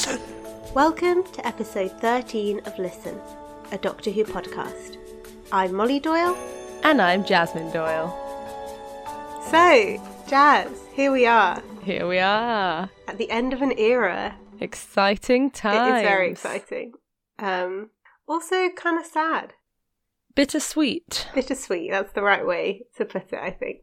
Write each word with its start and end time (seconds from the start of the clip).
Listen. 0.00 0.20
Welcome 0.72 1.24
to 1.24 1.46
episode 1.46 1.90
13 2.00 2.60
of 2.60 2.78
Listen, 2.78 3.20
a 3.70 3.76
Doctor 3.76 4.10
Who 4.10 4.24
podcast. 4.24 4.96
I'm 5.52 5.74
Molly 5.74 6.00
Doyle. 6.00 6.38
And 6.82 7.02
I'm 7.02 7.22
Jasmine 7.22 7.70
Doyle. 7.70 8.08
So, 9.50 10.02
Jazz, 10.26 10.70
here 10.94 11.12
we 11.12 11.26
are 11.26 11.62
Here 11.82 12.08
we 12.08 12.18
are. 12.18 12.88
at 13.08 13.18
the 13.18 13.30
end 13.30 13.52
of 13.52 13.60
an 13.60 13.72
era. 13.72 14.36
Exciting 14.58 15.50
times. 15.50 15.92
It 15.92 15.96
is 15.98 16.02
very 16.08 16.30
exciting. 16.30 16.92
Um, 17.38 17.90
also, 18.26 18.70
kind 18.70 18.98
of 18.98 19.04
sad. 19.04 19.52
Bittersweet. 20.34 21.28
Bittersweet, 21.34 21.90
that's 21.90 22.14
the 22.14 22.22
right 22.22 22.46
way 22.46 22.86
to 22.96 23.04
put 23.04 23.30
it, 23.34 23.38
I 23.38 23.50
think. 23.50 23.80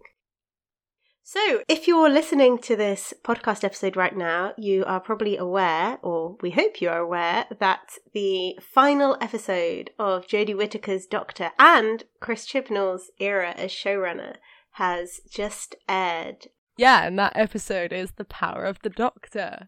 So, 1.30 1.62
if 1.68 1.90
you're 1.90 2.10
listening 2.10 2.58
to 2.60 2.78
this 2.78 3.14
podcast 3.22 3.66
episode 3.66 3.98
right 3.98 4.16
now, 4.16 4.54
you 4.58 4.86
are 4.86 5.02
probably 5.02 5.36
aware, 5.36 6.00
or 6.02 6.38
we 6.42 6.52
hope 6.52 6.80
you 6.80 6.88
are 6.88 7.00
aware, 7.00 7.44
that 7.60 7.98
the 8.14 8.58
final 8.62 9.18
episode 9.20 9.90
of 10.00 10.26
Jodie 10.26 10.56
Whittaker's 10.56 11.06
Doctor 11.06 11.52
and 11.60 12.06
Chris 12.22 12.46
Chibnall's 12.46 13.12
era 13.20 13.54
as 13.58 13.72
showrunner 13.72 14.36
has 14.76 15.20
just 15.30 15.76
aired. 15.90 16.48
Yeah, 16.78 17.06
and 17.06 17.20
that 17.20 17.36
episode 17.36 17.92
is 17.92 18.12
The 18.12 18.24
Power 18.24 18.64
of 18.64 18.80
the 18.82 18.90
Doctor. 18.90 19.68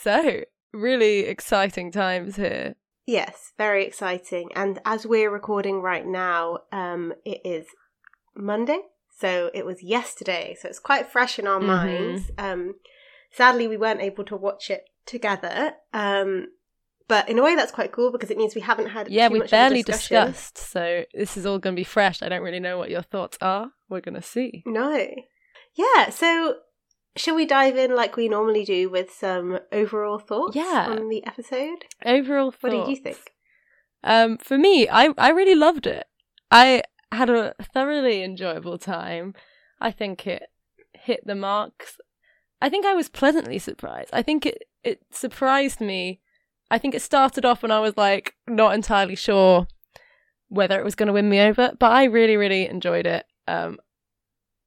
So, 0.00 0.44
really 0.72 1.22
exciting 1.22 1.90
times 1.90 2.36
here. 2.36 2.76
Yes, 3.04 3.52
very 3.58 3.84
exciting. 3.84 4.50
And 4.54 4.78
as 4.84 5.08
we're 5.08 5.28
recording 5.28 5.82
right 5.82 6.06
now, 6.06 6.58
um, 6.70 7.14
it 7.24 7.40
is 7.44 7.66
Monday. 8.36 8.82
So 9.18 9.50
it 9.54 9.64
was 9.64 9.82
yesterday. 9.82 10.56
So 10.60 10.68
it's 10.68 10.78
quite 10.78 11.10
fresh 11.10 11.38
in 11.38 11.46
our 11.46 11.60
Mhm. 11.60 11.66
minds. 11.66 12.30
Um, 12.38 12.74
sadly, 13.30 13.66
we 13.66 13.76
weren't 13.76 14.00
able 14.02 14.24
to 14.24 14.36
watch 14.36 14.70
it 14.70 14.84
together. 15.06 15.74
Um, 15.92 16.48
but 17.08 17.28
in 17.28 17.38
a 17.38 17.42
way, 17.42 17.54
that's 17.54 17.72
quite 17.72 17.92
cool 17.92 18.10
because 18.12 18.30
it 18.30 18.36
means 18.36 18.54
we 18.54 18.60
haven't 18.60 18.88
had 18.88 19.08
Yeah, 19.08 19.28
too 19.28 19.34
we 19.34 19.38
much 19.38 19.46
of 19.48 19.52
a 19.52 19.56
barely 19.56 19.82
discussed, 19.82 20.58
so 20.58 21.04
this 21.14 21.36
is 21.36 21.46
all 21.46 21.58
going 21.58 21.74
to 21.76 21.80
be 21.80 21.84
fresh. 21.84 22.22
I 22.22 22.28
don't 22.28 22.42
really 22.42 22.60
know 22.60 22.78
what 22.78 22.90
your 22.90 23.02
thoughts 23.02 23.38
are. 23.40 23.70
We're 23.88 24.00
going 24.00 24.16
to 24.16 24.22
see. 24.22 24.62
No. 24.66 25.08
Yeah. 25.74 26.10
So 26.10 26.56
shall 27.14 27.36
we 27.36 27.46
dive 27.46 27.76
in 27.76 27.94
like 27.94 28.16
we 28.16 28.28
normally 28.28 28.64
do 28.64 28.90
with 28.90 29.12
some 29.12 29.60
overall 29.72 30.18
thoughts 30.18 30.56
Yeah. 30.56 30.88
on 30.90 31.08
the 31.08 31.24
episode? 31.26 31.84
Overall 32.04 32.46
What 32.46 32.60
thoughts. 32.72 32.84
do 32.86 32.90
you 32.90 32.96
think? 32.96 33.32
Um, 34.04 34.36
for 34.38 34.58
me, 34.58 34.88
I 34.88 35.14
I 35.16 35.30
really 35.30 35.54
loved 35.54 35.86
it. 35.86 36.06
I 36.50 36.82
had 37.12 37.30
a 37.30 37.54
thoroughly 37.72 38.22
enjoyable 38.22 38.78
time. 38.78 39.34
I 39.80 39.90
think 39.90 40.26
it 40.26 40.44
hit 40.92 41.26
the 41.26 41.34
marks. 41.34 41.98
I 42.60 42.68
think 42.68 42.86
I 42.86 42.94
was 42.94 43.08
pleasantly 43.08 43.58
surprised. 43.58 44.10
I 44.12 44.22
think 44.22 44.46
it 44.46 44.64
it 44.82 45.00
surprised 45.10 45.80
me. 45.80 46.20
I 46.70 46.78
think 46.78 46.94
it 46.94 47.02
started 47.02 47.44
off 47.44 47.62
when 47.62 47.70
I 47.70 47.80
was 47.80 47.96
like 47.96 48.34
not 48.46 48.74
entirely 48.74 49.14
sure 49.14 49.66
whether 50.48 50.78
it 50.78 50.84
was 50.84 50.94
going 50.94 51.08
to 51.08 51.12
win 51.12 51.28
me 51.28 51.40
over, 51.40 51.72
but 51.78 51.92
I 51.92 52.04
really 52.04 52.36
really 52.36 52.68
enjoyed 52.68 53.06
it. 53.06 53.26
Um, 53.46 53.78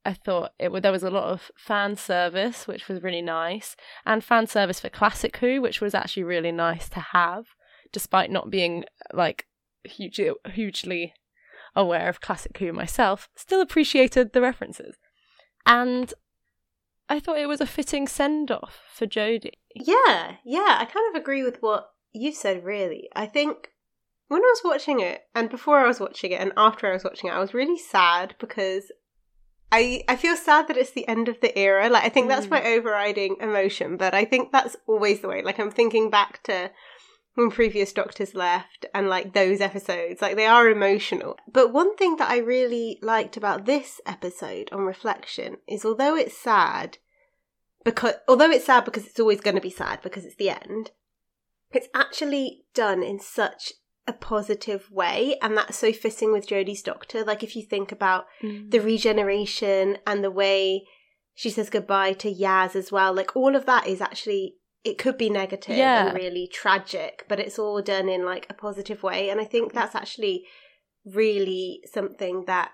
I 0.06 0.14
thought 0.14 0.54
it 0.60 0.70
there 0.82 0.92
was 0.92 1.04
a 1.04 1.10
lot 1.10 1.26
of 1.26 1.52
fan 1.58 1.96
service, 1.96 2.68
which 2.68 2.88
was 2.88 3.04
really 3.04 3.22
nice, 3.22 3.76
and 4.06 4.24
fan 4.24 4.48
service 4.48 4.80
for 4.80 4.90
Classic 4.90 5.36
Who, 5.38 5.62
which 5.62 5.82
was 5.82 5.94
actually 5.94 6.24
really 6.24 6.52
nice 6.52 6.90
to 6.90 7.00
have 7.00 7.48
despite 7.92 8.30
not 8.30 8.52
being 8.52 8.86
like 9.14 9.46
hugely 9.84 10.32
hugely 10.54 11.14
aware 11.80 12.10
of 12.10 12.22
classic 12.22 12.58
Who 12.58 12.74
myself, 12.74 13.30
still 13.36 13.62
appreciated 13.62 14.34
the 14.34 14.42
references. 14.42 14.98
And 15.66 16.14
I 17.08 17.20
thought 17.20 17.40
it 17.40 17.48
was 17.48 17.62
a 17.62 17.66
fitting 17.66 18.08
send 18.08 18.52
off 18.52 18.82
for 18.94 19.08
Jodie. 19.08 19.54
Yeah, 19.74 20.36
yeah, 20.46 20.78
I 20.80 20.86
kind 20.86 21.16
of 21.16 21.20
agree 21.20 21.44
with 21.44 21.62
what 21.62 21.90
you 22.12 22.32
said, 22.34 22.64
really. 22.64 23.10
I 23.16 23.26
think 23.26 23.70
when 24.28 24.42
I 24.42 24.54
was 24.54 24.62
watching 24.64 25.00
it, 25.00 25.22
and 25.34 25.50
before 25.50 25.80
I 25.80 25.88
was 25.88 26.00
watching 26.00 26.32
it, 26.32 26.42
and 26.42 26.52
after 26.58 26.88
I 26.88 26.94
was 26.94 27.04
watching 27.04 27.30
it, 27.30 27.34
I 27.34 27.40
was 27.40 27.54
really 27.54 27.78
sad 27.80 28.36
because 28.40 28.92
I 29.72 30.04
I 30.08 30.16
feel 30.16 30.36
sad 30.36 30.68
that 30.68 30.78
it's 30.78 30.92
the 30.92 31.08
end 31.08 31.28
of 31.30 31.40
the 31.42 31.58
era. 31.58 31.90
Like, 31.90 32.04
I 32.04 32.10
think 32.10 32.28
that's 32.28 32.48
Mm. 32.48 32.52
my 32.52 32.64
overriding 32.64 33.38
emotion, 33.40 33.98
but 33.98 34.14
I 34.14 34.26
think 34.26 34.52
that's 34.52 34.76
always 34.88 35.22
the 35.22 35.28
way. 35.28 35.42
Like, 35.42 35.60
I'm 35.60 35.72
thinking 35.72 36.10
back 36.10 36.44
to 36.44 36.72
when 37.40 37.50
previous 37.50 37.94
doctors 37.94 38.36
left 38.36 38.86
and 38.94 39.10
like 39.10 39.34
those 39.34 39.62
episodes. 39.62 40.22
Like 40.22 40.36
they 40.36 40.46
are 40.46 40.70
emotional. 40.70 41.38
But 41.52 41.74
one 41.74 41.96
thing 41.96 42.18
that 42.18 42.30
i 42.30 42.38
really 42.38 43.00
liked 43.02 43.38
about 43.38 43.66
this 43.66 44.02
episode 44.06 44.70
on 44.72 44.82
reflection 44.82 45.58
is 45.68 45.86
although 45.86 46.16
it's 46.16 46.38
sad 46.38 46.98
because 47.84 48.16
although 48.28 48.52
it's 48.52 48.66
sad 48.66 48.86
because 48.86 49.06
it's 49.06 49.20
always 49.20 49.42
going 49.42 49.56
to 49.56 49.62
be 49.62 49.70
sad 49.70 50.02
because 50.02 50.26
it's 50.26 50.36
the 50.36 50.50
end 50.50 50.92
it's 51.72 51.88
actually 51.94 52.66
done 52.74 53.04
in 53.04 53.20
such 53.20 53.74
a 54.08 54.14
positive 54.14 54.92
way 54.92 55.38
and 55.42 55.56
that's 55.56 55.78
so 55.78 55.94
fitting 55.94 56.32
with 56.32 56.48
jodie's 56.48 56.82
doctor. 56.82 57.24
Like 57.24 57.44
if 57.44 57.56
you 57.56 57.64
think 57.64 57.92
about 57.92 58.26
mm. 58.42 58.70
the 58.70 58.80
regeneration 58.80 59.98
and 60.06 60.24
the 60.24 60.32
way 60.32 60.84
she 61.36 61.50
says 61.50 61.70
goodbye 61.70 62.12
to 62.12 62.34
yaz 62.34 62.76
as 62.76 62.92
well 62.92 63.14
like 63.14 63.34
all 63.34 63.56
of 63.56 63.66
that 63.66 63.88
is 63.88 64.02
actually 64.02 64.56
it 64.84 64.98
could 64.98 65.18
be 65.18 65.30
negative 65.30 65.78
Yeah. 65.78 66.08
and 66.08 66.18
really 66.18 66.48
tragic 66.48 67.26
but 67.28 67.40
it's 67.40 67.60
all 67.60 67.82
done 67.82 68.10
in 68.10 68.26
like 68.26 68.46
a 68.50 68.54
positive 68.54 69.04
way 69.04 69.30
and 69.30 69.40
i 69.40 69.46
think 69.46 69.74
that's 69.74 69.96
actually 69.96 70.46
really 71.06 71.82
something 71.92 72.44
that's 72.46 72.72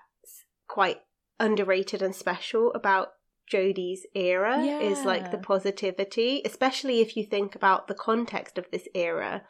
quite 0.68 0.98
underrated 1.38 2.02
and 2.02 2.14
special 2.14 2.72
about 2.74 3.08
Jodie's 3.52 4.06
era 4.14 4.58
is 4.58 5.04
like 5.04 5.30
the 5.30 5.38
positivity, 5.38 6.42
especially 6.44 7.00
if 7.00 7.16
you 7.16 7.24
think 7.24 7.54
about 7.54 7.86
the 7.86 7.94
context 7.94 8.58
of 8.58 8.66
this 8.72 8.88
era, 8.94 9.42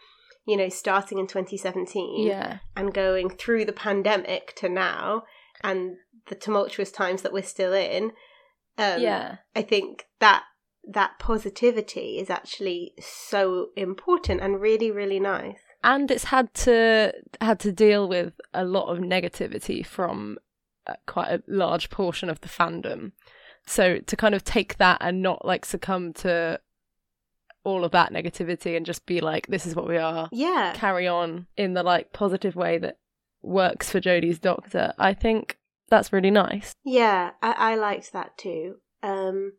you 0.47 0.57
know, 0.57 0.69
starting 0.69 1.19
in 1.19 1.27
2017 1.27 2.27
yeah. 2.27 2.59
and 2.77 2.93
going 2.93 3.31
through 3.31 3.65
the 3.65 3.73
pandemic 3.73 4.55
to 4.57 4.69
now 4.69 5.23
and 5.63 5.97
the 6.29 6.35
tumultuous 6.35 6.91
times 6.91 7.23
that 7.23 7.33
we're 7.33 7.43
still 7.43 7.73
in. 7.73 8.13
Um, 8.79 9.01
yeah. 9.01 9.37
I 9.55 9.63
think 9.63 10.05
that 10.21 10.43
that 10.87 11.19
positivity 11.19 12.19
is 12.19 12.31
actually 12.31 12.93
so 13.01 13.69
important 13.77 14.41
and 14.41 14.61
really, 14.61 14.91
really 14.91 15.21
nice. 15.21 15.59
And 15.83 16.11
it's 16.11 16.25
had 16.25 16.53
to 16.55 17.13
had 17.41 17.61
to 17.61 17.73
deal 17.73 18.09
with 18.09 18.33
a 18.55 18.65
lot 18.65 18.89
of 18.89 18.99
negativity 18.99 19.85
from 19.85 20.39
uh, 20.87 20.95
quite 21.07 21.29
a 21.29 21.43
large 21.47 21.91
portion 21.91 22.29
of 22.31 22.41
the 22.41 22.49
fandom. 22.49 23.13
So 23.67 23.99
to 23.99 24.17
kind 24.17 24.35
of 24.35 24.45
take 24.45 24.77
that 24.79 24.99
and 25.01 25.23
not 25.23 25.45
like 25.45 25.65
succumb 25.65 26.13
to 26.15 26.61
all 27.65 27.85
of 27.85 27.91
that 27.91 28.13
negativity 28.13 28.77
and 28.77 28.87
just 28.87 29.07
be 29.07 29.21
like, 29.21 29.49
this 29.49 29.67
is 29.67 29.75
what 29.75 29.89
we 29.89 29.97
are, 29.97 30.29
Yeah. 30.31 30.73
carry 30.77 31.09
on 31.09 31.47
in 31.57 31.75
the 31.75 31.83
like 31.83 32.13
positive 32.13 32.55
way 32.55 32.79
that 32.79 32.99
works 33.43 33.91
for 33.91 34.01
Jodie's 34.01 34.39
doctor, 34.39 34.93
I 34.99 35.15
think 35.15 35.59
that's 35.89 36.13
really 36.13 36.31
nice. 36.31 36.73
Yeah, 36.85 37.33
I, 37.43 37.73
I 37.73 37.75
liked 37.75 38.13
that 38.13 38.39
too. 38.39 38.77
Um, 39.03 39.55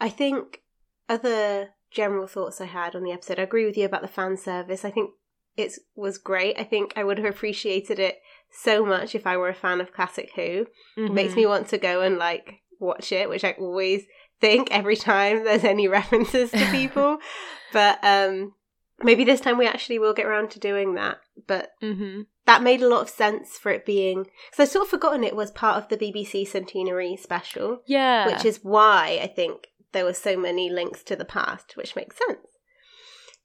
I 0.00 0.08
think 0.08 0.62
other 1.08 1.70
general 1.90 2.26
thoughts 2.26 2.60
I 2.60 2.66
had 2.66 2.94
on 2.94 3.02
the 3.02 3.12
episode, 3.12 3.38
I 3.38 3.42
agree 3.42 3.66
with 3.66 3.76
you 3.76 3.84
about 3.84 4.02
the 4.02 4.08
fan 4.08 4.36
service. 4.36 4.84
I 4.84 4.90
think 4.90 5.10
it 5.56 5.72
was 5.94 6.18
great. 6.18 6.58
I 6.58 6.64
think 6.64 6.92
I 6.96 7.04
would 7.04 7.18
have 7.18 7.26
appreciated 7.26 7.98
it 7.98 8.20
so 8.50 8.84
much 8.84 9.14
if 9.14 9.26
I 9.26 9.36
were 9.36 9.48
a 9.48 9.54
fan 9.54 9.80
of 9.80 9.92
Classic 9.92 10.30
Who. 10.34 10.66
It 10.96 11.12
makes 11.12 11.34
me 11.36 11.46
want 11.46 11.68
to 11.68 11.78
go 11.78 12.00
and 12.00 12.16
like 12.18 12.60
watch 12.78 13.12
it, 13.12 13.28
which 13.28 13.44
I 13.44 13.52
always 13.52 14.04
think 14.40 14.68
every 14.70 14.96
time 14.96 15.44
there's 15.44 15.64
any 15.64 15.88
references 15.98 16.50
to 16.52 16.66
people. 16.70 17.18
but 17.72 17.98
um, 18.02 18.54
maybe 19.02 19.24
this 19.24 19.40
time 19.40 19.58
we 19.58 19.66
actually 19.66 19.98
will 19.98 20.14
get 20.14 20.26
around 20.26 20.50
to 20.52 20.58
doing 20.60 20.94
that. 20.94 21.18
But 21.46 21.72
hmm 21.80 22.22
that 22.46 22.62
made 22.62 22.82
a 22.82 22.88
lot 22.88 23.02
of 23.02 23.08
sense 23.08 23.58
for 23.58 23.70
it 23.70 23.86
being 23.86 24.24
because 24.24 24.58
I 24.58 24.64
sort 24.64 24.84
of 24.84 24.90
forgotten 24.90 25.22
it 25.22 25.36
was 25.36 25.52
part 25.52 25.76
of 25.76 25.88
the 25.88 25.96
BBC 25.96 26.48
centenary 26.48 27.14
special, 27.16 27.82
Yeah. 27.86 28.26
which 28.26 28.44
is 28.44 28.60
why 28.64 29.20
I 29.22 29.28
think 29.28 29.68
there 29.92 30.04
were 30.04 30.14
so 30.14 30.36
many 30.36 30.70
links 30.70 31.02
to 31.04 31.16
the 31.16 31.24
past, 31.24 31.76
which 31.76 31.96
makes 31.96 32.16
sense. 32.26 32.46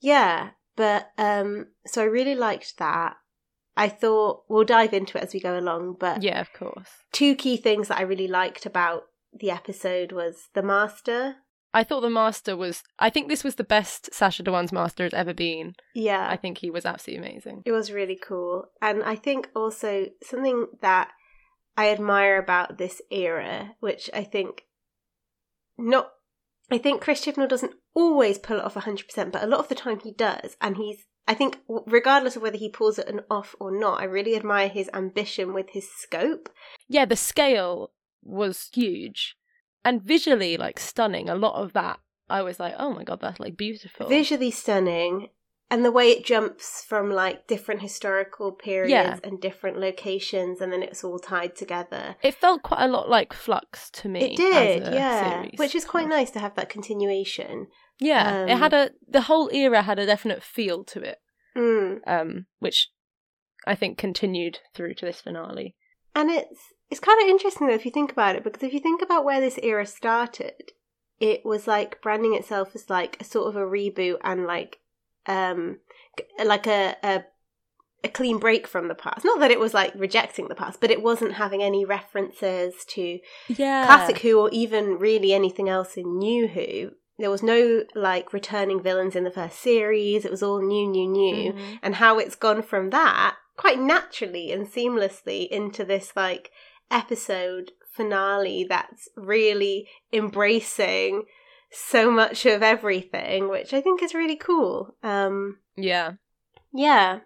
Yeah, 0.01 0.51
but 0.75 1.09
um, 1.17 1.67
so 1.85 2.01
I 2.01 2.05
really 2.05 2.35
liked 2.35 2.77
that. 2.77 3.15
I 3.77 3.89
thought 3.89 4.43
we'll 4.47 4.63
dive 4.63 4.93
into 4.93 5.17
it 5.17 5.23
as 5.23 5.33
we 5.33 5.39
go 5.39 5.57
along, 5.59 5.97
but 5.99 6.23
yeah, 6.23 6.39
of 6.39 6.53
course. 6.53 6.89
two 7.11 7.35
key 7.35 7.57
things 7.57 7.89
that 7.89 7.97
I 7.97 8.03
really 8.03 8.27
liked 8.27 8.65
about 8.65 9.03
the 9.37 9.51
episode 9.51 10.11
was 10.11 10.49
the 10.53 10.63
master. 10.63 11.35
I 11.73 11.83
thought 11.83 12.01
the 12.01 12.09
master 12.09 12.55
was. 12.55 12.83
I 12.99 13.09
think 13.09 13.27
this 13.27 13.43
was 13.43 13.55
the 13.55 13.65
best 13.65 14.13
Sacha 14.13 14.43
Dhawan's 14.43 14.71
master 14.71 15.03
has 15.03 15.13
ever 15.13 15.33
been. 15.33 15.75
Yeah, 15.93 16.25
I 16.29 16.37
think 16.37 16.59
he 16.59 16.69
was 16.69 16.85
absolutely 16.85 17.27
amazing. 17.27 17.63
It 17.65 17.73
was 17.73 17.91
really 17.91 18.17
cool. 18.21 18.67
And 18.81 19.03
I 19.03 19.15
think 19.15 19.49
also 19.53 20.05
something 20.23 20.67
that 20.81 21.09
I 21.75 21.89
admire 21.89 22.37
about 22.37 22.77
this 22.77 23.01
era, 23.11 23.75
which 23.81 24.09
I 24.13 24.23
think 24.23 24.63
not 25.77 26.11
I 26.71 26.77
think 26.77 27.01
Chris 27.01 27.23
Chibnall 27.23 27.49
doesn't 27.49 27.73
always 27.93 28.37
pull 28.37 28.57
it 28.57 28.63
off 28.63 28.75
100%, 28.75 29.31
but 29.31 29.43
a 29.43 29.47
lot 29.47 29.59
of 29.59 29.67
the 29.67 29.75
time 29.75 29.99
he 29.99 30.11
does. 30.11 30.57
And 30.59 30.77
he's, 30.77 31.05
I 31.27 31.33
think, 31.33 31.59
regardless 31.67 32.35
of 32.35 32.41
whether 32.41 32.57
he 32.57 32.69
pulls 32.69 32.97
it 32.97 33.07
off 33.29 33.55
or 33.59 33.77
not, 33.77 34.01
I 34.01 34.05
really 34.05 34.35
admire 34.35 34.69
his 34.69 34.89
ambition 34.93 35.53
with 35.53 35.69
his 35.71 35.87
scope. 35.91 36.49
Yeah, 36.87 37.05
the 37.05 37.15
scale 37.15 37.91
was 38.23 38.69
huge 38.73 39.35
and 39.83 40.01
visually 40.01 40.57
like 40.57 40.79
stunning. 40.79 41.29
A 41.29 41.35
lot 41.35 41.61
of 41.61 41.73
that 41.73 41.99
I 42.29 42.41
was 42.41 42.59
like, 42.59 42.73
oh 42.77 42.91
my 42.91 43.03
god, 43.03 43.21
that's 43.21 43.39
like 43.39 43.55
beautiful. 43.55 44.07
Visually 44.07 44.51
stunning. 44.51 45.29
And 45.71 45.83
the 45.83 45.91
way 45.91 46.11
it 46.11 46.23
jumps 46.23 46.83
from 46.87 47.09
like 47.11 47.47
different 47.47 47.81
historical 47.81 48.51
periods 48.51 48.91
Yeah. 48.91 49.17
and 49.23 49.41
different 49.41 49.77
locations, 49.79 50.61
and 50.61 50.71
then 50.71 50.83
it's 50.83 51.03
all 51.03 51.17
tied 51.19 51.55
together. 51.55 52.15
it 52.21 52.35
felt 52.35 52.61
quite 52.61 52.83
a 52.83 52.87
lot 52.87 53.09
like 53.09 53.33
Flux 53.33 53.89
to 53.91 54.07
me. 54.07 54.33
It 54.33 54.37
did, 54.37 54.93
yeah. 54.93 55.41
series. 55.41 55.57
Which 55.59 55.73
is 55.75 55.83
quite 55.85 56.07
nice 56.07 56.29
to 56.31 56.39
have 56.39 56.53
that 56.55 56.69
continuation. 56.69 57.67
Yeah, 57.99 58.45
it 58.45 58.51
Um, 58.51 58.59
had 58.59 58.73
a 58.73 58.91
the 59.07 59.21
whole 59.21 59.49
era 59.53 59.81
had 59.81 59.97
a 59.99 60.05
definite 60.05 60.43
feel 60.43 60.83
to 60.85 61.01
it, 61.01 61.19
Mm. 61.55 62.01
um, 62.05 62.45
which 62.59 62.89
I 63.65 63.73
think 63.73 63.97
continued 63.97 64.59
through 64.75 64.93
to 64.95 65.05
this 65.05 65.21
finale. 65.21 65.75
And 66.13 66.29
it's 66.29 66.73
it's 66.91 66.99
kind 66.99 67.19
of 67.23 67.27
interesting 67.27 67.65
though 67.65 67.73
if 67.73 67.85
you 67.85 67.91
think 67.91 68.11
about 68.11 68.35
it, 68.35 68.43
because 68.43 68.61
if 68.61 68.71
you 68.73 68.79
think 68.79 69.01
about 69.01 69.25
where 69.25 69.41
this 69.41 69.57
era 69.63 69.85
started, 69.87 70.73
it 71.19 71.43
was 71.43 71.65
like 71.67 72.01
branding 72.03 72.35
itself 72.35 72.75
as 72.75 72.87
like 72.89 73.17
a 73.19 73.23
sort 73.23 73.47
of 73.47 73.55
a 73.55 73.65
reboot 73.65 74.17
and 74.23 74.45
like 74.45 74.79
um 75.27 75.79
like 76.43 76.67
a 76.67 76.95
a, 77.03 77.23
a 78.03 78.09
clean 78.09 78.37
break 78.39 78.67
from 78.67 78.87
the 78.87 78.95
past. 78.95 79.25
Not 79.25 79.39
that 79.39 79.51
it 79.51 79.59
was 79.59 79.73
like 79.73 79.93
rejecting 79.95 80.47
the 80.47 80.55
past, 80.55 80.79
but 80.81 80.91
it 80.91 81.01
wasn't 81.01 81.33
having 81.33 81.61
any 81.63 81.85
references 81.85 82.85
to 82.89 83.19
Yeah, 83.47 83.85
classic 83.85 84.19
Who 84.19 84.39
or 84.39 84.49
even 84.51 84.97
really 84.99 85.33
anything 85.33 85.69
else 85.69 85.97
in 85.97 86.17
New 86.17 86.47
Who. 86.47 86.91
There 87.17 87.31
was 87.31 87.41
no 87.43 87.83
like 87.95 88.33
returning 88.33 88.81
villains 88.81 89.15
in 89.15 89.23
the 89.23 89.31
first 89.31 89.59
series. 89.59 90.25
It 90.25 90.31
was 90.31 90.43
all 90.43 90.61
new, 90.61 90.87
new, 90.87 91.07
new 91.07 91.53
Mhm. 91.53 91.79
and 91.81 91.95
how 91.95 92.19
it's 92.19 92.35
gone 92.35 92.61
from 92.61 92.89
that 92.89 93.35
quite 93.57 93.79
naturally 93.79 94.51
and 94.51 94.67
seamlessly 94.67 95.47
into 95.47 95.85
this 95.85 96.11
like 96.15 96.51
episode 96.91 97.71
finale 97.93 98.65
that's 98.67 99.07
really 99.15 99.87
embracing 100.11 101.23
so 101.75 102.09
much 102.09 102.45
of 102.45 102.63
everything 102.63 103.49
which 103.49 103.73
i 103.73 103.81
think 103.81 104.01
is 104.01 104.13
really 104.13 104.35
cool. 104.35 104.95
Um 105.03 105.59
Yeah, 105.75 106.13
yeah. 106.73 107.19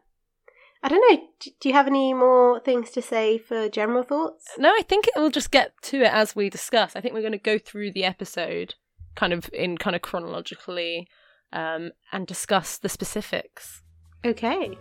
I 0.81 0.88
don't 0.88 1.04
know 1.12 1.28
do 1.40 1.69
you 1.69 1.74
have 1.74 1.88
any 1.88 2.13
more 2.13 2.60
things 2.60 2.90
to 2.92 3.01
say 3.01 3.38
for 3.38 3.69
general 3.69 4.04
thoughts? 4.04 4.51
No, 4.57 4.69
I 4.69 4.81
think 4.81 5.07
it 5.07 5.19
will 5.19 5.30
just 5.30 5.51
get 5.51 5.74
to 5.84 6.01
it 6.01 6.13
as 6.13 6.36
we 6.36 6.50
discuss. 6.50 6.96
I 6.96 7.01
think 7.01 7.13
we're 7.13 7.22
going 7.22 7.31
to 7.34 7.38
go 7.38 7.57
through 7.57 7.92
the 7.92 8.06
episode 8.06 8.75
kind 9.16 9.34
of 9.34 9.50
in 9.54 9.78
kind 9.78 9.96
of 9.96 10.01
chronologically 10.01 11.07
um, 11.51 11.92
and 12.12 12.25
discuss 12.25 12.78
the 12.78 12.90
specifics. 12.90 13.81
okay. 14.25 14.78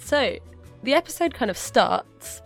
So, 0.00 0.38
the 0.82 0.92
episode 0.94 1.34
kind 1.34 1.50
of 1.50 1.56
starts 1.56 2.42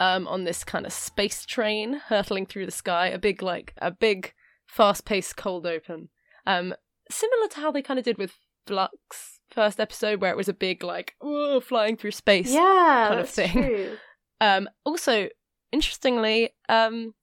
um, 0.00 0.26
on 0.28 0.44
this 0.44 0.64
kind 0.64 0.86
of 0.86 0.92
space 0.92 1.44
train 1.46 2.00
hurtling 2.08 2.46
through 2.46 2.66
the 2.66 2.72
sky, 2.72 3.08
a 3.08 3.18
big, 3.18 3.42
like, 3.42 3.74
a 3.78 3.90
big, 3.90 4.32
fast 4.66 5.04
paced 5.04 5.36
cold 5.36 5.66
open. 5.66 6.08
Um, 6.46 6.74
similar 7.10 7.48
to 7.48 7.60
how 7.60 7.70
they 7.70 7.82
kind 7.82 7.98
of 7.98 8.04
did 8.04 8.18
with 8.18 8.34
Flux 8.66 9.40
first 9.50 9.80
episode, 9.80 10.20
where 10.20 10.30
it 10.30 10.36
was 10.36 10.48
a 10.48 10.54
big, 10.54 10.82
like, 10.82 11.14
whoa, 11.20 11.60
flying 11.60 11.96
through 11.96 12.10
space. 12.12 12.52
yeah 12.52 13.06
kind 13.08 13.20
of 13.20 13.28
thing. 13.28 13.52
true. 13.52 13.96
Um, 14.38 14.68
also, 14.84 15.30
interestingly, 15.72 16.50
um, 16.68 17.14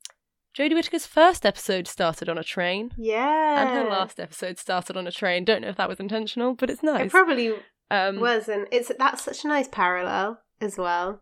Jodie 0.57 0.73
Whittaker's 0.73 1.05
first 1.05 1.45
episode 1.45 1.87
started 1.87 2.29
on 2.29 2.39
a 2.39 2.43
train. 2.43 2.91
yeah 2.97 3.61
And 3.61 3.69
her 3.69 3.89
last 3.89 4.19
episode 4.19 4.57
started 4.57 4.97
on 4.97 5.05
a 5.05 5.11
train. 5.11 5.45
Don't 5.45 5.61
know 5.61 5.69
if 5.69 5.75
that 5.75 5.89
was 5.89 5.99
intentional, 5.99 6.55
but 6.55 6.71
it's 6.71 6.81
nice. 6.81 7.05
it 7.05 7.11
probably 7.11 7.53
um, 7.91 8.19
was 8.19 8.47
and 8.47 8.67
it's 8.71 8.91
that's 8.97 9.23
such 9.23 9.43
a 9.43 9.47
nice 9.47 9.67
parallel 9.67 10.39
as 10.61 10.77
well 10.77 11.21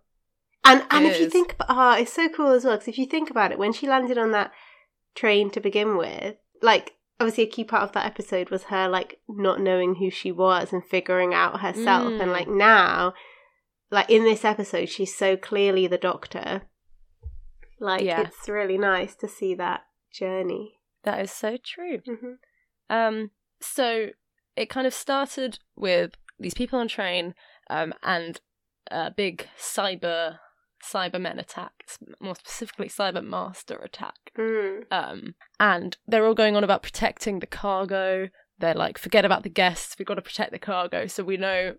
and 0.64 0.84
and 0.92 1.06
It 1.06 1.14
if 1.14 1.20
you 1.20 1.30
think 1.30 1.54
about 1.54 1.68
oh 1.98 2.02
it's 2.02 2.14
so 2.14 2.30
cool 2.30 2.52
as 2.52 2.64
well 2.66 2.76
because 2.76 2.88
if 2.88 2.98
you 2.98 3.06
think 3.06 3.30
about 3.30 3.52
it 3.52 3.58
when 3.60 3.74
she 3.74 3.88
landed 3.88 4.18
on 4.18 4.32
that 4.32 4.52
train 5.16 5.50
to 5.52 5.60
begin 5.60 5.98
with 5.98 6.36
like 6.62 6.94
obviously 7.20 7.44
a 7.44 7.48
key 7.48 7.64
part 7.64 7.84
of 7.84 7.92
that 7.94 8.06
episode 8.06 8.50
was 8.50 8.64
her 8.66 8.88
like 8.88 9.20
not 9.28 9.60
knowing 9.60 9.96
who 9.96 10.10
she 10.10 10.32
was 10.32 10.72
and 10.74 10.84
figuring 10.86 11.34
out 11.34 11.62
herself 11.62 12.12
Mm. 12.14 12.22
and 12.22 12.32
like 12.32 12.48
now 12.48 13.14
like 13.90 14.10
in 14.10 14.24
this 14.24 14.46
episode 14.46 14.88
she's 14.90 15.16
so 15.16 15.36
clearly 15.36 15.88
the 15.88 15.98
doctor 15.98 16.64
like 17.80 18.04
Yeah. 18.04 18.22
it's 18.22 18.48
really 18.48 18.78
nice 18.78 19.16
to 19.16 19.28
see 19.28 19.54
that 19.56 19.82
journey 20.14 20.76
that 21.04 21.20
is 21.20 21.32
so 21.32 21.58
true. 21.58 22.00
hmm 22.06 22.34
Um, 22.90 23.32
so 23.60 24.10
it 24.56 24.70
kind 24.70 24.86
of 24.86 24.94
started 24.94 25.58
with 25.76 26.12
these 26.40 26.54
people 26.54 26.78
on 26.80 26.88
train, 26.88 27.34
um, 27.70 27.94
and 28.04 28.40
a 28.92 29.10
big 29.10 29.48
cyber 29.58 30.38
Cybermen 30.84 31.38
attack, 31.40 31.72
more 32.20 32.36
specifically 32.36 32.88
Cyber 32.90 33.24
Master 33.24 33.76
attack. 33.78 34.32
mm. 34.38 34.84
Um, 34.92 35.36
and 35.60 35.98
they're 36.08 36.26
all 36.26 36.34
going 36.34 36.56
on 36.56 36.64
about 36.64 36.84
protecting 36.84 37.40
the 37.40 37.48
cargo. 37.48 38.30
They're 38.60 38.74
like, 38.74 38.98
forget 38.98 39.26
about 39.26 39.44
the 39.44 39.50
guests. 39.50 39.96
We've 39.98 40.08
got 40.08 40.16
to 40.16 40.22
protect 40.22 40.52
the 40.52 40.60
cargo. 40.60 41.08
So 41.08 41.24
we 41.24 41.38
know 41.38 41.76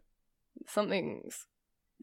something's 0.67 1.47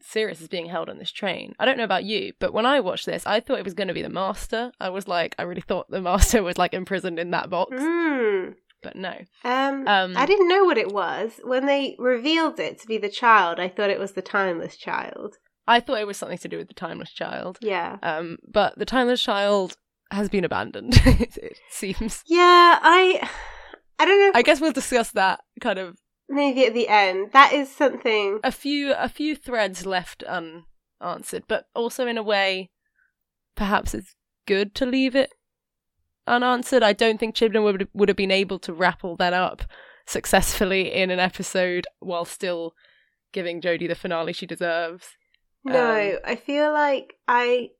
serious 0.02 0.40
is 0.40 0.48
being 0.48 0.66
held 0.66 0.88
on 0.88 0.98
this 0.98 1.12
train. 1.12 1.54
I 1.58 1.64
don't 1.66 1.76
know 1.76 1.84
about 1.84 2.04
you, 2.04 2.32
but 2.38 2.52
when 2.54 2.66
I 2.66 2.80
watched 2.80 3.06
this, 3.06 3.26
I 3.26 3.40
thought 3.40 3.58
it 3.58 3.64
was 3.64 3.74
going 3.74 3.88
to 3.88 3.94
be 3.94 4.02
the 4.02 4.08
master. 4.08 4.72
I 4.80 4.88
was 4.88 5.06
like, 5.06 5.34
I 5.38 5.42
really 5.42 5.60
thought 5.60 5.90
the 5.90 6.00
master 6.10 6.42
was 6.42 6.58
like 6.58 6.72
imprisoned 6.74 7.18
in 7.18 7.30
that 7.32 7.50
box, 7.50 7.72
Mm. 7.76 8.54
but 8.82 8.96
no. 8.96 9.14
Um, 9.44 9.86
Um, 9.86 10.14
I 10.16 10.24
didn't 10.26 10.48
know 10.48 10.64
what 10.64 10.78
it 10.78 10.92
was. 10.92 11.40
When 11.44 11.66
they 11.66 11.96
revealed 11.98 12.58
it 12.58 12.80
to 12.80 12.86
be 12.86 12.96
the 12.98 13.10
child, 13.10 13.60
I 13.60 13.68
thought 13.68 13.90
it 13.90 13.98
was 14.00 14.12
the 14.12 14.22
timeless 14.22 14.76
child. 14.76 15.36
I 15.70 15.78
thought 15.78 16.00
it 16.00 16.06
was 16.06 16.16
something 16.16 16.38
to 16.38 16.48
do 16.48 16.58
with 16.58 16.66
the 16.66 16.74
timeless 16.74 17.12
child. 17.12 17.58
Yeah. 17.60 17.98
Um, 18.02 18.38
but 18.46 18.76
the 18.76 18.84
timeless 18.84 19.22
child 19.22 19.76
has 20.10 20.28
been 20.28 20.44
abandoned. 20.44 21.00
it, 21.06 21.58
seems. 21.70 22.24
Yeah, 22.26 22.78
I 22.82 23.28
I 24.00 24.04
don't 24.04 24.18
know 24.18 24.32
I 24.34 24.42
guess 24.42 24.60
we'll 24.60 24.72
discuss 24.72 25.12
that 25.12 25.40
kind 25.60 25.78
of 25.78 25.96
maybe 26.28 26.66
at 26.66 26.74
the 26.74 26.88
end. 26.88 27.30
That 27.32 27.52
is 27.52 27.70
something 27.70 28.40
a 28.42 28.50
few 28.50 28.94
a 28.94 29.08
few 29.08 29.36
threads 29.36 29.86
left 29.86 30.24
unanswered, 30.24 31.44
but 31.46 31.66
also 31.72 32.08
in 32.08 32.18
a 32.18 32.22
way, 32.22 32.70
perhaps 33.54 33.94
it's 33.94 34.16
good 34.46 34.74
to 34.74 34.86
leave 34.86 35.14
it 35.14 35.30
unanswered. 36.26 36.82
I 36.82 36.94
don't 36.94 37.20
think 37.20 37.36
Chibnall 37.36 37.62
would 37.62 37.88
would 37.94 38.08
have 38.08 38.16
been 38.16 38.32
able 38.32 38.58
to 38.60 38.72
wrap 38.72 39.04
all 39.04 39.14
that 39.16 39.34
up 39.34 39.62
successfully 40.04 40.92
in 40.92 41.10
an 41.10 41.20
episode 41.20 41.86
while 42.00 42.24
still 42.24 42.72
giving 43.32 43.60
Jodie 43.60 43.86
the 43.86 43.94
finale 43.94 44.32
she 44.32 44.46
deserves. 44.46 45.10
No, 45.64 46.12
Um, 46.14 46.18
I 46.24 46.36
feel 46.36 46.72
like 46.72 47.14
I 47.28 47.70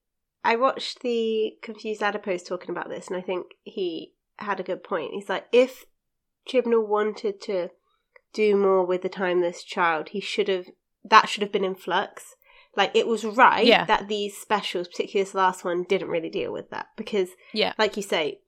I 0.45 0.57
watched 0.57 1.01
the 1.01 1.53
confused 1.63 2.03
adipose 2.03 2.43
talking 2.43 2.71
about 2.71 2.89
this 2.89 3.09
and 3.09 3.17
I 3.17 3.21
think 3.21 3.47
he 3.63 4.15
had 4.39 4.59
a 4.61 4.65
good 4.65 4.83
point. 4.83 5.13
He's 5.15 5.29
like 5.29 5.47
if 5.53 5.85
Chibnall 6.49 6.87
wanted 6.87 7.41
to 7.43 7.69
do 8.33 8.57
more 8.57 8.85
with 8.85 9.03
the 9.03 9.09
timeless 9.09 9.63
child, 9.63 10.11
he 10.11 10.21
should 10.21 10.49
have 10.49 10.67
that 11.05 11.29
should 11.29 11.43
have 11.43 11.53
been 11.53 11.65
in 11.65 11.75
flux. 11.75 12.35
Like 12.77 12.93
it 12.95 13.07
was 13.07 13.25
right 13.25 13.67
Yeah. 13.67 13.85
that 13.87 14.09
these 14.09 14.37
specials, 14.37 14.89
particularly 14.89 15.25
this 15.25 15.35
last 15.35 15.65
one, 15.65 15.83
didn't 15.85 16.09
really 16.09 16.31
deal 16.31 16.53
with 16.53 16.71
that 16.71 16.89
because 16.97 17.31
Yeah. 17.53 17.73
like 17.79 17.97
you 17.97 18.03
say, 18.03 18.41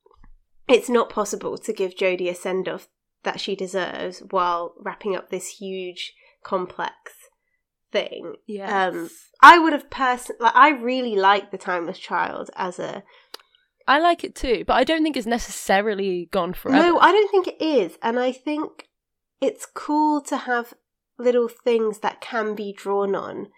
it's 0.69 0.89
not 0.89 1.11
possible 1.11 1.59
to 1.59 1.73
give 1.73 1.95
Jodie 1.97 2.31
a 2.31 2.35
send 2.35 2.69
off 2.69 2.89
that 3.25 3.41
she 3.41 3.55
deserves 3.57 4.21
while 4.31 4.75
wrapping 4.79 5.15
up 5.17 5.29
this 5.31 5.59
huge, 5.59 6.15
complex 6.43 7.22
thing. 7.93 8.35
Yeah. 8.47 8.89
Um, 8.89 9.11
I 9.43 9.59
would 9.59 9.73
have 9.73 9.91
personally, 9.91 10.39
like 10.41 10.57
I 10.57 10.71
really 10.71 11.15
like 11.17 11.51
the 11.51 11.59
Timeless 11.59 11.99
Child 11.99 12.51
as 12.57 12.79
a 12.79 13.03
I 13.87 13.99
like 13.99 14.23
it 14.25 14.35
too, 14.35 14.65
but 14.67 14.75
I 14.75 14.85
don't 14.85 15.03
think 15.03 15.17
it's 15.17 15.27
necessarily 15.27 16.29
gone 16.31 16.55
forever. 16.55 16.81
no, 16.81 16.99
I 17.01 17.11
don't 17.13 17.31
think 17.31 17.49
it 17.49 17.61
is, 17.61 17.99
and 18.03 18.19
I 18.19 18.31
think 18.33 18.89
it's 19.41 19.67
cool 19.67 20.21
to 20.23 20.37
have 20.37 20.75
little 21.19 21.49
things 21.49 21.99
that 21.99 22.21
can 22.21 22.55
be 22.55 22.73
drawn 22.73 23.15
on 23.17 23.49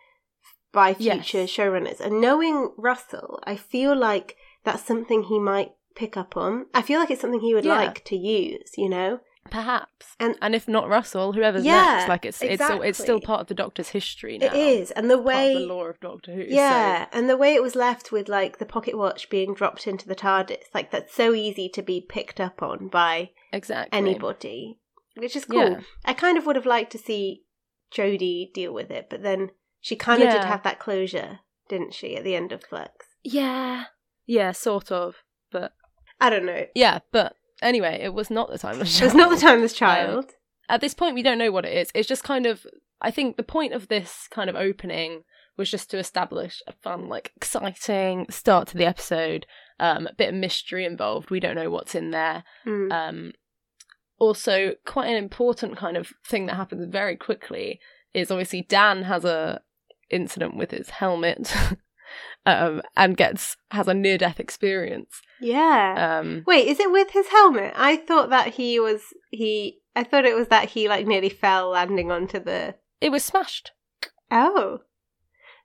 by 0.73 0.97
Yes. 0.99 1.27
future 1.29 1.45
showrunners. 1.45 2.01
And 2.01 2.21
knowing 2.23 2.73
Russell, 2.79 3.41
I 3.45 3.57
feel 3.57 3.95
like 3.95 4.37
that's 4.65 4.83
something 4.83 5.25
he 5.25 5.39
might 5.39 5.73
pick 5.95 6.17
up 6.17 6.37
on. 6.39 6.67
I 6.75 6.81
feel 6.83 6.99
like 6.99 7.11
it's 7.11 7.21
something 7.21 7.41
he 7.41 7.55
would 7.55 7.65
Yeah. 7.67 7.77
like 7.77 8.03
to 8.07 8.17
use, 8.17 8.73
you 8.79 8.89
know. 8.89 9.21
Perhaps. 9.51 10.17
And- 10.19 10.37
And 10.41 10.55
if 10.55 10.67
not 10.67 10.89
Russell, 10.89 11.33
whoever's 11.33 11.65
Yeah, 11.65 11.83
next, 11.83 12.09
like 12.09 12.25
it's 12.25 12.43
it's 12.43 12.65
still, 12.65 12.83
it's 12.83 12.99
still 12.99 13.21
part 13.21 13.41
of 13.41 13.47
the 13.49 13.55
Doctor's 13.55 13.91
history 13.91 14.39
now. 14.39 14.47
It 14.47 14.55
is, 14.55 14.91
and 14.93 15.11
the 15.11 15.19
way 15.19 15.55
of 15.55 15.61
the 15.61 15.67
lore 15.67 15.91
of 15.91 16.01
Doctor 16.01 16.33
Who. 16.35 16.45
Yeah, 16.49 17.07
and 17.13 17.29
the 17.29 17.37
way 17.37 17.55
it 17.55 17.63
was 17.63 17.75
left 17.75 18.11
with 18.11 18.29
like 18.29 18.59
the 18.59 18.67
pocket 18.67 18.97
watch 18.97 19.29
being 19.31 19.55
dropped 19.55 19.87
into 19.87 20.09
the 20.09 20.17
TARDIS, 20.17 20.65
like 20.73 20.91
that's 20.91 21.15
so 21.15 21.35
easy 21.35 21.69
to 21.69 21.83
be 21.83 22.01
picked 22.01 22.41
up 22.41 22.63
on 22.63 22.89
by 22.89 23.31
exactly. 23.53 23.97
anybody, 23.97 24.79
which 25.17 25.37
is 25.37 25.45
cool. 25.45 25.59
Yeah. 25.71 25.81
I 26.05 26.15
kind 26.15 26.39
of 26.39 26.47
would 26.47 26.57
have 26.57 26.67
liked 26.67 26.93
to 26.93 26.99
see 26.99 27.45
Jodie 27.93 28.53
deal 28.53 28.73
with 28.73 28.91
it, 28.91 29.09
but 29.11 29.23
then 29.23 29.51
she 29.81 29.97
kind 29.97 30.23
of 30.23 30.31
did 30.31 30.45
have 30.45 30.63
that 30.63 30.79
closure, 30.79 31.41
didn't 31.69 31.95
she, 31.95 32.17
at 32.17 32.25
the 32.25 32.35
end 32.35 32.51
of 32.53 32.65
Flux? 32.65 33.07
Yeah. 33.23 33.85
Yeah, 34.27 34.53
sort 34.53 34.91
of. 34.91 35.17
But 35.53 35.73
I 36.21 36.31
don't 36.31 36.47
know. 36.47 36.65
yeah, 36.75 37.01
but 37.13 37.37
anyway, 37.65 37.99
it 38.03 38.15
was 38.15 38.31
not 38.31 38.51
the 38.51 38.59
timeless 38.59 38.97
child. 38.97 39.03
It 39.03 39.15
was 39.15 39.15
not 39.15 39.31
the 39.31 39.41
timeless 39.45 39.73
child. 39.73 40.27
At 40.69 40.81
this 40.81 40.95
point, 40.95 41.15
we 41.15 41.23
don't 41.23 41.39
know 41.39 41.51
what 41.51 41.65
it 41.65 41.77
is. 41.77 41.91
It's 41.95 42.09
just 42.09 42.25
kind 42.25 42.47
of. 42.47 42.67
I 43.01 43.11
think 43.11 43.37
the 43.37 43.43
point 43.43 43.73
of 43.75 43.89
this 43.89 44.29
kind 44.31 44.49
of 44.49 44.57
opening 44.57 45.25
was 45.57 45.71
just 45.71 45.91
to 45.91 45.99
establish 45.99 46.63
a 46.67 46.73
fun, 46.73 47.09
like 47.09 47.33
exciting 47.37 48.27
start 48.31 48.69
to 48.69 48.77
the 48.77 48.87
episode, 48.87 49.47
Um, 49.79 50.07
a 50.07 50.15
bit 50.15 50.29
of 50.31 50.35
mystery 50.35 50.85
involved. 50.85 51.31
We 51.31 51.41
don't 51.41 51.57
know 51.57 51.71
what's 51.71 51.95
in 51.95 52.11
there. 52.11 52.45
Mm. 52.67 52.93
Um, 52.93 53.33
also, 54.19 54.75
quite 54.85 55.09
an 55.09 55.17
important 55.17 55.77
kind 55.77 55.97
of 55.97 56.13
thing 56.27 56.47
that 56.47 56.55
happens 56.55 56.87
very 56.91 57.17
quickly 57.17 57.81
is 58.13 58.31
obviously 58.31 58.63
Dan 58.63 59.03
has 59.03 59.25
a 59.25 59.61
incident 60.11 60.57
with 60.57 60.71
his 60.71 60.91
helmet, 60.91 61.53
um, 62.47 62.83
and 62.97 63.17
gets 63.17 63.57
has 63.71 63.89
a 63.89 63.95
near 63.95 64.19
death 64.19 64.39
experience. 64.41 65.21
yeah. 65.41 66.19
Um, 66.21 66.45
Wait, 66.47 66.69
is 66.69 66.81
it 66.81 66.91
with 66.93 67.11
his 67.11 67.29
helmet? 67.29 67.73
I 67.77 67.97
thought 67.97 68.31
that 68.31 68.55
he 68.55 68.79
was 68.81 69.03
he. 69.31 69.79
I 69.97 70.05
thought 70.05 70.25
it 70.25 70.37
was 70.37 70.49
that 70.49 70.71
he 70.71 70.89
like 70.89 71.07
nearly 71.07 71.29
fell 71.29 71.71
landing 71.71 72.11
onto 72.11 72.39
the. 72.43 72.75
it 73.01 73.11
was 73.11 73.25
smashed. 73.25 73.73
Oh, 74.31 74.81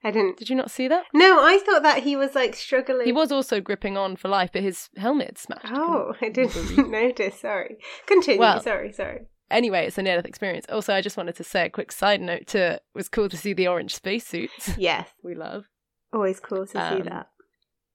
I 0.04 0.10
didn't. 0.10 0.38
Did 0.38 0.48
you 0.48 0.56
not 0.56 0.70
see 0.70 0.88
that? 0.88 1.04
No, 1.12 1.44
I 1.44 1.58
thought 1.58 1.82
that 1.82 2.02
he 2.04 2.16
was 2.16 2.34
like 2.34 2.54
struggling. 2.54 3.04
He 3.06 3.12
was 3.12 3.32
also 3.32 3.60
gripping 3.60 3.96
on 3.96 4.16
for 4.16 4.28
life, 4.28 4.50
but 4.52 4.62
his 4.62 4.88
helmet 4.96 5.26
had 5.26 5.38
smashed. 5.38 5.66
Oh, 5.72 6.14
I 6.22 6.28
didn't 6.28 6.88
notice. 6.90 7.40
Sorry. 7.40 7.76
Continue. 8.06 8.40
Well- 8.40 8.62
sorry. 8.62 8.92
Sorry. 8.92 9.26
Anyway, 9.50 9.84
it's 9.84 9.98
a 9.98 10.02
near 10.02 10.14
death 10.14 10.26
experience. 10.26 10.64
Also, 10.68 10.94
I 10.94 11.00
just 11.00 11.16
wanted 11.16 11.34
to 11.34 11.42
say 11.42 11.66
a 11.66 11.70
quick 11.70 11.90
side 11.90 12.20
note 12.20 12.46
to 12.48 12.74
it 12.74 12.82
was 12.94 13.08
cool 13.08 13.28
to 13.28 13.36
see 13.36 13.52
the 13.52 13.66
orange 13.66 13.96
spacesuits. 13.96 14.70
Yes. 14.78 15.08
we 15.24 15.34
love. 15.34 15.64
Always 16.12 16.40
cool 16.40 16.66
to 16.66 16.72
see 16.72 16.78
Um, 16.78 17.02
that. 17.04 17.28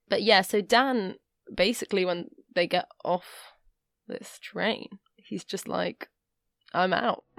But 0.08 0.24
yeah, 0.24 0.42
so 0.42 0.62
Dan 0.62 1.16
basically 1.54 2.06
when 2.06 2.30
they 2.54 2.68
get 2.68 2.88
off 3.04 3.54
this 4.08 4.40
train, 4.42 5.00
he's 5.16 5.44
just 5.44 5.68
like, 5.68 6.10
I'm 6.74 6.94
out. 6.94 7.24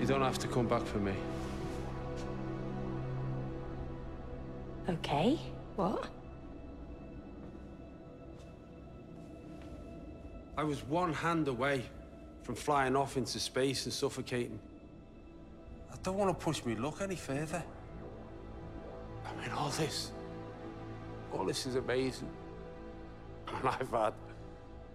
You 0.00 0.08
don't 0.08 0.20
have 0.20 0.38
to 0.40 0.48
come 0.48 0.66
back 0.68 0.82
for 0.84 0.98
me. 0.98 1.14
Okay. 4.86 5.38
What? 5.76 6.08
I 10.58 10.62
was 10.62 10.82
one 10.84 11.14
hand 11.14 11.48
away 11.48 11.84
from 12.42 12.54
flying 12.54 12.96
off 12.96 13.16
into 13.16 13.40
space 13.40 13.86
and 13.86 13.94
suffocating. 13.94 14.60
I 15.94 15.96
don't 16.02 16.18
want 16.18 16.36
to 16.36 16.44
push 16.44 16.64
me 16.64 16.74
luck 16.74 17.00
any 17.00 17.14
further. 17.14 17.62
I 19.24 19.40
mean, 19.40 19.50
all 19.56 19.70
this, 19.70 20.10
all 21.32 21.44
this 21.44 21.66
is 21.66 21.76
amazing. 21.76 22.28
And 23.46 23.68
I've 23.68 23.90
had 23.90 24.14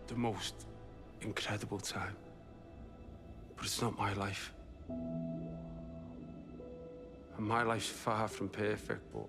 the 0.08 0.16
most 0.16 0.66
incredible 1.22 1.80
time. 1.80 2.18
But 3.56 3.66
it's 3.66 3.82
not 3.82 3.98
my 3.98 4.12
life. 4.14 4.54
And 4.90 5.48
my 7.38 7.64
life's 7.64 7.88
far 7.88 8.28
from 8.28 8.50
perfect, 8.50 9.02
but 9.14 9.28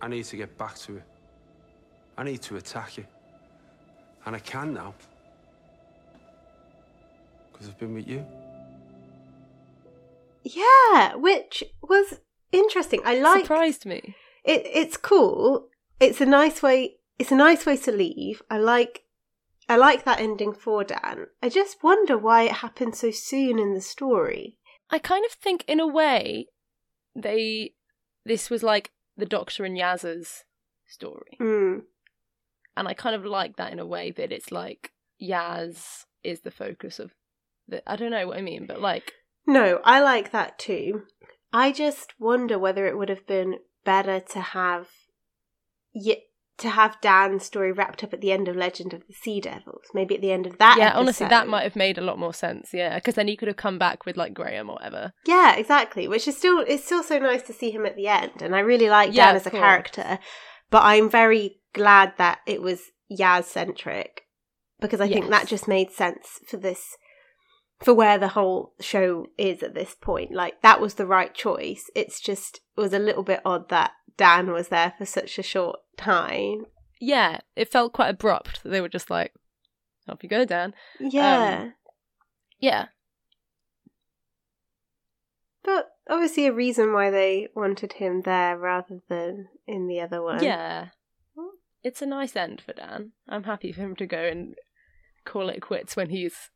I 0.00 0.06
need 0.06 0.24
to 0.26 0.36
get 0.36 0.56
back 0.56 0.76
to 0.80 0.98
it. 0.98 1.02
I 2.16 2.22
need 2.22 2.42
to 2.42 2.56
attack 2.56 2.98
it. 2.98 3.06
And 4.24 4.36
I 4.36 4.38
can 4.38 4.72
now. 4.72 4.94
Because 7.52 7.68
I've 7.68 7.78
been 7.78 7.94
with 7.94 8.06
you. 8.06 8.24
Yeah, 10.44 11.14
which 11.16 11.64
was 11.82 12.20
interesting. 12.52 13.00
I 13.04 13.18
like 13.18 13.42
Surprised 13.44 13.86
me. 13.86 14.14
it. 14.44 14.62
It's 14.66 14.96
cool. 14.96 15.68
It's 16.00 16.20
a 16.20 16.26
nice 16.26 16.62
way. 16.62 16.96
It's 17.18 17.32
a 17.32 17.36
nice 17.36 17.64
way 17.66 17.76
to 17.78 17.92
leave. 17.92 18.42
I 18.50 18.58
like. 18.58 19.00
I 19.68 19.76
like 19.76 20.04
that 20.04 20.20
ending 20.20 20.52
for 20.52 20.84
Dan. 20.84 21.26
I 21.42 21.48
just 21.48 21.82
wonder 21.82 22.18
why 22.18 22.42
it 22.42 22.52
happened 22.52 22.94
so 22.96 23.10
soon 23.10 23.58
in 23.58 23.72
the 23.72 23.80
story. 23.80 24.58
I 24.90 24.98
kind 24.98 25.24
of 25.24 25.32
think, 25.32 25.64
in 25.66 25.80
a 25.80 25.86
way, 25.86 26.48
they 27.16 27.72
this 28.26 28.50
was 28.50 28.62
like 28.62 28.90
the 29.16 29.24
Doctor 29.26 29.64
and 29.64 29.76
Yaz's 29.78 30.44
story, 30.86 31.36
Hmm. 31.38 31.78
and 32.76 32.86
I 32.88 32.92
kind 32.94 33.16
of 33.16 33.24
like 33.24 33.56
that 33.56 33.72
in 33.72 33.78
a 33.78 33.86
way 33.86 34.10
that 34.10 34.30
it's 34.32 34.52
like 34.52 34.92
Yaz 35.22 36.04
is 36.22 36.40
the 36.42 36.50
focus 36.50 36.98
of 36.98 37.12
the. 37.66 37.82
I 37.90 37.96
don't 37.96 38.10
know 38.10 38.26
what 38.26 38.36
I 38.36 38.42
mean, 38.42 38.66
but 38.66 38.80
like 38.82 39.12
No, 39.46 39.80
I 39.84 40.00
like 40.00 40.30
that 40.32 40.58
too. 40.58 41.02
I 41.52 41.70
just 41.72 42.14
wonder 42.18 42.58
whether 42.58 42.86
it 42.86 42.96
would 42.98 43.08
have 43.08 43.26
been 43.26 43.56
better 43.84 44.18
to 44.20 44.40
have 44.40 44.88
y- 45.94 46.22
to 46.56 46.70
have 46.70 47.00
Dan's 47.00 47.44
story 47.44 47.72
wrapped 47.72 48.04
up 48.04 48.12
at 48.14 48.20
the 48.20 48.30
end 48.30 48.46
of 48.48 48.54
Legend 48.56 48.94
of 48.94 49.06
the 49.08 49.12
Sea 49.12 49.40
Devils. 49.40 49.82
Maybe 49.92 50.14
at 50.14 50.20
the 50.20 50.30
end 50.32 50.46
of 50.46 50.58
that. 50.58 50.76
yeah, 50.78 50.92
honestly, 50.94 51.26
that 51.26 51.48
might 51.48 51.64
have 51.64 51.74
made 51.76 51.98
a 51.98 52.02
lot 52.04 52.18
more 52.18 52.32
sense. 52.32 52.70
Yeah, 52.72 52.94
because 52.94 53.16
then 53.16 53.26
he 53.28 53.36
could 53.36 53.48
have 53.48 53.56
come 53.56 53.78
back 53.78 54.06
with 54.06 54.16
like 54.16 54.34
Graham 54.34 54.70
or 54.70 54.74
whatever. 54.76 55.12
Yeah, 55.26 55.56
exactly. 55.56 56.06
Which 56.08 56.28
is 56.28 56.36
still 56.36 56.60
it's 56.66 56.84
still 56.84 57.02
so 57.02 57.18
nice 57.18 57.42
to 57.42 57.52
see 57.52 57.70
him 57.70 57.84
at 57.86 57.96
the 57.96 58.06
end, 58.06 58.40
and 58.40 58.54
I 58.54 58.60
really 58.60 58.88
like 58.88 59.12
Yeah, 59.12 59.26
Dan 59.26 59.36
as 59.36 59.46
a 59.46 59.50
course. 59.50 59.60
character. 59.60 60.18
But 60.70 60.82
I'm 60.84 61.10
very 61.10 61.60
glad 61.72 62.14
that 62.18 62.38
it 62.46 62.62
was 62.62 62.80
Yaz 63.10 63.44
centric 63.44 64.22
because 64.80 65.00
I 65.00 65.08
think 65.08 65.28
that 65.30 65.46
just 65.46 65.68
made 65.68 65.90
sense 65.90 66.40
for 66.48 66.56
this 66.56 66.96
for 67.84 67.94
where 67.94 68.18
the 68.18 68.28
whole 68.28 68.72
show 68.80 69.26
is 69.38 69.62
at 69.62 69.74
this 69.74 69.94
point. 70.00 70.32
Like 70.32 70.62
that 70.62 70.80
was 70.80 70.94
the 70.94 71.06
right 71.06 71.34
choice. 71.34 71.90
It's 71.94 72.20
just 72.20 72.60
it 72.76 72.80
was 72.80 72.92
a 72.92 72.98
little 72.98 73.22
bit 73.22 73.40
odd 73.44 73.68
that 73.68 73.92
Dan 74.16 74.52
was 74.52 74.68
there 74.68 74.94
for 74.96 75.04
such 75.04 75.38
a 75.38 75.42
short 75.42 75.78
time. 75.96 76.66
Yeah, 77.00 77.40
it 77.54 77.70
felt 77.70 77.92
quite 77.92 78.08
abrupt. 78.10 78.60
They 78.64 78.80
were 78.80 78.88
just 78.88 79.10
like, 79.10 79.32
"Off 80.08 80.22
you 80.22 80.28
go, 80.28 80.44
Dan." 80.44 80.74
Yeah. 80.98 81.60
Um, 81.62 81.74
yeah, 82.58 82.86
but 85.64 85.90
obviously 86.08 86.46
a 86.46 86.52
reason 86.52 86.92
why 86.92 87.10
they 87.10 87.48
wanted 87.54 87.94
him 87.94 88.22
there 88.22 88.56
rather 88.56 89.00
than 89.08 89.48
in 89.66 89.88
the 89.88 90.00
other 90.00 90.22
one. 90.22 90.42
yeah. 90.42 90.88
It's 91.82 92.00
a 92.00 92.06
nice 92.06 92.34
end 92.34 92.62
for 92.62 92.72
Dan. 92.72 93.12
I'm 93.28 93.42
happy 93.42 93.70
for 93.70 93.82
him 93.82 93.94
to 93.96 94.06
go 94.06 94.18
and 94.18 94.54
call 95.26 95.50
it 95.50 95.60
quits 95.60 95.96
when 95.96 96.08
he's 96.08 96.50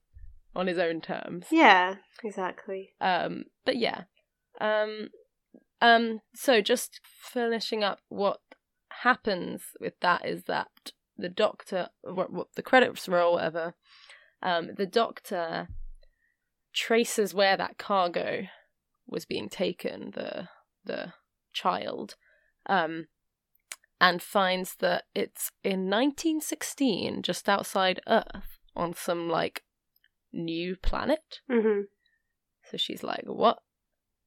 on 0.54 0.66
his 0.66 0.78
own 0.78 1.00
terms. 1.00 1.46
Yeah, 1.50 1.96
exactly. 2.22 2.90
Um, 3.00 3.44
but 3.64 3.76
yeah. 3.76 4.02
Um, 4.60 5.08
um, 5.80 6.20
so 6.34 6.60
just 6.60 7.00
finishing 7.04 7.84
up 7.84 8.00
what 8.08 8.40
happens 9.02 9.62
with 9.80 9.94
that 10.00 10.26
is 10.26 10.44
that 10.44 10.68
the 11.16 11.28
doctor, 11.28 11.88
what, 12.02 12.32
what 12.32 12.48
the 12.54 12.62
credits 12.62 13.08
roll, 13.08 13.34
whatever, 13.34 13.74
um, 14.42 14.70
the 14.76 14.86
doctor 14.86 15.68
traces 16.74 17.34
where 17.34 17.56
that 17.56 17.78
cargo 17.78 18.46
was 19.06 19.24
being 19.24 19.48
taken, 19.48 20.12
the 20.14 20.48
the 20.84 21.12
child, 21.52 22.14
um, 22.66 23.08
and 24.00 24.22
finds 24.22 24.76
that 24.76 25.04
it's 25.14 25.50
in 25.64 25.90
1916, 25.90 27.22
just 27.22 27.48
outside 27.48 28.00
Earth, 28.06 28.58
on 28.76 28.94
some 28.94 29.28
like 29.28 29.62
new 30.32 30.76
planet. 30.76 31.40
hmm 31.50 31.82
So 32.70 32.76
she's 32.76 33.02
like, 33.02 33.24
what? 33.26 33.58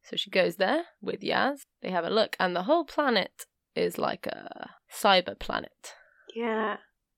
So 0.04 0.16
she 0.16 0.30
goes 0.30 0.56
there 0.56 0.86
with 1.02 1.22
Yaz. 1.22 1.62
They 1.82 1.92
have 1.92 2.06
a 2.06 2.10
look, 2.10 2.36
and 2.40 2.56
the 2.56 2.64
whole 2.64 2.86
planet 2.86 3.46
is 3.76 3.98
like 3.98 4.26
a 4.28 4.72
cyber 4.92 5.38
planet. 5.38 5.94
Yeah. 6.36 6.78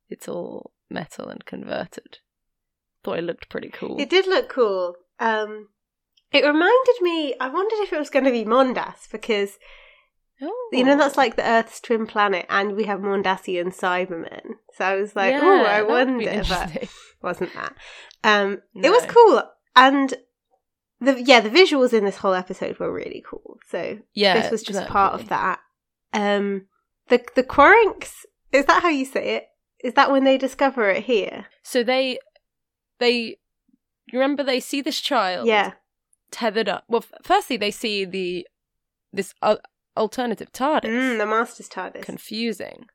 It's 0.09 0.27
all 0.27 0.73
metal 0.89 1.29
and 1.29 1.45
converted. 1.45 2.19
Thought 3.03 3.19
it 3.19 3.23
looked 3.23 3.49
pretty 3.49 3.69
cool. 3.69 3.99
It 3.99 4.09
did 4.09 4.27
look 4.27 4.49
cool. 4.49 4.95
Um, 5.19 5.69
it 6.31 6.45
reminded 6.45 6.95
me. 7.01 7.35
I 7.39 7.49
wondered 7.49 7.79
if 7.79 7.93
it 7.93 7.99
was 7.99 8.09
going 8.09 8.25
to 8.25 8.31
be 8.31 8.45
Mondas 8.45 9.09
because 9.11 9.57
Oh. 10.41 10.69
you 10.73 10.83
know 10.83 10.97
that's 10.97 11.17
like 11.17 11.35
the 11.35 11.47
Earth's 11.47 11.79
twin 11.79 12.05
planet, 12.07 12.45
and 12.49 12.75
we 12.75 12.85
have 12.85 12.99
Mondasian 12.99 13.75
Cybermen. 13.75 14.55
So 14.75 14.85
I 14.85 14.95
was 14.95 15.15
like, 15.15 15.33
Yeah, 15.33 15.41
oh, 15.41 15.61
I 15.61 15.81
that 15.81 15.87
would 15.87 16.17
be 16.17 16.25
wonder, 16.25 16.43
but 16.47 16.89
wasn't 17.21 17.53
that? 17.53 17.75
Um, 18.23 18.61
it 18.75 18.89
was 18.89 19.05
cool, 19.05 19.43
and 19.75 20.13
the 20.99 21.21
yeah, 21.21 21.39
the 21.39 21.49
visuals 21.49 21.93
in 21.93 22.05
this 22.05 22.17
whole 22.17 22.33
episode 22.33 22.79
were 22.79 22.91
really 22.91 23.23
cool. 23.27 23.57
So 23.69 23.99
Yeah, 24.13 24.41
this 24.41 24.51
was 24.51 24.63
just 24.63 24.87
part 24.87 25.13
of 25.13 25.29
that. 25.29 25.59
Um, 26.13 26.67
the 27.09 27.23
the 27.35 27.43
Qurunx 27.43 28.25
is 28.53 28.65
that 28.65 28.83
how 28.83 28.89
you 28.89 29.03
say 29.03 29.35
it? 29.35 29.47
Is 29.83 29.95
that 29.95 30.11
when 30.11 30.23
they 30.23 30.37
discover 30.37 30.89
it 30.89 31.03
here? 31.03 31.47
So 31.63 31.83
they, 31.83 32.19
they, 32.99 33.37
you 34.07 34.13
remember 34.13 34.43
they 34.43 34.61
see 34.61 34.79
this 34.79 35.01
child 35.01 35.47
Yeah, 35.47 35.73
tethered 36.31 36.69
up. 36.69 36.85
Well, 36.87 37.03
f- 37.03 37.19
firstly 37.21 37.57
they 37.57 37.71
see 37.71 38.05
the 38.05 38.47
this 39.11 39.33
uh, 39.41 39.57
alternative 39.97 40.51
TARDIS. 40.51 40.89
mm, 40.89 41.17
the 41.17 41.25
Master's 41.25 41.69
TARDIS. 41.69 42.01
Confusing. 42.03 42.85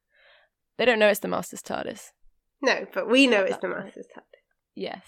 They 0.76 0.84
don't 0.84 0.98
know 0.98 1.08
it's 1.08 1.20
the 1.20 1.28
Master's 1.28 1.62
TARDIS. 1.62 2.12
no, 2.62 2.86
but 2.92 3.08
we 3.08 3.26
know 3.26 3.42
it's 3.42 3.56
the 3.58 3.68
point. 3.68 3.84
Master's 3.84 4.06
TARDIS. 4.06 4.42
Yes. 4.74 5.04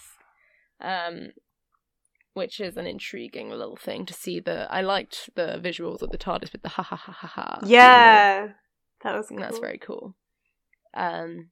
Um 0.81 1.29
which 2.33 2.61
is 2.61 2.77
an 2.77 2.87
intriguing 2.87 3.49
little 3.49 3.75
thing 3.75 4.05
to 4.05 4.13
see 4.13 4.39
the 4.39 4.67
I 4.71 4.81
liked 4.81 5.29
the 5.35 5.59
visuals 5.63 6.01
of 6.01 6.11
the 6.11 6.17
TARDIS 6.17 6.51
with 6.53 6.61
the 6.61 6.69
ha 6.69 6.83
ha 6.83 6.95
ha 6.95 7.11
ha 7.11 7.27
ha. 7.27 7.59
you 7.61 7.67
know. 7.67 7.73
Yeah, 7.73 8.47
that 9.03 9.15
was 9.15 9.27
cool. 9.27 9.39
that's 9.39 9.59
very 9.59 9.77
cool. 9.77 10.15
Um 10.93 11.49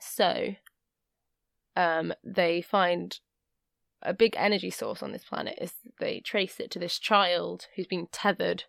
so 0.00 0.54
um 1.76 2.12
they 2.24 2.60
find 2.62 3.18
a 4.02 4.12
big 4.14 4.34
energy 4.36 4.70
source 4.70 5.02
on 5.02 5.12
this 5.12 5.24
planet 5.24 5.58
is 5.60 5.72
they 5.98 6.20
trace 6.20 6.60
it 6.60 6.70
to 6.70 6.78
this 6.78 6.98
child 6.98 7.66
who's 7.74 7.86
been 7.86 8.06
tethered 8.12 8.64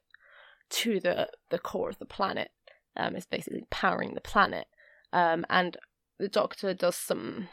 to 0.70 1.00
the 1.00 1.30
the 1.50 1.60
core 1.60 1.90
of 1.90 2.00
the 2.00 2.06
planet 2.06 2.52
Um, 2.96 3.16
it's 3.16 3.28
basically 3.28 3.64
powering 3.70 4.16
the 4.16 4.22
planet. 4.22 4.66
Um, 5.14 5.46
and 5.50 5.78
the 6.18 6.28
Doctor 6.28 6.74
does 6.74 6.96
some 6.96 7.48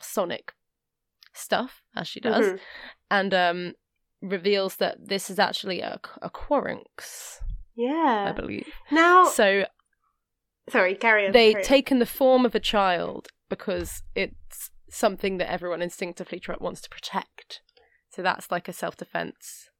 sonic 0.00 0.52
stuff, 1.32 1.82
as 1.96 2.06
she 2.06 2.20
does, 2.20 2.46
Mhm. 2.46 2.60
and 3.10 3.34
um, 3.34 3.72
reveals 4.22 4.76
that 4.76 5.08
this 5.08 5.30
is 5.30 5.38
actually 5.40 5.80
a, 5.80 6.00
a 6.22 6.30
Qurunx, 6.30 7.40
Yeah, 7.74 8.26
I 8.28 8.32
believe. 8.32 8.72
Now, 8.90 9.24
So 9.24 9.66
sorry, 10.68 10.94
carry 10.94 11.26
on. 11.26 11.32
they 11.32 11.54
taken 11.54 11.98
the 11.98 12.06
form 12.06 12.46
of 12.46 12.54
a 12.54 12.60
child 12.60 13.28
because 13.48 14.02
it's 14.14 14.70
something 14.88 15.38
that 15.38 15.50
everyone 15.50 15.82
instinctively 15.82 16.40
wants 16.60 16.80
to 16.82 16.88
protect. 16.88 17.62
So 18.10 18.22
that's 18.22 18.50
like 18.50 18.68
a 18.68 18.72
self 18.72 18.96
defense. 18.96 19.70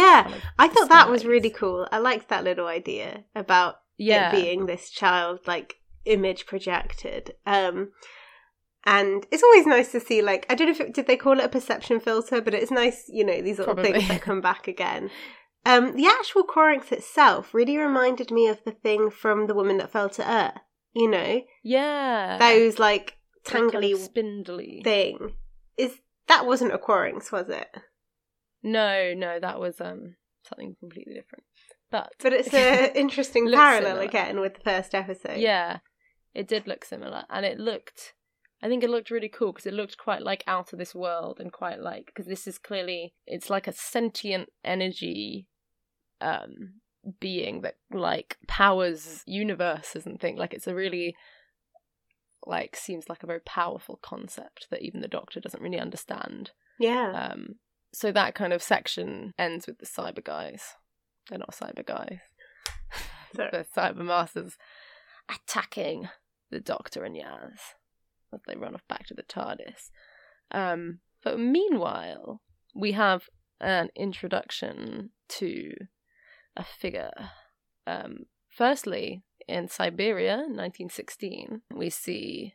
Yeah, 0.00 0.20
I 0.58 0.66
thought 0.68 0.88
that 0.90 1.10
was 1.10 1.24
really 1.24 1.50
cool. 1.50 1.86
I 1.92 1.98
liked 1.98 2.28
that 2.28 2.44
little 2.44 2.66
idea 2.66 3.24
about 3.34 3.76
Yeah, 3.96 4.28
it 4.28 4.32
being 4.42 4.66
this 4.66 4.90
child 4.90 5.40
like 5.46 5.76
image 6.04 6.46
projected. 6.46 7.34
Um 7.46 7.92
and 8.86 9.26
it's 9.30 9.42
always 9.42 9.66
nice 9.66 9.90
to 9.92 10.00
see 10.00 10.20
like 10.20 10.44
I 10.50 10.54
don't 10.54 10.66
know 10.68 10.72
if 10.72 10.80
it, 10.80 10.94
did 10.94 11.06
they 11.06 11.16
call 11.16 11.38
it 11.38 11.44
a 11.44 11.48
perception 11.48 12.00
filter, 12.00 12.40
but 12.40 12.54
it's 12.54 12.70
nice, 12.70 13.04
you 13.08 13.24
know, 13.24 13.40
these 13.40 13.58
little 13.58 13.74
Probably. 13.74 13.92
things 13.92 14.08
that 14.08 14.20
come 14.22 14.40
back 14.40 14.68
again. 14.68 15.10
Um 15.64 15.96
the 15.96 16.06
actual 16.06 16.44
Qurunx 16.44 16.92
itself 16.92 17.54
really 17.54 17.76
reminded 17.78 18.30
me 18.30 18.48
of 18.48 18.62
the 18.64 18.72
thing 18.72 19.10
from 19.10 19.46
the 19.46 19.54
woman 19.54 19.78
that 19.78 19.90
fell 19.92 20.10
to 20.10 20.30
earth, 20.30 20.60
you 20.92 21.08
know? 21.10 21.40
yeah. 21.62 22.36
Those 22.38 22.78
like 22.78 23.16
Kind 23.44 23.66
of 23.66 23.72
tangly 23.82 23.96
spindly. 23.96 24.80
thing. 24.82 25.34
Is 25.76 25.92
that 26.28 26.46
wasn't 26.46 26.72
a 26.74 26.78
Qurunx, 26.78 27.30
was 27.30 27.48
it? 27.48 27.68
No, 28.64 29.12
no, 29.14 29.38
that 29.38 29.60
was 29.60 29.80
um 29.80 30.16
something 30.48 30.74
completely 30.80 31.14
different. 31.14 31.44
But 31.90 32.12
But 32.20 32.32
it's 32.32 32.52
an 32.54 32.90
interesting 32.96 33.50
parallel 33.52 33.82
similar. 33.98 34.02
again 34.08 34.40
with 34.40 34.54
the 34.54 34.60
first 34.62 34.94
episode. 34.94 35.38
yeah, 35.38 35.78
it 36.34 36.48
did 36.48 36.66
look 36.66 36.84
similar, 36.84 37.24
and 37.30 37.44
it 37.46 37.58
looked. 37.60 38.14
I 38.62 38.68
think 38.68 38.82
it 38.82 38.88
looked 38.90 39.10
really 39.10 39.28
cool 39.28 39.52
because 39.52 39.66
it 39.66 39.74
looked 39.74 39.98
quite 39.98 40.22
like 40.22 40.42
out 40.46 40.72
of 40.72 40.78
this 40.78 40.94
world 40.94 41.38
and 41.38 41.52
quite 41.52 41.80
like 41.80 42.06
because 42.06 42.24
this 42.26 42.46
is 42.46 42.56
clearly 42.58 43.12
it's 43.26 43.50
like 43.50 43.66
a 43.68 43.72
sentient 43.72 44.48
energy 44.64 45.46
um 46.22 46.80
being 47.20 47.60
that 47.60 47.74
like 47.92 48.38
powers 48.48 49.22
universes 49.26 50.06
and 50.06 50.18
things 50.18 50.38
like 50.38 50.54
it's 50.54 50.66
a 50.66 50.74
really 50.74 51.14
like 52.46 52.76
seems 52.76 53.08
like 53.10 53.22
a 53.22 53.26
very 53.26 53.40
powerful 53.40 53.98
concept 54.02 54.66
that 54.70 54.80
even 54.82 55.02
the 55.02 55.08
doctor 55.08 55.40
doesn't 55.40 55.62
really 55.62 55.78
understand 55.78 56.52
Yeah. 56.78 57.28
um 57.32 57.56
so 57.94 58.10
that 58.10 58.34
kind 58.34 58.52
of 58.52 58.62
section 58.62 59.32
ends 59.38 59.66
with 59.66 59.78
the 59.78 59.86
cyber 59.86 60.22
guys. 60.22 60.74
They're 61.28 61.38
not 61.38 61.54
cyber 61.54 61.84
guys. 61.84 62.18
The 63.34 63.66
cyber 63.76 64.04
masters 64.04 64.56
attacking 65.28 66.08
the 66.52 66.60
doctor 66.60 67.02
and 67.02 67.16
yaz 67.16 67.58
as 68.32 68.40
they 68.46 68.54
run 68.54 68.76
off 68.76 68.86
back 68.88 69.08
to 69.08 69.14
the 69.14 69.24
tardis. 69.24 69.90
Um 70.52 71.00
but 71.24 71.40
meanwhile 71.40 72.42
we 72.76 72.92
have 72.92 73.24
an 73.60 73.88
introduction 73.96 75.10
to 75.30 75.72
a 76.56 76.62
figure. 76.62 77.30
Um 77.88 78.26
firstly 78.50 79.24
in 79.48 79.66
siberia 79.66 80.36
1916 80.36 81.62
we 81.74 81.90
see 81.90 82.54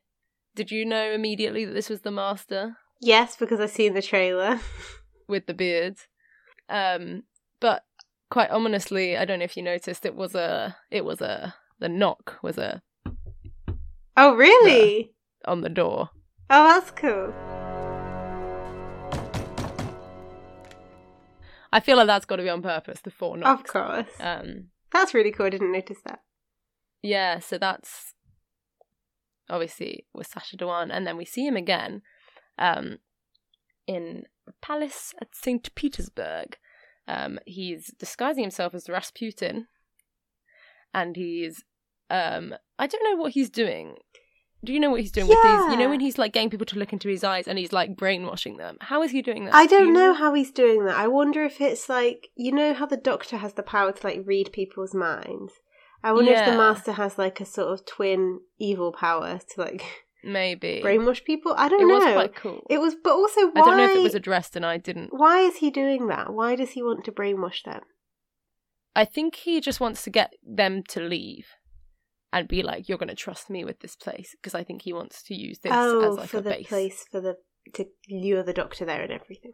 did 0.56 0.72
you 0.72 0.86
know 0.86 1.12
immediately 1.12 1.66
that 1.66 1.74
this 1.74 1.90
was 1.90 2.02
the 2.02 2.12
master? 2.12 2.78
Yes, 3.02 3.36
because 3.36 3.60
I've 3.60 3.70
seen 3.70 3.94
the 3.94 4.02
trailer. 4.02 4.60
with 5.30 5.46
the 5.46 5.54
beard. 5.54 5.98
Um, 6.68 7.24
but 7.60 7.86
quite 8.30 8.50
ominously, 8.52 9.16
I 9.18 9.26
don't 9.26 9.40
know 9.40 9.46
if 9.46 9.56
you 9.58 9.64
noticed, 9.64 10.06
it 10.06 10.16
was 10.16 10.36
a, 10.36 10.76
it 10.92 11.06
was 11.06 11.22
a, 11.22 11.56
the 11.80 11.90
knock 11.90 12.38
was 12.44 12.58
a 12.58 12.82
Oh, 14.18 14.36
really? 14.36 15.14
on 15.46 15.62
the 15.62 15.70
door. 15.70 16.10
Oh, 16.50 16.64
that's 16.68 16.92
cool. 16.92 17.34
I 21.72 21.80
feel 21.80 21.98
like 21.98 22.08
that's 22.08 22.26
got 22.26 22.38
to 22.38 22.44
be 22.44 22.50
on 22.50 22.62
purpose. 22.62 23.00
The 23.02 23.12
four 23.12 23.38
knocks. 23.38 23.62
Of 23.62 23.68
course. 23.74 24.08
Um, 24.20 24.70
That's 24.92 25.14
really 25.14 25.32
cool. 25.32 25.46
I 25.46 25.50
didn't 25.52 25.72
notice 25.72 26.00
that. 26.06 26.20
yeah. 27.04 27.40
So 27.40 27.58
that's 27.60 28.16
obviously 29.50 30.08
with 30.14 30.28
Sacha 30.28 30.58
Dhawan, 30.58 30.90
and 30.92 31.06
then 31.06 31.16
we 31.16 31.26
see 31.26 31.46
him 31.46 31.56
again, 31.56 32.02
um, 32.58 32.98
in 33.88 34.24
palace 34.62 35.14
at 35.22 35.36
Saint 35.36 35.74
Petersburg. 35.76 36.58
Um, 37.08 37.40
he's 37.46 37.94
disguising 37.98 38.44
himself 38.44 38.76
as 38.76 38.90
Rasputin, 38.90 39.68
and 40.94 41.16
he's, 41.16 41.64
um, 42.10 42.54
I 42.78 42.88
don't 42.88 43.04
know 43.04 43.22
what 43.22 43.34
he's 43.34 43.50
doing. 43.50 43.96
Do 44.64 44.74
you 44.74 44.80
know 44.80 44.90
what 44.90 45.00
he's 45.00 45.12
doing 45.12 45.28
with 45.28 45.42
these? 45.42 45.72
You 45.72 45.78
know 45.78 45.90
when 45.90 46.02
he's 46.02 46.18
like 46.18 46.34
getting 46.34 46.50
people 46.50 46.66
to 46.68 46.78
look 46.78 46.92
into 46.92 47.08
his 47.08 47.24
eyes 47.24 47.48
and 47.48 47.58
he's 47.58 47.72
like 47.72 47.96
brainwashing 47.96 48.58
them. 48.58 48.78
How 48.82 49.02
is 49.04 49.12
he 49.12 49.22
doing 49.22 49.46
that? 49.46 49.56
I 49.56 49.66
Do 49.66 49.76
you 49.76 49.86
don't 49.86 49.94
know 49.94 50.14
how 50.14 50.34
he's 50.34 50.52
doing 50.52 50.86
that. 50.86 50.98
I 50.98 51.08
wonder 51.08 51.46
if 51.46 51.62
it's 51.62 51.88
like 51.88 52.28
you 52.36 52.52
know 52.52 52.74
how 52.74 52.86
the 52.86 52.98
doctor 52.98 53.38
has 53.38 53.54
the 53.54 53.64
power 53.64 53.94
to 53.94 54.08
like 54.08 54.22
read 54.26 54.52
people's 54.52 54.94
minds. 54.94 55.54
I 56.04 56.12
wonder 56.12 56.34
if 56.34 56.46
the 56.46 56.58
master 56.58 56.94
has 56.94 57.18
like 57.18 57.40
a 57.40 57.46
sort 57.46 57.72
of 57.72 57.86
twin 57.86 58.42
evil 58.58 58.92
power 58.92 59.40
to 59.54 59.62
like 59.62 59.84
Maybe 60.24 60.82
brainwash 60.84 61.24
people. 61.24 61.54
I 61.58 61.70
don't 61.70 61.82
it 61.82 61.86
know. 61.86 61.96
was 61.96 62.04
quite 62.04 62.36
cool. 62.36 62.66
It 62.70 62.80
was, 62.80 62.96
but 63.02 63.14
also 63.14 63.48
why? 63.52 63.62
I 63.62 63.66
don't 63.66 63.78
know 63.78 63.86
if 63.86 63.96
it 63.96 64.04
was 64.04 64.16
addressed, 64.16 64.56
and 64.56 64.66
I 64.66 64.78
didn't. 64.78 65.10
Why 65.14 65.40
is 65.40 65.58
he 65.58 65.70
doing 65.72 66.08
that? 66.08 66.34
Why 66.34 66.56
does 66.56 66.72
he 66.72 66.84
want 66.84 67.06
to 67.06 67.12
brainwash 67.12 67.64
them? 67.64 67.82
I 68.96 69.06
think 69.06 69.36
he 69.36 69.62
just 69.62 69.80
wants 69.80 70.04
to 70.04 70.10
get 70.10 70.34
them 70.44 70.84
to 70.90 71.00
leave 71.00 71.48
and 72.34 72.48
be 72.48 72.62
like, 72.64 72.90
"You're 72.90 72.98
going 72.98 73.08
to 73.10 73.16
trust 73.16 73.50
me 73.50 73.64
with 73.64 73.80
this 73.80 73.96
place," 73.96 74.36
because 74.36 74.54
I 74.54 74.64
think 74.64 74.82
he 74.82 74.92
wants 74.94 75.24
to 75.24 75.36
use 75.36 75.60
this 75.60 75.72
oh, 75.74 76.12
as 76.12 76.18
like 76.18 76.30
for 76.30 76.38
a 76.40 76.42
the 76.42 76.50
base. 76.50 76.68
place 76.68 77.06
for 77.10 77.22
the 77.22 77.38
to 77.76 77.86
lure 78.10 78.44
the 78.44 78.54
doctor 78.54 78.84
there 78.86 79.02
and 79.02 79.12
everything. 79.12 79.52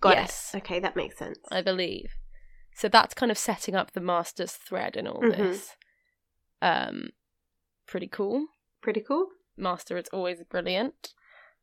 Got 0.00 0.16
Yes. 0.16 0.50
it. 0.52 0.58
Okay, 0.58 0.80
that 0.80 0.96
makes 0.96 1.16
sense. 1.18 1.38
I 1.50 1.62
believe. 1.62 2.10
So 2.74 2.88
that's 2.88 3.14
kind 3.14 3.30
of 3.30 3.38
setting 3.38 3.74
up 3.74 3.92
the 3.92 4.00
master's 4.00 4.52
thread 4.52 4.96
and 4.96 5.06
all 5.08 5.20
Mhm. 5.22 5.36
this. 5.36 5.76
Um, 6.60 7.10
pretty 7.86 8.08
cool. 8.08 8.46
Pretty 8.82 9.00
cool. 9.00 9.28
Master 9.56 9.96
is 9.96 10.06
always 10.12 10.42
brilliant. 10.44 11.14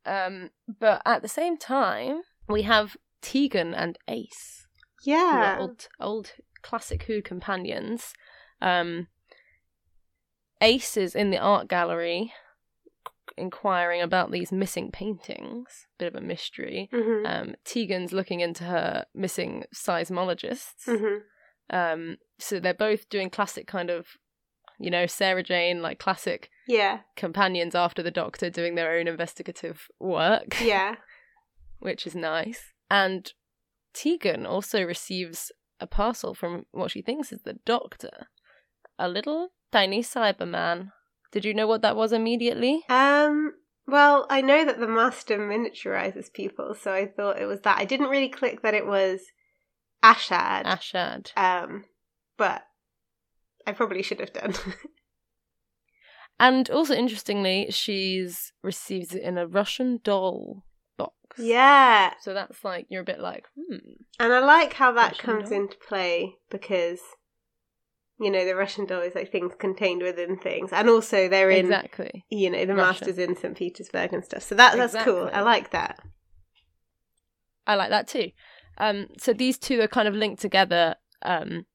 Um, 0.05 0.49
but 0.67 1.01
at 1.05 1.21
the 1.21 1.27
same 1.27 1.57
time, 1.57 2.21
we 2.47 2.63
have 2.63 2.97
Tegan 3.21 3.73
and 3.73 3.97
Ace. 4.07 4.67
Yeah. 5.05 5.57
old 5.59 5.87
old 5.99 6.31
classic 6.61 7.03
Who 7.03 7.21
companions. 7.21 8.13
Um, 8.61 9.07
Ace 10.61 10.95
is 10.97 11.15
in 11.15 11.29
the 11.29 11.37
art 11.39 11.67
gallery 11.67 12.33
inquiring 13.37 14.01
about 14.01 14.31
these 14.31 14.51
missing 14.51 14.91
paintings. 14.91 15.87
Bit 15.97 16.13
of 16.13 16.21
a 16.21 16.25
mystery. 16.25 16.89
hmm 16.91 17.25
Um, 17.25 17.55
Tegan's 17.65 18.13
looking 18.13 18.39
into 18.41 18.63
her 18.65 19.05
missing 19.13 19.63
seismologists. 19.75 20.85
hmm 20.85 21.17
Um, 21.69 22.17
so 22.39 22.59
they're 22.59 22.73
both 22.73 23.09
doing 23.09 23.29
classic 23.29 23.67
kind 23.67 23.89
of, 23.89 24.07
you 24.83 24.91
know, 24.91 25.05
Sarah 25.05 25.43
Jane, 25.43 25.81
like 25.81 25.97
classic 25.99 26.49
Yeah. 26.67 26.99
companions 27.15 27.73
after 27.75 28.03
the 28.03 28.11
Doctor 28.11 28.49
doing 28.49 28.75
their 28.75 28.97
own 28.97 29.07
investigative 29.07 29.87
work 29.99 30.59
Yeah. 30.61 30.95
which 31.79 32.05
is 32.05 32.15
nice. 32.15 32.73
And 32.91 33.31
Tegan 33.93 34.45
also 34.45 34.83
receives 34.83 35.51
a 35.79 35.87
parcel 35.87 36.33
from 36.33 36.65
what 36.71 36.91
she 36.91 37.01
thinks 37.01 37.31
is 37.31 37.41
the 37.43 37.59
doctor. 37.65 38.27
A 38.99 39.07
little 39.07 39.49
tiny 39.71 40.01
Cyberman. 40.03 40.91
Did 41.31 41.45
you 41.45 41.53
know 41.53 41.65
what 41.67 41.81
that 41.81 41.95
was 41.95 42.11
immediately? 42.13 42.83
Um. 42.89 43.53
Well, 43.85 44.25
I 44.29 44.39
know 44.41 44.63
that 44.65 44.79
the 44.79 44.87
master 44.87 45.37
miniaturizes 45.37 46.31
people, 46.31 46.73
so 46.79 46.93
I 46.93 47.05
thought 47.07 47.41
it 47.41 47.45
was 47.47 47.61
that. 47.61 47.77
I 47.79 47.85
didn't 47.85 48.07
really 48.09 48.29
click 48.29 48.61
that 48.61 48.73
it 48.73 48.85
was 48.87 49.19
Ashad. 50.03 50.63
Ashad. 50.65 51.31
Um, 51.37 51.85
but 52.37 52.63
I 53.65 53.71
probably 53.71 54.03
should 54.03 54.19
have 54.19 54.33
done. 54.33 54.53
And 56.39 56.69
also 56.71 56.93
interestingly, 56.95 57.67
she's 57.69 58.51
receives 58.63 59.13
it 59.13 59.21
in 59.21 59.37
a 59.37 59.47
Russian 59.47 59.99
doll 60.03 60.63
box. 60.97 61.13
yeah, 61.37 62.13
So 62.21 62.33
that's 62.33 62.63
like 62.63 62.87
you're 62.89 63.03
a 63.03 63.05
bit 63.05 63.19
like, 63.19 63.45
hmm. 63.55 63.77
and 64.19 64.33
I 64.33 64.39
like 64.39 64.73
how 64.73 64.91
that 64.93 65.11
Russian 65.13 65.25
comes 65.25 65.49
doll. 65.49 65.61
into 65.61 65.77
play 65.77 66.35
because 66.49 66.99
you 68.19 68.31
know 68.31 68.45
the 68.45 68.55
Russian 68.55 68.85
doll 68.85 69.01
is 69.01 69.13
like 69.15 69.31
things 69.31 69.53
contained 69.57 70.01
within 70.01 70.37
things, 70.37 70.71
and 70.73 70.89
also 70.89 71.29
they're 71.29 71.51
in 71.51 71.65
Exactly. 71.65 72.25
you 72.29 72.49
know 72.49 72.65
the 72.65 72.75
Russia. 72.75 73.05
master's 73.05 73.19
in 73.19 73.35
St 73.37 73.55
Petersburg 73.55 74.11
and 74.11 74.25
stuff. 74.25 74.41
So 74.43 74.55
that 74.55 74.75
that's 74.75 74.95
cool. 75.05 75.29
I 75.31 75.41
like 75.41 75.69
that. 75.69 75.99
I 77.67 77.75
like 77.75 77.91
that 77.91 78.07
too. 78.07 78.31
Um, 78.79 79.07
so 79.19 79.33
these 79.33 79.57
two 79.59 79.79
are 79.81 79.87
kind 79.87 80.07
of 80.07 80.15
linked 80.15 80.41
together 80.41 80.95
um, 81.21 81.67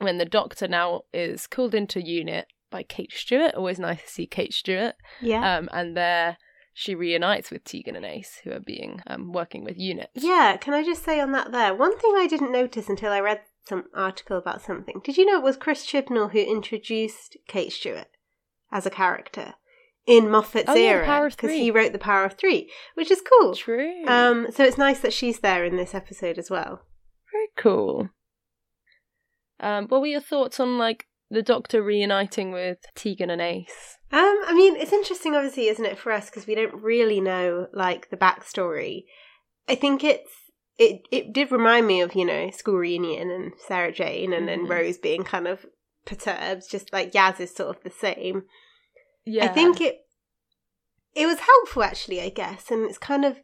when 0.00 0.18
the 0.18 0.24
Doctor 0.24 0.66
now 0.68 1.02
is 1.12 1.46
called 1.46 1.74
into 1.74 2.00
unit 2.02 2.46
by 2.70 2.82
Kate 2.82 3.12
Stewart. 3.12 3.54
Always 3.54 3.78
nice 3.78 4.02
to 4.02 4.08
see 4.08 4.26
Kate 4.26 4.52
Stewart. 4.52 4.94
Yeah. 5.20 5.56
Um, 5.58 5.68
and 5.72 5.96
there 5.96 6.36
she 6.72 6.94
reunites 6.94 7.50
with 7.50 7.64
Tegan 7.64 7.96
and 7.96 8.04
Ace, 8.06 8.40
who 8.44 8.50
are 8.52 8.60
being 8.60 9.02
um, 9.06 9.32
working 9.32 9.64
with 9.64 9.78
unit. 9.78 10.10
Yeah, 10.14 10.56
can 10.56 10.72
I 10.74 10.82
just 10.84 11.04
say 11.04 11.20
on 11.20 11.32
that 11.32 11.52
there? 11.52 11.74
One 11.74 11.98
thing 11.98 12.14
I 12.16 12.26
didn't 12.26 12.52
notice 12.52 12.88
until 12.88 13.12
I 13.12 13.20
read 13.20 13.40
some 13.68 13.84
article 13.94 14.38
about 14.38 14.62
something. 14.62 15.00
Did 15.04 15.16
you 15.16 15.26
know 15.26 15.36
it 15.36 15.44
was 15.44 15.56
Chris 15.56 15.84
Chibnall 15.86 16.32
who 16.32 16.38
introduced 16.38 17.36
Kate 17.48 17.72
Stewart 17.72 18.08
as 18.72 18.86
a 18.86 18.90
character 18.90 19.54
in 20.06 20.28
Moffat's 20.30 20.68
Oh, 20.68 20.74
era 20.74 21.28
because 21.30 21.50
he 21.50 21.70
wrote 21.70 21.92
The 21.92 21.98
Power 21.98 22.24
of 22.24 22.34
Three, 22.34 22.70
which 22.94 23.10
is 23.10 23.20
cool. 23.20 23.54
True. 23.54 24.06
Um, 24.06 24.46
so 24.50 24.64
it's 24.64 24.78
nice 24.78 25.00
that 25.00 25.12
she's 25.12 25.40
there 25.40 25.64
in 25.64 25.76
this 25.76 25.94
episode 25.94 26.38
as 26.38 26.50
well. 26.50 26.82
Very 27.32 27.48
cool. 27.56 28.08
Um, 29.60 29.86
what 29.88 30.00
were 30.00 30.06
your 30.06 30.20
thoughts 30.20 30.58
on 30.58 30.78
like 30.78 31.06
the 31.30 31.42
Doctor 31.42 31.82
reuniting 31.82 32.50
with 32.50 32.78
Tegan 32.94 33.30
and 33.30 33.40
Ace? 33.40 33.98
Um, 34.12 34.38
I 34.46 34.52
mean, 34.54 34.74
it's 34.76 34.92
interesting, 34.92 35.36
obviously, 35.36 35.68
isn't 35.68 35.84
it, 35.84 35.98
for 35.98 36.10
us 36.12 36.28
because 36.28 36.46
we 36.46 36.54
don't 36.56 36.74
really 36.82 37.20
know 37.20 37.68
like 37.72 38.10
the 38.10 38.16
backstory. 38.16 39.04
I 39.68 39.74
think 39.76 40.02
it's 40.02 40.30
it 40.78 41.02
it 41.12 41.32
did 41.32 41.52
remind 41.52 41.86
me 41.86 42.00
of 42.00 42.14
you 42.14 42.24
know 42.24 42.50
school 42.50 42.76
reunion 42.76 43.30
and 43.30 43.52
Sarah 43.68 43.92
Jane 43.92 44.32
and 44.32 44.48
then 44.48 44.66
Mhm. 44.66 44.70
Rose 44.70 44.98
being 44.98 45.22
kind 45.22 45.46
of 45.46 45.66
perturbed, 46.06 46.64
just 46.70 46.92
like 46.92 47.12
Yaz 47.12 47.38
is 47.38 47.54
sort 47.54 47.76
of 47.76 47.82
the 47.84 47.90
same. 47.90 48.44
Yeah, 49.24 49.44
I 49.44 49.48
think 49.48 49.80
it 49.80 50.00
it 51.14 51.26
was 51.26 51.40
helpful 51.40 51.82
actually, 51.82 52.20
I 52.20 52.30
guess, 52.30 52.70
and 52.70 52.88
it's 52.88 52.98
kind 52.98 53.24
of 53.24 53.36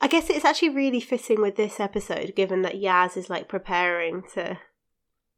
I 0.00 0.06
guess 0.06 0.30
it's 0.30 0.44
actually 0.44 0.70
really 0.70 1.00
fitting 1.00 1.40
with 1.40 1.56
this 1.56 1.80
episode, 1.80 2.34
given 2.36 2.62
that 2.62 2.74
Yaz 2.80 3.16
is 3.16 3.28
like 3.28 3.48
preparing 3.48 4.22
to. 4.34 4.58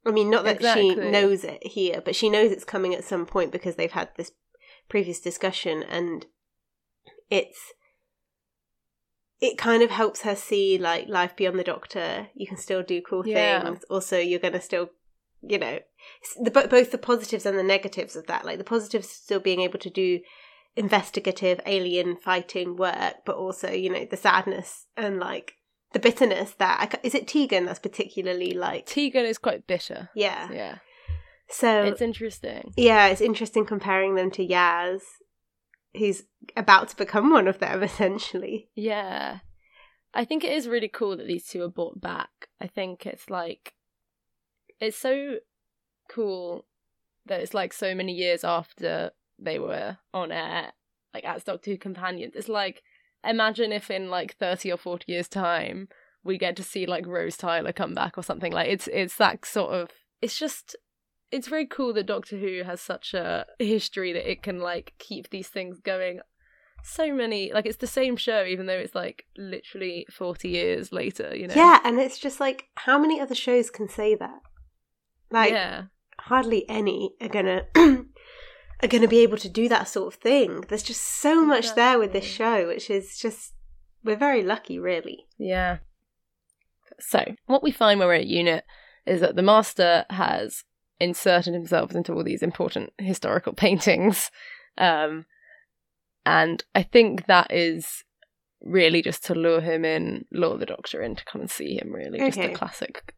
I 0.06 0.12
mean, 0.12 0.30
not 0.30 0.44
that 0.44 0.62
she 0.62 0.94
knows 0.94 1.42
it 1.44 1.66
here, 1.66 2.00
but 2.04 2.14
she 2.14 2.30
knows 2.30 2.52
it's 2.52 2.64
coming 2.64 2.94
at 2.94 3.04
some 3.04 3.26
point 3.26 3.50
because 3.50 3.74
they've 3.74 3.90
had 3.90 4.10
this 4.16 4.30
previous 4.88 5.20
discussion, 5.20 5.82
and 5.82 6.26
it's 7.28 7.72
it 9.40 9.58
kind 9.58 9.82
of 9.82 9.90
helps 9.90 10.22
her 10.22 10.34
see 10.34 10.78
like 10.78 11.08
life 11.08 11.36
beyond 11.36 11.58
the 11.58 11.64
doctor. 11.64 12.28
You 12.34 12.46
can 12.46 12.56
still 12.56 12.82
do 12.82 13.02
cool 13.02 13.26
Yeah. 13.26 13.62
things. 13.62 13.84
Also, 13.90 14.18
you're 14.18 14.38
going 14.38 14.54
to 14.54 14.60
still, 14.60 14.90
you 15.42 15.58
know, 15.58 15.80
the, 16.40 16.50
both 16.50 16.90
the 16.90 16.98
positives 16.98 17.44
and 17.44 17.58
the 17.58 17.62
negatives 17.62 18.16
of 18.16 18.26
that. 18.28 18.46
Like 18.46 18.58
the 18.58 18.64
positives, 18.64 19.10
still 19.10 19.40
being 19.40 19.60
able 19.60 19.78
to 19.80 19.90
do 19.90 20.20
investigative 20.74 21.60
alien 21.66 22.16
fighting 22.16 22.76
work, 22.76 23.16
but 23.24 23.36
also, 23.36 23.70
you 23.70 23.90
know, 23.90 24.06
the 24.06 24.16
sadness 24.16 24.86
and 24.96 25.18
like 25.18 25.54
the 25.92 25.98
bitterness 25.98 26.52
that 26.58 26.98
is 27.02 27.14
it 27.14 27.26
Tegan 27.28 27.64
that's 27.64 27.78
particularly 27.78 28.52
like, 28.52 28.86
Tegan 28.86 29.24
is 29.24 29.38
quite 29.38 29.66
bitter. 29.66 30.10
yeah. 30.14 30.50
Yeah, 30.52 30.78
So 31.48 31.84
it's 31.84 32.02
interesting. 32.02 32.72
yeah, 32.76 33.06
it's 33.08 33.20
interesting 33.20 33.64
comparing 33.64 34.14
them 34.14 34.30
to 34.32 34.46
Yaz, 34.46 35.00
who's 35.96 36.24
about 36.56 36.88
to 36.88 36.96
become 36.96 37.30
one 37.30 37.48
of 37.48 37.58
them 37.58 37.82
essentially. 37.90 38.68
Yeah. 38.74 39.38
I 40.12 40.24
think 40.24 40.44
it 40.44 40.52
is 40.52 40.66
really 40.68 40.88
cool 40.88 41.16
that 41.16 41.26
these 41.26 41.46
two 41.46 41.62
are 41.62 41.68
brought 41.68 42.00
back. 42.00 42.48
I 42.60 42.66
think 42.66 43.04
it's 43.06 43.28
like 43.30 43.74
it's 44.80 44.96
so 44.96 45.36
cool 46.08 46.66
that 47.26 47.40
it's 47.40 47.54
like 47.54 47.72
so 47.72 47.94
many 47.94 48.12
years 48.12 48.44
after 48.44 49.10
they 49.38 49.58
were 49.58 49.98
on 50.14 50.32
air, 50.32 50.72
like 51.12 51.24
as 51.24 51.44
Doctor 51.44 51.70
Who 51.70 51.76
companions. 51.76 52.34
It's 52.34 52.48
like 52.48 52.82
imagine 53.28 53.72
if 53.72 53.90
in 53.90 54.10
like 54.10 54.36
thirty 54.36 54.72
or 54.72 54.76
forty 54.76 55.12
years 55.12 55.28
time 55.28 55.88
we 56.24 56.36
get 56.38 56.56
to 56.56 56.62
see 56.62 56.86
like 56.86 57.06
Rose 57.06 57.36
Tyler 57.36 57.72
come 57.72 57.94
back 57.94 58.18
or 58.18 58.22
something. 58.22 58.52
Like 58.52 58.68
it's 58.68 58.88
it's 58.88 59.16
that 59.16 59.44
sort 59.44 59.72
of 59.72 59.90
it's 60.20 60.38
just 60.38 60.76
it's 61.30 61.48
very 61.48 61.66
cool 61.66 61.92
that 61.94 62.06
Doctor 62.06 62.36
Who 62.38 62.62
has 62.64 62.80
such 62.80 63.14
a 63.14 63.46
history 63.58 64.12
that 64.12 64.30
it 64.30 64.42
can 64.42 64.60
like 64.60 64.94
keep 64.98 65.30
these 65.30 65.48
things 65.48 65.80
going 65.80 66.20
so 66.82 67.12
many 67.12 67.52
like 67.52 67.66
it's 67.66 67.78
the 67.78 67.86
same 67.86 68.16
show 68.16 68.44
even 68.44 68.66
though 68.66 68.78
it's 68.78 68.94
like 68.94 69.24
literally 69.36 70.06
40 70.08 70.48
years 70.48 70.92
later 70.92 71.34
you 71.34 71.48
know 71.48 71.54
Yeah, 71.54 71.80
and 71.84 71.98
it's 71.98 72.18
just 72.18 72.38
like 72.38 72.66
how 72.76 72.96
many 72.96 73.20
other 73.20 73.34
shows 73.34 73.70
can 73.70 73.88
say 73.88 74.14
that? 74.14 74.40
Like 75.30 75.50
yeah 75.50 75.84
hardly 76.20 76.68
any 76.68 77.14
are 77.20 77.28
gonna 77.28 77.64
are 78.82 78.88
gonna 78.88 79.08
be 79.08 79.20
able 79.20 79.38
to 79.38 79.48
do 79.48 79.68
that 79.68 79.88
sort 79.88 80.12
of 80.14 80.20
thing. 80.20 80.62
There's 80.68 80.82
just 80.82 81.00
so 81.02 81.44
much 81.44 81.74
there 81.74 81.98
with 81.98 82.12
this 82.12 82.24
show, 82.26 82.66
which 82.66 82.90
is 82.90 83.18
just 83.18 83.52
we're 84.04 84.16
very 84.16 84.42
lucky, 84.42 84.78
really. 84.78 85.26
yeah 85.38 85.78
so 86.98 87.22
what 87.46 87.62
we 87.62 87.70
find 87.70 87.98
when 88.00 88.08
we're 88.08 88.14
at 88.14 88.26
unit 88.26 88.64
is 89.04 89.20
that 89.20 89.36
the 89.36 89.42
master 89.42 90.06
has 90.08 90.64
inserted 90.98 91.52
himself 91.52 91.92
into 91.94 92.12
all 92.14 92.24
these 92.24 92.42
important 92.42 92.90
historical 92.98 93.52
paintings 93.64 94.30
um 94.78 95.26
and 96.24 96.64
i 96.74 96.82
think 96.82 97.26
that 97.26 97.52
is 97.52 98.02
really 98.62 99.02
just 99.02 99.24
to 99.24 99.34
lure 99.34 99.60
him 99.60 99.84
in 99.84 100.24
lure 100.32 100.56
the 100.56 100.64
doctor 100.64 101.02
in 101.02 101.14
to 101.14 101.24
come 101.26 101.42
and 101.42 101.50
see 101.50 101.76
him 101.78 101.92
really 101.92 102.18
just 102.18 102.38
Okay. 102.38 102.48
the 102.48 102.54
classic 102.54 103.12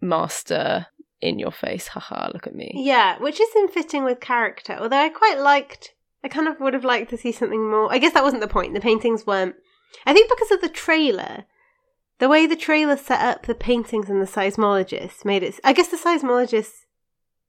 master 0.00 0.86
in 1.24 1.38
your 1.38 1.50
face 1.50 1.88
haha 1.88 2.30
look 2.32 2.46
at 2.46 2.54
me 2.54 2.70
Yeah, 2.74 3.18
which 3.18 3.40
isn't 3.40 3.72
fitting 3.72 4.04
with 4.04 4.20
character. 4.20 4.74
Although 4.80 4.98
I 4.98 5.08
quite 5.08 5.38
liked, 5.38 5.94
I 6.22 6.28
kind 6.28 6.48
of 6.48 6.60
would 6.60 6.74
have 6.74 6.84
liked 6.84 7.10
to 7.10 7.16
see 7.16 7.32
something 7.32 7.70
more. 7.70 7.92
I 7.92 7.98
guess 7.98 8.12
that 8.14 8.22
wasn't 8.24 8.42
the 8.42 8.48
point. 8.56 8.74
The 8.74 8.80
paintings 8.80 9.26
weren't. 9.26 9.56
I 10.06 10.12
think 10.12 10.28
because 10.28 10.50
of 10.50 10.60
the 10.60 10.68
trailer, 10.68 11.44
the 12.18 12.28
way 12.28 12.46
the 12.46 12.56
trailer 12.56 12.96
set 12.96 13.20
up 13.20 13.46
the 13.46 13.54
paintings 13.54 14.08
and 14.10 14.20
the 14.20 14.26
seismologists 14.26 15.24
made 15.24 15.42
it. 15.42 15.58
I 15.64 15.72
guess 15.72 15.88
the 15.88 15.96
seismologists 15.96 16.84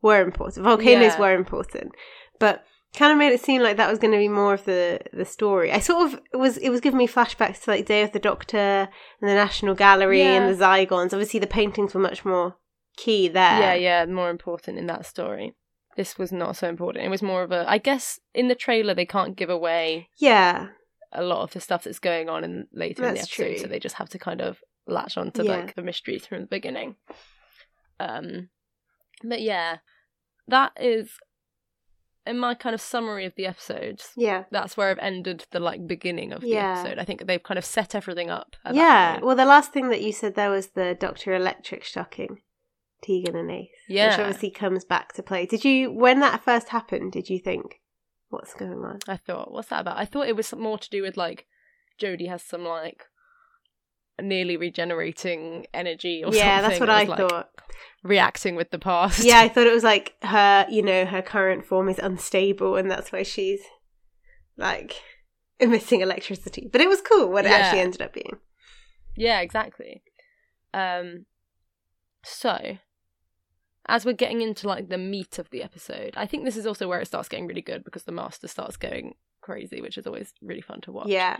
were 0.01 0.21
important. 0.21 0.63
Volcanoes 0.65 1.13
Yeah. 1.13 1.19
were 1.19 1.33
important, 1.35 1.91
but 2.39 2.63
kind 2.95 3.11
of 3.11 3.17
made 3.17 3.33
it 3.33 3.41
seem 3.41 3.61
like 3.61 3.75
that 3.77 3.89
was 3.89 3.99
going 3.99 4.13
to 4.13 4.17
be 4.17 4.29
more 4.29 4.53
of 4.53 4.63
the 4.65 4.99
the 5.11 5.25
story. 5.25 5.71
I 5.71 5.79
sort 5.79 6.05
of 6.13 6.19
it 6.33 6.37
was 6.37 6.57
it 6.57 6.69
was 6.69 6.81
giving 6.81 6.97
me 6.97 7.07
flashbacks 7.07 7.63
to 7.63 7.71
like 7.71 7.85
Day 7.85 8.03
of 8.03 8.11
the 8.13 8.19
Doctor 8.19 8.87
and 9.21 9.29
the 9.29 9.33
National 9.33 9.75
Gallery 9.75 10.21
and 10.21 10.47
the 10.53 10.63
Zygons. 10.63 11.11
Obviously, 11.13 11.39
the 11.39 11.47
paintings 11.47 11.93
were 11.93 12.01
much 12.01 12.23
more 12.25 12.55
key 12.97 13.27
there. 13.27 13.59
Yeah, 13.59 13.73
yeah, 13.73 14.05
more 14.05 14.29
important 14.29 14.77
in 14.77 14.87
that 14.87 15.05
story. 15.05 15.53
This 15.95 16.17
was 16.17 16.31
not 16.31 16.57
so 16.57 16.67
important. 16.67 17.05
It 17.05 17.09
was 17.09 17.21
more 17.21 17.43
of 17.43 17.51
a. 17.51 17.69
I 17.69 17.77
guess 17.77 18.19
in 18.33 18.47
the 18.47 18.55
trailer 18.55 18.93
they 18.93 19.05
can't 19.05 19.35
give 19.37 19.49
away 19.49 20.09
yeah. 20.17 20.67
a 21.13 21.23
lot 21.23 21.43
of 21.43 21.51
the 21.51 21.61
stuff 21.61 21.83
that's 21.85 21.99
going 21.99 22.27
on 22.29 22.43
in 22.43 22.67
later 22.73 23.05
in 23.05 23.13
the 23.13 23.19
episode, 23.21 23.43
true. 23.43 23.57
so 23.57 23.67
they 23.67 23.79
just 23.79 23.95
have 23.95 24.09
to 24.09 24.19
kind 24.19 24.41
of 24.41 24.59
latch 24.87 25.17
on 25.17 25.31
to 25.31 25.43
Yeah. 25.43 25.55
like 25.57 25.75
the 25.75 25.81
mysteries 25.81 26.25
from 26.25 26.41
the 26.41 26.47
beginning. 26.47 26.95
Um, 27.99 28.49
but 29.23 29.41
yeah, 29.41 29.77
that 30.47 30.73
is 30.79 31.11
in 32.27 32.37
my 32.39 32.55
kind 32.55 32.73
of 32.73 32.81
summary 32.81 33.25
of 33.25 33.33
the 33.35 33.45
episodes. 33.45 34.11
Yeah. 34.17 34.45
That's 34.51 34.75
where 34.75 34.89
I've 34.89 34.99
ended 34.99 35.45
the 35.51 35.59
like 35.59 35.87
beginning 35.87 36.33
of 36.33 36.41
the 36.41 36.49
Yeah. 36.49 36.79
episode. 36.79 36.99
I 36.99 37.05
think 37.05 37.25
they've 37.25 37.41
kind 37.41 37.57
of 37.57 37.65
set 37.65 37.95
everything 37.95 38.29
up. 38.29 38.55
Yeah. 38.71 39.19
Well, 39.21 39.35
the 39.35 39.45
last 39.45 39.71
thing 39.71 39.89
that 39.89 40.01
you 40.01 40.11
said 40.11 40.35
there 40.35 40.49
was 40.49 40.69
the 40.69 40.97
Doctor 40.99 41.35
Electric 41.35 41.83
shocking 41.83 42.41
Tegan 43.05 43.35
and 43.35 43.51
Ace. 43.51 43.69
Which 43.87 43.95
Yeah. 43.97 44.17
obviously 44.19 44.51
comes 44.51 44.83
back 44.85 45.13
to 45.13 45.23
play. 45.23 45.45
Did 45.45 45.63
you, 45.65 45.91
when 45.91 46.19
that 46.21 46.43
first 46.43 46.69
happened, 46.69 47.11
did 47.11 47.29
you 47.29 47.39
think, 47.39 47.81
what's 48.29 48.53
going 48.53 48.83
on? 48.83 48.99
I 49.07 49.17
thought, 49.17 49.51
what's 49.51 49.69
that 49.69 49.81
about? 49.81 49.97
I 49.97 50.05
thought 50.05 50.27
it 50.27 50.35
was 50.35 50.53
more 50.53 50.77
to 50.77 50.89
do 50.89 51.01
with 51.01 51.17
like 51.17 51.45
Jodie 52.01 52.27
has 52.29 52.43
some 52.43 52.63
like 52.63 53.03
nearly 54.21 54.57
regenerating 54.57 55.65
energy 55.73 56.23
or 56.25 56.33
yeah, 56.33 56.61
something. 56.61 56.69
that's 56.69 56.79
what 56.79 56.89
I 56.89 57.03
like, 57.03 57.17
thought. 57.17 57.49
Reacting 58.03 58.55
with 58.55 58.71
the 58.71 58.79
past. 58.79 59.23
Yeah, 59.23 59.39
I 59.39 59.49
thought 59.49 59.67
it 59.67 59.73
was 59.73 59.83
like 59.83 60.15
her, 60.23 60.65
you 60.69 60.81
know, 60.81 61.05
her 61.05 61.21
current 61.21 61.65
form 61.65 61.89
is 61.89 61.99
unstable 61.99 62.75
and 62.75 62.89
that's 62.89 63.11
why 63.11 63.23
she's 63.23 63.61
like 64.57 64.95
emitting 65.59 66.01
electricity. 66.01 66.69
But 66.71 66.81
it 66.81 66.89
was 66.89 67.01
cool 67.01 67.29
what 67.29 67.45
it 67.45 67.51
actually 67.51 67.81
ended 67.81 68.01
up 68.01 68.13
being. 68.13 68.37
Yeah, 69.15 69.39
exactly. 69.41 70.01
Um 70.73 71.25
so 72.23 72.77
as 73.87 74.05
we're 74.05 74.13
getting 74.13 74.41
into 74.41 74.67
like 74.67 74.89
the 74.89 74.97
meat 74.97 75.39
of 75.39 75.49
the 75.49 75.63
episode, 75.63 76.13
I 76.17 76.25
think 76.25 76.45
this 76.45 76.57
is 76.57 76.65
also 76.65 76.87
where 76.87 76.99
it 76.99 77.07
starts 77.07 77.29
getting 77.29 77.47
really 77.47 77.61
good 77.61 77.83
because 77.83 78.03
the 78.03 78.11
master 78.11 78.47
starts 78.47 78.77
going 78.77 79.15
crazy, 79.41 79.81
which 79.81 79.97
is 79.97 80.07
always 80.07 80.33
really 80.41 80.61
fun 80.61 80.81
to 80.81 80.91
watch. 80.91 81.07
Yeah. 81.07 81.37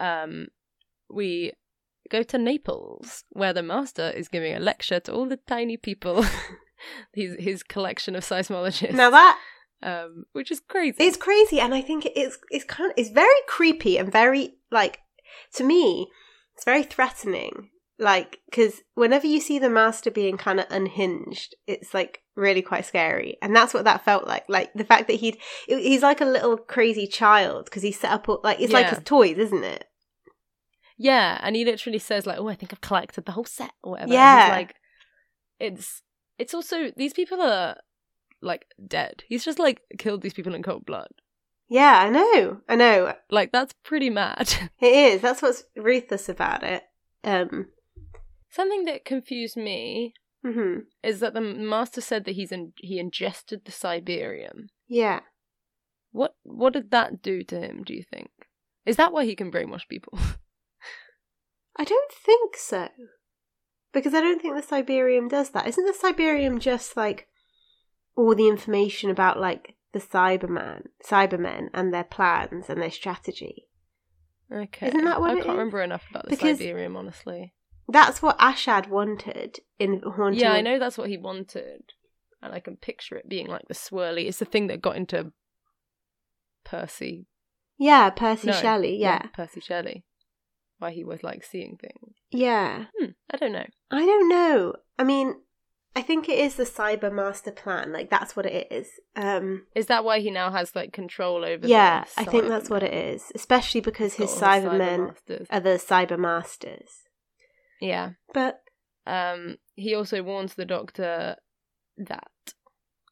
Um 0.00 0.48
we 1.10 1.52
go 2.10 2.22
to 2.22 2.38
Naples, 2.38 3.24
where 3.30 3.52
the 3.52 3.62
master 3.62 4.10
is 4.10 4.28
giving 4.28 4.54
a 4.54 4.60
lecture 4.60 5.00
to 5.00 5.12
all 5.12 5.26
the 5.26 5.38
tiny 5.46 5.76
people. 5.76 6.24
his 7.12 7.36
his 7.38 7.62
collection 7.62 8.16
of 8.16 8.24
seismologists. 8.24 8.92
Now 8.92 9.10
that 9.10 9.38
um, 9.82 10.24
which 10.32 10.50
is 10.50 10.60
crazy. 10.60 10.96
It's 11.00 11.16
crazy, 11.16 11.60
and 11.60 11.74
I 11.74 11.80
think 11.80 12.06
it's 12.06 12.38
it's 12.50 12.64
kind 12.64 12.90
of 12.90 12.94
it's 12.96 13.10
very 13.10 13.40
creepy 13.48 13.98
and 13.98 14.12
very 14.12 14.54
like 14.70 15.00
to 15.54 15.64
me, 15.64 16.08
it's 16.54 16.64
very 16.64 16.82
threatening. 16.82 17.70
Like 17.98 18.38
because 18.50 18.80
whenever 18.94 19.26
you 19.26 19.40
see 19.40 19.58
the 19.58 19.70
master 19.70 20.10
being 20.10 20.36
kind 20.36 20.58
of 20.58 20.66
unhinged, 20.70 21.54
it's 21.66 21.92
like 21.94 22.22
really 22.34 22.62
quite 22.62 22.86
scary, 22.86 23.36
and 23.42 23.54
that's 23.54 23.74
what 23.74 23.84
that 23.84 24.04
felt 24.04 24.26
like. 24.26 24.44
Like 24.48 24.72
the 24.74 24.84
fact 24.84 25.06
that 25.08 25.14
he'd 25.20 25.36
it- 25.68 25.80
he's 25.82 26.02
like 26.02 26.20
a 26.20 26.24
little 26.26 26.56
crazy 26.56 27.06
child 27.06 27.66
because 27.66 27.82
he 27.82 27.92
set 27.92 28.10
up 28.10 28.28
all, 28.28 28.40
like 28.42 28.60
it's 28.60 28.72
like 28.72 28.88
his 28.88 29.00
toys, 29.04 29.38
isn't 29.38 29.62
it? 29.64 29.84
Yeah, 30.98 31.38
and 31.42 31.56
he 31.56 31.64
literally 31.64 31.98
says 31.98 32.26
like, 32.26 32.38
"Oh, 32.38 32.48
I 32.48 32.54
think 32.54 32.72
I've 32.72 32.80
collected 32.80 33.24
the 33.24 33.32
whole 33.32 33.44
set 33.44 33.72
or 33.82 33.92
whatever." 33.92 34.12
Yeah. 34.12 34.48
like 34.50 34.74
it's 35.60 36.02
it's 36.38 36.54
also 36.54 36.90
these 36.96 37.12
people 37.12 37.40
are 37.40 37.76
like 38.40 38.66
dead. 38.86 39.22
He's 39.28 39.44
just 39.44 39.58
like 39.58 39.82
killed 39.98 40.22
these 40.22 40.34
people 40.34 40.54
in 40.54 40.62
cold 40.62 40.86
blood. 40.86 41.08
Yeah, 41.68 42.00
I 42.04 42.10
know, 42.10 42.60
I 42.68 42.76
know. 42.76 43.14
Like 43.30 43.52
that's 43.52 43.74
pretty 43.84 44.10
mad. 44.10 44.52
It 44.80 45.14
is. 45.14 45.20
That's 45.22 45.42
what's 45.42 45.64
ruthless 45.76 46.28
about 46.28 46.62
it. 46.64 46.82
Um, 47.24 47.68
Something 48.52 48.84
that 48.84 49.04
confused 49.04 49.56
me 49.56 50.12
hmm 50.44 50.78
is 51.02 51.20
that 51.20 51.34
the 51.34 51.40
master 51.40 52.00
said 52.00 52.24
that 52.24 52.32
he's 52.34 52.52
in, 52.52 52.72
he 52.76 52.98
ingested 52.98 53.64
the 53.64 53.72
Cyberium. 53.72 54.66
Yeah. 54.88 55.20
What 56.10 56.34
what 56.42 56.72
did 56.74 56.90
that 56.90 57.22
do 57.22 57.42
to 57.44 57.58
him? 57.60 57.82
Do 57.84 57.94
you 57.94 58.02
think? 58.02 58.30
Is 58.84 58.96
that 58.96 59.12
why 59.12 59.24
he 59.24 59.34
can 59.36 59.50
brainwash 59.50 59.88
people? 59.88 60.18
I 61.78 61.84
don't 61.84 62.12
think 62.12 62.56
so. 62.56 62.88
Because 63.92 64.14
I 64.14 64.20
don't 64.20 64.40
think 64.42 64.54
the 64.56 64.66
Cyberium 64.76 65.28
does 65.30 65.50
that. 65.50 65.66
Isn't 65.66 65.84
the 65.86 65.92
Cyberium 66.12 66.58
just 66.60 66.96
like 66.96 67.28
all 68.16 68.34
the 68.34 68.48
information 68.48 69.10
about 69.10 69.38
like 69.40 69.76
the 69.92 70.00
Cyberman, 70.00 70.86
Cybermen 71.06 71.68
and 71.72 71.92
their 71.94 72.04
plans 72.04 72.66
and 72.68 72.80
their 72.82 72.90
strategy? 72.90 73.68
okay, 74.52 74.88
Isn't 74.88 75.04
that 75.04 75.20
what 75.20 75.30
I 75.30 75.34
can't 75.36 75.46
is? 75.46 75.50
remember 75.52 75.80
enough 75.82 76.04
about 76.10 76.24
the 76.24 76.30
Because- 76.30 76.58
Cyberium, 76.58 76.96
honestly. 76.96 77.54
That's 77.92 78.22
what 78.22 78.38
Ashad 78.38 78.88
wanted 78.88 79.60
in 79.78 80.00
Haunting. 80.00 80.40
Yeah, 80.40 80.52
I 80.52 80.60
know 80.62 80.78
that's 80.78 80.96
what 80.98 81.08
he 81.10 81.18
wanted, 81.18 81.82
and 82.42 82.52
I 82.54 82.60
can 82.60 82.76
picture 82.76 83.16
it 83.16 83.28
being 83.28 83.46
like 83.48 83.68
the 83.68 83.74
swirly. 83.74 84.26
It's 84.26 84.38
the 84.38 84.44
thing 84.44 84.66
that 84.68 84.80
got 84.82 84.96
into 84.96 85.32
Percy. 86.64 87.26
Yeah, 87.78 88.10
Percy 88.10 88.48
No, 88.48 88.52
Shelley. 88.54 88.96
Yeah. 88.96 89.22
Percy 89.34 89.60
Shelley. 89.60 90.04
Why 90.78 90.90
he 90.92 91.04
was 91.04 91.22
like 91.22 91.44
seeing 91.44 91.76
things. 91.80 92.14
Yeah. 92.30 92.86
Hmm, 92.98 93.10
I 93.30 93.36
don't 93.36 93.52
know. 93.52 93.66
I 93.90 94.04
don't 94.04 94.28
know. 94.28 94.74
I 94.98 95.04
mean, 95.04 95.34
I 95.94 96.02
think 96.02 96.28
it 96.28 96.38
is 96.38 96.56
the 96.56 96.64
Cyber 96.64 97.12
Master 97.12 97.52
Plan. 97.52 97.92
Like 97.92 98.10
that's 98.10 98.34
what 98.34 98.46
it 98.46 98.68
is. 98.70 98.88
Um, 99.14 99.66
Is 99.74 99.86
that 99.86 100.04
why 100.04 100.20
he 100.20 100.30
now 100.30 100.50
has 100.50 100.74
like 100.74 100.92
control 100.92 101.44
over? 101.44 101.66
yeah, 101.66 102.04
I 102.16 102.24
think 102.24 102.48
that's 102.48 102.70
what 102.70 102.82
it 102.82 102.94
is. 102.94 103.30
Especially 103.34 103.80
because 103.80 104.14
his 104.14 104.32
Got 104.34 104.64
all 104.64 104.70
the 104.72 104.78
Cybermen 104.78 105.14
Cybermasters. 105.28 105.46
are 105.50 105.60
the 105.60 105.70
Cyber 105.70 106.18
Masters. 106.18 107.01
Yeah. 107.82 108.10
But 108.32 108.60
Um, 109.04 109.56
he 109.74 109.96
also 109.96 110.22
warns 110.22 110.54
the 110.54 110.64
doctor 110.64 111.36
that 111.98 112.54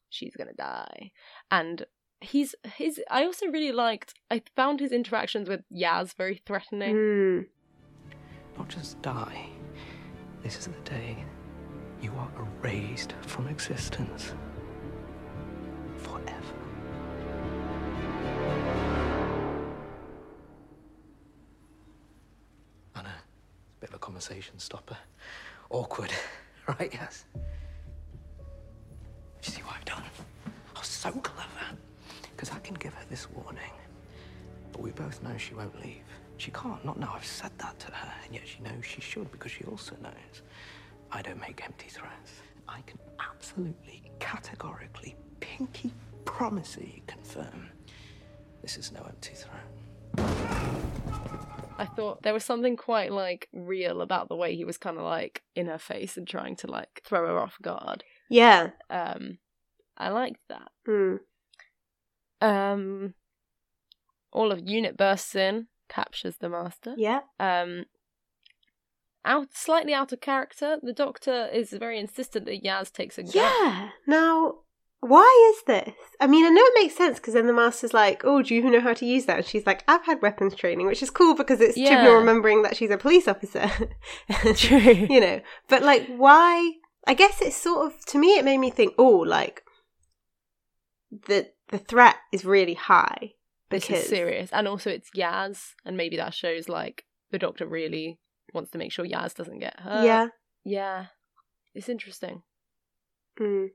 she's 0.09 0.35
gonna 0.37 0.53
die, 0.53 1.11
and 1.49 1.85
he's 2.21 2.55
his. 2.63 3.01
I 3.09 3.25
also 3.25 3.47
really 3.47 3.73
liked. 3.73 4.13
I 4.31 4.41
found 4.55 4.79
his 4.79 4.93
interactions 4.93 5.49
with 5.49 5.61
Yaz 5.69 6.15
very 6.15 6.41
threatening. 6.45 6.95
mm, 6.95 7.45
Not 8.57 8.69
just 8.69 9.01
die. 9.01 9.49
This 10.43 10.57
is 10.57 10.67
the 10.67 10.89
day 10.89 11.17
you 12.01 12.11
are 12.13 12.31
erased 12.63 13.13
from 13.21 13.47
existence. 13.49 14.33
Forever. 15.97 16.60
Conversation 24.21 24.59
stopper. 24.59 24.97
Awkward. 25.69 26.11
Right, 26.67 26.93
yes. 26.93 27.25
You 29.43 29.51
see 29.51 29.61
what 29.63 29.77
I've 29.77 29.85
done? 29.85 30.03
I 30.75 30.79
was 30.79 30.87
so 30.87 31.11
clever. 31.11 31.75
Because 32.35 32.51
I 32.51 32.59
can 32.59 32.75
give 32.75 32.93
her 32.93 33.03
this 33.09 33.27
warning. 33.31 33.73
But 34.71 34.81
we 34.81 34.91
both 34.91 35.23
know 35.23 35.35
she 35.37 35.55
won't 35.55 35.75
leave. 35.83 36.03
She 36.37 36.51
can't, 36.51 36.85
not 36.85 36.99
now. 36.99 37.13
I've 37.15 37.25
said 37.25 37.49
that 37.57 37.79
to 37.79 37.87
her, 37.87 38.13
and 38.23 38.35
yet 38.35 38.43
she 38.47 38.61
knows 38.61 38.85
she 38.85 39.01
should 39.01 39.31
because 39.31 39.51
she 39.51 39.63
also 39.63 39.95
knows 40.03 40.43
I 41.11 41.23
don't 41.23 41.41
make 41.41 41.65
empty 41.65 41.89
threats. 41.89 42.31
I 42.69 42.81
can 42.81 42.99
absolutely, 43.19 44.11
categorically, 44.19 45.15
pinky 45.39 45.91
promisey 46.25 47.01
confirm 47.07 47.69
this 48.61 48.77
is 48.77 48.91
no 48.91 49.01
empty 49.01 49.33
threat. 49.33 49.65
I 51.81 51.85
thought 51.85 52.21
there 52.21 52.33
was 52.33 52.45
something 52.45 52.77
quite 52.77 53.11
like 53.11 53.47
real 53.51 54.01
about 54.01 54.29
the 54.29 54.35
way 54.35 54.55
he 54.55 54.65
was 54.65 54.77
kind 54.77 54.97
of 54.97 55.03
like 55.03 55.41
in 55.55 55.65
her 55.65 55.79
face 55.79 56.15
and 56.15 56.27
trying 56.27 56.55
to 56.57 56.67
like 56.67 57.01
throw 57.03 57.25
her 57.27 57.39
off 57.39 57.57
guard. 57.61 58.03
yeah. 58.29 58.69
Um, 58.89 59.39
I 59.97 60.09
liked 60.09 60.41
that. 60.49 60.71
Mm. 60.87 61.19
Um, 62.41 63.13
all 64.31 64.51
of 64.51 64.67
unit 64.67 64.97
bursts 64.97 65.35
in, 65.35 65.67
captures 65.89 66.37
the 66.37 66.49
master. 66.49 66.93
Yeah. 66.97 67.21
Um, 67.39 67.85
out 69.25 69.49
slightly 69.53 69.93
out 69.93 70.11
of 70.11 70.21
character. 70.21 70.77
The 70.81 70.93
doctor 70.93 71.49
is 71.53 71.71
very 71.71 71.99
insistent 71.99 72.45
that 72.45 72.63
Yaz 72.63 72.91
takes 72.91 73.17
a 73.17 73.23
gun. 73.23 73.33
Yeah. 73.33 73.89
Now, 74.07 74.55
why 75.01 75.53
is 75.55 75.63
this? 75.65 75.95
I 76.19 76.27
mean, 76.27 76.45
I 76.45 76.49
know 76.49 76.61
it 76.63 76.73
makes 76.81 76.95
sense 76.95 77.17
because 77.19 77.33
then 77.33 77.47
the 77.47 77.53
master's 77.53 77.93
like, 77.93 78.23
"Oh, 78.23 78.41
do 78.43 78.53
you 78.55 78.69
know 78.69 78.79
how 78.79 78.93
to 78.93 79.05
use 79.05 79.25
that?" 79.25 79.37
And 79.37 79.45
she's 79.45 79.65
like, 79.65 79.83
"I've 79.87 80.05
had 80.05 80.21
weapons 80.21 80.55
training," 80.55 80.85
which 80.85 81.01
is 81.01 81.09
cool 81.09 81.33
because 81.35 81.59
it's 81.59 81.75
Yeah. 81.75 82.05
Chibnall 82.05 82.19
remembering 82.19 82.61
that 82.61 82.77
she's 82.77 82.91
a 82.91 82.97
police 82.97 83.27
officer. 83.27 83.67
True. 84.55 84.79
you 85.09 85.19
know, 85.19 85.41
but 85.67 85.81
like, 85.81 86.07
why? 86.15 86.73
I 87.07 87.15
guess 87.15 87.41
it's 87.41 87.55
sort 87.55 87.87
of 87.87 88.05
to 88.07 88.19
me. 88.19 88.37
It 88.37 88.45
made 88.45 88.59
me 88.59 88.69
think, 88.69 88.93
oh, 88.97 89.09
like 89.17 89.63
the 91.27 91.49
the 91.69 91.79
threat 91.79 92.17
is 92.31 92.45
really 92.45 92.75
high 92.75 93.33
This 93.69 93.87
because 93.87 94.03
is 94.03 94.09
serious, 94.09 94.49
and 94.53 94.67
also 94.67 94.91
it's 94.91 95.09
Yaz, 95.17 95.73
and 95.83 95.97
maybe 95.97 96.17
that 96.17 96.33
shows 96.35 96.69
like 96.69 97.05
the 97.31 97.39
doctor 97.39 97.65
really 97.65 98.19
wants 98.53 98.69
to 98.71 98.77
make 98.77 98.91
sure 98.91 99.05
Yaz 99.05 99.33
doesn't 99.33 99.59
get 99.59 99.79
hurt. 99.79 100.05
yeah. 100.05 100.27
yeah, 100.63 101.05
it's 101.73 101.89
interesting. 101.89 102.43
Mm. 103.39 103.69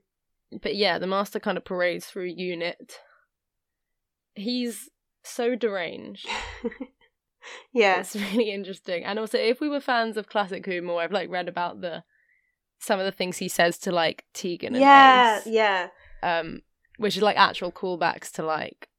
But 0.61 0.75
yeah, 0.75 0.97
the 0.99 1.07
master 1.07 1.39
kind 1.39 1.57
of 1.57 1.65
parades 1.65 2.05
through 2.05 2.25
unit. 2.35 2.99
He's 4.35 4.89
so 5.23 5.55
deranged. 5.55 6.27
yeah. 7.73 7.99
It's 7.99 8.15
really 8.15 8.51
interesting. 8.51 9.03
And 9.03 9.19
also, 9.19 9.37
if 9.37 9.59
we 9.59 9.69
were 9.69 9.79
fans 9.81 10.17
of 10.17 10.29
classic 10.29 10.65
Who, 10.65 10.71
humor, 10.71 10.95
I've 10.97 11.11
like 11.11 11.29
read 11.29 11.47
about 11.49 11.81
the 11.81 12.03
some 12.79 12.99
of 12.99 13.05
the 13.05 13.11
things 13.11 13.37
he 13.37 13.47
says 13.47 13.77
to 13.79 13.91
like 13.91 14.25
Tegan 14.33 14.75
and 14.75 14.81
Yeah. 14.81 15.37
Ace, 15.39 15.47
Yeah. 15.47 15.87
um, 16.21 16.61
which 16.97 17.17
is 17.17 17.23
like 17.23 17.37
actual 17.37 17.71
callbacks 17.71 18.31
to 18.33 18.43
like 18.43 18.89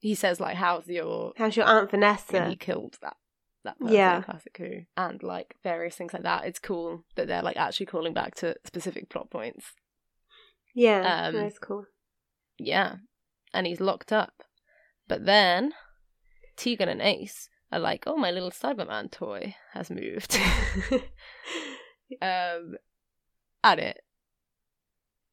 he 0.00 0.14
says 0.14 0.40
like, 0.40 0.56
"How's 0.56 0.88
your?" 0.88 1.32
How's 1.36 1.56
your 1.56 1.66
aunt 1.66 1.82
And 1.82 1.90
Vanessa? 1.90 2.48
he 2.48 2.56
killed 2.56 2.96
that 3.02 3.16
that 3.64 3.76
Yeah. 3.86 4.16
in 4.16 4.22
classic 4.24 4.56
Who, 4.58 4.80
and 4.96 5.22
like 5.22 5.54
various 5.62 5.94
things 5.94 6.12
like 6.12 6.22
that. 6.22 6.46
It's 6.46 6.58
cool 6.58 7.04
that 7.16 7.28
they're 7.28 7.42
like 7.42 7.56
actually 7.58 7.86
calling 7.86 8.12
back 8.14 8.34
to 8.36 8.56
specific 8.64 9.08
plot 9.10 9.30
points. 9.30 9.66
Yeah. 10.80 11.26
Um, 11.26 11.34
that's 11.34 11.58
cool. 11.58 11.84
Yeah, 12.58 12.96
and 13.52 13.66
he's 13.66 13.82
locked 13.82 14.12
up. 14.12 14.42
But 15.06 15.26
then 15.26 15.74
Tegan 16.56 16.88
and 16.88 17.02
Ace 17.02 17.50
are 17.70 17.78
like, 17.78 18.04
"Oh, 18.06 18.16
my 18.16 18.30
little 18.30 18.50
Cyberman 18.50 19.10
toy 19.10 19.56
has 19.74 19.90
moved." 19.90 20.40
um, 22.22 22.76
and 23.62 23.80
it 23.80 24.00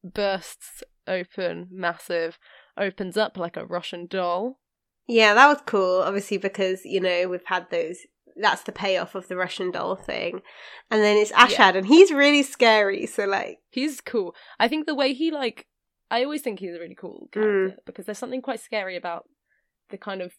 bursts 0.04 0.82
open, 1.06 1.68
massive, 1.70 2.38
opens 2.76 3.16
up 3.16 3.38
like 3.38 3.56
a 3.56 3.64
Russian 3.64 4.06
doll. 4.06 4.60
Yeah, 5.06 5.32
that 5.32 5.48
was 5.48 5.62
cool, 5.64 6.02
obviously, 6.02 6.36
because, 6.36 6.84
you 6.84 7.00
know, 7.00 7.26
we've 7.26 7.40
had 7.46 7.70
those. 7.70 8.00
That's 8.40 8.62
the 8.62 8.72
payoff 8.72 9.14
of 9.14 9.28
the 9.28 9.36
Russian 9.36 9.70
doll 9.70 9.96
thing. 9.96 10.42
And 10.90 11.02
then 11.02 11.16
it's 11.16 11.32
Ashad, 11.32 11.76
and 11.76 11.86
he's 11.86 12.12
really 12.12 12.42
scary. 12.42 13.06
So, 13.06 13.24
like, 13.24 13.58
He's 13.70 14.00
cool. 14.00 14.34
I 14.58 14.68
think 14.68 14.86
the 14.86 14.94
way 14.94 15.12
he 15.12 15.30
like, 15.30 15.66
I 16.10 16.24
always 16.24 16.42
think 16.42 16.60
he's 16.60 16.74
a 16.74 16.78
really 16.80 16.94
cool 16.94 17.28
character 17.32 17.76
because 17.84 18.06
there's 18.06 18.18
something 18.18 18.42
quite 18.42 18.60
scary 18.60 18.96
about 18.96 19.24
the 19.90 19.98
kind 19.98 20.22
of 20.22 20.32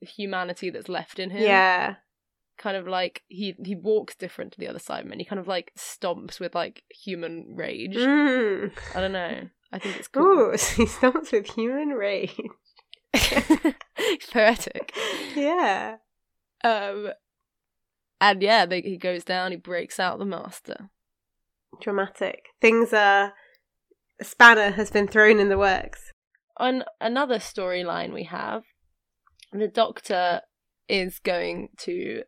humanity 0.00 0.70
that's 0.70 0.88
left 0.88 1.18
in 1.18 1.30
him. 1.30 1.42
yeah. 1.42 1.96
kind 2.58 2.76
of 2.76 2.86
like 2.88 3.22
he 3.28 3.54
he 3.64 3.74
walks 3.74 4.14
different 4.14 4.52
to 4.52 4.58
the 4.60 4.68
other 4.68 4.78
side 4.78 5.04
Cybermen. 5.04 5.18
He 5.18 5.24
kind 5.24 5.40
of 5.40 5.48
like 5.48 5.72
stomps 5.78 6.40
with 6.40 6.54
like 6.54 6.82
human 6.90 7.54
rage. 7.56 7.94
Mm. 7.96 8.72
I 8.94 9.00
don't 9.00 9.12
know. 9.12 9.48
I 9.72 9.78
think 9.78 9.96
it's 9.98 10.08
cool. 10.08 10.22
Ooh, 10.52 10.56
so 10.56 10.74
he 10.76 10.84
stomps 10.86 11.32
with 11.32 11.46
human 11.54 11.88
rage. 11.90 12.38
Poetic. 14.32 14.92
Yeah. 15.36 15.96
Um, 16.62 17.10
and 18.22 18.40
yeah, 18.40 18.66
they, 18.66 18.80
he 18.80 18.96
goes 18.96 19.24
down. 19.24 19.50
He 19.50 19.56
breaks 19.56 19.98
out 19.98 20.20
the 20.20 20.24
master. 20.24 20.88
Dramatic. 21.80 22.44
Things 22.60 22.92
are. 22.92 23.34
A 24.20 24.24
spanner 24.24 24.70
has 24.70 24.92
been 24.92 25.08
thrown 25.08 25.40
in 25.40 25.48
the 25.48 25.58
works. 25.58 26.12
On 26.56 26.84
another 27.00 27.38
storyline 27.38 28.14
we 28.14 28.24
have, 28.24 28.62
the 29.52 29.66
Doctor 29.66 30.42
is 30.88 31.18
going 31.18 31.70
to 31.78 32.22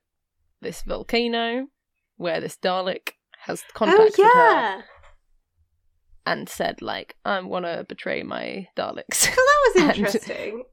this 0.60 0.82
volcano 0.82 1.68
where 2.16 2.40
this 2.40 2.56
Dalek 2.56 3.10
has 3.42 3.62
oh, 3.68 3.72
contacted 3.74 4.24
oh, 4.24 4.32
her 4.34 4.84
and 6.26 6.48
said 6.48 6.82
like, 6.82 7.14
"I 7.24 7.40
want 7.40 7.66
to 7.66 7.86
betray 7.88 8.24
my 8.24 8.66
Daleks." 8.76 9.14
So 9.14 9.30
that 9.30 9.72
was 9.76 9.84
interesting. 9.96 10.64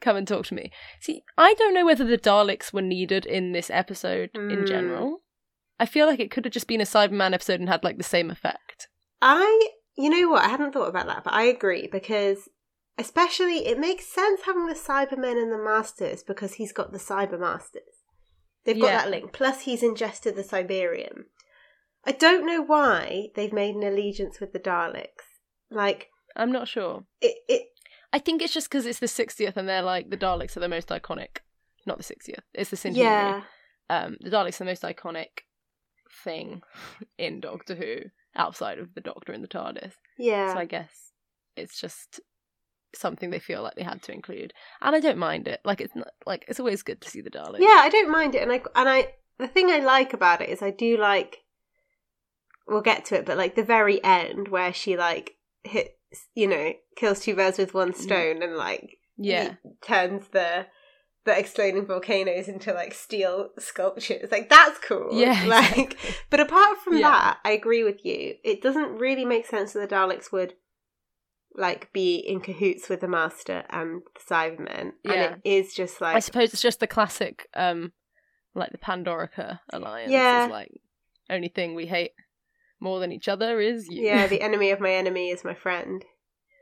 Come 0.00 0.16
and 0.16 0.28
talk 0.28 0.46
to 0.46 0.54
me. 0.54 0.70
See, 1.00 1.22
I 1.38 1.54
don't 1.54 1.74
know 1.74 1.86
whether 1.86 2.04
the 2.04 2.18
Daleks 2.18 2.72
were 2.72 2.82
needed 2.82 3.24
in 3.26 3.52
this 3.52 3.70
episode 3.70 4.30
in 4.34 4.48
Mm. 4.50 4.68
general. 4.68 5.22
I 5.80 5.86
feel 5.86 6.06
like 6.06 6.20
it 6.20 6.30
could 6.30 6.44
have 6.44 6.52
just 6.52 6.66
been 6.68 6.80
a 6.80 6.84
Cyberman 6.84 7.32
episode 7.34 7.60
and 7.60 7.68
had 7.68 7.84
like 7.84 7.96
the 7.98 8.02
same 8.02 8.30
effect. 8.30 8.88
I, 9.22 9.70
you 9.96 10.08
know 10.10 10.30
what, 10.30 10.44
I 10.44 10.48
hadn't 10.48 10.72
thought 10.72 10.88
about 10.88 11.06
that, 11.06 11.24
but 11.24 11.32
I 11.32 11.44
agree 11.44 11.86
because, 11.90 12.48
especially, 12.98 13.66
it 13.66 13.78
makes 13.78 14.06
sense 14.06 14.42
having 14.42 14.66
the 14.66 14.74
Cybermen 14.74 15.40
and 15.40 15.52
the 15.52 15.58
Masters 15.62 16.22
because 16.22 16.54
he's 16.54 16.72
got 16.72 16.92
the 16.92 16.98
Cyber 16.98 17.38
Masters. 17.38 17.82
They've 18.64 18.80
got 18.80 18.86
Yeah. 18.88 19.02
that 19.02 19.10
link. 19.10 19.32
Plus, 19.32 19.62
he's 19.62 19.82
ingested 19.82 20.34
the 20.36 20.42
Cyberium. 20.42 21.24
I 22.04 22.12
don't 22.12 22.46
know 22.46 22.62
why 22.62 23.28
they've 23.34 23.52
made 23.52 23.74
an 23.74 23.82
allegiance 23.82 24.40
with 24.40 24.52
the 24.52 24.60
Daleks. 24.60 25.24
Like 25.70 26.08
I'm 26.36 26.52
not 26.52 26.68
sure. 26.68 27.04
it, 27.20 27.36
it 27.48 27.62
I 28.16 28.18
think 28.18 28.40
it's 28.42 28.54
just 28.54 28.68
because 28.70 28.86
it's 28.86 28.98
the 28.98 29.06
60th 29.06 29.56
and 29.56 29.68
they're 29.68 29.82
like 29.82 30.08
the 30.10 30.16
Daleks 30.16 30.56
are 30.56 30.60
the 30.60 30.68
most 30.68 30.88
iconic. 30.88 31.38
Not 31.84 31.98
the 31.98 32.04
60th. 32.04 32.40
It's 32.54 32.70
the 32.70 32.76
centenary. 32.76 33.06
yeah, 33.06 33.42
Um, 33.90 34.16
the 34.20 34.30
Daleks 34.30 34.56
are 34.60 34.64
the 34.64 34.70
most 34.72 34.82
iconic 34.82 35.42
thing 36.24 36.62
in 37.18 37.40
Doctor 37.40 37.74
Who 37.74 37.96
outside 38.34 38.78
of 38.78 38.94
the 38.94 39.00
Doctor 39.00 39.32
and 39.32 39.44
the 39.44 39.48
TARDIS. 39.48 39.92
yeah. 40.18 40.52
So 40.52 40.58
I 40.58 40.64
guess 40.64 41.12
it's 41.56 41.78
just 41.80 42.20
something 42.94 43.30
they 43.30 43.38
feel 43.38 43.62
like 43.62 43.74
they 43.76 43.82
had 43.82 44.02
to 44.04 44.12
include, 44.12 44.52
and 44.80 44.96
I 44.96 45.00
don't 45.00 45.18
mind 45.18 45.46
it. 45.48 45.60
Like 45.64 45.80
it's 45.80 45.94
not 45.94 46.08
like 46.26 46.44
it's 46.48 46.60
always 46.60 46.82
good 46.82 47.00
to 47.02 47.10
see 47.10 47.20
the 47.20 47.30
Daleks. 47.30 47.60
Yeah, 47.60 47.80
I 47.80 47.88
don't 47.90 48.10
mind 48.10 48.34
it, 48.34 48.42
and 48.42 48.52
I 48.52 48.60
and 48.74 48.88
I 48.88 49.08
the 49.38 49.48
thing 49.48 49.70
I 49.70 49.78
like 49.80 50.12
about 50.14 50.40
it 50.40 50.48
is 50.48 50.62
I 50.62 50.70
do 50.70 50.96
like. 50.96 51.38
We'll 52.68 52.82
get 52.82 53.04
to 53.06 53.14
it, 53.16 53.26
but 53.26 53.36
like 53.38 53.54
the 53.54 53.62
very 53.62 54.02
end 54.02 54.48
where 54.48 54.72
she 54.72 54.96
like 54.96 55.32
hits, 55.62 55.90
you 56.34 56.46
know, 56.46 56.72
kills 56.96 57.20
two 57.20 57.34
birds 57.36 57.58
with 57.58 57.74
one 57.74 57.94
stone, 57.94 58.42
and 58.42 58.56
like 58.56 58.98
yeah, 59.16 59.54
turns 59.82 60.28
the 60.28 60.66
the 61.24 61.36
exploding 61.36 61.84
volcanoes 61.86 62.46
into 62.48 62.72
like 62.72 62.94
steel 62.94 63.50
sculptures. 63.58 64.30
Like 64.30 64.48
that's 64.48 64.78
cool. 64.78 65.08
Yeah, 65.12 65.44
Like, 65.46 65.76
exactly. 65.78 66.10
but 66.30 66.40
apart 66.40 66.78
from 66.78 66.94
Yeah. 66.98 67.10
that, 67.10 67.38
I 67.44 67.50
agree 67.50 67.82
with 67.82 68.04
you. 68.04 68.34
It 68.44 68.62
doesn't 68.62 68.98
really 68.98 69.24
make 69.24 69.46
sense 69.46 69.72
that 69.72 69.88
the 69.88 69.94
Daleks 69.94 70.30
would 70.30 70.54
like 71.54 71.92
be 71.92 72.16
in 72.16 72.40
cahoots 72.40 72.88
with 72.88 73.00
the 73.00 73.08
Master 73.08 73.64
and 73.70 74.02
the 74.14 74.20
Cybermen, 74.34 74.92
Yeah. 75.02 75.12
and 75.12 75.34
it 75.44 75.50
is 75.50 75.74
just 75.74 76.00
like 76.00 76.14
I 76.16 76.20
suppose 76.20 76.52
it's 76.52 76.62
just 76.62 76.80
the 76.80 76.86
classic, 76.86 77.48
um, 77.54 77.92
like 78.54 78.70
the 78.72 78.78
Pandorica 78.78 79.60
alliance. 79.70 80.12
Yeah. 80.12 80.44
is 80.44 80.50
like 80.50 80.70
only 81.30 81.48
thing 81.48 81.74
we 81.74 81.86
hate 81.86 82.12
more 82.80 83.00
than 83.00 83.12
each 83.12 83.28
other 83.28 83.60
is 83.60 83.88
you. 83.88 84.02
yeah, 84.04 84.26
the 84.26 84.40
enemy 84.48 84.70
of 84.70 84.80
my 84.80 84.92
enemy 84.92 85.30
is 85.30 85.44
my 85.44 85.54
friend. 85.54 86.04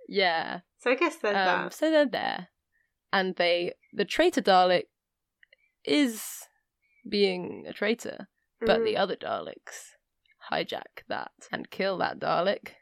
yeah. 0.09 0.61
So 0.79 0.91
I 0.91 0.95
guess 0.97 1.17
there's 1.17 1.37
Um, 1.37 1.71
so 1.71 1.91
they're 1.91 2.05
there, 2.07 2.49
and 3.13 3.37
they 3.37 3.73
the 3.93 4.05
traitor 4.05 4.43
Dalek 4.43 4.85
is 5.85 6.23
being 7.09 7.65
a 7.69 7.73
traitor, 7.73 8.29
but 8.61 8.81
Mm. 8.81 8.85
the 8.85 8.97
other 8.97 9.17
Daleks 9.17 9.93
hijack 10.51 11.05
that 11.09 11.33
and 11.51 11.71
kill 11.71 11.97
that 11.99 12.19
Dalek 12.19 12.75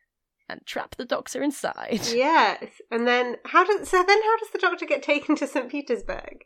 and 0.48 0.60
trap 0.66 0.96
the 0.96 1.04
Doctor 1.04 1.42
inside. 1.42 2.00
Yes, 2.12 2.64
and 2.90 3.06
then 3.06 3.36
how 3.46 3.64
does 3.64 3.88
so 3.88 4.02
then 4.02 4.22
how 4.22 4.36
does 4.38 4.50
the 4.52 4.58
Doctor 4.58 4.84
get 4.86 5.02
taken 5.02 5.36
to 5.36 5.46
St 5.46 5.70
Petersburg? 5.70 6.44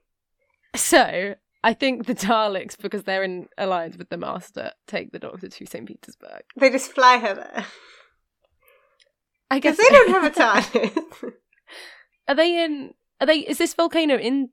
So 0.75 1.35
I 1.65 1.75
think 1.75 2.07
the 2.07 2.15
Daleks, 2.15 2.79
because 2.79 3.05
they're 3.05 3.25
in 3.25 3.49
alliance 3.59 3.97
with 3.97 4.09
the 4.09 4.17
Master, 4.17 4.73
take 4.87 5.13
the 5.13 5.19
Doctor 5.19 5.49
to 5.49 5.67
St. 5.67 5.87
Petersburg. 5.87 6.43
They 6.57 6.71
just 6.71 6.93
fly 6.93 7.19
her 7.19 7.35
there 7.35 7.65
I 9.51 9.59
guess 9.59 9.77
they 9.77 9.89
don't 9.89 10.11
have 10.11 10.25
a 10.25 10.31
TARDIS. 10.31 11.33
Are 12.29 12.35
they 12.35 12.65
in? 12.65 12.95
Are 13.21 13.27
they? 13.27 13.39
Is 13.39 13.59
this 13.59 13.75
volcano 13.75 14.17
in 14.17 14.51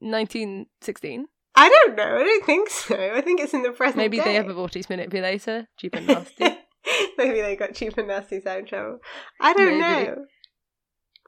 1916? 0.00 1.26
I 1.54 1.68
don't 1.68 1.96
know. 1.96 2.16
I 2.16 2.24
don't 2.24 2.44
think 2.44 2.70
so. 2.70 2.96
I 2.96 3.20
think 3.20 3.40
it's 3.40 3.54
in 3.54 3.62
the 3.62 3.70
present. 3.70 3.98
Maybe 3.98 4.18
they 4.18 4.34
have 4.34 4.48
a 4.48 4.54
vortex 4.54 4.88
manipulator, 4.88 5.68
cheap 5.78 5.94
and 5.94 6.06
nasty. 6.06 6.44
Maybe 7.18 7.40
they 7.40 7.54
got 7.54 7.74
cheap 7.74 7.96
and 7.98 8.08
nasty 8.08 8.40
sound 8.40 8.66
trouble. 8.66 8.98
I 9.40 9.52
don't 9.52 9.78
Maybe. 9.78 10.06
know. 10.06 10.24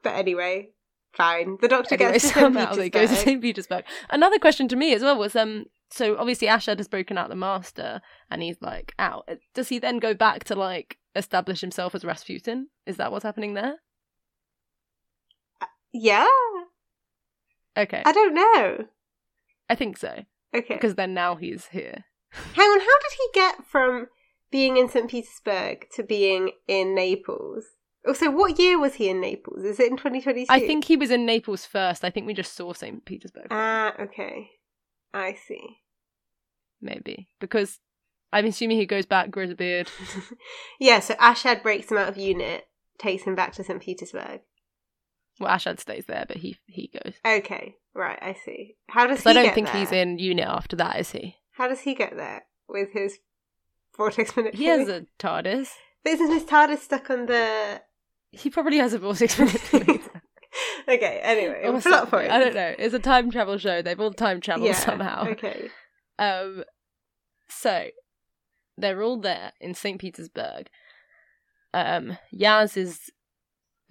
But 0.03 0.15
anyway, 0.15 0.69
fine. 1.15 1.57
The 1.61 1.67
Doctor 1.67 1.95
anyway, 1.95 2.13
gets 2.13 2.27
to 2.33 2.39
somehow 2.39 2.65
St. 2.73 2.77
they 2.77 2.89
go 2.89 3.01
to 3.01 3.07
Petersburg. 3.07 3.25
St. 3.25 3.41
Petersburg. 3.41 3.85
Another 4.09 4.39
question 4.39 4.67
to 4.69 4.75
me 4.75 4.93
as 4.93 5.01
well 5.01 5.17
was 5.17 5.35
um. 5.35 5.65
So 5.91 6.17
obviously 6.17 6.47
Ashad 6.47 6.77
has 6.77 6.87
broken 6.87 7.17
out 7.17 7.29
the 7.29 7.35
Master, 7.35 8.01
and 8.29 8.41
he's 8.41 8.57
like 8.61 8.93
out. 8.99 9.29
Does 9.53 9.69
he 9.69 9.79
then 9.79 9.99
go 9.99 10.13
back 10.13 10.43
to 10.45 10.55
like 10.55 10.97
establish 11.15 11.61
himself 11.61 11.93
as 11.95 12.03
Rasputin? 12.03 12.67
Is 12.85 12.97
that 12.97 13.11
what's 13.11 13.23
happening 13.23 13.53
there? 13.53 13.75
Yeah, 15.93 16.27
Okay, 17.77 18.01
I 18.05 18.11
don't 18.11 18.33
know. 18.33 18.85
I 19.69 19.75
think 19.75 19.97
so 19.97 20.25
Okay, 20.53 20.73
because 20.75 20.95
then 20.95 21.13
now 21.13 21.35
he's 21.35 21.67
here. 21.67 22.03
hang 22.31 22.67
on. 22.67 22.79
How 22.79 22.85
did 22.85 23.17
he 23.17 23.27
get 23.33 23.65
from 23.65 24.07
being 24.51 24.77
in 24.77 24.89
St. 24.89 25.09
Petersburg 25.09 25.87
to 25.93 26.03
being 26.03 26.51
in 26.67 26.95
Naples? 26.95 27.63
Also, 28.07 28.29
what 28.29 28.59
year 28.59 28.79
was 28.79 28.95
he 28.95 29.09
in 29.09 29.19
Naples? 29.19 29.63
Is 29.63 29.79
it 29.79 29.89
in 29.89 29.97
2022? 29.97 30.45
I 30.49 30.59
think 30.59 30.85
he 30.85 30.95
was 30.95 31.09
in 31.11 31.25
Naples 31.25 31.65
first. 31.65 32.03
I 32.03 32.09
think 32.09 32.27
we 32.27 32.33
just 32.33 32.53
saw 32.55 32.71
St. 32.73 33.03
Petersburg. 33.05 33.47
Ah, 33.51 33.93
okay. 33.99 34.49
I 35.13 35.33
see. 35.47 35.79
maybe 36.81 37.27
because 37.39 37.79
I'm 38.33 38.45
assuming 38.45 38.77
he 38.77 38.85
goes 38.85 39.05
back, 39.05 39.31
grows 39.31 39.49
a 39.49 39.55
beard. 39.55 39.89
Yeah, 40.79 40.99
so 40.99 41.13
Ashad 41.15 41.63
breaks 41.63 41.89
him 41.89 41.97
out 41.97 42.09
of 42.09 42.17
unit, 42.17 42.67
takes 42.99 43.23
him 43.23 43.33
back 43.35 43.53
to 43.53 43.63
St. 43.63 43.81
Petersburg. 43.81 44.41
Well, 45.39 45.49
Ashad 45.55 45.79
stays 45.79 46.05
there, 46.05 46.25
but 46.27 46.37
he 46.37 46.57
he 46.67 46.91
goes. 46.93 47.13
Okay, 47.25 47.75
right, 47.93 48.19
I 48.21 48.33
see. 48.45 48.75
How 48.89 49.07
does 49.07 49.23
he 49.23 49.29
I 49.29 49.33
don't 49.33 49.53
think 49.55 49.67
there? 49.67 49.77
he's 49.77 49.91
in 49.91 50.19
unit 50.19 50.45
after 50.47 50.75
that, 50.75 50.99
is 50.99 51.11
he? 51.11 51.35
How 51.53 51.67
does 51.67 51.81
he 51.81 51.95
get 51.95 52.15
there 52.15 52.43
with 52.67 52.91
his 52.91 53.17
vortex 53.97 54.35
manipulator? 54.35 54.57
He 54.57 54.65
has 54.79 54.89
a 54.89 55.05
TARDIS. 55.17 55.69
But 56.03 56.13
isn't 56.13 56.31
his 56.31 56.43
TARDIS 56.43 56.79
stuck 56.79 57.09
on 57.09 57.25
the? 57.27 57.81
He 58.37 58.49
probably 58.49 58.77
has 58.77 58.93
a 58.93 58.99
vortex 58.99 59.37
manipulator. 59.39 60.21
okay. 60.87 61.19
Anyway, 61.23 61.61
or 61.63 61.79
plot 61.81 62.09
point. 62.09 62.31
I 62.31 62.39
don't 62.39 62.53
know. 62.55 62.75
It's 62.77 62.93
a 62.93 62.99
time 62.99 63.31
travel 63.31 63.57
show. 63.57 63.81
They've 63.81 63.99
all 63.99 64.13
time 64.13 64.41
traveled 64.41 64.67
Yeah. 64.67 64.73
somehow. 64.75 65.27
Okay. 65.29 65.69
Um, 66.19 66.63
so 67.49 67.87
they're 68.77 69.01
all 69.03 69.19
there 69.19 69.53
in 69.59 69.73
St. 69.73 69.99
Petersburg. 69.99 70.67
Um, 71.73 72.17
Yaz 72.33 72.77
is 72.77 73.09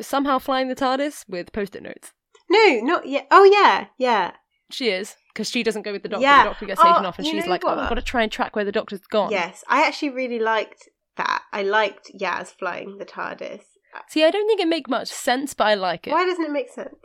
somehow 0.01 0.39
flying 0.39 0.69
the 0.69 0.75
TARDIS 0.75 1.25
with 1.29 1.53
post-it 1.53 1.83
notes. 1.83 2.13
No, 2.51 2.81
not 2.83 3.07
yet. 3.07 3.27
Oh 3.31 3.45
yeah, 3.45 3.87
yeah. 3.99 4.33
She 4.71 4.89
is 4.91 5.17
because 5.33 5.51
she 5.51 5.63
doesn't 5.63 5.83
go 5.83 5.93
with 5.93 6.03
the 6.03 6.09
doctor. 6.09 6.23
Yeah. 6.23 6.45
The 6.45 6.51
doctor 6.51 6.67
gets 6.67 6.81
taken 6.81 7.05
Oh, 7.05 7.09
off, 7.09 7.19
and 7.19 7.27
she's 7.27 7.47
like, 7.47 7.63
"Oh. 7.65 7.69
I've 7.69 7.89
got 7.89 7.95
to 7.97 8.03
try 8.03 8.23
and 8.23 8.33
track 8.33 8.57
where 8.57 8.65
the 8.65 8.73
doctor's 8.73 9.01
gone." 9.07 9.31
Yes, 9.31 9.63
I 9.69 9.87
actually 9.87 10.11
really 10.11 10.39
liked 10.39 10.89
that. 11.17 11.43
I 11.53 11.63
liked 11.63 12.11
Yaz 12.19 12.49
flying 12.49 12.97
the 12.99 13.05
TARDIS. 13.05 13.63
See, 14.09 14.25
I 14.25 14.31
don't 14.31 14.47
think 14.47 14.61
it 14.61 14.69
make 14.69 14.89
much 14.89 15.09
sense, 15.09 15.55
but 15.55 15.67
I 15.67 15.75
like 15.75 16.07
it 16.07 16.13
Why 16.13 16.25
doesn't 16.25 16.45
it 16.45 16.51
make 16.53 16.71
sense? 16.71 16.97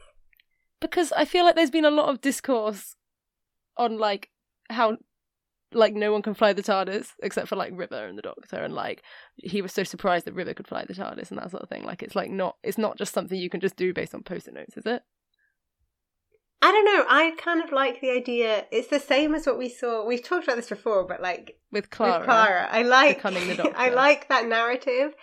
because 0.81 1.11
I 1.11 1.25
feel 1.25 1.43
like 1.43 1.55
there's 1.55 1.69
been 1.69 1.85
a 1.85 1.91
lot 1.91 2.09
of 2.09 2.21
discourse 2.21 2.95
on 3.77 3.97
like 3.97 4.29
how 4.69 4.97
like 5.71 5.93
no 5.93 6.11
one 6.11 6.21
can 6.21 6.33
fly 6.33 6.53
the 6.53 6.63
TARDIS 6.63 7.09
except 7.21 7.47
for 7.47 7.55
like 7.55 7.71
River 7.75 8.05
and 8.07 8.17
the 8.17 8.21
Doctor, 8.23 8.57
and 8.57 8.73
like 8.73 9.03
he 9.37 9.61
was 9.61 9.73
so 9.73 9.83
surprised 9.83 10.25
that 10.25 10.33
River 10.33 10.53
could 10.53 10.67
fly 10.67 10.85
the 10.85 10.93
TARDIS 10.93 11.29
and 11.29 11.39
that 11.39 11.51
sort 11.51 11.63
of 11.63 11.69
thing. 11.69 11.83
Like 11.83 12.01
it's 12.01 12.15
like 12.15 12.31
not 12.31 12.57
it's 12.63 12.77
not 12.77 12.97
just 12.97 13.13
something 13.13 13.37
you 13.37 13.49
can 13.49 13.59
just 13.59 13.75
do 13.75 13.93
based 13.93 14.15
on 14.15 14.23
post-it 14.23 14.53
notes, 14.53 14.77
is 14.77 14.85
it? 14.85 15.03
I 16.61 16.71
don't 16.71 16.85
know. 16.85 17.05
I 17.07 17.31
kind 17.37 17.63
of 17.63 17.71
like 17.71 18.01
the 18.01 18.09
idea. 18.11 18.65
It's 18.69 18.89
the 18.89 18.99
same 18.99 19.33
as 19.33 19.45
what 19.45 19.57
we 19.57 19.69
saw. 19.69 20.05
We've 20.05 20.23
talked 20.23 20.43
about 20.43 20.57
this 20.57 20.67
before, 20.67 21.05
but 21.05 21.21
like 21.21 21.57
With 21.71 21.89
Clara, 21.89 22.19
with 22.19 22.25
Clara, 22.25 22.67
I 22.69 22.83
like 22.83 23.17
becoming 23.17 23.47
the 23.47 23.55
Doctor. 23.63 23.73
I 23.77 23.89
like 23.89 24.27
that 24.27 24.45
narrative, 24.45 25.13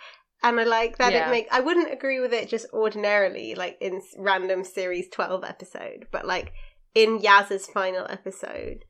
and 0.43 0.59
I 0.59 0.63
like 0.63 0.97
that 0.97 1.13
Yeah. 1.13 1.27
it 1.27 1.31
makes. 1.31 1.49
I 1.51 1.59
wouldn't 1.59 1.91
agree 1.91 2.19
with 2.19 2.33
it 2.33 2.47
just 2.49 2.67
ordinarily, 2.73 3.55
like 3.55 3.77
in 3.81 4.01
random 4.17 4.63
series 4.63 5.07
twelve 5.09 5.43
episode, 5.43 6.07
but 6.11 6.25
like 6.25 6.53
in 6.95 7.19
Yaz's 7.19 7.67
final 7.67 8.05
episode, 8.09 8.85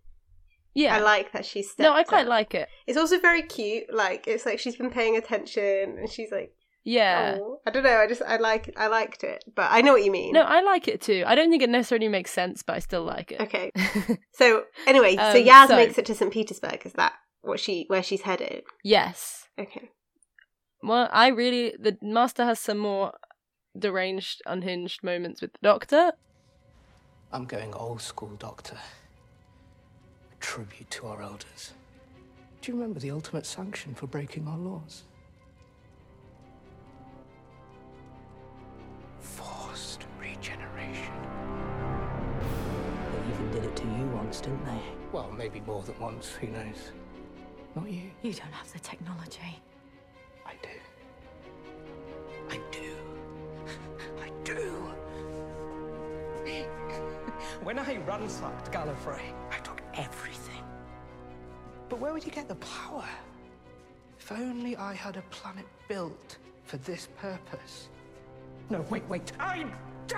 yeah. 0.74 0.96
I 0.96 1.00
like 1.00 1.32
that 1.34 1.46
she's. 1.46 1.74
no, 1.80 1.94
I 1.94 2.04
quite 2.04 2.24
up. 2.24 2.30
like 2.30 2.54
it. 2.54 2.70
It's 2.86 2.98
also 2.98 3.20
very 3.20 3.42
cute. 3.42 3.86
Like 3.94 4.28
it's 4.28 4.46
like 4.46 4.60
she's 4.60 4.76
been 4.76 4.92
paying 4.92 5.18
attention, 5.18 5.98
and 6.00 6.10
she's 6.10 6.32
like, 6.32 6.54
Yeah. 6.84 7.38
oh, 7.42 7.60
I 7.66 7.72
don't 7.72 7.84
know. 7.84 7.98
I 7.98 8.08
just 8.08 8.22
I 8.22 8.38
like 8.38 8.74
I 8.78 8.88
liked 8.88 9.24
it, 9.24 9.44
but 9.56 9.68
I 9.72 9.82
know 9.82 9.94
what 9.94 10.04
you 10.06 10.12
mean. 10.12 10.34
No, 10.34 10.42
I 10.44 10.62
like 10.62 10.88
it 10.88 11.02
too. 11.02 11.24
I 11.26 11.36
don't 11.36 11.50
think 11.50 11.64
it 11.64 11.70
necessarily 11.70 12.08
makes 12.08 12.32
sense, 12.32 12.62
but 12.64 12.76
I 12.76 12.80
still 12.80 13.04
like 13.04 13.32
it. 13.32 13.42
Okay. 13.42 13.72
So 14.34 14.66
anyway, 14.86 15.16
so 15.16 15.22
Um, 15.32 15.36
Yaz 15.38 15.68
so- 15.70 15.76
makes 15.76 15.98
it 15.98 16.06
to 16.06 16.14
St. 16.16 16.32
Petersburg. 16.32 16.86
Is 16.86 16.94
that 16.94 17.14
what 17.42 17.60
she 17.60 17.86
where 17.88 18.04
she's 18.04 18.22
headed? 18.22 18.64
yes. 18.84 19.48
Okay. 19.60 19.90
Well, 20.84 21.10
I 21.12 21.28
really 21.28 21.76
the 21.80 21.98
master 22.02 22.46
has 22.46 22.60
some 22.60 22.78
more 22.78 23.14
deranged, 23.78 24.42
unhinged 24.46 25.04
moments 25.04 25.42
with 25.42 25.54
the 25.54 25.60
doctor. 25.62 26.12
I'm 27.32 27.46
going 27.46 27.74
old 27.74 28.02
school, 28.02 28.36
Doctor. 28.40 28.78
A 30.32 30.36
tribute 30.40 30.90
to 30.92 31.08
our 31.08 31.22
elders. 31.22 31.74
Do 32.62 32.72
you 32.72 32.78
remember 32.78 33.00
the 33.00 33.12
ultimate 33.12 33.46
sanction 33.46 33.94
for 33.94 34.08
breaking 34.08 34.48
our 34.48 34.58
laws? 34.58 35.04
Forced 39.20 40.06
regeneration. 40.20 41.14
They 43.12 43.34
even 43.34 43.52
did 43.52 43.64
it 43.66 43.76
to 43.76 43.84
you 43.84 44.08
once, 44.14 44.40
didn't 44.40 44.66
they? 44.66 44.82
Well, 45.12 45.30
maybe 45.38 45.60
more 45.62 45.82
than 45.84 46.00
once, 46.00 46.32
who 46.32 46.48
knows? 46.48 46.92
Not 47.76 47.92
you. 47.92 48.10
You 48.22 48.34
don't 48.34 48.54
have 48.54 48.72
the 48.72 48.80
technology. 48.80 49.62
I 50.48 50.54
do. 50.62 50.70
I 52.50 52.60
do. 52.72 52.96
I 54.24 54.30
do. 54.44 54.88
when 57.64 57.78
I 57.78 57.98
ransacked 57.98 58.72
Gallifrey, 58.72 59.34
I 59.52 59.60
took 59.60 59.82
everything. 59.94 60.64
But 61.90 62.00
where 62.00 62.14
would 62.14 62.26
you 62.26 62.32
get 62.32 62.48
the 62.48 62.56
power? 62.56 63.04
If 64.20 64.32
only 64.32 64.76
I 64.76 64.94
had 64.94 65.18
a 65.18 65.22
planet 65.24 65.66
built 65.88 66.38
for 66.64 66.78
this 66.78 67.10
purpose. 67.18 67.90
No, 68.70 68.82
wait, 68.90 69.08
wait. 69.08 69.32
I 69.40 69.66
do! 70.08 70.18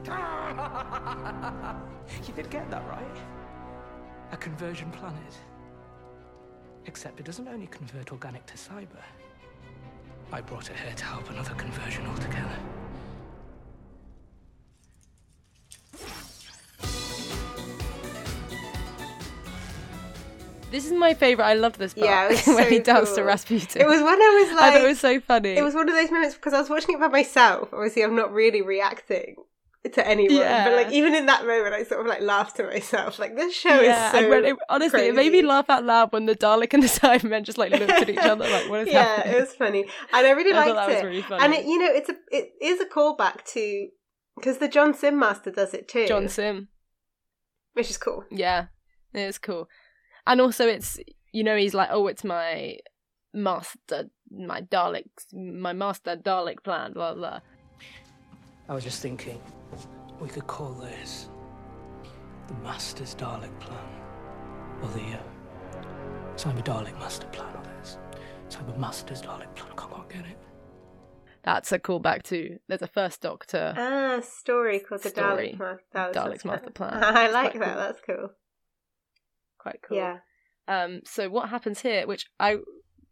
you 2.26 2.32
did 2.34 2.50
get 2.50 2.70
that 2.70 2.86
right. 2.88 3.16
A 4.32 4.36
conversion 4.36 4.90
planet. 4.92 5.34
Except 6.90 7.20
it 7.20 7.24
doesn't 7.24 7.46
only 7.46 7.68
convert 7.68 8.10
organic 8.10 8.44
to 8.46 8.54
cyber. 8.54 9.00
I 10.32 10.40
brought 10.40 10.68
it 10.70 10.76
here 10.76 10.92
to 10.92 11.04
help 11.04 11.30
another 11.30 11.54
conversion 11.54 12.04
altogether. 12.04 12.58
This 20.72 20.84
is 20.86 20.92
my 20.92 21.14
favorite. 21.14 21.44
I 21.44 21.54
loved 21.54 21.78
this 21.78 21.94
part 21.94 22.06
Yeah, 22.06 22.26
it 22.26 22.30
was 22.30 22.46
when 22.48 22.64
so 22.64 22.70
he 22.70 22.78
danced 22.80 23.14
to. 23.14 23.22
Rasputin. 23.22 23.82
It 23.82 23.86
was 23.86 24.00
when 24.02 24.20
I 24.20 24.44
was 24.44 24.56
like, 24.56 24.62
I 24.62 24.72
thought 24.72 24.84
it 24.84 24.88
was 24.88 25.00
so 25.00 25.20
funny. 25.20 25.50
it 25.50 25.62
was 25.62 25.74
one 25.76 25.88
of 25.88 25.94
those 25.94 26.10
moments 26.10 26.34
because 26.34 26.54
I 26.54 26.58
was 26.60 26.68
watching 26.68 26.96
it 26.96 27.00
by 27.00 27.06
myself. 27.06 27.68
Obviously, 27.72 28.02
I'm 28.02 28.16
not 28.16 28.32
really 28.32 28.62
reacting 28.62 29.36
to 29.94 30.06
anyone, 30.06 30.36
Yeah. 30.36 30.64
but 30.64 30.74
like 30.74 30.92
even 30.92 31.14
in 31.14 31.26
that 31.26 31.46
moment, 31.46 31.72
I 31.74 31.84
sort 31.84 32.02
of 32.02 32.06
like 32.06 32.20
laughed 32.20 32.56
to 32.56 32.64
myself. 32.64 33.18
Like 33.18 33.34
this 33.34 33.54
show 33.54 33.80
yeah, 33.80 34.06
is 34.08 34.12
so 34.12 34.18
and 34.18 34.28
when 34.28 34.44
it, 34.44 34.56
honestly, 34.68 35.06
it 35.08 35.14
made 35.14 35.32
me 35.32 35.40
laugh 35.42 35.70
out 35.70 35.84
loud 35.84 36.12
when 36.12 36.26
the 36.26 36.36
Dalek 36.36 36.74
and 36.74 36.82
the 36.82 36.86
Cybermen 37.00 37.44
just 37.44 37.56
like 37.56 37.72
looked 37.72 37.90
at 37.90 38.08
each 38.10 38.18
other 38.18 38.46
like, 38.48 38.68
"What 38.68 38.80
is 38.80 38.86
that? 38.88 38.92
yeah, 38.92 39.16
happening?" 39.16 39.36
it 39.36 39.40
was 39.40 39.54
funny, 39.54 39.80
and 40.12 40.26
I 40.26 40.30
really 40.32 40.52
I 40.52 40.66
liked 40.66 40.74
that 40.76 40.88
was 40.88 40.96
it. 40.98 41.04
really 41.04 41.22
funny. 41.22 41.44
And 41.44 41.54
it, 41.54 41.64
you 41.64 41.78
know, 41.78 41.88
it's 41.90 42.10
a 42.10 42.14
it 42.30 42.50
is 42.60 42.80
a 42.80 42.84
callback 42.84 43.44
to 43.54 43.88
because 44.36 44.58
the 44.58 44.68
John 44.68 44.92
Sim 44.92 45.18
Master 45.18 45.50
does 45.50 45.72
it 45.72 45.88
too, 45.88 46.06
John 46.06 46.28
Sim. 46.28 46.68
which 47.72 47.88
is 47.88 47.96
cool. 47.96 48.24
Yeah, 48.30 48.66
it 49.14 49.26
was 49.26 49.38
cool. 49.38 49.66
And 50.26 50.42
also, 50.42 50.66
it's 50.68 50.98
you 51.32 51.42
know, 51.42 51.56
he's 51.56 51.74
like, 51.74 51.88
"Oh, 51.90 52.06
it's 52.06 52.22
my 52.24 52.76
master, 53.32 54.10
my 54.30 54.60
Dalek, 54.60 55.04
my 55.32 55.72
master 55.72 56.16
Dalek 56.16 56.62
plan." 56.62 56.92
Blah 56.92 57.14
blah. 57.14 57.40
I 58.70 58.74
was 58.74 58.84
just 58.84 59.02
thinking, 59.02 59.40
we 60.20 60.28
could 60.28 60.46
call 60.46 60.70
this 60.74 61.28
the 62.46 62.54
Master's 62.62 63.16
Dalek 63.16 63.58
Plan. 63.58 63.76
Or 64.80 64.88
the 64.90 65.18
uh, 65.18 65.82
Cyber 66.36 66.64
Dalek 66.64 66.96
Master 67.00 67.26
Plan, 67.26 67.52
or 67.56 67.62
this. 67.80 67.98
Cyber 68.48 68.78
Master's 68.78 69.22
Dalek 69.22 69.52
Plan. 69.56 69.72
I 69.72 69.74
can't 69.74 69.90
quite 69.90 70.08
get 70.08 70.20
it. 70.20 70.38
That's 71.42 71.72
a 71.72 71.80
callback 71.80 72.22
to. 72.24 72.58
There's 72.68 72.80
a 72.80 72.86
first 72.86 73.20
Doctor. 73.20 73.74
Ah, 73.76 74.20
story 74.20 74.78
called 74.78 75.02
the 75.02 75.08
Story. 75.08 75.56
Dalek 75.56 75.58
Master. 75.58 75.84
That 75.92 76.12
Dalek's 76.14 76.44
Master. 76.44 76.70
Plan. 76.70 76.94
I 77.02 77.28
like 77.28 77.54
that. 77.54 77.62
cool. 77.62 77.74
That's 77.74 78.00
cool. 78.06 78.30
Quite 79.58 79.80
cool. 79.82 79.96
Yeah. 79.96 80.18
Um, 80.68 81.00
so 81.04 81.28
what 81.28 81.48
happens 81.48 81.80
here, 81.80 82.06
which 82.06 82.26
I 82.38 82.58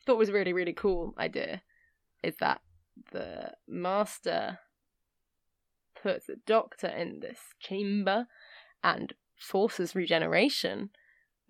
thought 0.07 0.19
was 0.19 0.29
a 0.29 0.33
really, 0.33 0.53
really 0.53 0.73
cool 0.73 1.15
idea, 1.19 1.63
is 2.23 2.37
that 2.37 2.61
the 3.11 3.55
master 3.67 4.61
puts 6.03 6.27
the 6.27 6.37
doctor 6.47 6.87
in 6.89 7.21
this 7.21 7.39
chamber 7.61 8.27
and 8.83 9.15
forces 9.37 9.95
regeneration. 9.95 10.91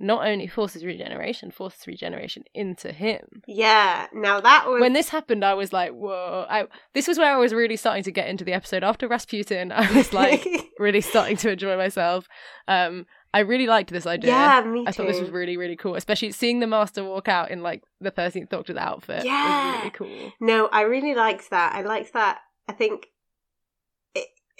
Not 0.00 0.24
only 0.24 0.46
forces 0.46 0.84
regeneration, 0.84 1.50
forces 1.50 1.88
regeneration 1.88 2.44
into 2.54 2.92
him. 2.92 3.42
Yeah. 3.48 4.06
Now 4.12 4.40
that 4.40 4.68
was 4.68 4.80
When 4.80 4.92
this 4.92 5.08
happened, 5.08 5.44
I 5.44 5.54
was 5.54 5.72
like, 5.72 5.90
"Whoa!" 5.90 6.46
I, 6.48 6.66
this 6.94 7.08
was 7.08 7.18
where 7.18 7.34
I 7.34 7.36
was 7.36 7.52
really 7.52 7.74
starting 7.76 8.04
to 8.04 8.12
get 8.12 8.28
into 8.28 8.44
the 8.44 8.52
episode. 8.52 8.84
After 8.84 9.08
Rasputin, 9.08 9.72
I 9.76 9.90
was 9.92 10.12
like, 10.12 10.46
really 10.78 11.00
starting 11.00 11.36
to 11.38 11.50
enjoy 11.50 11.76
myself. 11.76 12.28
Um, 12.68 13.06
I 13.34 13.40
really 13.40 13.66
liked 13.66 13.90
this 13.90 14.06
idea. 14.06 14.30
yeah, 14.30 14.62
me 14.64 14.84
too. 14.84 14.88
I 14.88 14.92
thought 14.92 15.08
this 15.08 15.20
was 15.20 15.30
really, 15.30 15.56
really 15.56 15.76
cool, 15.76 15.96
especially 15.96 16.30
seeing 16.30 16.60
the 16.60 16.68
Master 16.68 17.02
walk 17.02 17.26
out 17.26 17.50
in 17.50 17.62
like 17.62 17.82
the 18.00 18.12
Thirteenth 18.12 18.50
Doctor's 18.50 18.76
outfit. 18.76 19.24
Yeah. 19.24 19.72
was 19.72 19.78
really 19.78 19.90
cool. 19.90 20.32
No, 20.40 20.68
I 20.68 20.82
really 20.82 21.16
liked 21.16 21.50
that. 21.50 21.74
I 21.74 21.82
liked 21.82 22.12
that. 22.12 22.38
I 22.68 22.72
think 22.72 23.08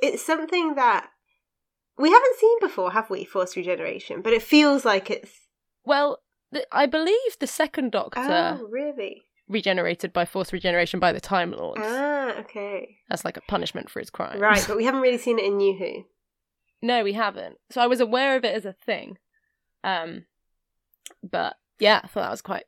it's 0.03 0.24
something 0.24 0.74
that 0.74 1.09
we 1.99 2.11
haven't 2.11 2.36
seen 2.38 2.59
before, 2.61 2.92
have 2.92 3.11
we? 3.11 3.24
Force 3.24 3.57
regeneration, 3.57 4.22
but 4.22 4.32
it 4.32 4.42
feels 4.42 4.84
like 4.84 5.11
it's. 5.11 5.32
Well, 5.84 6.18
th- 6.53 6.66
I 6.72 6.86
believe 6.86 7.38
the 7.40 7.46
second 7.46 7.92
Doctor 7.92 8.59
Oh, 8.61 8.66
really? 8.70 9.22
regenerated 9.49 10.12
by 10.12 10.24
force 10.26 10.53
regeneration 10.53 11.01
by 11.01 11.12
the 11.12 11.20
Time 11.20 11.53
Lords. 11.53 11.80
Ah, 11.82 12.32
okay. 12.40 12.96
That's 13.09 13.24
like 13.24 13.36
a 13.36 13.42
punishment 13.42 13.88
for 13.90 13.99
his 14.01 14.11
crime. 14.11 14.38
Right, 14.38 14.64
but 14.68 14.76
we 14.76 14.84
haven't 14.86 15.01
really 15.01 15.18
seen 15.18 15.38
it 15.38 15.44
in 15.46 15.57
New 15.57 15.76
Who. 15.78 16.05
No, 16.80 17.03
we 17.03 17.14
haven't. 17.14 17.57
So 17.70 17.80
I 17.80 17.86
was 17.86 18.01
aware 18.01 18.36
of 18.36 18.44
it 18.44 18.55
as 18.55 18.64
a 18.64 18.72
thing. 18.72 19.18
Um, 19.82 20.26
but 21.28 21.57
yeah, 21.80 22.01
I 22.05 22.07
thought 22.07 22.22
that 22.22 22.30
was 22.30 22.42
quite 22.42 22.64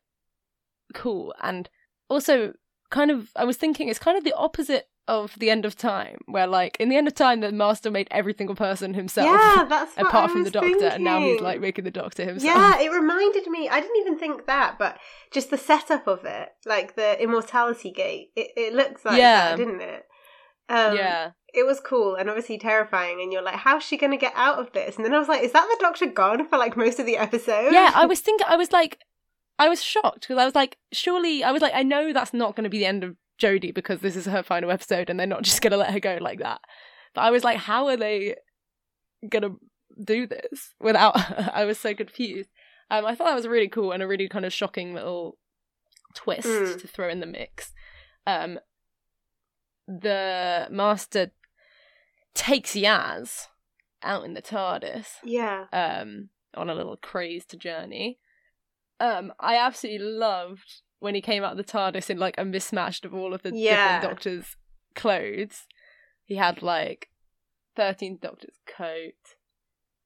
cool. 0.95 1.35
And 1.43 1.69
also, 2.09 2.55
kind 2.91 3.11
of, 3.11 3.31
I 3.37 3.45
was 3.45 3.57
thinking 3.57 3.89
it's 3.89 3.99
kind 4.01 4.19
of 4.19 4.25
the 4.25 4.35
opposite 4.35 4.89
of 5.11 5.37
the 5.39 5.51
end 5.51 5.65
of 5.65 5.77
time, 5.77 6.19
where 6.27 6.47
like 6.47 6.77
in 6.79 6.89
the 6.89 6.97
end 6.97 7.09
of 7.09 7.15
time, 7.15 7.41
the 7.41 7.51
master 7.53 7.91
made 7.91 8.09
every 8.11 8.33
single 8.33 8.55
person 8.57 8.95
himself. 8.95 9.27
Yeah, 9.27 9.65
that's 9.69 9.93
apart 9.99 10.31
from 10.31 10.45
the 10.45 10.51
doctor, 10.51 10.87
and 10.87 11.05
now 11.05 11.19
he's 11.19 11.29
thinking. 11.31 11.45
like 11.45 11.61
making 11.61 11.85
the 11.85 11.91
doctor 11.91 12.25
himself. 12.25 12.45
Yeah, 12.57 12.81
it 12.81 12.91
reminded 12.93 13.47
me. 13.49 13.69
I 13.69 13.81
didn't 13.81 13.97
even 14.01 14.19
think 14.19 14.47
that, 14.47 14.79
but 14.79 14.99
just 15.33 15.51
the 15.51 15.59
setup 15.59 16.07
of 16.07 16.25
it, 16.25 16.51
like 16.65 16.95
the 16.95 17.21
immortality 17.23 17.91
gate, 17.91 18.31
it, 18.37 18.49
it 18.57 18.73
looks 18.75 19.05
like 19.05 19.19
Yeah. 19.19 19.51
that, 19.51 19.57
didn't 19.57 19.81
it? 19.81 20.05
Um, 20.69 20.97
yeah. 20.97 21.31
It 21.53 21.67
was 21.67 21.81
cool 21.81 22.15
and 22.15 22.29
obviously 22.29 22.59
terrifying, 22.59 23.21
and 23.21 23.33
you're 23.33 23.43
like, 23.43 23.57
how's 23.57 23.83
she 23.83 23.97
going 23.97 24.13
to 24.13 24.17
get 24.17 24.33
out 24.37 24.59
of 24.61 24.71
this? 24.73 24.95
And 24.97 25.05
then 25.05 25.13
I 25.13 25.19
was 25.19 25.27
like, 25.29 25.43
is 25.43 25.51
that 25.53 25.67
the 25.69 25.83
doctor 25.85 26.07
gone 26.07 26.49
for 26.49 26.57
like 26.57 26.77
most 26.77 27.01
of 27.01 27.07
the 27.07 27.17
episode? 27.17 27.73
yeah, 27.73 27.91
I 27.95 28.07
was 28.13 28.21
thinking, 28.21 28.47
I 28.49 28.55
was 28.57 28.71
like, 28.71 29.01
I 29.59 29.69
was 29.69 29.83
shocked 29.83 30.21
because 30.21 30.39
I 30.39 30.45
was 30.45 30.55
like, 30.55 30.79
surely, 30.93 31.43
I 31.43 31.51
was 31.51 31.61
like, 31.61 31.75
I 31.75 31.83
know 31.83 32.13
that's 32.13 32.33
not 32.33 32.55
going 32.55 32.65
to 32.65 32.71
be 32.71 32.79
the 32.79 32.87
end 32.87 33.03
of 33.03 33.17
Jodie 33.41 33.75
because 33.75 34.01
this 34.01 34.15
is 34.17 34.27
her 34.27 34.43
final 34.43 34.71
episode 34.71 35.11
and 35.11 35.19
they're 35.19 35.27
not 35.27 35.43
just 35.43 35.63
going 35.63 35.73
to 35.73 35.77
let 35.77 35.93
her 35.93 36.01
go 36.01 36.19
like 36.21 36.39
that. 36.41 36.61
But 37.15 37.23
I 37.23 37.31
was 37.31 37.43
like, 37.43 37.59
how 37.59 37.87
are 37.89 37.97
they 37.97 38.37
going 39.29 39.43
to 39.43 39.57
do 40.05 40.27
this 40.27 40.75
without 40.81 41.19
her? 41.21 41.51
I 41.53 41.65
was 41.65 41.79
so 41.79 41.95
confused. 41.95 42.51
Um, 42.91 43.05
I 43.07 43.15
thought 43.15 43.27
that 43.27 43.35
was 43.37 43.47
really 43.49 43.69
cool 43.69 43.93
and 43.93 44.03
a 44.03 44.07
really 44.07 44.29
kind 44.29 44.45
of 44.45 44.53
shocking 44.53 44.95
little 44.95 45.39
twist 46.15 46.47
Mm. 46.49 46.81
to 46.81 46.87
throw 46.89 47.09
in 47.09 47.21
the 47.21 47.27
mix. 47.27 47.73
Um, 48.27 48.59
the 49.87 50.69
master 50.71 51.33
takes 52.35 52.73
Yaz 52.75 53.47
out 54.03 54.25
in 54.25 54.35
the 54.35 54.43
TARDIS 54.43 55.07
yeah. 55.25 55.67
um, 55.73 56.29
on 56.55 56.71
a 56.71 56.75
little 56.75 56.97
crazed 56.97 57.59
journey. 57.59 58.19
Um, 58.99 59.33
I 59.41 59.57
absolutely 59.57 60.07
loved 60.07 60.83
when 61.01 61.15
he 61.15 61.21
came 61.21 61.43
out 61.43 61.53
of 61.53 61.59
the 61.59 61.65
TARDIS 61.65 62.09
in 62.11 62.19
like 62.19 62.37
a 62.39 62.45
mismatched 62.45 63.05
of 63.05 63.13
all 63.15 63.35
of 63.35 63.43
the 63.43 63.51
Yeah. 63.55 64.01
different 64.01 64.03
Doctor's 64.15 64.57
clothes. 64.95 65.67
He 66.25 66.37
had 66.37 66.63
like 66.63 67.09
thirteenth 67.77 68.21
Doctor's 68.21 68.59
coat, 68.67 69.15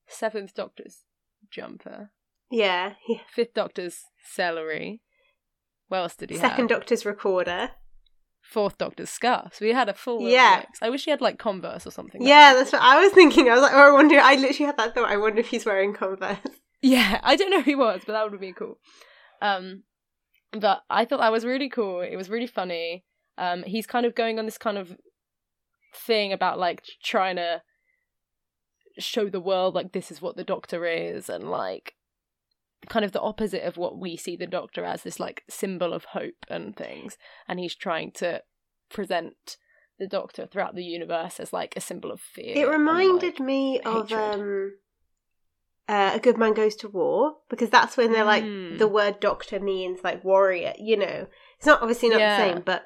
seventh 0.07 0.55
Doctor's 0.55 1.03
jumper, 1.51 2.11
Yeah. 2.51 2.95
yeah. 3.09 3.21
fifth 3.29 3.55
Doctor's 3.55 4.05
celery. 4.25 5.03
What 5.89 5.99
else 5.99 6.17
did 6.17 6.31
he 6.31 6.37
Second 6.37 6.71
have? 6.71 6.81
Doctor's 6.81 7.05
recorder. 7.05 7.73
Fourth 8.41 8.77
Doctor's 8.79 9.11
scarf. 9.11 9.55
So 9.55 9.65
he 9.65 9.73
had 9.73 9.89
a 9.89 9.95
full 9.95 10.21
Yeah. 10.29 10.63
mix. 10.67 10.79
I 10.83 10.91
wish 10.91 11.05
he 11.05 11.11
had 11.11 11.21
like 11.21 11.39
Converse 11.39 11.87
or 11.87 11.91
something. 11.91 12.21
like 12.21 12.29
Yeah, 12.29 12.53
that. 12.53 12.59
that's 12.61 12.73
what 12.73 12.83
I 12.83 13.01
was 13.03 13.13
thinking. 13.13 13.49
I 13.49 13.55
was 13.55 13.63
like, 13.63 13.73
oh, 13.75 13.89
I 13.89 13.93
wonder. 13.93 14.19
I 14.21 14.35
literally 14.37 14.67
had 14.67 14.77
that 14.77 14.95
thought. 14.95 15.11
I 15.11 15.17
wonder 15.17 15.41
if 15.41 15.49
he's 15.49 15.65
wearing 15.67 15.93
Converse. 15.95 16.39
Yeah, 16.83 17.21
I 17.25 17.37
don't 17.37 17.51
know 17.51 17.59
who 17.63 17.71
he 17.71 17.75
was, 17.75 18.03
but 18.07 18.13
that 18.13 18.23
would 18.23 18.33
have 18.33 18.41
been 18.41 18.55
cool. 18.55 18.79
Um, 19.41 19.85
but 20.61 20.83
I 20.91 21.05
thought 21.05 21.21
that 21.21 21.33
was 21.33 21.45
really 21.45 21.69
cool. 21.69 22.01
It 22.01 22.17
was 22.17 22.31
really 22.31 22.47
funny. 22.47 23.05
Um, 23.37 23.63
he's 23.65 23.87
kind 23.87 24.07
of 24.07 24.15
going 24.15 24.39
on 24.39 24.45
this 24.45 24.59
kind 24.59 24.79
of 24.79 24.97
thing 25.95 26.33
about 26.33 26.59
like 26.59 26.83
trying 27.03 27.37
to 27.37 27.63
show 28.99 29.29
the 29.29 29.41
world 29.41 29.75
like 29.75 29.93
this 29.93 30.11
is 30.11 30.23
what 30.23 30.37
the 30.37 30.45
Doctor 30.45 30.87
is, 30.87 31.29
and 31.29 31.51
like 31.51 31.95
kind 32.89 33.05
of 33.05 33.13
the 33.13 33.21
opposite 33.21 33.63
of 33.65 33.77
what 33.77 33.99
we 33.99 34.17
see 34.17 34.37
the 34.37 34.47
Doctor 34.47 34.85
as 34.85 35.03
this 35.03 35.19
like 35.19 35.43
symbol 35.49 35.93
of 35.93 36.07
hope 36.07 36.47
and 36.49 36.77
things. 36.77 37.17
And 37.49 37.59
he's 37.59 37.75
trying 37.75 38.13
to 38.13 38.43
present 38.91 39.57
the 39.99 40.07
Doctor 40.07 40.47
throughout 40.47 40.75
the 40.75 40.85
universe 40.85 41.41
as 41.41 41.53
like 41.53 41.75
a 41.77 41.81
symbol 41.81 42.11
of 42.11 42.21
fear. 42.21 42.53
It 42.57 42.69
and, 42.69 42.71
reminded 42.71 43.41
like, 43.41 43.41
me 43.41 43.81
of 43.81 44.13
um, 44.13 44.73
uh, 45.89 46.13
a 46.15 46.19
good 46.19 46.39
man 46.39 46.55
goes 46.55 46.75
to 46.77 46.89
war 46.89 47.37
because 47.51 47.71
that's 47.71 47.97
when 47.97 48.13
they're 48.13 48.25
like 48.25 48.45
Mm. 48.45 48.79
the 48.79 48.89
word 48.89 49.21
doctor 49.21 49.61
means 49.61 50.01
like 50.03 50.25
warrior. 50.25 50.73
You 50.79 50.97
know, 50.97 51.27
it's 51.59 51.67
not 51.67 51.83
obviously 51.83 52.09
not 52.09 52.21
Yeah. 52.21 52.37
the 52.37 52.53
same, 52.55 52.63
but 52.63 52.85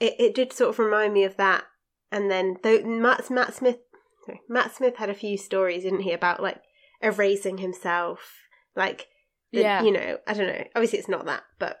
it, 0.00 0.14
it 0.18 0.34
did 0.34 0.52
sort 0.52 0.70
of 0.70 0.78
remind 0.78 1.14
me 1.14 1.24
of 1.24 1.36
that. 1.36 1.64
And 2.10 2.30
then 2.30 2.56
though 2.62 2.80
Matt 2.82 3.30
Matt 3.30 3.54
Smith, 3.54 3.78
sorry, 4.24 4.40
Matt 4.48 4.74
Smith 4.74 4.96
had 4.96 5.10
a 5.10 5.14
few 5.14 5.36
stories, 5.38 5.82
didn't 5.84 6.00
he, 6.00 6.12
about 6.12 6.42
like 6.42 6.60
erasing 7.02 7.58
himself, 7.58 8.34
like 8.74 9.06
the, 9.52 9.60
Yeah. 9.60 9.82
you 9.82 9.92
know, 9.92 10.18
I 10.26 10.34
don't 10.34 10.46
know. 10.48 10.64
Obviously, 10.74 10.98
it's 10.98 11.08
not 11.08 11.26
that, 11.26 11.44
but 11.58 11.78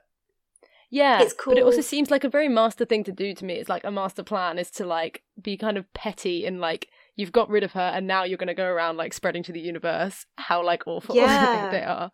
Yeah, 0.88 1.20
It's 1.20 1.32
cool. 1.34 1.52
But 1.54 1.58
it 1.58 1.64
also 1.64 1.80
seems 1.80 2.12
like 2.12 2.22
a 2.22 2.28
very 2.28 2.48
master 2.48 2.84
thing 2.84 3.02
to 3.04 3.12
do 3.12 3.34
to 3.34 3.44
me. 3.44 3.54
It's 3.54 3.68
like 3.68 3.82
a 3.84 3.90
master 3.90 4.22
plan 4.22 4.56
is 4.58 4.70
to 4.72 4.86
like 4.86 5.22
be 5.42 5.56
kind 5.56 5.76
of 5.76 5.92
petty 5.94 6.46
and 6.46 6.60
like 6.60 6.88
you've 7.16 7.32
got 7.32 7.48
rid 7.48 7.64
of 7.64 7.72
her 7.72 7.80
and 7.94 8.06
now 8.06 8.22
you're 8.24 8.38
going 8.38 8.46
to 8.46 8.54
go 8.54 8.66
around 8.66 8.96
like 8.96 9.12
spreading 9.12 9.42
to 9.42 9.52
the 9.52 9.60
universe 9.60 10.26
how 10.36 10.64
like 10.64 10.86
awful 10.86 11.16
Yeah. 11.16 11.70
they 11.70 11.82
are. 11.82 12.10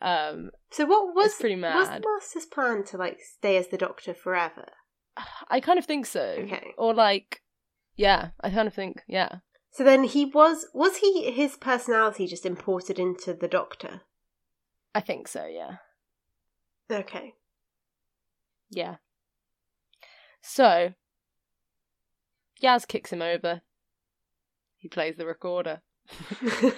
Um, 0.00 0.50
So 0.70 0.86
what 0.86 1.14
was 1.14 1.34
pretty 1.34 1.56
was 1.56 1.88
the 1.88 1.92
mad. 1.94 2.04
master's 2.04 2.46
plan 2.46 2.84
to 2.86 2.96
like 2.96 3.18
stay 3.20 3.56
as 3.56 3.68
the 3.68 3.76
Doctor 3.78 4.14
forever? 4.14 4.66
I 5.50 5.60
kind 5.60 5.78
of 5.78 5.84
think 5.84 6.06
so. 6.06 6.20
Okay. 6.44 6.72
Or 6.78 6.94
like, 6.94 7.42
yeah, 7.96 8.28
I 8.40 8.50
kind 8.50 8.68
of 8.68 8.74
think, 8.74 9.02
yeah. 9.08 9.36
So 9.72 9.84
then 9.84 10.04
he 10.04 10.24
was 10.24 10.66
was 10.72 10.98
he 10.98 11.30
his 11.30 11.56
personality 11.56 12.26
just 12.26 12.46
imported 12.46 12.98
into 12.98 13.34
the 13.34 13.48
Doctor? 13.48 14.02
I 14.94 15.00
think 15.00 15.28
so, 15.28 15.44
yeah. 15.46 15.76
Okay. 16.90 17.34
Yeah. 18.70 18.96
So, 20.40 20.94
Yaz 22.62 22.86
kicks 22.86 23.12
him 23.12 23.20
over. 23.20 23.60
He 24.86 24.88
plays 24.88 25.16
the 25.16 25.26
recorder. 25.26 25.82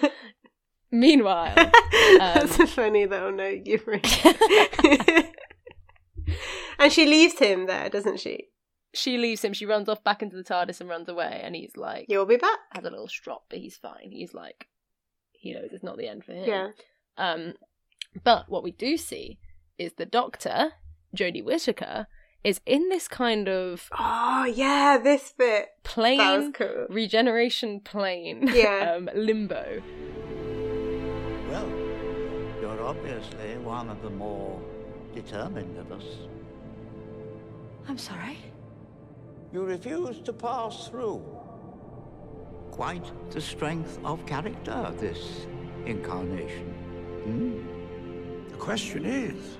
Meanwhile, 0.91 1.53
That's 2.17 2.57
a 2.59 2.65
funny 2.65 3.05
little 3.05 3.31
note 3.31 3.67
you've 3.67 3.85
written. 3.85 4.33
and 6.79 6.91
she 6.91 7.05
leaves 7.05 7.37
him 7.37 7.67
there, 7.67 7.87
doesn't 7.87 8.19
she? 8.19 8.47
she 8.95 9.19
leaves 9.19 9.43
him. 9.43 9.53
She 9.53 9.67
runs 9.67 9.87
off 9.87 10.03
back 10.03 10.23
into 10.23 10.35
the 10.37 10.43
TARDIS 10.43 10.81
and 10.81 10.89
runs 10.89 11.07
away. 11.07 11.39
And 11.43 11.55
he's 11.55 11.77
like, 11.77 12.07
You'll 12.09 12.25
be 12.25 12.37
back. 12.37 12.57
has 12.71 12.83
a 12.83 12.89
little 12.89 13.07
strop, 13.07 13.43
but 13.47 13.59
he's 13.59 13.77
fine. 13.77 14.09
He's 14.09 14.33
like, 14.33 14.67
he 15.31 15.53
knows 15.53 15.69
it's 15.71 15.83
not 15.83 15.99
the 15.99 16.07
end 16.07 16.23
for 16.25 16.33
him. 16.33 16.49
Yeah. 16.49 16.69
Um, 17.15 17.53
but 18.23 18.49
what 18.49 18.63
we 18.63 18.71
do 18.71 18.97
see 18.97 19.37
is 19.77 19.93
the 19.93 20.07
Doctor, 20.07 20.71
Jodie 21.15 21.43
Whittaker, 21.45 22.07
is 22.43 22.61
in 22.65 22.87
this 22.89 23.07
kind 23.07 23.47
of 23.49 23.89
Oh 23.97 24.45
yeah, 24.45 24.97
this 25.01 25.33
bit. 25.37 25.69
That 25.83 25.83
was 25.83 25.83
plain 25.83 26.53
cool. 26.53 26.85
regeneration 26.89 27.79
plane 27.81 28.47
Yeah. 28.53 28.95
um, 28.97 29.09
limbo. 29.13 29.81
Well, 31.49 31.69
you're 32.61 32.81
obviously 32.83 33.57
one 33.57 33.89
of 33.89 34.01
the 34.01 34.09
more 34.09 34.61
determined 35.13 35.77
of 35.77 35.91
us. 35.91 36.05
I'm 37.87 37.97
sorry. 37.97 38.37
You 39.51 39.63
refuse 39.65 40.19
to 40.21 40.33
pass 40.33 40.87
through. 40.87 41.23
Quite 42.71 43.11
the 43.31 43.41
strength 43.41 43.99
of 44.05 44.25
character, 44.25 44.93
this 44.99 45.47
incarnation. 45.85 46.67
Hmm? 47.25 48.47
The 48.49 48.57
question 48.57 49.05
is, 49.05 49.57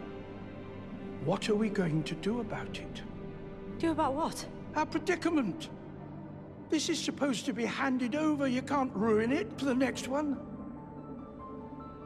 what 1.26 1.50
are 1.50 1.56
we 1.56 1.70
going 1.70 2.04
to 2.04 2.16
do 2.16 2.40
about 2.40 2.78
it? 2.78 3.02
Do 3.78 3.92
about 3.92 4.14
what? 4.14 4.46
Our 4.76 4.86
predicament. 4.86 5.70
This 6.70 6.90
is 6.90 7.00
supposed 7.00 7.46
to 7.46 7.54
be 7.54 7.66
handed 7.66 8.16
over. 8.16 8.48
You 8.48 8.62
can't 8.62 8.94
ruin 8.94 9.32
it 9.32 9.48
for 9.58 9.66
the 9.66 9.74
next 9.74 10.08
one. 10.08 10.38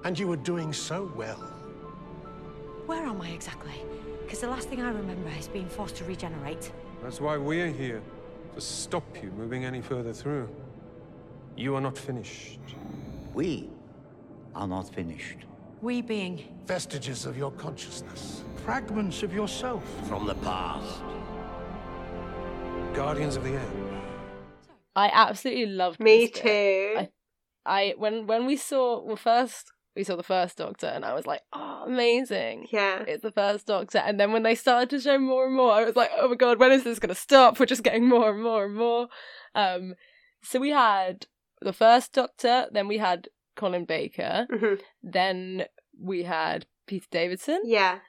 And 0.03 0.17
you 0.17 0.27
were 0.27 0.37
doing 0.37 0.73
so 0.73 1.11
well. 1.15 1.39
Where 2.85 3.03
am 3.03 3.21
I 3.21 3.29
exactly? 3.29 3.73
Because 4.23 4.39
the 4.39 4.49
last 4.49 4.69
thing 4.69 4.81
I 4.81 4.89
remember 4.89 5.29
is 5.37 5.47
being 5.47 5.67
forced 5.67 5.95
to 5.97 6.05
regenerate. 6.05 6.71
That's 7.01 7.21
why 7.21 7.37
we're 7.37 7.71
here. 7.71 8.01
To 8.55 8.61
stop 8.61 9.03
you 9.21 9.31
moving 9.31 9.65
any 9.65 9.81
further 9.81 10.13
through. 10.13 10.49
You 11.55 11.75
are 11.75 11.81
not 11.81 11.97
finished. 11.97 12.59
We 13.33 13.69
are 14.55 14.67
not 14.67 14.93
finished. 14.93 15.37
We 15.83 16.01
being. 16.01 16.47
Vestiges 16.65 17.25
of 17.25 17.37
your 17.37 17.51
consciousness, 17.51 18.45
fragments 18.63 19.21
of 19.21 19.33
yourself. 19.33 19.83
From 20.07 20.25
the 20.25 20.35
past. 20.35 21.01
Guardians 22.93 23.35
of 23.35 23.43
the 23.43 23.49
Air. 23.49 24.01
I 24.95 25.11
absolutely 25.13 25.65
loved 25.65 25.99
Me 25.99 26.29
too. 26.29 26.93
I, 26.99 27.09
I 27.65 27.93
when 27.97 28.27
when 28.27 28.45
we 28.45 28.55
saw 28.55 29.03
well 29.03 29.17
first 29.17 29.73
we 29.93 30.05
saw 30.05 30.15
the 30.15 30.23
first 30.23 30.57
Doctor 30.57 30.87
and 30.87 31.03
I 31.03 31.13
was 31.13 31.27
like, 31.27 31.41
oh 31.51 31.83
amazing. 31.85 32.67
yeah. 32.71 33.03
It's 33.05 33.23
the 33.23 33.33
first 33.33 33.67
Doctor, 33.67 33.97
and 33.97 34.17
then 34.17 34.31
when 34.31 34.43
they 34.43 34.55
started 34.55 34.89
to 34.91 35.01
show 35.01 35.19
more 35.19 35.47
and 35.47 35.53
more, 35.53 35.73
I 35.73 35.83
was 35.83 35.97
like, 35.97 36.11
"Oh 36.17 36.29
my 36.29 36.35
god, 36.35 36.59
when 36.59 36.71
is 36.71 36.85
this 36.85 36.99
going 36.99 37.13
to 37.13 37.15
stop? 37.19 37.59
We're 37.59 37.65
just 37.65 37.83
getting 37.83 38.07
more 38.07 38.29
and 38.31 38.41
more 38.41 38.63
and 38.63 38.75
more." 38.75 39.09
Um, 39.53 39.95
so 40.43 40.61
we 40.61 40.69
had 40.69 41.25
the 41.61 41.73
first 41.73 42.13
Doctor, 42.13 42.67
then 42.71 42.87
we 42.87 42.99
had 42.99 43.27
Colin 43.55 43.85
Baker, 43.85 44.47
Mhm. 44.51 44.81
then 45.01 45.65
we 45.99 46.23
had 46.23 46.65
Peter 46.87 47.07
Davidson, 47.11 47.61
Yeah. 47.65 47.99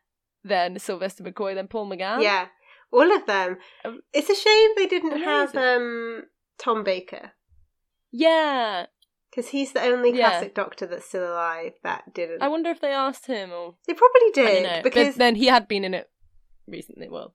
then 0.42 0.78
Sylvester 0.78 1.22
McCoy, 1.24 1.54
then 1.54 1.68
Paul 1.68 1.88
McGann. 1.90 2.22
Yeah. 2.22 2.48
All 2.90 3.10
of 3.14 3.26
them. 3.26 3.58
Um, 3.84 4.02
It's 4.12 4.30
a 4.30 4.34
shame 4.34 4.70
they 4.76 4.86
didn't 4.86 5.20
have 5.22 5.54
um 5.56 6.24
Tom 6.58 6.84
Baker. 6.84 7.32
yeah. 8.12 8.86
Because 9.30 9.48
he's 9.50 9.72
the 9.72 9.82
only 9.82 10.12
Yeah. 10.12 10.28
classic 10.30 10.54
Doctor 10.54 10.86
that's 10.86 11.06
still 11.06 11.26
alive 11.28 11.72
that 11.82 12.14
didn't. 12.14 12.40
I 12.40 12.46
wonder 12.48 12.70
if 12.70 12.80
they 12.80 12.92
asked 12.92 13.26
him 13.26 13.52
or 13.52 13.74
they 13.86 13.94
probably 13.94 14.20
I 14.28 14.32
don't 14.32 14.46
did 14.46 14.62
know. 14.62 14.82
because 14.82 15.08
but 15.14 15.18
then 15.18 15.34
he 15.34 15.46
had 15.46 15.66
been 15.66 15.82
in 15.84 15.92
it 15.92 16.08
recently. 16.68 17.08
Well, 17.08 17.34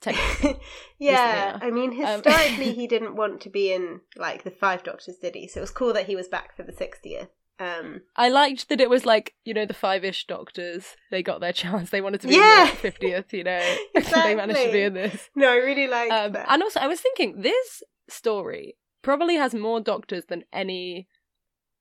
technically, 0.00 0.58
yeah. 0.98 1.58
I 1.60 1.70
mean 1.70 1.90
Um, 1.90 1.96
historically 2.22 2.72
he 2.72 2.86
didn't 2.86 3.14
want 3.16 3.42
to 3.42 3.50
be 3.50 3.72
in 3.74 4.00
like 4.16 4.42
the 4.44 4.50
Five 4.50 4.84
Doctors, 4.84 5.18
did 5.18 5.34
he? 5.34 5.46
So 5.46 5.60
it 5.60 5.62
was 5.62 5.70
cool 5.70 5.92
that 5.92 6.06
he 6.06 6.16
was 6.16 6.28
back 6.28 6.56
for 6.56 6.62
the 6.62 6.72
sixtieth. 6.72 7.28
Um, 7.60 8.00
I 8.16 8.28
liked 8.30 8.68
that 8.68 8.80
it 8.80 8.90
was 8.90 9.06
like 9.06 9.34
you 9.44 9.54
know 9.54 9.64
the 9.64 9.74
five-ish 9.74 10.26
Doctors. 10.26 10.96
They 11.10 11.22
got 11.22 11.40
their 11.40 11.52
chance. 11.62 11.90
They 11.90 12.00
wanted 12.00 12.20
to 12.22 12.28
be 12.28 12.34
Yeah. 12.34 12.64
in 12.64 12.70
the 12.70 12.76
fiftieth. 12.76 13.32
You 13.32 13.44
know, 13.44 13.76
they 13.94 14.34
managed 14.34 14.60
to 14.60 14.72
be 14.72 14.82
in 14.82 14.94
this. 14.94 15.30
no, 15.36 15.48
I 15.52 15.56
really 15.56 15.86
like 15.86 16.10
Um, 16.10 16.32
that. 16.32 16.46
and 16.48 16.62
also, 16.62 16.80
I 16.80 16.86
was 16.88 17.00
thinking 17.00 17.40
this 17.42 17.82
story 18.08 18.76
probably 19.02 19.36
has 19.36 19.54
more 19.54 19.80
Doctors 19.80 20.24
than 20.28 20.44
any 20.52 21.08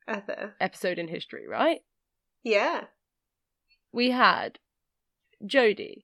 Other, 0.07 0.53
episode 0.61 0.99
in 0.99 1.07
history. 1.07 1.47
Right? 1.47 1.79
yeah, 2.43 2.85
We 3.91 4.11
had 4.11 4.59
Jodie. 5.43 6.03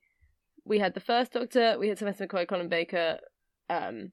We 0.66 0.80
had 0.80 0.94
the 0.94 1.00
first 1.00 1.34
Doctor. 1.34 1.78
We 1.80 1.90
had 1.90 1.98
Sylvester 2.00 2.28
McCoy, 2.28 2.48
Colin 2.48 2.70
Baker, 2.70 3.20
um, 3.70 4.12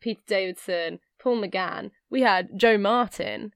Peter 0.00 0.20
Davidson, 0.26 1.00
Paul 1.20 1.40
McGann. 1.42 1.90
We 2.10 2.20
had 2.22 2.50
Jo 2.56 2.76
Martin. 2.78 3.52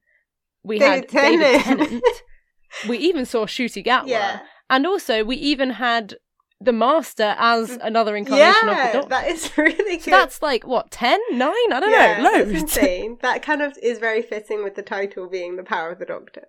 We 0.63 0.79
David 0.79 1.11
had 1.11 1.21
David 1.23 1.61
Tennant. 1.61 1.79
Tennant. 1.89 2.03
we 2.89 2.97
even 2.97 3.25
saw 3.25 3.45
Ncuti 3.45 3.85
Gatwa. 3.85 4.07
yeah, 4.07 4.39
And 4.69 4.85
also, 4.85 5.23
we 5.23 5.35
even 5.37 5.71
had 5.71 6.15
the 6.63 6.71
Master 6.71 7.35
as 7.39 7.71
another 7.81 8.15
incarnation 8.15 8.69
of 8.69 8.75
the 8.75 8.81
yeah. 8.83 8.91
Doctor. 8.93 9.09
That 9.09 9.27
is 9.27 9.51
really 9.57 9.95
good. 9.97 10.03
so 10.03 10.11
that's 10.11 10.41
like, 10.43 10.65
what, 10.67 10.91
10? 10.91 11.19
9? 11.31 11.49
I 11.49 11.79
don't 11.79 11.89
yeah, 11.91 12.17
know. 12.21 12.23
that's 12.23 12.47
Loads. 12.51 12.61
insane. 12.61 13.17
That 13.21 13.41
kind 13.41 13.61
of 13.63 13.75
is 13.81 13.97
very 13.97 14.21
fitting 14.21 14.63
with 14.63 14.75
the 14.75 14.83
title 14.83 15.27
being 15.27 15.55
the 15.55 15.63
power 15.63 15.89
of 15.91 15.97
the 15.99 16.05
Doctor. 16.05 16.47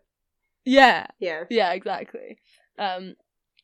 yeah. 0.64 1.06
Yeah, 1.18 1.44
Yeah, 1.48 1.72
exactly. 1.72 2.38
Um, 2.78 3.14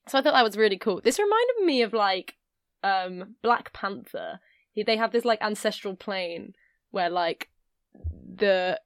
so 0.08 0.18
I 0.18 0.22
thought 0.22 0.32
that 0.32 0.42
was 0.44 0.56
really 0.56 0.78
cool. 0.78 1.02
This 1.04 1.18
reminded 1.18 1.66
me 1.66 1.82
of 1.82 1.92
like 1.92 2.36
um, 2.82 3.34
Black 3.42 3.72
Panther. 3.74 4.40
They 4.74 4.96
have 4.96 5.12
this 5.12 5.24
like 5.26 5.42
ancestral 5.42 5.96
plane 5.96 6.54
where 6.92 7.10
like 7.10 7.50
the 8.36 8.80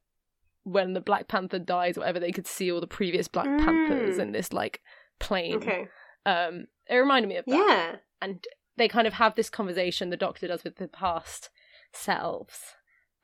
when 0.65 0.93
the 0.93 1.01
Black 1.01 1.29
Panther 1.29 1.59
dies, 1.59 1.97
or 1.97 2.01
whatever, 2.01 2.21
they 2.21 2.33
could 2.33 2.47
see 2.47 2.71
all 2.71 2.81
the 2.81 2.87
previous 2.87 3.29
Black 3.29 3.47
Panthers 3.47 4.17
Mm. 4.19 4.23
in 4.23 4.33
this 4.33 4.53
like 4.53 4.81
plane. 5.19 5.57
okay, 5.57 5.89
Um, 6.25 6.67
it 6.89 6.97
reminded 6.97 7.29
me 7.29 7.37
of 7.37 7.45
that. 7.47 7.55
yeah, 7.57 7.97
and 8.21 8.45
they 8.77 8.89
kind 8.89 9.07
of 9.07 9.15
have 9.15 9.35
this 9.35 9.51
conversation 9.51 10.11
the 10.11 10.17
doctor 10.17 10.47
does 10.49 10.65
with 10.65 10.77
the 10.77 10.89
past 10.89 11.51
selves 11.93 12.75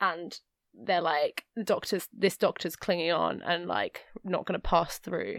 and 0.00 0.40
they're 0.74 1.00
like 1.00 1.44
the 1.56 1.64
doctor's 1.64 2.06
this 2.12 2.36
doctor's 2.36 2.76
clinging 2.76 3.10
on 3.10 3.42
and 3.42 3.66
like 3.66 4.02
not 4.22 4.44
going 4.46 4.60
to 4.60 4.68
pass 4.68 4.98
through 4.98 5.38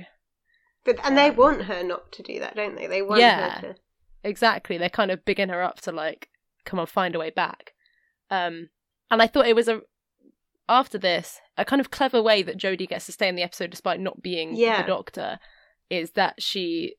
but 0.83 0.97
and 1.05 1.17
they 1.17 1.29
Um, 1.29 1.35
want 1.35 1.61
her 1.65 1.83
not 1.83 2.11
to 2.13 2.23
do 2.23 2.39
that, 2.39 2.55
don't 2.55 2.75
they? 2.75 2.87
They 2.87 3.01
want 3.01 3.21
Yeah. 3.21 3.59
her 3.59 3.73
to. 3.73 3.75
exactly 4.23 4.77
they're 4.77 4.89
kind 4.89 5.11
of 5.11 5.23
bigging 5.23 5.49
her 5.49 5.61
up 5.61 5.79
to 5.81 5.91
like 5.91 6.29
come 6.65 6.79
on 6.79 6.87
find 6.87 7.15
a 7.15 7.19
way 7.19 7.29
back 7.29 7.73
um 8.31 8.69
and 9.11 9.21
i 9.21 9.27
thought 9.27 9.47
it 9.47 9.55
was 9.55 9.67
a 9.69 9.81
after 10.69 10.97
this 10.97 11.41
a 11.57 11.65
kind 11.65 11.79
of 11.81 11.91
clever 11.91 12.21
way 12.21 12.41
that 12.43 12.57
jodie 12.57 12.87
gets 12.87 13.05
to 13.07 13.11
stay 13.11 13.27
in 13.27 13.35
the 13.35 13.41
episode 13.43 13.69
despite 13.71 13.99
not 13.99 14.21
being 14.21 14.55
Yeah. 14.55 14.81
the 14.81 14.87
doctor 14.87 15.39
is 15.89 16.11
that 16.11 16.41
she 16.41 16.95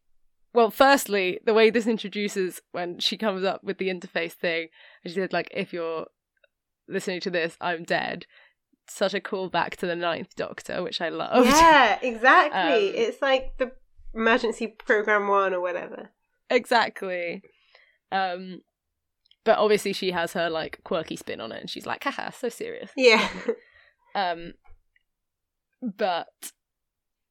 well 0.53 0.71
firstly 0.71 1.39
the 1.47 1.55
way 1.55 1.71
this 1.71 1.87
introduces 1.87 2.61
when 2.73 2.99
she 2.99 3.17
comes 3.17 3.45
up 3.45 3.63
with 3.65 3.79
the 3.79 3.89
interface 3.89 4.33
thing 4.33 4.69
and 5.05 5.13
she 5.15 5.19
said 5.21 5.33
like 5.33 5.49
if 5.55 5.73
you're 5.73 6.07
listening 6.89 7.21
to 7.21 7.31
this 7.31 7.57
i'm 7.61 7.85
dead 7.85 8.27
such 8.89 9.15
a 9.15 9.21
callback 9.21 9.77
to 9.77 9.87
the 9.87 9.95
ninth 9.95 10.35
doctor 10.35 10.83
which 10.83 11.01
i 11.01 11.09
loved 11.09 11.47
Yeah, 11.47 11.99
exactly. 12.03 12.89
Um, 12.89 12.95
it's 12.97 13.23
like 13.23 13.57
the 13.59 13.71
emergency 14.13 14.67
program 14.67 15.29
one 15.29 15.55
or 15.55 15.61
whatever. 15.61 16.11
exactly 16.51 17.43
um 18.11 18.61
but 19.45 19.59
obviously 19.59 19.93
she 19.93 20.11
has 20.13 20.33
her 20.35 20.49
like 20.51 20.81
quirky 20.85 21.17
spin 21.17 21.41
on 21.41 21.53
it 21.53 21.61
and 21.61 21.71
she's 21.71 21.87
like 21.87 22.05
haha 22.05 22.31
so 22.31 22.49
serious. 22.49 22.91
Yeah, 22.97 23.29
um 24.15 24.55
but 25.97 26.27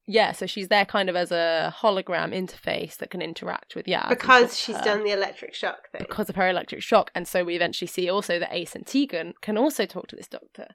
yeah 0.07 0.31
so 0.31 0.47
she's 0.47 0.69
there 0.69 0.85
kind 0.85 1.07
of 1.07 1.15
as 1.15 1.31
a 1.31 1.73
hologram 1.81 2.33
interface 2.33 2.97
that 2.97 3.11
can 3.11 3.21
interact 3.21 3.75
with 3.75 3.87
yeah 3.87 4.09
because 4.09 4.59
she's 4.59 4.77
done 4.77 5.03
the 5.03 5.11
electric 5.11 5.53
shock 5.53 5.91
thing. 5.91 6.01
because 6.07 6.29
of 6.29 6.35
her 6.35 6.49
electric 6.49 6.81
shock. 6.81 7.11
And 7.13 7.27
so 7.27 7.43
we 7.43 7.55
eventually 7.55 7.87
see 7.87 8.09
also 8.09 8.39
that 8.39 8.51
Ace 8.51 8.75
and 8.75 8.85
Tegan 8.87 9.33
can 9.41 9.57
also 9.57 9.85
talk 9.85 10.07
to 10.07 10.15
this 10.15 10.27
doctor. 10.27 10.69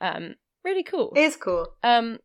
Um 0.00 0.34
really 0.64 0.82
cool. 0.82 1.12
It 1.14 1.20
is 1.20 1.36
cool. 1.36 1.68
um 1.84 2.18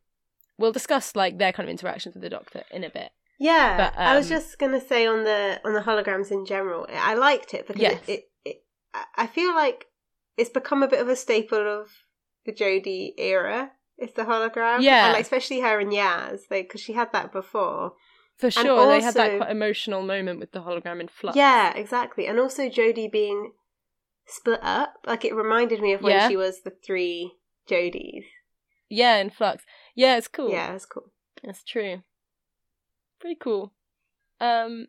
we'll 0.58 0.72
discuss 0.72 1.14
like 1.14 1.38
their 1.38 1.52
kind 1.52 1.68
of 1.68 1.70
interactions 1.70 2.14
with 2.16 2.22
the 2.22 2.30
doctor 2.30 2.62
in 2.72 2.82
a 2.82 2.90
bit. 2.90 3.10
Yeah, 3.38 3.76
But, 3.76 3.98
I 4.00 4.16
was 4.16 4.26
um, 4.30 4.38
just 4.38 4.58
gonna 4.58 4.80
say 4.80 5.06
on 5.06 5.22
the 5.24 5.60
on 5.64 5.72
the 5.74 5.80
holograms 5.82 6.32
in 6.32 6.46
general, 6.46 6.86
I 6.90 7.14
liked 7.14 7.54
it 7.54 7.66
because 7.68 7.80
Yes. 7.82 8.00
it, 8.08 8.12
it 8.12 8.24
I- 9.16 9.26
feel 9.26 9.54
like 9.54 9.86
it's 10.36 10.50
become 10.50 10.82
a 10.82 10.88
bit 10.88 11.00
of 11.00 11.08
a 11.08 11.16
staple 11.16 11.66
of 11.80 11.90
the 12.44 12.52
Jodie 12.52 13.12
era. 13.18 13.72
It's 13.98 14.12
the 14.12 14.22
hologram, 14.24 14.82
Yeah. 14.82 15.06
and 15.06 15.12
like, 15.14 15.22
especially 15.22 15.60
her 15.60 15.80
and 15.80 15.90
Yaz, 15.90 16.40
because 16.50 16.80
she 16.82 16.92
had 16.92 17.12
that 17.12 17.32
before. 17.32 17.94
For 18.36 18.50
sure, 18.50 18.86
they 18.88 19.00
had 19.00 19.14
that 19.14 19.38
quite 19.38 19.50
emotional 19.50 20.02
moment 20.02 20.38
with 20.40 20.52
the 20.52 20.60
hologram 20.60 21.00
in 21.00 21.08
flux. 21.08 21.34
Yeah, 21.36 21.72
exactly, 21.74 22.26
and 22.26 22.38
also 22.38 22.68
Jodie 22.68 23.10
being 23.10 23.52
split 24.26 24.60
up. 24.62 24.94
Like 25.06 25.24
it 25.24 25.34
reminded 25.34 25.80
me 25.80 25.94
of 25.94 26.02
when 26.02 26.12
Yeah. 26.12 26.28
she 26.28 26.36
was 26.36 26.60
the 26.62 26.70
three 26.70 27.32
Jodies. 27.66 28.24
Yeah, 28.90 29.16
in 29.16 29.30
flux. 29.30 29.64
Yeah, 29.94 30.16
it's 30.18 30.28
cool. 30.28 30.50
Yeah, 30.50 30.74
it's 30.74 30.84
cool. 30.86 31.10
That's 31.42 31.64
true. 31.64 32.02
Pretty 33.18 33.36
cool. 33.40 33.72
Um 34.40 34.88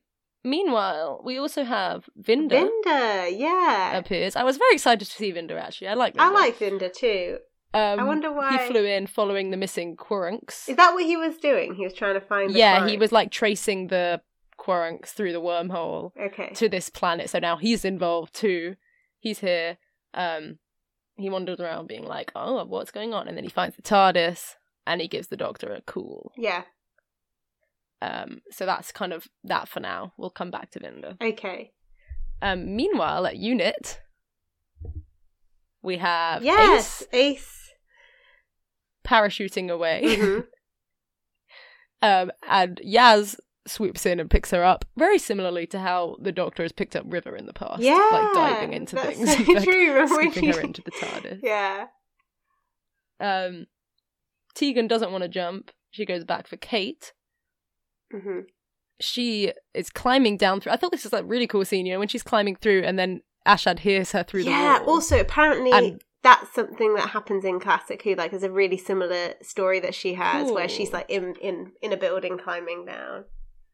meanwhile, 0.49 1.21
we 1.23 1.37
also 1.37 1.63
have 1.63 2.09
Vinder 2.17 2.55
Vinder, 2.67 3.27
yeah, 3.37 3.97
appears. 3.97 4.35
I 4.35 4.43
was 4.43 4.57
very 4.57 4.73
excited 4.73 5.05
to 5.05 5.11
see 5.11 5.31
Vinder 5.31 5.57
actually. 5.57 5.87
I 5.89 5.93
like 5.93 6.13
Vinder. 6.15 6.21
I 6.23 6.29
like 6.41 6.57
Vinder 6.59 6.89
too. 6.93 7.37
um, 7.73 7.99
I 7.99 8.03
wonder 8.03 8.31
why- 8.31 8.51
he 8.57 8.67
flew 8.71 8.85
in 8.85 9.07
following 9.07 9.51
the 9.51 9.57
missing 9.57 9.95
Qurunx. 9.95 10.67
Is 10.69 10.75
that 10.77 10.93
what 10.93 11.03
he 11.05 11.17
was 11.17 11.37
doing? 11.37 11.75
He 11.75 11.83
was 11.83 11.93
trying 11.93 12.13
to 12.15 12.21
find. 12.21 12.53
The 12.53 12.59
Yeah, 12.59 12.87
he 12.87 12.97
was 12.97 13.11
like 13.11 13.29
tracing 13.31 13.87
the 13.87 14.21
Qurunx 14.59 15.09
through 15.09 15.33
the 15.33 15.41
wormhole 15.41 16.11
Okay. 16.19 16.49
to 16.55 16.67
this 16.69 16.89
planet. 16.89 17.29
So 17.29 17.39
now 17.39 17.57
he's 17.57 17.85
involved 17.85 18.33
too. 18.33 18.75
He's 19.19 19.39
here. 19.39 19.77
Um, 20.13 20.59
he 21.17 21.29
wanders 21.29 21.59
around 21.59 21.87
being 21.87 22.05
like, 22.05 22.31
"Oh, 22.35 22.63
what's 22.65 22.91
going 22.91 23.13
on?" 23.13 23.27
And 23.27 23.35
then 23.37 23.43
he 23.43 23.49
finds 23.49 23.75
the 23.75 23.81
TARDIS, 23.81 24.55
and 24.85 25.01
he 25.01 25.07
gives 25.07 25.27
the 25.27 25.37
Doctor 25.37 25.73
a 25.73 25.81
cool. 25.81 26.31
Yeah. 26.37 26.63
Um, 28.01 28.41
so 28.51 28.65
that's 28.65 28.91
kind 28.91 29.11
of 29.13 29.27
that 29.43 29.67
for 29.67 29.79
now. 29.79 30.13
We'll 30.17 30.29
come 30.29 30.51
back 30.51 30.69
to 30.71 30.79
Vinder. 30.79 31.17
Okay. 31.21 31.71
Um, 32.41 32.75
meanwhile, 32.75 33.25
at 33.25 33.37
Unit, 33.37 33.99
we 35.81 35.97
have 35.97 36.43
Yes, 36.43 37.01
Ace 37.11 37.37
Ace. 37.37 37.71
parachuting 39.05 39.69
away, 39.71 40.01
Mhm. 40.05 40.45
um, 42.03 42.31
and 42.47 42.79
Yaz 42.85 43.37
swoops 43.65 44.05
in 44.05 44.19
and 44.19 44.29
picks 44.29 44.51
her 44.51 44.63
up, 44.63 44.85
very 44.95 45.17
similarly 45.17 45.65
to 45.67 45.79
how 45.79 46.17
the 46.21 46.31
Doctor 46.31 46.61
has 46.63 46.71
picked 46.71 46.95
up 46.95 47.03
River 47.07 47.35
in 47.35 47.47
the 47.47 47.53
past, 47.53 47.81
Yeah, 47.81 47.95
like 48.11 48.33
diving 48.33 48.73
into 48.73 48.95
things, 48.97 49.35
so 49.35 49.43
like, 49.53 49.63
true. 49.63 50.07
Scooping 50.07 50.51
her 50.53 50.61
into 50.61 50.81
the 50.83 50.91
TARDIS. 50.91 51.39
Yeah. 51.41 51.87
Um, 53.19 53.65
Tegan 54.53 54.87
doesn't 54.87 55.11
want 55.11 55.23
to 55.23 55.27
jump. 55.27 55.71
She 55.89 56.05
goes 56.05 56.23
back 56.23 56.45
for 56.47 56.57
Kate. 56.57 57.13
Hmm 58.11 58.39
She 58.99 59.53
is 59.73 59.89
climbing 59.89 60.37
down 60.37 60.61
through. 60.61 60.71
I 60.71 60.77
thought 60.77 60.91
this 60.91 61.03
was 61.03 61.13
like 61.13 61.23
really 61.27 61.47
cool 61.47 61.65
scene, 61.65 61.85
you 61.85 61.93
know, 61.93 61.99
when 61.99 62.07
she's 62.07 62.23
climbing 62.23 62.55
through, 62.55 62.83
and 62.83 62.97
then 62.97 63.21
Ashad 63.47 63.79
hears 63.79 64.11
her 64.13 64.23
through 64.23 64.41
Yeah. 64.41 64.49
the 64.51 64.51
wall. 64.51 64.61
Yeah, 64.63 64.91
also, 64.91 65.19
apparently. 65.19 65.71
And- 65.71 66.01
that's 66.23 66.51
something 66.53 66.95
that 66.95 67.09
happens 67.11 67.45
in 67.45 67.59
classic 67.59 68.01
Who. 68.01 68.15
Like, 68.15 68.31
there's 68.31 68.43
a 68.43 68.51
really 68.51 68.75
similar 68.75 69.35
story 69.43 69.79
that 69.79 69.93
she 69.95 70.15
has 70.15 70.51
where 70.51 70.67
she's 70.67 70.91
like 70.91 71.09
in 71.09 71.35
in 71.39 71.71
in 71.81 71.93
a 71.93 71.97
building 71.97 72.37
climbing 72.37 72.85
down. 72.85 73.25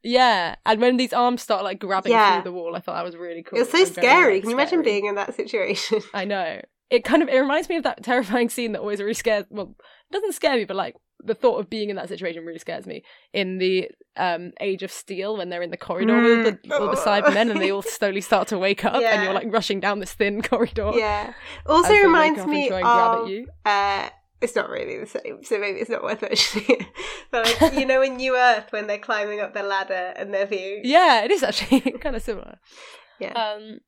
Yeah, 0.04 0.56
and 0.66 0.78
when 0.80 0.98
these 0.98 1.14
arms 1.14 1.42
start 1.42 1.64
like 1.64 1.80
grabbing 1.80 2.12
Yeah. 2.12 2.34
through 2.42 2.50
the 2.50 2.52
wall, 2.56 2.76
I 2.76 2.80
thought 2.80 2.94
that 2.96 3.04
was 3.04 3.16
really 3.16 3.42
cool. 3.42 3.58
It's 3.58 3.72
so 3.72 3.78
and 3.78 3.88
very, 3.88 4.06
scary. 4.06 4.34
like, 4.34 4.42
Can 4.42 4.50
you 4.50 4.56
imagine 4.56 4.82
being 4.82 5.06
in 5.06 5.14
that 5.14 5.34
situation? 5.34 6.02
I 6.12 6.26
know. 6.26 6.60
It 6.90 7.02
kind 7.02 7.22
of 7.22 7.28
it 7.30 7.38
reminds 7.40 7.68
me 7.70 7.76
of 7.76 7.82
that 7.84 8.04
terrifying 8.04 8.50
scene 8.50 8.72
that 8.72 8.80
always 8.80 9.00
really 9.00 9.14
scares. 9.14 9.46
Well, 9.48 9.74
it 9.80 10.12
doesn't 10.12 10.34
scare 10.34 10.54
me, 10.54 10.64
but 10.66 10.76
like 10.76 10.94
the 11.24 11.34
thought 11.34 11.58
of 11.58 11.70
being 11.70 11.90
in 11.90 11.96
that 11.96 12.08
situation 12.08 12.44
really 12.44 12.58
scares 12.58 12.86
me. 12.86 13.02
In 13.32 13.58
the 13.58 13.90
um 14.16 14.52
Age 14.60 14.82
of 14.82 14.92
Steel, 14.92 15.36
when 15.36 15.48
they're 15.48 15.62
in 15.62 15.70
the 15.70 15.76
corridor 15.76 16.20
with 16.20 16.62
the, 16.62 16.74
all 16.74 16.90
the 16.90 16.96
Cybermen, 16.96 17.50
and 17.50 17.60
they 17.60 17.70
all 17.70 17.82
slowly 17.98 18.20
start 18.20 18.48
to 18.48 18.58
wake 18.58 18.84
up, 18.84 19.02
and 19.02 19.22
you're 19.24 19.34
like 19.34 19.52
rushing 19.52 19.80
down 19.80 19.98
this 20.00 20.12
thin 20.12 20.42
corridor. 20.50 20.92
yeah. 20.94 21.32
Also 21.66 21.94
reminds 21.94 22.44
me 22.46 22.68
try 22.68 22.80
and 22.80 22.84
grab 22.84 23.20
of 23.20 23.48
uh 23.64 24.10
it's 24.40 24.54
not 24.54 24.68
really 24.68 24.98
the 24.98 25.06
same, 25.06 25.42
so 25.42 25.58
maybe 25.58 25.78
it's 25.80 25.88
not 25.90 26.02
worth 26.02 26.20
mentioning 26.20 26.66
it. 26.68 26.86
But 27.30 27.60
like, 27.60 27.74
you 27.74 27.86
know, 27.86 28.02
in 28.02 28.16
New 28.16 28.36
Earth, 28.36 28.66
when 28.70 28.86
they're 28.86 28.98
climbing 28.98 29.40
up 29.40 29.54
the 29.54 29.62
ladder 29.62 30.12
and 30.16 30.32
their 30.34 30.46
view. 30.46 30.80
Yeah, 30.84 31.24
it 31.24 31.30
is 31.30 31.42
actually 31.42 31.80
kind 31.80 32.14
of 32.14 32.22
similar. 32.22 32.58
Yeah. 33.18 33.32
Um, 33.32 33.78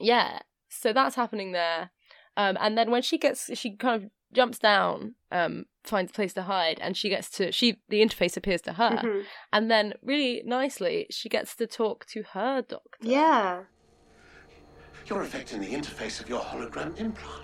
yeah. 0.00 0.40
So 0.68 0.92
that's 0.92 1.14
happening 1.14 1.52
there. 1.52 1.90
Um, 2.36 2.56
and 2.60 2.76
then 2.76 2.90
when 2.90 3.02
she 3.02 3.18
gets, 3.18 3.56
she 3.56 3.76
kind 3.76 4.02
of 4.02 4.10
jumps 4.32 4.58
down, 4.58 5.14
um, 5.30 5.66
finds 5.84 6.10
a 6.10 6.14
place 6.14 6.32
to 6.34 6.42
hide, 6.42 6.78
and 6.80 6.96
she 6.96 7.08
gets 7.08 7.28
to 7.30 7.50
she 7.52 7.80
the 7.88 8.00
interface 8.02 8.36
appears 8.36 8.60
to 8.62 8.74
her, 8.74 9.00
Mhm. 9.02 9.24
and 9.52 9.70
then 9.70 9.94
really 10.02 10.42
nicely 10.44 11.06
she 11.10 11.28
gets 11.28 11.54
to 11.56 11.66
talk 11.66 12.04
to 12.06 12.22
her 12.34 12.62
doctor. 12.62 12.88
Yeah. 13.00 13.64
You're 15.06 15.22
affecting 15.22 15.60
the 15.60 15.72
interface 15.72 16.20
of 16.20 16.28
your 16.28 16.40
hologram 16.40 16.96
implant. 16.98 17.42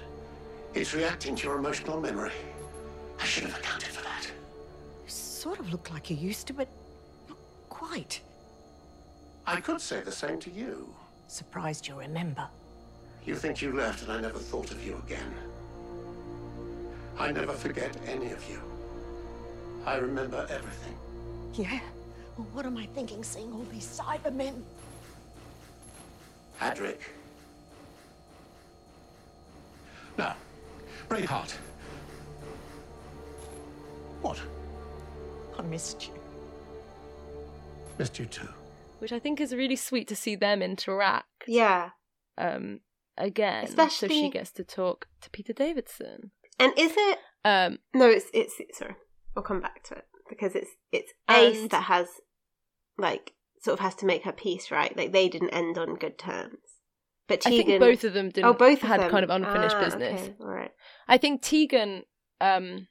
It's 0.74 0.94
reacting 0.94 1.34
to 1.36 1.44
your 1.48 1.56
emotional 1.58 2.00
memory. 2.00 2.32
I 3.20 3.24
should 3.24 3.44
have 3.44 3.58
accounted 3.58 3.88
for 3.88 4.02
that. 4.04 4.30
You 5.04 5.10
sort 5.10 5.58
of 5.58 5.72
look 5.72 5.90
like 5.90 6.08
you 6.10 6.16
used 6.16 6.46
to, 6.48 6.52
but 6.52 6.68
not 7.28 7.38
quite. 7.68 8.20
I 9.46 9.60
could 9.60 9.80
say 9.80 10.00
the 10.02 10.12
same 10.12 10.38
to 10.40 10.50
you. 10.50 10.94
Surprised 11.26 11.86
you'll 11.88 11.98
remember. 11.98 12.48
You 13.24 13.34
think 13.34 13.60
you 13.60 13.72
left 13.72 14.02
and 14.02 14.12
I 14.12 14.20
never 14.20 14.38
thought 14.38 14.70
of 14.70 14.84
you 14.86 14.96
again. 15.04 15.34
I 17.18 17.32
never 17.32 17.52
forget 17.52 17.96
any 18.06 18.30
of 18.30 18.48
you. 18.48 18.60
I 19.84 19.96
remember 19.96 20.46
everything. 20.50 20.94
Yeah? 21.54 21.80
Well, 22.36 22.46
what 22.52 22.66
am 22.66 22.76
I 22.76 22.86
thinking 22.86 23.24
seeing 23.24 23.52
all 23.52 23.64
these 23.72 23.86
Cybermen? 24.00 24.62
Adric. 26.60 26.98
Now, 30.16 30.34
Braveheart. 31.08 31.54
What? 34.22 34.40
I 35.58 35.62
missed 35.62 36.06
you. 36.08 36.14
Missed 37.98 38.18
you 38.18 38.26
too. 38.26 38.48
which 39.00 39.12
I 39.12 39.18
think 39.20 39.40
is 39.40 39.54
really 39.54 39.76
sweet 39.76 40.08
to 40.08 40.16
see 40.16 40.34
them 40.34 40.60
interact. 40.60 41.44
Yeah. 41.46 41.90
Um, 42.36 42.80
again, 43.16 43.64
Especially... 43.64 43.90
so 43.90 44.06
Especially- 44.06 44.20
she 44.22 44.30
gets 44.30 44.50
to 44.52 44.64
talk 44.64 45.06
to 45.20 45.30
Peter 45.30 45.52
Davidson. 45.52 46.32
And 46.58 46.72
is 46.76 46.92
it 46.96 47.18
Um, 47.44 47.78
No, 47.94 48.08
it's 48.08 48.26
it's 48.34 48.54
sorry. 48.76 48.96
We'll 49.34 49.44
come 49.44 49.60
back 49.60 49.82
to 49.84 49.94
it 49.94 50.04
because 50.28 50.54
it's 50.54 50.70
it's 50.92 51.12
Ace 51.30 51.60
And- 51.62 51.70
that 51.70 51.84
has 51.84 52.08
like 52.96 53.34
sort 53.60 53.74
of 53.74 53.80
has 53.80 53.94
to 53.96 54.06
make 54.06 54.24
her 54.24 54.32
peace, 54.32 54.70
right? 54.70 54.96
Like 54.96 55.12
they 55.12 55.28
didn't 55.28 55.50
end 55.50 55.78
on 55.78 55.94
good 55.96 56.18
terms. 56.18 56.58
But 57.28 57.46
I 57.46 57.50
Tegan 57.50 57.66
think 57.66 57.80
both 57.80 58.04
of 58.04 58.14
them 58.14 58.30
didn't. 58.30 58.46
Oh, 58.48 58.54
both 58.54 58.80
had 58.80 59.00
them. 59.00 59.10
kind 59.10 59.22
of 59.24 59.30
unfinished 59.30 59.76
Ah, 59.76 59.84
business. 59.84 60.22
okay, 60.22 60.34
all 60.40 60.46
right. 60.48 60.70
I 61.06 61.18
think 61.18 61.42
Tegan, 61.42 62.04
um, 62.40 62.88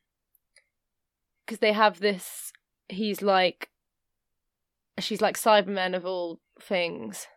because 1.45 1.59
they 1.59 1.74
have 1.74 1.99
this. 1.99 2.51
He's 2.89 3.22
like, 3.22 3.70
she's 4.99 5.22
like 5.22 5.38
Cybermen 5.38 5.95
of 5.95 6.05
all 6.05 6.39
things, 6.61 7.28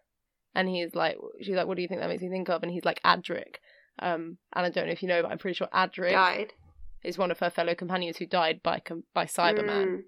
and 0.55 0.69
he's 0.69 0.95
like, 0.95 1.17
she's 1.41 1.55
like, 1.57 1.67
what 1.67 1.77
do 1.77 1.83
you 1.83 1.89
think 1.89 2.01
that 2.01 2.09
makes 2.09 2.23
me 2.23 2.29
think 2.29 2.49
of? 2.51 2.63
And 2.63 2.71
he's 2.71 2.85
like 2.85 3.03
Adric. 3.03 3.57
Um, 3.99 4.39
and 4.55 4.67
I 4.67 4.71
don't 4.71 4.87
know 4.87 4.93
if 4.93 5.03
you 5.03 5.09
know, 5.09 5.23
but 5.23 5.31
I'm 5.31 5.39
pretty 5.39 5.57
sure 5.57 5.69
Adric 5.75 6.13
Died. 6.13 6.53
is 7.05 7.19
one 7.19 7.31
of 7.31 7.39
her 7.41 7.51
fellow 7.51 7.75
companions 7.75 8.17
who 8.17 8.27
died 8.27 8.63
by 8.63 8.81
com- 8.81 9.05
by 9.15 9.27
Cyberman, 9.27 9.87
Mm. 9.87 10.03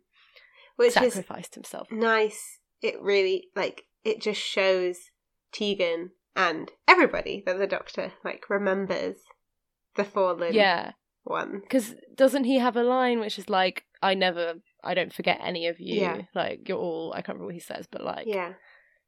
Which 0.77 0.93
sacrificed 0.95 1.55
himself. 1.55 1.91
nice. 1.91 2.61
It 2.81 3.01
really 3.01 3.49
like 3.55 3.85
it 4.05 4.21
just 4.21 4.41
shows 4.41 5.11
Tegan 5.53 6.11
and 6.35 6.71
everybody 6.89 7.43
that 7.47 7.59
the 7.59 7.67
Doctor 7.67 8.13
like 8.25 8.49
remembers 8.49 9.17
the 9.97 10.05
fallen 10.05 10.55
Yeah, 10.55 10.93
one. 11.25 11.61
because 11.61 11.95
doesn't 12.15 12.45
he 12.45 12.57
have 12.59 12.77
a 12.77 12.83
line 12.83 13.21
which 13.21 13.39
is 13.39 13.51
like, 13.51 13.85
"I 14.03 14.15
never, 14.15 14.55
I 14.83 14.95
don't 14.95 15.13
forget 15.13 15.39
any 15.43 15.67
of 15.67 15.79
you. 15.81 16.01
Yeah. 16.01 16.23
Like 16.35 16.67
you're 16.69 16.79
all." 16.79 17.13
I 17.13 17.17
can't 17.21 17.37
remember 17.37 17.47
what 17.47 17.55
he 17.55 17.61
says, 17.61 17.87
but 17.87 18.03
like, 18.03 18.27
Yeah. 18.27 18.55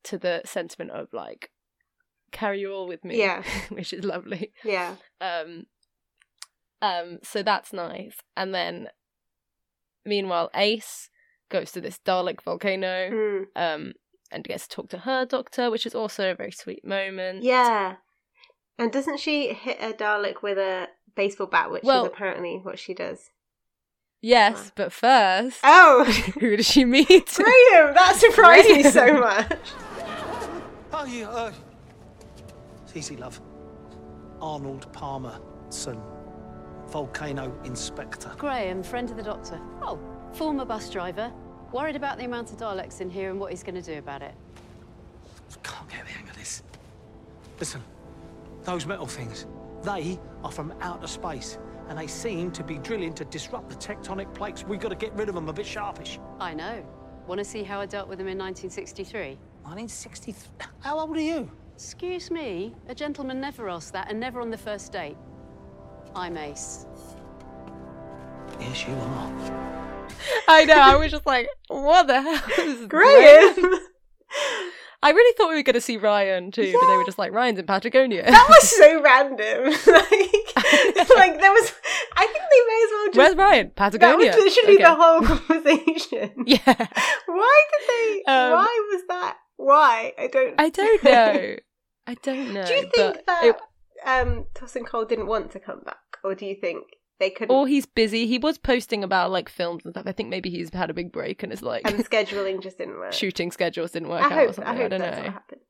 to 0.04 0.18
the 0.18 0.42
sentiment 0.44 0.90
of 0.90 1.08
like, 1.14 1.50
"Carry 2.34 2.60
you 2.60 2.72
all 2.72 2.86
with 2.86 3.02
me." 3.04 3.16
Yeah. 3.18 3.42
which 3.70 3.92
is 3.94 4.04
lovely. 4.04 4.52
Yeah. 4.64 4.96
Um, 5.20 5.64
um, 6.82 7.18
so 7.22 7.42
that's 7.42 7.72
nice. 7.72 8.16
And 8.36 8.54
then, 8.54 8.88
meanwhile, 10.04 10.50
Ace 10.54 11.08
goes 11.48 11.72
to 11.72 11.80
this 11.80 11.98
Dalek 12.04 12.42
volcano, 12.42 13.10
Mm. 13.10 13.44
um, 13.56 13.92
and 14.30 14.44
gets 14.44 14.66
to 14.68 14.76
talk 14.76 14.88
to 14.90 14.98
her 14.98 15.24
doctor, 15.24 15.70
which 15.70 15.86
is 15.86 15.94
also 15.94 16.30
a 16.30 16.34
very 16.34 16.50
sweet 16.50 16.84
moment. 16.84 17.42
Yeah. 17.44 17.96
And 18.78 18.90
doesn't 18.92 19.20
she 19.20 19.52
hit 19.54 19.78
a 19.80 19.92
Dalek 19.92 20.42
with 20.42 20.58
a 20.58 20.88
baseball 21.14 21.46
bat, 21.46 21.70
which 21.70 21.84
Well- 21.84 22.04
is 22.04 22.08
apparently 22.12 22.58
what 22.62 22.78
she 22.78 22.92
does? 22.94 23.30
Yes, 24.20 24.72
but 24.74 24.90
first, 24.90 25.60
Oh, 25.62 26.04
who 26.40 26.56
does 26.56 26.66
she 26.66 26.86
meet? 26.86 27.06
Graham! 27.34 27.92
That 27.94 28.16
surprised 28.16 28.68
me 28.70 28.82
so 28.82 29.12
much. 29.20 29.52
Oh, 30.96 31.04
you, 31.04 31.26
uh, 31.26 31.48
it's 31.48 31.58
easy, 32.96 33.16
love. 33.16 33.40
Arnold 34.40 34.92
Palmer, 34.92 35.38
son. 35.68 36.00
Volcano 36.88 37.56
inspector. 37.64 38.32
Graham, 38.36 38.82
friend 38.82 39.10
of 39.10 39.16
the 39.16 39.22
doctor. 39.22 39.60
Oh, 39.82 39.98
former 40.32 40.64
bus 40.64 40.90
driver. 40.90 41.32
Worried 41.72 41.96
about 41.96 42.18
the 42.18 42.24
amount 42.24 42.52
of 42.52 42.58
Daleks 42.58 43.00
in 43.00 43.10
here 43.10 43.30
and 43.30 43.40
what 43.40 43.50
he's 43.50 43.62
going 43.62 43.74
to 43.74 43.82
do 43.82 43.98
about 43.98 44.22
it. 44.22 44.34
Can't 45.62 45.88
get 45.88 46.04
the 46.04 46.12
hang 46.12 46.28
of 46.28 46.36
this. 46.36 46.62
Listen, 47.58 47.82
those 48.64 48.86
metal 48.86 49.06
things, 49.06 49.46
they 49.82 50.18
are 50.42 50.50
from 50.50 50.74
outer 50.80 51.06
space, 51.06 51.58
and 51.88 51.98
they 51.98 52.06
seem 52.06 52.50
to 52.52 52.62
be 52.62 52.78
drilling 52.78 53.12
to 53.14 53.24
disrupt 53.24 53.70
the 53.70 53.76
tectonic 53.76 54.32
plates. 54.34 54.64
We've 54.64 54.80
got 54.80 54.90
to 54.90 54.94
get 54.94 55.14
rid 55.14 55.28
of 55.28 55.34
them 55.34 55.48
a 55.48 55.52
bit 55.52 55.66
sharpish. 55.66 56.18
I 56.40 56.54
know. 56.54 56.84
Want 57.26 57.38
to 57.38 57.44
see 57.44 57.62
how 57.62 57.80
I 57.80 57.86
dealt 57.86 58.08
with 58.08 58.18
them 58.18 58.28
in 58.28 58.38
1963? 58.38 59.38
1963? 59.62 60.66
How 60.80 60.98
old 60.98 61.16
are 61.16 61.20
you? 61.20 61.50
Excuse 61.74 62.30
me, 62.30 62.74
a 62.88 62.94
gentleman 62.94 63.40
never 63.40 63.68
asks 63.68 63.90
that, 63.90 64.08
and 64.10 64.20
never 64.20 64.40
on 64.40 64.50
the 64.50 64.56
first 64.58 64.92
date. 64.92 65.16
I'm 66.14 66.36
Ace. 66.36 66.86
Yes, 68.60 68.86
you 68.86 68.94
are. 68.94 70.08
I 70.48 70.64
know. 70.64 70.74
I 70.78 70.94
was 70.96 71.10
just 71.10 71.26
like, 71.26 71.48
what 71.68 72.06
the 72.06 72.22
hell 72.22 72.42
is 72.66 72.86
Graham! 72.86 73.54
Graham? 73.54 73.80
I 75.02 75.10
really 75.10 75.34
thought 75.36 75.50
we 75.50 75.56
were 75.56 75.62
going 75.62 75.74
to 75.74 75.80
see 75.82 75.96
Ryan 75.98 76.50
too, 76.50 76.72
but 76.80 76.86
they 76.88 76.96
were 76.96 77.04
just 77.04 77.18
like, 77.18 77.32
Ryan's 77.32 77.58
in 77.58 77.66
Patagonia. 77.66 78.22
That 78.24 78.46
was 78.48 78.70
so 78.78 79.02
random. 79.02 79.64
like, 79.86 81.10
like 81.10 81.40
there 81.40 81.52
was. 81.52 81.72
I 82.16 82.26
think 82.26 82.44
they 82.50 82.62
may 82.68 82.82
as 82.84 82.90
well 82.90 83.06
just. 83.08 83.16
Where's 83.18 83.36
Ryan? 83.36 83.70
Patagonia. 83.74 84.30
That 84.30 84.36
was 84.38 84.54
literally 84.56 84.74
Okay. 84.76 84.84
the 84.84 84.94
whole 84.94 85.22
conversation. 85.22 86.44
Yeah. 86.46 86.86
Why 87.26 87.62
did 87.72 87.88
they? 87.88 88.22
Um, 88.32 88.52
why 88.52 88.88
was 88.92 89.02
that? 89.08 89.36
Why? 89.56 90.12
I 90.18 90.26
don't. 90.28 90.54
I 90.60 90.68
don't 90.80 91.04
know. 91.04 91.56
I 92.06 92.14
don't 92.22 92.52
know. 92.54 92.64
Do 92.66 92.72
you 92.74 92.90
think 92.94 93.24
that 93.26 93.44
it- 93.44 93.56
um, 94.06 94.44
Tosin 94.54 94.86
Cole 94.86 95.04
didn't 95.06 95.26
want 95.26 95.50
to 95.52 95.60
come 95.60 95.80
back, 95.80 96.18
or 96.22 96.34
do 96.34 96.44
you 96.44 96.54
think 96.54 96.84
they 97.20 97.30
couldn't? 97.30 97.54
or 97.54 97.66
he's 97.66 97.86
busy. 97.86 98.26
He 98.26 98.36
was 98.38 98.58
posting 98.58 99.02
about 99.02 99.30
like 99.30 99.48
films 99.48 99.82
and 99.84 99.94
stuff. 99.94 100.04
I 100.06 100.12
think 100.12 100.28
maybe 100.28 100.50
he's 100.50 100.70
had 100.74 100.90
a 100.90 100.94
big 100.94 101.10
break 101.12 101.42
and 101.42 101.52
is 101.52 101.62
like 101.62 101.86
and 101.90 102.04
scheduling 102.04 102.62
just 102.62 102.76
didn't 102.78 102.98
work. 102.98 103.12
shooting 103.14 103.50
schedules 103.50 103.92
didn't 103.92 104.08
work 104.10 104.22
I 104.22 104.26
out 104.26 104.32
hope. 104.32 104.50
or 104.50 104.52
something. 104.54 104.74
I 104.74 104.76
hope 104.76 104.90
don't 104.90 105.00
that's 105.00 105.16
know. 105.16 105.22
what 105.24 105.32
happened. 105.32 105.60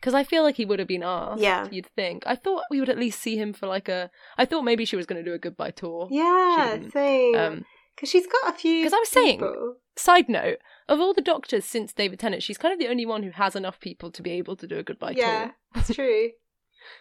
Because 0.00 0.14
I 0.14 0.22
feel 0.22 0.44
like 0.44 0.54
he 0.56 0.64
would 0.64 0.78
have 0.78 0.86
been 0.88 1.02
asked. 1.02 1.40
Yeah. 1.42 1.66
You'd 1.70 1.86
think. 1.96 2.22
I 2.24 2.36
thought 2.36 2.62
we 2.70 2.78
would 2.78 2.88
at 2.88 2.98
least 2.98 3.20
see 3.20 3.36
him 3.36 3.52
for 3.52 3.66
like 3.66 3.88
a. 3.88 4.10
I 4.38 4.44
thought 4.44 4.62
maybe 4.62 4.84
she 4.84 4.94
was 4.96 5.06
going 5.06 5.22
to 5.22 5.28
do 5.28 5.34
a 5.34 5.38
goodbye 5.38 5.72
tour. 5.72 6.06
Yeah, 6.10 6.78
same. 6.92 7.34
Um, 7.34 7.64
Because 7.96 8.08
she's 8.08 8.26
got 8.28 8.54
a 8.54 8.56
few. 8.56 8.80
Because 8.80 8.92
I 8.94 8.98
was 9.00 9.08
saying, 9.08 9.38
people. 9.40 9.74
Side 9.98 10.28
note, 10.28 10.58
of 10.88 11.00
all 11.00 11.12
the 11.12 11.20
doctors 11.20 11.64
since 11.64 11.92
David 11.92 12.20
Tennant, 12.20 12.42
she's 12.42 12.56
kind 12.58 12.72
of 12.72 12.78
the 12.78 12.88
only 12.88 13.04
one 13.04 13.22
who 13.24 13.30
has 13.30 13.56
enough 13.56 13.80
people 13.80 14.10
to 14.12 14.22
be 14.22 14.30
able 14.30 14.56
to 14.56 14.66
do 14.66 14.78
a 14.78 14.82
goodbye 14.82 15.14
yeah, 15.16 15.44
tour. 15.46 15.54
it's 15.76 15.94
true. 15.94 16.30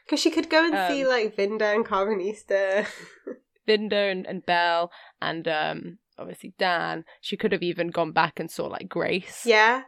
Because 0.03 0.19
she 0.19 0.31
could 0.31 0.49
go 0.49 0.65
and 0.65 0.73
see 0.91 1.03
Um, 1.03 1.09
like 1.09 1.35
Vinder 1.37 1.73
and 1.73 1.85
Karvanista. 1.85 2.85
Vindo 3.67 3.95
and, 3.95 4.25
and 4.25 4.45
Belle 4.45 4.91
and 5.21 5.47
um, 5.47 5.99
obviously 6.17 6.53
Dan. 6.57 7.05
She 7.21 7.37
could 7.37 7.51
have 7.53 7.61
even 7.63 7.89
gone 7.89 8.11
back 8.11 8.39
and 8.39 8.49
saw 8.51 8.65
like 8.65 8.89
Grace. 8.89 9.43
yeah, 9.45 9.83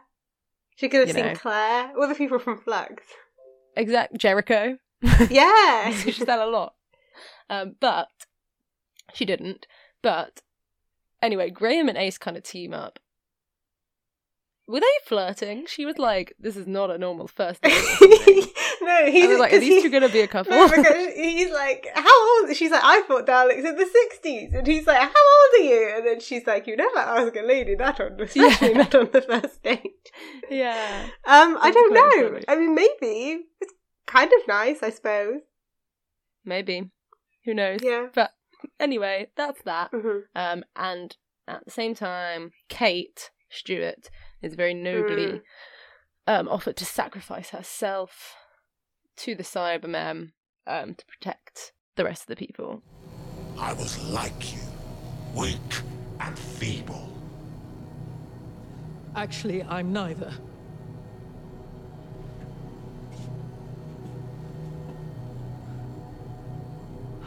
she 0.76 0.88
could 0.88 1.00
have 1.00 1.08
You 1.08 1.14
seen 1.14 1.26
know. 1.26 1.34
Claire, 1.34 1.92
all 1.98 2.06
the 2.08 2.14
people 2.14 2.38
from 2.38 2.58
Flux. 2.62 3.02
Exact 3.76 4.16
Jericho. 4.16 4.78
Yeah, 5.28 5.90
she's 5.92 6.18
done 6.18 6.38
a 6.40 6.46
lot. 6.46 6.74
Um, 7.50 7.74
but 7.80 8.08
she 9.12 9.24
didn't. 9.24 9.66
But 10.02 10.40
anyway, 11.22 11.50
Graham 11.50 11.88
and 11.88 11.98
Ace 11.98 12.18
kind 12.18 12.36
of 12.36 12.42
team 12.42 12.72
up. 12.74 12.98
Were 14.66 14.80
they 14.80 14.86
flirting? 15.04 15.66
She 15.66 15.84
was 15.84 15.98
like, 15.98 16.32
"This 16.38 16.56
is 16.56 16.66
not 16.68 16.90
a 16.92 16.98
normal 16.98 17.26
first 17.26 17.60
date." 17.60 17.72
no, 18.82 19.06
he's 19.10 19.28
was 19.28 19.40
like, 19.40 19.52
"Are 19.52 19.58
these 19.58 19.82
he- 19.82 19.82
two 19.82 19.90
gonna 19.90 20.08
be 20.08 20.20
a 20.20 20.28
couple?" 20.28 20.52
No, 20.52 20.68
because 20.68 21.12
he's 21.14 21.50
like, 21.50 21.88
how 21.92 22.40
old? 22.44 22.54
She's 22.54 22.70
like, 22.70 22.84
I 22.84 23.02
thought 23.02 23.26
Daleks 23.26 23.64
in 23.68 23.74
the 23.76 23.86
sixties, 23.92 24.54
and 24.54 24.64
he's 24.64 24.86
like, 24.86 25.00
how 25.00 25.08
old 25.08 25.60
are 25.60 25.64
you? 25.64 25.92
And 25.96 26.06
then 26.06 26.20
she's 26.20 26.46
like, 26.46 26.68
you 26.68 26.76
never 26.76 26.98
ask 26.98 27.34
a 27.34 27.42
lady 27.42 27.74
that 27.74 28.00
on, 28.00 28.20
especially 28.20 28.74
not 28.74 28.94
on 28.94 29.10
the 29.12 29.22
first 29.22 29.60
date. 29.64 30.10
yeah. 30.48 31.06
Um, 31.26 31.58
I 31.60 31.72
don't 31.72 31.92
know. 31.92 32.28
funny. 32.30 32.44
I 32.46 32.54
mean, 32.56 32.74
maybe 32.76 33.42
it's 33.60 33.72
kind 34.06 34.30
of 34.40 34.46
nice, 34.46 34.84
I 34.84 34.90
suppose. 34.90 35.40
Maybe. 36.44 36.90
Who 37.44 37.54
knows? 37.54 37.80
Yeah. 37.82 38.06
But 38.14 38.30
anyway, 38.80 39.28
that's 39.36 39.62
that. 39.62 39.90
Mhm. 39.92 40.22
Um, 40.34 40.64
and 40.76 41.16
at 41.48 41.64
the 41.64 41.70
same 41.70 41.94
time, 41.94 42.52
Kate 42.68 43.30
Stewart 43.48 44.10
is 44.42 44.54
very 44.54 44.74
nobly 44.74 45.26
Mm. 45.26 45.42
um, 46.26 46.48
offered 46.48 46.76
to 46.76 46.84
sacrifice 46.84 47.50
herself 47.50 48.34
to 49.16 49.34
the 49.34 49.42
Cybermen 49.42 50.32
um, 50.66 50.94
to 50.94 51.04
protect 51.06 51.72
the 51.96 52.04
rest 52.04 52.22
of 52.22 52.26
the 52.28 52.36
people. 52.36 52.82
I 53.58 53.72
was 53.72 53.98
like 54.10 54.54
you, 54.54 54.60
weak 55.34 55.58
and 56.20 56.38
feeble. 56.38 57.08
Actually, 59.16 59.62
I'm 59.64 59.92
neither. 59.92 60.32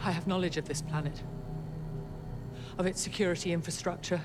I 0.04 0.10
have 0.10 0.26
knowledge 0.26 0.58
of 0.58 0.68
this 0.68 0.82
planet, 0.82 1.22
of 2.76 2.84
its 2.84 3.00
security 3.00 3.52
infrastructure, 3.52 4.20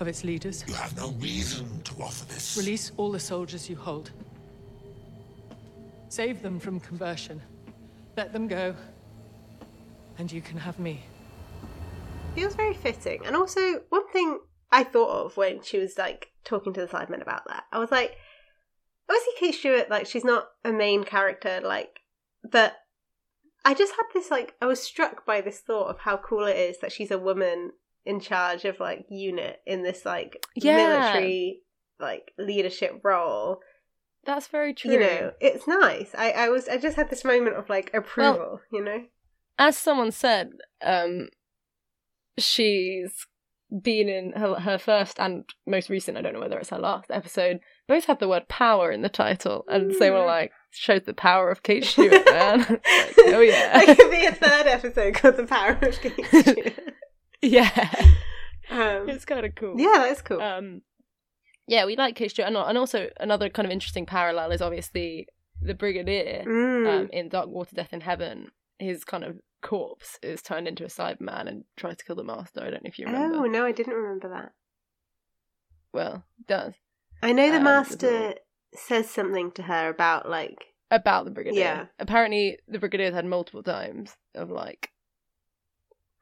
of 0.00 0.08
its 0.08 0.24
leaders. 0.24 0.64
You 0.66 0.72
have 0.72 0.96
no 0.96 1.10
reason 1.18 1.82
to 1.82 2.02
offer 2.02 2.24
this. 2.32 2.56
Release 2.56 2.92
all 2.96 3.12
the 3.12 3.20
soldiers 3.20 3.68
you 3.68 3.76
hold. 3.76 4.10
Save 6.08 6.40
them 6.40 6.58
from 6.58 6.80
conversion. 6.80 7.42
Let 8.16 8.32
them 8.32 8.48
go. 8.48 8.74
And 10.16 10.32
you 10.32 10.40
can 10.40 10.56
have 10.56 10.78
me. 10.78 11.02
Feels 12.34 12.54
very 12.54 12.72
fitting. 12.72 13.26
And 13.26 13.36
also, 13.36 13.82
one 13.90 14.08
thing 14.08 14.38
I 14.72 14.82
thought 14.82 15.26
of 15.26 15.36
when 15.36 15.60
she 15.62 15.78
was 15.78 15.98
like 15.98 16.32
talking 16.42 16.72
to 16.72 16.80
the 16.80 16.86
Cybermen 16.86 17.20
about 17.20 17.46
that, 17.48 17.64
I 17.70 17.78
was 17.78 17.90
like, 17.90 18.16
obviously 19.10 19.32
Kate 19.38 19.54
Stewart, 19.54 19.90
like 19.90 20.06
she's 20.06 20.24
not 20.24 20.48
a 20.64 20.72
main 20.72 21.04
character, 21.04 21.60
like, 21.62 22.00
but 22.50 22.76
I 23.68 23.74
just 23.74 23.92
had 23.92 24.04
this 24.14 24.30
like 24.30 24.54
I 24.62 24.66
was 24.66 24.82
struck 24.82 25.26
by 25.26 25.42
this 25.42 25.60
thought 25.60 25.88
of 25.90 25.98
how 26.00 26.16
cool 26.16 26.46
it 26.46 26.56
is 26.56 26.78
that 26.80 26.90
she's 26.90 27.10
a 27.10 27.18
woman 27.18 27.72
in 28.06 28.18
charge 28.18 28.64
of 28.64 28.80
like 28.80 29.04
unit 29.10 29.60
in 29.66 29.82
this 29.82 30.06
like 30.06 30.42
Yeah. 30.56 30.76
military 30.76 31.60
like 32.00 32.32
leadership 32.38 33.00
role. 33.04 33.60
That's 34.24 34.46
very 34.46 34.72
true. 34.72 34.92
You 34.92 35.00
know, 35.00 35.32
it's 35.40 35.66
nice. 35.66 36.14
I 36.16 36.30
I 36.30 36.48
was 36.48 36.66
I 36.68 36.78
just 36.78 36.96
had 36.96 37.10
this 37.10 37.24
moment 37.24 37.56
of 37.56 37.68
like 37.68 37.90
approval. 37.92 38.60
you 38.72 38.82
know. 38.82 39.04
As 39.58 39.76
someone 39.76 40.12
said, 40.12 40.50
um, 40.82 41.28
she's 42.38 43.26
been 43.82 44.08
in 44.08 44.32
her, 44.32 44.54
her 44.54 44.78
first 44.78 45.20
and 45.20 45.44
most 45.66 45.90
recent, 45.90 46.16
I 46.16 46.22
don't 46.22 46.32
know 46.32 46.40
whether 46.40 46.58
it's 46.58 46.70
her 46.70 46.78
last 46.78 47.10
episode, 47.10 47.60
both 47.86 48.06
had 48.06 48.18
the 48.18 48.28
word 48.28 48.48
power 48.48 48.90
in 48.90 49.02
the 49.02 49.08
title. 49.08 49.64
And 49.68 49.92
so 49.94 50.12
we're 50.12 50.20
Mm. 50.24 50.26
like, 50.26 50.52
shows 50.70 51.02
the 51.04 51.14
power 51.14 51.50
of 51.50 51.62
Kate 51.62 51.84
Stewart, 51.84 52.24
man. 52.26 52.58
like, 52.68 52.80
oh, 53.18 53.40
yeah. 53.40 53.80
There 53.86 53.94
could 53.94 54.10
be 54.10 54.24
a 54.26 54.32
third 54.32 54.66
episode 54.66 55.14
called 55.14 55.36
"The 55.36 55.46
Power 55.46 55.78
of 55.82 56.00
Kate 56.00 56.26
Stewart." 56.26 56.94
yeah. 57.42 57.90
Um, 58.70 59.08
it's 59.08 59.24
kind 59.24 59.46
of 59.46 59.54
cool. 59.54 59.74
yeah, 59.80 59.92
that 59.98 60.12
is 60.12 60.22
cool. 60.22 60.40
Um, 60.42 60.82
yeah, 61.66 61.84
we 61.86 61.96
like 61.96 62.16
Kate 62.16 62.30
Stewart. 62.30 62.48
And, 62.48 62.56
and 62.56 62.76
also, 62.78 63.08
another 63.20 63.48
kind 63.48 63.64
of 63.66 63.72
interesting 63.72 64.06
parallel 64.06 64.50
is 64.52 64.60
obviously 64.62 65.26
the 65.60 65.74
Brigadier 65.74 66.44
Mm. 66.46 66.86
um, 67.02 67.08
in 67.12 67.28
Dark 67.28 67.48
Water 67.48 67.74
Death 67.76 67.92
in 67.92 68.00
Heaven. 68.02 68.50
His 68.78 69.04
kind 69.04 69.24
of 69.24 69.38
corpse 69.60 70.18
is 70.22 70.40
turned 70.42 70.68
into 70.68 70.84
a 70.84 70.88
Cyberman 70.88 71.48
and 71.48 71.64
tries 71.76 71.96
to 71.96 72.04
kill 72.04 72.16
the 72.16 72.24
Master. 72.24 72.60
I 72.60 72.70
don't 72.70 72.84
know 72.84 72.88
if 72.88 72.98
you 72.98 73.06
remember. 73.06 73.38
Oh 73.38 73.44
no, 73.44 73.64
I 73.64 73.72
didn't 73.72 73.94
remember 73.94 74.28
that. 74.30 74.52
Well, 75.92 76.24
does. 76.46 76.74
I 77.22 77.32
know 77.32 77.50
the 77.50 77.56
Um, 77.56 77.64
master 77.64 78.34
says 78.74 79.10
something 79.10 79.50
to 79.52 79.62
her 79.62 79.88
about 79.88 80.28
like 80.28 80.66
About 80.90 81.24
the 81.24 81.30
Brigadier. 81.30 81.60
Yeah. 81.60 81.86
Apparently, 81.98 82.58
the 82.68 82.78
Brigadier's 82.78 83.14
had 83.14 83.24
multiple 83.26 83.62
times 83.62 84.16
of 84.34 84.50
like 84.50 84.90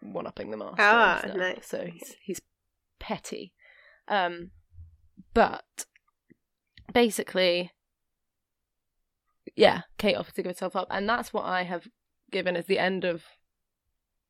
one 0.00 0.26
upping 0.26 0.50
the 0.50 0.57
Master. 0.57 0.76
Ah, 0.78 1.22
nice, 1.34 1.66
So 1.66 1.84
he's, 1.86 2.16
he's 2.22 2.40
petty. 2.98 3.52
Um, 4.09 4.52
but 5.34 5.84
basically, 6.92 7.72
yeah, 9.57 9.82
Kate 9.98 10.14
offers 10.16 10.34
to 10.34 10.42
give 10.42 10.50
herself 10.52 10.76
up, 10.76 10.86
and 10.90 11.09
that's 11.09 11.32
what 11.32 11.44
I 11.44 11.64
have 11.64 11.88
given 12.31 12.57
as 12.57 12.66
the 12.66 12.79
end 12.79 13.05
of 13.05 13.24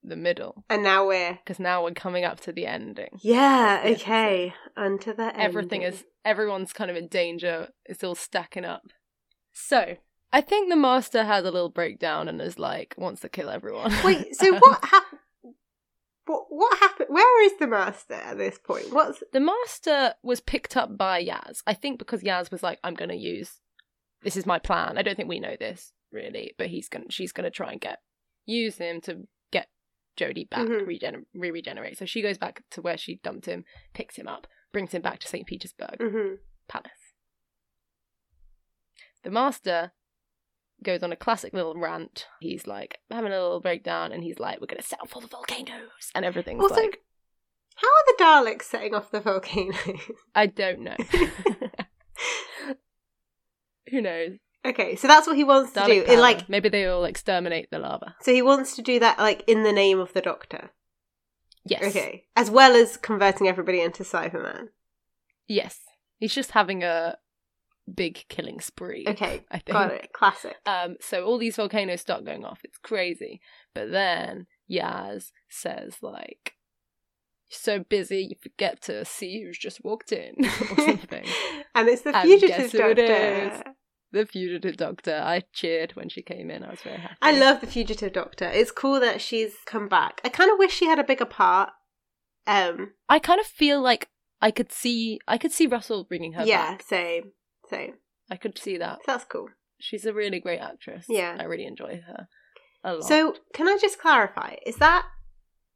the 0.02 0.16
middle. 0.16 0.64
and 0.70 0.82
now 0.84 1.06
we're 1.06 1.32
Because 1.44 1.58
now 1.58 1.82
we're 1.82 1.90
coming 1.92 2.24
up 2.24 2.38
to 2.40 2.52
the 2.52 2.66
ending. 2.66 3.18
yeah 3.22 3.84
Yes, 3.86 4.00
okay 4.02 4.54
onto 4.76 5.12
the 5.14 5.36
everything 5.38 5.82
ending. 5.82 5.98
is 6.00 6.04
everyone's 6.24 6.72
kind 6.72 6.90
of 6.90 6.96
in 6.96 7.08
danger 7.08 7.68
it's 7.84 8.04
all 8.04 8.14
stacking 8.14 8.64
up 8.64 8.82
so 9.52 9.96
i 10.32 10.40
think 10.40 10.68
the 10.68 10.76
master 10.76 11.24
has 11.24 11.44
a 11.44 11.50
little 11.50 11.68
breakdown 11.70 12.28
and 12.28 12.40
is 12.40 12.58
like 12.58 12.94
wants 12.98 13.20
to 13.22 13.28
kill 13.28 13.48
everyone 13.48 13.92
Wait, 14.04 14.34
so 14.40 14.52
what 14.58 14.84
happened? 14.84 15.20
What 16.26 16.44
what 16.50 16.78
happened? 16.78 17.08
Where 17.10 17.44
is 17.44 17.52
the 17.60 17.68
master 17.68 18.14
at 18.14 18.36
this 18.36 18.58
point? 18.58 18.92
What's 18.92 19.22
the 19.32 19.38
master 19.40 20.14
was 20.24 20.40
picked 20.40 20.76
up 20.76 20.96
by 20.98 21.24
yaz 21.24 21.62
i 21.66 21.74
think 21.74 21.98
because 21.98 22.22
yaz 22.22 22.50
was 22.50 22.62
like 22.62 22.78
i'm 22.84 22.94
gonna 22.94 23.14
use 23.14 23.60
this 24.22 24.36
is 24.36 24.44
my 24.46 24.58
plan 24.58 24.98
i 24.98 25.02
don't 25.02 25.16
think 25.16 25.28
we 25.28 25.40
know 25.40 25.56
this 25.58 25.92
really 26.12 26.54
but 26.58 26.68
he's 26.68 26.88
gonna 26.88 27.04
she's 27.10 27.32
gonna 27.32 27.50
try 27.50 27.72
and 27.72 27.80
get 27.80 27.98
use 28.44 28.76
him 28.78 29.00
to 29.00 29.26
get 29.52 29.68
Jodie 30.16 30.48
back 30.48 30.66
Mhm. 30.66 30.86
regen- 30.86 31.26
re-regenerate 31.34 31.98
so 31.98 32.04
she 32.06 32.22
goes 32.22 32.38
back 32.38 32.62
to 32.70 32.80
where 32.80 32.96
she 32.96 33.20
dumped 33.22 33.46
him 33.46 33.64
picks 33.94 34.16
him 34.16 34.28
up 34.28 34.46
brings 34.72 34.92
him 34.92 35.02
back 35.02 35.18
to 35.20 35.28
St. 35.28 35.46
Petersburg 35.46 35.96
hmm 36.00 36.34
Palace. 36.68 36.90
The 39.22 39.30
master 39.30 39.92
goes 40.82 41.02
on 41.02 41.10
a 41.12 41.16
classic 41.16 41.52
little 41.52 41.74
rant. 41.74 42.26
He's 42.40 42.66
like 42.66 42.98
having 43.10 43.32
a 43.32 43.40
little 43.42 43.60
breakdown 43.60 44.12
and 44.12 44.22
he's 44.22 44.38
like, 44.38 44.60
We're 44.60 44.66
gonna 44.66 44.82
set 44.82 45.00
off 45.00 45.14
all 45.14 45.22
the 45.22 45.26
volcanoes 45.28 46.10
and 46.14 46.24
everything's 46.24 46.62
Also, 46.62 46.74
like 46.82 47.02
How 47.76 47.88
are 47.88 48.04
the 48.06 48.16
Daleks 48.50 48.62
setting 48.64 48.94
off 48.94 49.10
the 49.10 49.20
volcanoes? 49.20 50.00
I 50.34 50.46
don't 50.46 50.80
know. 50.80 50.96
Who 53.90 54.00
knows? 54.02 54.38
Okay, 54.64 54.96
so 54.96 55.08
that's 55.08 55.26
what 55.26 55.36
he 55.36 55.44
wants 55.44 55.72
to 55.72 55.80
Dalek 55.80 56.06
do. 56.06 56.12
It, 56.12 56.18
like, 56.18 56.48
maybe 56.48 56.68
they 56.68 56.86
all 56.86 57.04
exterminate 57.04 57.70
the 57.70 57.78
lava. 57.78 58.14
so 58.22 58.32
he 58.32 58.42
wants 58.42 58.76
to 58.76 58.82
do 58.82 58.98
that 59.00 59.18
like 59.18 59.42
in 59.46 59.62
the 59.62 59.72
name 59.72 59.98
of 59.98 60.12
the 60.12 60.20
Doctor. 60.22 60.70
Yes. 61.64 61.82
Okay, 61.84 62.24
as 62.36 62.50
well 62.50 62.74
as 62.76 62.96
converting 62.96 63.48
everybody 63.48 63.80
into 63.80 64.04
Cyberman. 64.04 64.68
Yes. 65.48 65.80
He's 66.18 66.34
just 66.34 66.52
having 66.52 66.82
a 66.84 67.18
big 67.92 68.24
killing 68.28 68.60
spree. 68.60 69.04
Okay, 69.06 69.44
I 69.50 69.58
think. 69.58 69.72
got 69.72 69.92
it. 69.92 70.12
Classic. 70.12 70.54
Um, 70.64 70.96
so 71.00 71.24
all 71.24 71.38
these 71.38 71.56
volcanoes 71.56 72.00
start 72.00 72.24
going 72.24 72.44
off. 72.44 72.60
It's 72.64 72.78
crazy. 72.78 73.40
But 73.74 73.90
then 73.90 74.46
Yaz 74.70 75.30
says, 75.48 75.96
like, 76.02 76.54
you're 77.50 77.58
so 77.58 77.80
busy 77.80 78.28
you 78.30 78.36
forget 78.42 78.80
to 78.82 79.04
see 79.04 79.42
who's 79.42 79.58
just 79.58 79.84
walked 79.84 80.10
in 80.12 80.34
or 80.44 80.48
something. 80.84 81.24
and 81.74 81.88
it's 81.88 82.02
the 82.02 82.16
And 82.16 82.28
fugitive 82.28 82.56
guess 82.56 82.72
who 82.72 82.88
it 82.88 82.98
is? 82.98 83.50
Doctor. 83.58 83.72
The 84.16 84.24
fugitive 84.24 84.78
doctor. 84.78 85.14
I 85.14 85.42
cheered 85.52 85.92
when 85.94 86.08
she 86.08 86.22
came 86.22 86.50
in. 86.50 86.64
I 86.64 86.70
was 86.70 86.80
very 86.80 86.96
happy. 86.96 87.16
I 87.20 87.32
love 87.32 87.60
the 87.60 87.66
fugitive 87.66 88.14
Doctor. 88.14 88.46
It's 88.46 88.70
cool 88.70 88.98
that 89.00 89.20
she's 89.20 89.52
come 89.66 89.88
back. 89.88 90.22
I 90.24 90.30
kind 90.30 90.50
of 90.50 90.58
wish 90.58 90.72
she 90.72 90.86
had 90.86 90.98
a 90.98 91.04
bigger 91.04 91.26
part. 91.26 91.70
Um, 92.46 92.92
I 93.10 93.18
kind 93.18 93.40
of 93.40 93.46
feel 93.46 93.82
like 93.82 94.08
I 94.40 94.50
could 94.50 94.72
see 94.72 95.20
I 95.28 95.36
could 95.36 95.52
see 95.52 95.66
Russell 95.66 96.04
bringing 96.04 96.32
her 96.32 96.46
yeah, 96.46 96.72
back. 96.72 96.82
same, 96.82 97.32
same. 97.68 97.94
I 98.30 98.36
could 98.36 98.56
see 98.56 98.78
that. 98.78 99.00
That's 99.06 99.24
cool. 99.24 99.48
She's 99.78 100.06
a 100.06 100.14
really 100.14 100.40
great 100.40 100.60
actress. 100.60 101.04
Yeah. 101.10 101.36
I 101.38 101.44
really 101.44 101.66
enjoy 101.66 102.00
her 102.06 102.28
a 102.82 102.94
lot. 102.94 103.04
So, 103.04 103.36
can 103.52 103.68
I 103.68 103.76
just 103.78 104.00
clarify? 104.00 104.56
Is 104.64 104.76
that 104.76 105.04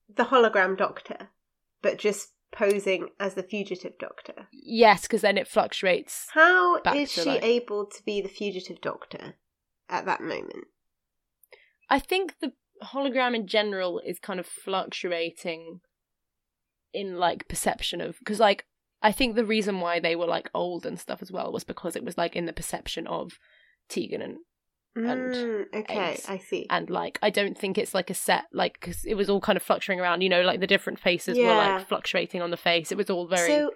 the 0.08 0.24
hologram 0.24 0.78
Doctor, 0.78 1.28
but 1.82 1.98
just 1.98 2.28
posing 2.52 3.08
as 3.18 3.34
the 3.34 3.42
fugitive 3.42 3.98
Doctor? 3.98 4.48
yes, 4.52 5.02
because 5.02 5.22
then 5.22 5.38
it 5.38 5.48
fluctuates. 5.48 6.26
How 6.32 6.80
is 6.94 7.12
she 7.12 7.24
like- 7.24 7.42
able 7.42 7.86
to 7.86 8.02
be 8.04 8.20
the 8.20 8.28
fugitive 8.28 8.80
Doctor 8.80 9.34
at 9.88 10.04
that 10.06 10.20
moment? 10.20 10.66
I 11.88 11.98
think 11.98 12.34
the 12.40 12.52
hologram 12.82 13.34
in 13.34 13.46
general 13.46 14.00
is 14.06 14.18
kind 14.18 14.40
of 14.40 14.46
fluctuating 14.46 15.80
in 16.94 17.18
like 17.18 17.46
perception 17.48 18.00
of 18.00 18.18
because 18.18 18.40
like 18.40 18.64
I 19.02 19.12
think 19.12 19.34
the 19.34 19.44
reason 19.44 19.80
why 19.80 20.00
they 20.00 20.16
were 20.16 20.26
like 20.26 20.50
old 20.54 20.84
and 20.86 20.98
stuff 20.98 21.22
as 21.22 21.30
well 21.30 21.52
was 21.52 21.64
because 21.64 21.96
it 21.96 22.04
was 22.04 22.18
like 22.18 22.36
in 22.36 22.46
the 22.46 22.52
perception 22.52 23.06
of 23.06 23.32
Tegan 23.88 24.22
and 24.22 24.38
and 24.96 25.34
Mm, 25.34 25.64
okay. 25.74 26.18
I 26.28 26.38
see. 26.38 26.66
and 26.68 26.90
like 26.90 27.18
I 27.22 27.30
don't 27.30 27.56
think 27.56 27.78
it's 27.78 27.94
like 27.94 28.10
a 28.10 28.14
set 28.14 28.44
like 28.52 28.74
because 28.80 29.04
it 29.04 29.14
was 29.14 29.30
all 29.30 29.40
kind 29.40 29.56
of 29.56 29.62
fluctuating 29.62 30.00
around 30.00 30.20
you 30.22 30.28
know 30.28 30.42
like 30.42 30.60
the 30.60 30.66
different 30.66 30.98
faces 30.98 31.38
were 31.38 31.44
like 31.46 31.86
fluctuating 31.88 32.42
on 32.42 32.50
the 32.50 32.56
face 32.56 32.90
it 32.90 32.98
was 32.98 33.08
all 33.10 33.26
very 33.28 33.46
so, 33.48 33.70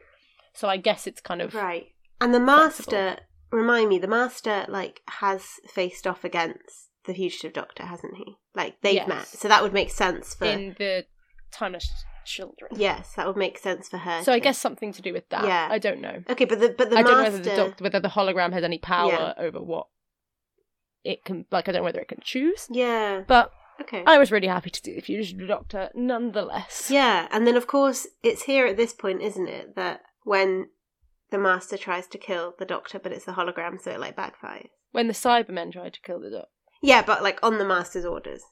So, 0.55 0.69
I 0.69 0.77
guess 0.77 1.07
it's 1.07 1.21
kind 1.21 1.41
of 1.43 1.55
right. 1.55 1.87
And 2.21 2.33
the 2.33 2.39
Master, 2.41 3.19
remind 3.51 3.89
me, 3.89 3.99
the 3.99 4.07
Master, 4.07 4.65
like, 4.69 5.01
has 5.09 5.43
faced 5.69 6.07
off 6.07 6.23
against 6.25 6.91
the 7.07 7.13
fugitive 7.15 7.53
Doctor, 7.53 7.85
hasn't 7.85 8.15
he? 8.17 8.37
Like, 8.55 8.81
they've 8.81 8.95
Yes. 8.95 9.09
met. 9.09 9.27
So 9.27 9.49
that 9.49 9.63
would 9.65 9.73
make 9.73 9.91
sense 9.91 10.35
for. 10.35 10.45
in 10.47 10.77
the 10.79 11.07
timeless 11.51 11.91
children 12.25 12.71
Yes, 12.77 13.13
that 13.17 13.27
would 13.27 13.37
make 13.37 13.59
sense 13.59 13.89
for 13.89 13.99
her. 13.99 14.23
so 14.23 14.33
I 14.33 14.39
guess 14.39 14.57
something 14.59 14.93
to 14.95 15.03
do 15.03 15.13
with 15.13 15.29
that 15.29 15.45
Yeah. 15.45 15.69
I 15.71 15.79
don't 15.79 16.01
know 16.01 16.23
Okay, 16.31 16.47
but 16.47 16.59
the 16.61 16.71
but 16.71 16.89
the 16.91 16.97
I 16.99 17.03
don't 17.03 17.19
master. 17.19 17.31
know 17.33 17.39
whether 17.39 17.51
the 17.51 17.57
doc- 17.71 17.81
whether 17.81 18.01
the 18.01 18.09
hologram 18.09 18.53
has 18.55 18.65
any 18.65 18.79
power 18.79 19.35
Yeah. 19.37 19.45
over 19.45 19.61
what 19.61 19.89
it 21.05 21.25
can. 21.25 21.47
Like, 21.51 21.69
I 21.69 21.73
don't 21.73 21.81
know 21.81 21.85
whether 21.85 22.01
it 22.01 22.09
can 22.09 22.21
choose. 22.23 22.67
Yeah. 22.71 23.23
But 23.27 23.53
Okay. 23.81 24.05
I 24.07 24.19
was 24.19 24.31
really 24.31 24.47
happy 24.47 24.71
to 24.71 24.81
see 24.83 24.95
the 24.95 25.01
fugitive 25.01 25.49
doctor, 25.49 25.91
nonetheless. 25.95 26.91
Yeah, 26.91 27.27
and 27.33 27.47
then 27.47 27.57
of 27.57 27.67
course 27.67 28.07
it's 28.23 28.45
here 28.45 28.67
at 28.67 28.77
this 28.77 28.93
point, 28.93 29.21
isn't 29.21 29.49
it, 29.49 29.75
that 29.75 30.03
when 30.23 30.69
the 31.31 31.39
master 31.39 31.77
tries 31.77 32.07
to 32.09 32.19
kill 32.19 32.55
the 32.59 32.65
doctor, 32.65 32.99
but 32.99 33.13
it's 33.13 33.25
the 33.25 33.33
hologram, 33.33 33.81
so 33.81 33.91
it 33.91 34.01
like 34.01 34.17
backfires. 34.17 34.69
When 34.93 35.09
the 35.09 35.13
Cybermen 35.13 35.73
tried 35.73 35.95
to 35.95 36.01
kill 36.03 36.21
the 36.21 36.31
doctor. 36.31 36.49
Yeah, 36.83 37.03
but 37.03 37.23
like 37.23 37.41
on 37.43 37.59
the 37.59 37.65
master's 37.65 38.05
orders. 38.05 38.43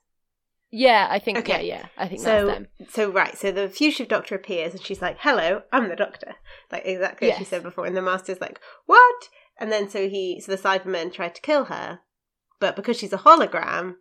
Yeah, 0.72 1.06
I 1.10 1.18
think. 1.18 1.38
Okay. 1.38 1.66
Yeah, 1.66 1.82
yeah. 1.82 1.86
I 1.98 2.08
think 2.08 2.22
so, 2.22 2.46
that's 2.46 2.58
them. 2.58 2.68
So 2.88 3.12
right, 3.12 3.36
so 3.36 3.52
the 3.52 3.68
fugitive 3.68 4.08
doctor 4.08 4.34
appears 4.34 4.72
and 4.72 4.82
she's 4.82 5.02
like, 5.02 5.18
"Hello, 5.20 5.62
I'm 5.70 5.88
the 5.88 5.96
doctor," 5.96 6.34
like 6.72 6.82
exactly 6.86 7.30
as 7.30 7.38
she 7.38 7.44
said 7.44 7.62
before. 7.62 7.84
And 7.86 7.96
the 7.96 8.02
master's 8.02 8.40
like, 8.40 8.58
"What?" 8.86 9.28
And 9.60 9.70
then 9.70 9.88
so 9.88 10.08
he, 10.08 10.40
so 10.40 10.50
the 10.50 10.58
Cybermen 10.60 11.12
tried 11.12 11.34
to 11.36 11.42
kill 11.42 11.66
her, 11.66 12.00
but 12.62 12.76
because 12.76 12.96
she's 12.96 13.12
a 13.12 13.18
hologram, 13.18 13.94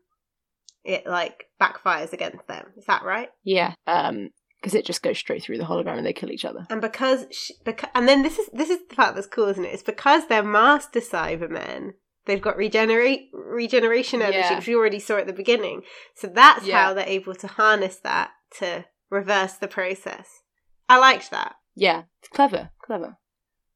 it 0.85 1.05
like 1.07 1.45
backfires 1.59 2.13
against 2.13 2.47
them. 2.47 2.67
Is 2.77 2.85
that 2.85 3.03
right? 3.03 3.29
Yeah. 3.43 3.73
Um, 3.87 4.29
because 4.61 4.75
it 4.75 4.85
just 4.85 5.01
goes 5.01 5.17
straight 5.17 5.41
through 5.41 5.57
the 5.57 5.63
hologram 5.63 5.97
and 5.97 6.05
they 6.05 6.13
kill 6.13 6.29
each 6.31 6.45
other. 6.45 6.67
And 6.69 6.79
because, 6.81 7.25
she, 7.31 7.55
because 7.65 7.89
and 7.95 8.07
then 8.07 8.21
this 8.21 8.37
is 8.37 8.47
this 8.53 8.69
is 8.69 8.77
the 8.87 8.95
part 8.95 9.15
that's 9.15 9.25
cool, 9.25 9.47
isn't 9.47 9.65
it? 9.65 9.73
It's 9.73 9.81
because 9.81 10.27
they're 10.27 10.43
master 10.43 10.99
Cybermen. 10.99 11.93
They've 12.27 12.41
got 12.41 12.57
regenerate 12.57 13.29
regeneration 13.33 14.21
energy, 14.21 14.37
Yeah. 14.37 14.55
which 14.57 14.67
we 14.67 14.75
already 14.75 14.99
saw 14.99 15.17
at 15.17 15.25
the 15.25 15.33
beginning. 15.33 15.81
So 16.15 16.27
that's 16.27 16.67
Yeah. 16.67 16.83
how 16.83 16.93
they're 16.93 17.07
able 17.07 17.33
to 17.33 17.47
harness 17.47 17.95
that 18.03 18.29
to 18.59 18.85
reverse 19.09 19.53
the 19.53 19.67
process. 19.67 20.43
I 20.87 20.99
liked 20.99 21.31
that. 21.31 21.55
Yeah, 21.73 22.03
it's 22.19 22.29
clever, 22.29 22.69
clever. 22.85 23.17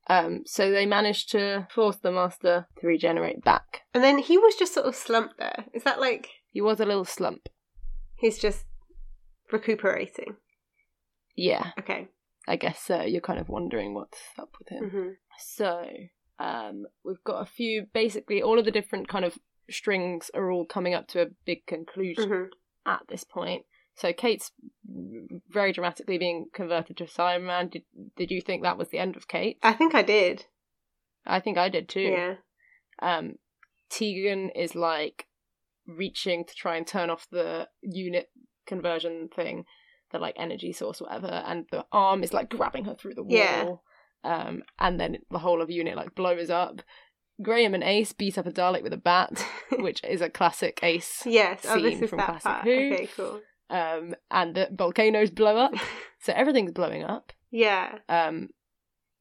Um, 0.07 0.43
so 0.45 0.69
they 0.71 0.85
managed 0.85 1.31
to 1.31 1.67
force 1.73 1.95
the 1.97 2.11
master 2.11 2.67
to 2.79 2.87
regenerate 2.87 3.43
back. 3.43 3.81
And 3.93 4.03
then 4.03 4.19
he 4.19 4.37
was 4.37 4.55
just 4.55 4.73
sort 4.73 4.85
of 4.85 4.95
slumped 4.95 5.37
there. 5.39 5.65
Is 5.73 5.83
that 5.83 5.99
like 5.99 6.29
He 6.51 6.61
was 6.61 6.79
a 6.79 6.85
little 6.85 7.05
slump. 7.05 7.49
he's 8.15 8.37
just 8.37 8.65
recuperating? 9.51 10.35
Yeah, 11.35 11.71
Okay. 11.79 12.07
I 12.47 12.55
guess 12.55 12.79
so. 12.79 13.01
You're 13.01 13.21
kind 13.21 13.39
of 13.39 13.49
wondering 13.49 13.93
what's 13.95 14.19
up 14.37 14.49
with 14.59 14.69
him. 14.69 14.89
hmm 14.89 15.09
So, 15.39 15.83
um, 16.39 16.85
we've 17.03 17.23
got 17.25 17.41
a 17.41 17.45
few. 17.45 17.87
Basically, 17.93 18.41
all 18.41 18.59
of 18.59 18.65
the 18.65 18.71
different 18.71 19.07
kind 19.07 19.25
of 19.25 19.37
strings 19.69 20.29
are 20.35 20.51
all 20.51 20.65
coming 20.65 20.93
up 20.93 21.07
to 21.07 21.21
a 21.23 21.27
big 21.45 21.65
conclusion 21.65 22.27
hmm 22.29 22.43
at 22.85 23.01
this 23.09 23.23
point. 23.23 23.63
So 23.95 24.11
Kate's 24.11 24.51
very 25.49 25.71
dramatically 25.71 26.17
being 26.17 26.47
converted 26.53 26.97
to 26.97 27.05
a 27.05 27.07
Cyberman. 27.07 27.71
Did 27.71 27.83
Did 28.17 28.31
you 28.31 28.41
think 28.41 28.63
that 28.63 28.77
was 28.77 28.89
the 28.89 28.99
end 28.99 29.15
of 29.15 29.27
Kate? 29.27 29.57
I 29.63 29.73
think 29.73 29.95
I 29.95 30.01
did. 30.01 30.45
I 31.25 31.39
think 31.39 31.57
I 31.57 31.69
did 31.69 31.89
too. 31.89 32.01
Yeah. 32.01 32.35
Um, 33.01 33.35
Tegan 33.89 34.49
is 34.49 34.75
like 34.75 35.27
reaching 35.87 36.45
to 36.45 36.53
try 36.55 36.75
and 36.75 36.85
turn 36.85 37.09
off 37.09 37.27
the 37.31 37.67
unit 37.81 38.29
conversion 38.65 39.29
thing, 39.33 39.65
the 40.11 40.19
like 40.19 40.35
energy 40.37 40.73
source, 40.73 41.01
whatever, 41.01 41.27
and 41.27 41.65
the 41.71 41.85
arm 41.91 42.23
is 42.23 42.33
like 42.33 42.49
grabbing 42.49 42.85
her 42.85 42.95
through 42.95 43.15
the 43.15 43.23
wall. 43.23 43.31
Yeah. 43.31 43.75
Um, 44.23 44.63
and 44.79 44.99
then 44.99 45.19
the 45.29 45.39
whole 45.39 45.61
of 45.61 45.69
unit 45.69 45.95
like 45.95 46.15
blows 46.15 46.49
up. 46.49 46.81
Graham 47.41 47.73
and 47.73 47.83
Ace 47.83 48.13
beat 48.13 48.37
up 48.37 48.45
a 48.47 48.51
Dalek 48.51 48.81
with 48.81 48.93
a 48.93 48.97
bat, 48.97 49.45
which 49.79 50.03
is 50.03 50.21
a 50.21 50.29
classic 50.29 50.79
Ace 50.83 51.23
Yes. 51.25 51.65
Oh, 51.67 51.79
this 51.79 51.93
scene 51.93 52.03
is 52.03 52.09
from 52.09 52.19
Classic 52.19 52.43
part. 52.43 52.63
Who. 52.63 52.71
Okay. 52.71 53.09
Cool. 53.15 53.41
Um, 53.69 54.15
and 54.29 54.55
the 54.55 54.69
volcanoes 54.71 55.31
blow 55.31 55.57
up, 55.57 55.73
so 56.19 56.33
everything's 56.33 56.71
blowing 56.71 57.03
up. 57.03 57.31
Yeah. 57.51 57.99
Um, 58.07 58.49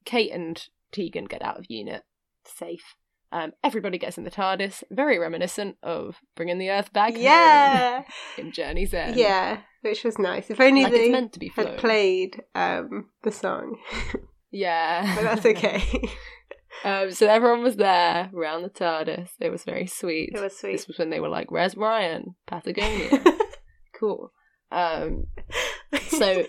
Kate 0.05 0.33
and 0.33 0.63
Tegan 0.93 1.25
get 1.25 1.43
out 1.43 1.59
of 1.59 1.67
unit 1.69 2.03
safe. 2.45 2.95
Um, 3.33 3.53
everybody 3.65 3.99
gets 3.99 4.17
in 4.17 4.23
the 4.23 4.31
TARDIS, 4.31 4.85
very 4.93 5.19
reminiscent 5.19 5.77
of 5.83 6.19
bringing 6.37 6.59
the 6.59 6.71
Earth 6.71 6.93
back. 6.93 7.15
Yeah. 7.17 8.05
in 8.39 8.53
Journey's 8.53 8.95
End. 8.95 9.17
Yeah, 9.17 9.59
which 9.83 10.05
was 10.05 10.21
nice. 10.21 10.51
If 10.51 10.61
only 10.61 10.85
Like 10.85 10.93
they 10.93 11.11
meant 11.11 11.33
to 11.33 11.41
be 11.41 11.49
had 11.49 11.77
played 11.79 12.43
um, 12.55 13.11
the 13.25 13.33
song, 13.33 13.79
yeah. 14.53 15.17
but 15.17 15.23
that's 15.23 15.47
okay. 15.47 15.83
um, 16.85 17.11
so 17.11 17.27
everyone 17.27 17.65
was 17.65 17.75
there 17.75 18.31
around 18.33 18.63
the 18.63 18.71
TARDIS. 18.71 19.31
It 19.41 19.51
was 19.51 19.65
very 19.65 19.87
sweet. 19.87 20.31
It 20.33 20.41
was 20.41 20.57
sweet. 20.57 20.73
This 20.73 20.87
was 20.87 20.99
when 20.99 21.11
they 21.11 21.19
were 21.19 21.29
like, 21.29 21.51
"Where's 21.51 21.77
Ryan? 21.77 22.37
Patagonia." 22.47 23.21
Cool. 24.05 24.33
Um, 24.71 25.25
so 26.09 26.45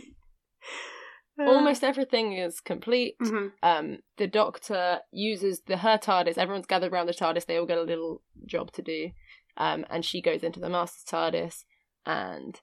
almost 1.39 1.84
everything 1.84 2.34
is 2.34 2.60
complete. 2.62 3.16
Mhm. 3.22 3.51
Um, 3.62 3.97
the 4.18 4.28
Doctor 4.28 4.99
uses 5.12 5.62
the 5.68 5.78
her 5.78 5.97
TARDIS. 5.97 6.38
Everyone's 6.38 6.66
gathered 6.66 6.91
around 6.93 7.08
the 7.08 7.14
TARDIS. 7.14 7.45
They 7.45 7.58
all 7.58 7.66
get 7.66 7.78
a 7.78 7.82
little 7.84 8.22
job 8.45 8.72
to 8.74 8.82
do, 8.82 9.12
um, 9.58 9.86
and 9.89 10.03
she 10.06 10.22
goes 10.22 10.43
into 10.43 10.60
the 10.60 10.70
Master's 10.70 11.03
TARDIS 11.03 11.64
and 12.06 12.60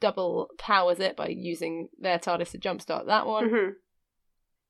double 0.00 0.48
powers 0.58 0.98
it 1.00 1.16
by 1.16 1.28
using 1.28 1.88
their 1.98 2.18
TARDIS 2.18 2.50
to 2.52 2.58
jumpstart 2.58 3.06
that 3.06 3.26
one. 3.26 3.50
Mhm. 3.50 3.72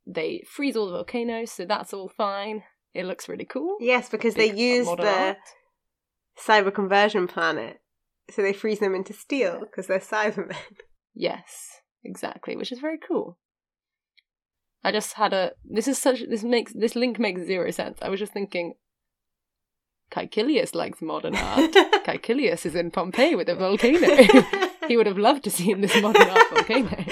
They 0.07 0.42
freeze 0.49 0.76
all 0.76 0.86
the 0.86 0.92
volcanoes, 0.92 1.51
so 1.51 1.64
that's 1.64 1.92
all 1.92 2.09
fine. 2.09 2.62
It 2.94 3.05
looks 3.07 3.28
really 3.28 3.44
cool. 3.44 3.76
Yes, 3.80 4.09
because 4.09 4.34
they 4.34 4.53
use 4.55 4.86
the 4.86 5.07
art. 5.09 5.36
cyber 6.38 6.72
conversion 6.72 7.26
planet, 7.26 7.80
so 8.31 8.43
they 8.43 8.53
freeze 8.53 8.81
them 8.81 8.95
into 8.95 9.12
steel 9.12 9.61
because 9.61 9.87
they're 9.87 9.99
Cybermen. 9.99 10.57
Yes, 11.18 11.81
exactly, 12.05 12.57
which 12.57 12.70
is 12.70 12.79
very 12.79 12.99
cool. 12.99 13.39
I 14.85 14.93
just 14.93 15.14
had 15.14 15.33
a. 15.33 15.53
This 15.64 15.89
is 15.89 15.97
such. 15.97 16.20
This 16.29 16.45
makes 16.45 16.74
this 16.74 16.95
link 16.95 17.18
makes 17.18 17.41
zero 17.41 17.70
sense. 17.70 17.99
I 18.03 18.11
was 18.11 18.20
just 18.20 18.35
thinking. 18.35 18.74
Caecilius 20.11 20.74
likes 20.74 21.01
modern 21.01 21.35
art. 21.37 21.72
Caecilius 22.05 22.66
is 22.66 22.74
in 22.74 22.91
Pompeii 22.91 23.35
with 23.35 23.49
a 23.49 23.55
volcano. 23.55 24.07
he 24.89 24.99
would 24.99 25.07
have 25.07 25.16
loved 25.16 25.43
to 25.45 25.51
see 25.51 25.72
this 25.72 26.01
modern 26.03 26.29
art 26.29 26.51
volcano. 26.51 27.05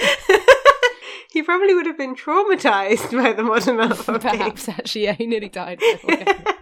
he 1.33 1.41
probably 1.41 1.73
would 1.73 1.87
have 1.87 1.97
been 1.97 2.15
traumatized 2.15 3.11
by 3.21 3.33
the 3.33 3.41
modern 3.41 3.79
art 3.79 3.97
volcano. 3.97 4.37
Perhaps 4.37 4.69
actually, 4.69 5.05
yeah, 5.05 5.13
he 5.13 5.25
nearly 5.25 5.49
died. 5.49 5.79
by 5.79 5.85
a 5.85 5.97
volcano. 5.97 6.57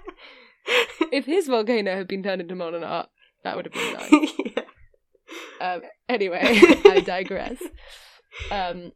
if 1.12 1.26
his 1.26 1.47
volcano 1.47 1.95
had 1.95 2.08
been 2.08 2.24
turned 2.24 2.41
into 2.41 2.56
modern 2.56 2.86
art, 2.86 3.10
that 3.43 3.55
would 3.55 3.65
have 3.65 3.73
been 3.73 3.93
nice. 4.21 4.65
Um, 5.61 5.81
anyway, 6.09 6.39
I 6.43 7.01
digress. 7.05 7.57
Um, 8.51 8.91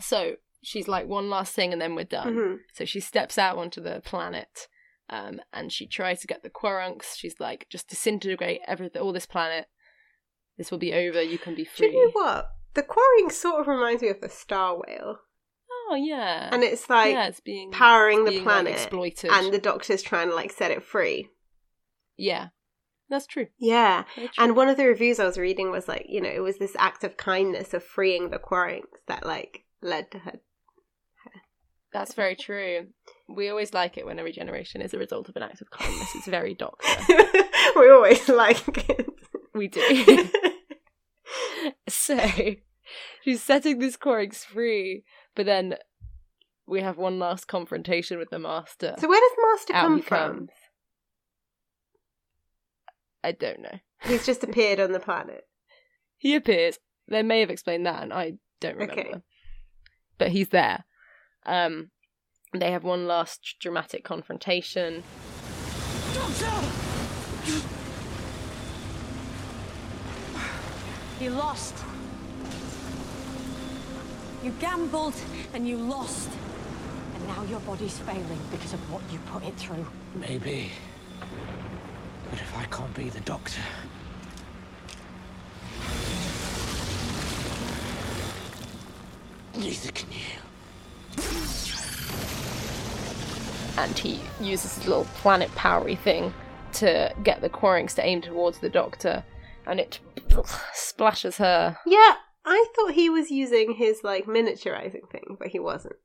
so 0.00 0.34
she's 0.62 0.88
like 0.88 1.06
one 1.06 1.28
last 1.30 1.54
thing, 1.54 1.72
and 1.72 1.80
then 1.80 1.94
we're 1.94 2.04
done. 2.04 2.36
Mhm. 2.36 2.56
So 2.74 2.84
she 2.84 3.00
steps 3.00 3.38
out 3.38 3.56
onto 3.58 3.80
the 3.80 4.00
planet, 4.04 4.68
um, 5.10 5.40
and 5.52 5.72
she 5.72 5.86
tries 5.86 6.20
to 6.20 6.26
get 6.26 6.42
the 6.42 6.50
Qurunx. 6.50 7.14
She's 7.16 7.36
like, 7.40 7.66
just 7.70 7.88
disintegrate 7.88 8.60
everything, 8.66 9.00
all 9.02 9.12
this 9.12 9.26
planet. 9.26 9.66
This 10.56 10.70
will 10.70 10.78
be 10.78 10.92
over. 10.92 11.22
You 11.22 11.38
can 11.38 11.54
be 11.54 11.64
Do 11.64 11.70
free. 11.70 11.86
you 11.92 12.06
know 12.06 12.10
what? 12.12 12.48
The 12.74 12.82
Qurunx 12.82 13.32
sort 13.32 13.60
of 13.60 13.66
reminds 13.68 14.02
me 14.02 14.08
of 14.08 14.20
the 14.20 14.28
Star 14.28 14.76
Whale. 14.76 15.18
Oh 15.90 15.94
yeah, 15.94 16.50
And 16.52 16.62
it's 16.62 16.90
like 16.90 17.12
yeah, 17.14 17.28
it's 17.28 17.40
being 17.40 17.70
powering 17.70 18.18
it's 18.18 18.24
the 18.26 18.30
being, 18.32 18.44
like, 18.44 18.52
planet, 18.54 18.72
exploited. 18.74 19.30
and 19.32 19.52
the 19.52 19.58
Doctor's 19.58 20.02
trying 20.02 20.28
to 20.28 20.34
like 20.34 20.52
set 20.52 20.70
it 20.70 20.82
free. 20.82 21.30
yeah, 22.18 22.48
that's 23.08 23.26
true. 23.26 23.46
Yeah. 23.58 24.04
True. 24.14 24.28
And 24.38 24.56
one 24.56 24.68
of 24.68 24.76
the 24.76 24.86
reviews 24.86 25.18
I 25.18 25.24
was 25.24 25.38
reading 25.38 25.70
was 25.70 25.88
like, 25.88 26.06
you 26.08 26.20
know, 26.20 26.28
it 26.28 26.40
was 26.42 26.58
this 26.58 26.76
act 26.78 27.04
of 27.04 27.16
kindness 27.16 27.74
of 27.74 27.82
freeing 27.82 28.30
the 28.30 28.38
Qurunx 28.38 28.84
that 29.06 29.24
like 29.26 29.64
led 29.82 30.10
to 30.12 30.18
her. 30.20 30.32
That's 31.92 32.12
very 32.12 32.36
true. 32.36 32.88
We 33.28 33.48
always 33.48 33.72
like 33.72 33.96
it 33.96 34.04
when 34.04 34.18
a 34.18 34.24
regeneration 34.24 34.82
is 34.82 34.92
a 34.92 34.98
result 34.98 35.28
of 35.28 35.36
an 35.36 35.42
act 35.42 35.62
of 35.62 35.70
kindness. 35.70 36.10
It's 36.14 36.26
very 36.26 36.54
doctor. 36.54 36.86
we 37.76 37.90
always 37.90 38.28
like 38.28 38.88
it. 38.90 39.06
We 39.54 39.68
do. 39.68 40.28
so 41.88 42.18
she's 43.22 43.42
setting 43.42 43.78
this 43.78 43.96
Qurunx 43.96 44.44
free, 44.44 45.04
but 45.34 45.46
then 45.46 45.76
we 46.66 46.82
have 46.82 46.98
one 46.98 47.18
last 47.18 47.48
confrontation 47.48 48.18
with 48.18 48.28
the 48.30 48.38
master. 48.38 48.94
So 48.98 49.08
where 49.08 49.20
does 49.20 49.38
Master 49.50 49.74
Out 49.74 49.86
come 49.86 50.02
from? 50.02 50.36
comes. 50.36 50.50
I 53.28 53.32
don't 53.32 53.60
know. 53.60 53.78
He's 54.04 54.24
just 54.24 54.42
appeared 54.48 54.80
on 54.80 54.92
the 54.92 55.00
planet. 55.00 55.44
He 56.16 56.34
appears. 56.34 56.78
They 57.08 57.22
may 57.22 57.40
have 57.40 57.50
explained 57.50 57.84
that, 57.84 58.02
and 58.02 58.12
I 58.12 58.34
don't 58.60 58.76
remember. 58.76 59.00
Okay. 59.00 59.14
But 60.16 60.30
he's 60.30 60.48
there. 60.48 60.84
Um, 61.44 61.90
they 62.54 62.72
have 62.72 62.84
one 62.84 63.06
last 63.06 63.56
dramatic 63.60 64.04
confrontation. 64.04 65.04
Doctor! 66.14 66.66
You 71.20 71.30
lost. 71.30 71.74
You 74.44 74.52
gambled 74.60 75.14
and 75.52 75.66
you 75.66 75.76
lost. 75.76 76.30
And 77.16 77.26
now 77.26 77.42
your 77.42 77.58
body's 77.58 77.98
failing 77.98 78.38
because 78.52 78.72
of 78.72 78.78
what 78.92 79.02
you 79.12 79.18
put 79.26 79.42
it 79.42 79.56
through. 79.56 79.84
Maybe. 80.14 80.70
But 82.30 82.40
if 82.40 82.56
I 82.56 82.64
can't 82.66 82.94
be 82.94 83.08
the 83.10 83.20
doctor, 83.20 83.62
neither 89.54 89.92
can 89.92 90.10
you. 90.12 90.18
and 93.78 93.96
he 93.96 94.20
uses 94.40 94.74
his 94.74 94.88
little 94.88 95.04
planet 95.04 95.54
powery 95.54 95.94
thing 95.94 96.34
to 96.72 97.12
get 97.22 97.40
the 97.40 97.48
Qurunx 97.48 97.94
to 97.94 98.04
aim 98.04 98.20
towards 98.20 98.58
the 98.58 98.68
Doctor, 98.68 99.24
and 99.66 99.78
it 99.78 100.00
splashes 100.74 101.38
her. 101.38 101.78
Yeah, 101.86 102.16
I 102.44 102.66
thought 102.74 102.92
he 102.92 103.08
was 103.08 103.30
using 103.30 103.74
his 103.74 104.02
like 104.02 104.26
miniaturizing 104.26 105.08
thing, 105.10 105.36
but 105.38 105.48
he 105.48 105.60
wasn't. 105.60 105.96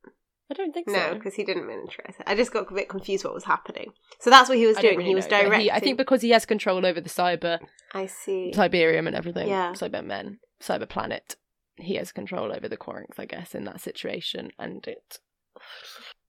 I 0.54 0.56
don't 0.56 0.72
think 0.74 0.88
No, 0.88 0.94
so. 1.10 1.14
because 1.16 1.34
he 1.34 1.44
didn't 1.44 1.64
miniaturize 1.64 2.20
it. 2.20 2.24
I 2.28 2.36
just 2.36 2.54
got 2.54 2.70
a 2.72 2.74
bit 2.76 2.88
confused 2.90 3.26
what 3.26 3.34
was 3.34 3.46
happening. 3.46 3.92
So 4.20 4.30
that's 4.30 4.50
what 4.50 4.58
he 4.60 4.68
was 4.68 4.78
I 4.78 4.82
doing. 4.82 4.98
really 4.98 5.10
he 5.10 5.16
was 5.16 5.26
directing. 5.26 5.72
I 5.72 5.80
think 5.80 5.98
because 5.98 6.22
he 6.22 6.30
has 6.30 6.46
control 6.46 6.86
over 6.86 7.02
the 7.02 7.10
cyber 7.10 7.60
I 7.94 8.06
see. 8.06 8.52
Cyberium 8.54 9.08
and 9.08 9.16
everything, 9.16 9.48
Yeah. 9.48 9.72
Cybermen, 9.74 10.38
cyber 10.62 10.88
planet, 10.88 11.36
he 11.78 11.96
has 11.96 12.12
control 12.12 12.54
over 12.56 12.68
the 12.70 12.78
Qurunx, 12.78 13.18
I 13.18 13.26
guess, 13.26 13.56
in 13.56 13.64
that 13.66 13.82
situation, 13.82 14.52
and 14.60 14.86
it 14.88 15.20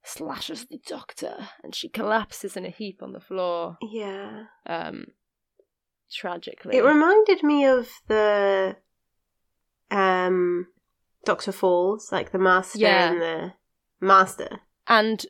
slashes 0.03 0.67
the 0.71 0.81
Doctor, 0.87 1.49
and 1.63 1.75
she 1.75 1.89
collapses 1.89 2.57
in 2.57 2.65
a 2.65 2.71
heap 2.71 3.03
on 3.03 3.13
the 3.13 3.21
floor. 3.21 3.77
Yeah. 3.83 4.45
Um, 4.67 5.09
tragically, 6.11 6.77
It 6.77 6.85
reminded 6.85 7.43
me 7.43 7.65
of 7.67 7.89
the 8.09 8.77
um 9.91 10.69
Doctor 11.25 11.53
Falls, 11.53 12.13
like 12.13 12.33
the 12.33 12.39
master 12.39 12.79
Yeah. 12.79 13.11
and 13.13 13.23
the 13.23 13.53
master. 14.05 14.61
and 14.87 15.27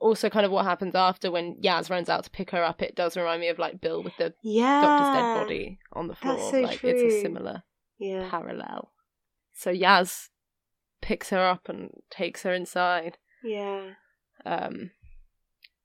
also 0.00 0.30
kind 0.30 0.46
of 0.46 0.52
what 0.52 0.64
happens 0.64 0.94
after 0.94 1.28
when 1.30 1.56
Yaz 1.60 1.90
runs 1.90 2.08
out 2.08 2.22
to 2.24 2.30
pick 2.30 2.50
her 2.52 2.62
up. 2.62 2.80
It 2.82 2.94
does 2.94 3.16
remind 3.16 3.40
me 3.40 3.48
of 3.48 3.58
like 3.58 3.80
Bill 3.80 4.02
with 4.02 4.16
the 4.16 4.32
Yeah. 4.42 4.80
Doctor's 4.80 5.14
dead 5.16 5.42
body 5.42 5.78
on 5.92 6.06
the 6.06 6.14
floor. 6.14 6.36
That's 6.36 6.50
so 6.50 6.60
like 6.60 6.84
it's 6.84 7.02
a 7.14 7.20
similar 7.20 7.64
Yeah. 7.98 8.28
parallel. 8.30 8.92
So 9.52 9.72
Yaz 9.72 10.28
picks 11.00 11.30
her 11.30 11.44
up 11.44 11.68
and 11.68 11.90
takes 12.10 12.44
her 12.44 12.54
inside. 12.54 13.18
Yeah. 13.42 13.94
Um, 14.46 14.92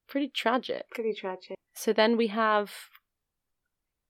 pretty 0.08 0.28
tragic. 0.30 0.86
Pretty 0.92 1.14
tragic. 1.14 1.58
So 1.74 1.92
then 1.92 2.16
we 2.16 2.28
have 2.28 2.72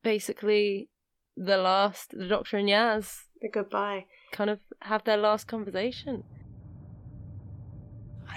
basically 0.04 0.90
the 1.36 1.58
last, 1.58 2.12
the 2.12 2.28
Doctor 2.28 2.58
and 2.58 2.70
Yaz 2.70 3.24
The 3.42 3.50
goodbye. 3.50 4.06
kind 4.32 4.50
of 4.50 4.60
have 4.82 5.04
their 5.06 5.18
last 5.18 5.48
conversation. 5.48 6.24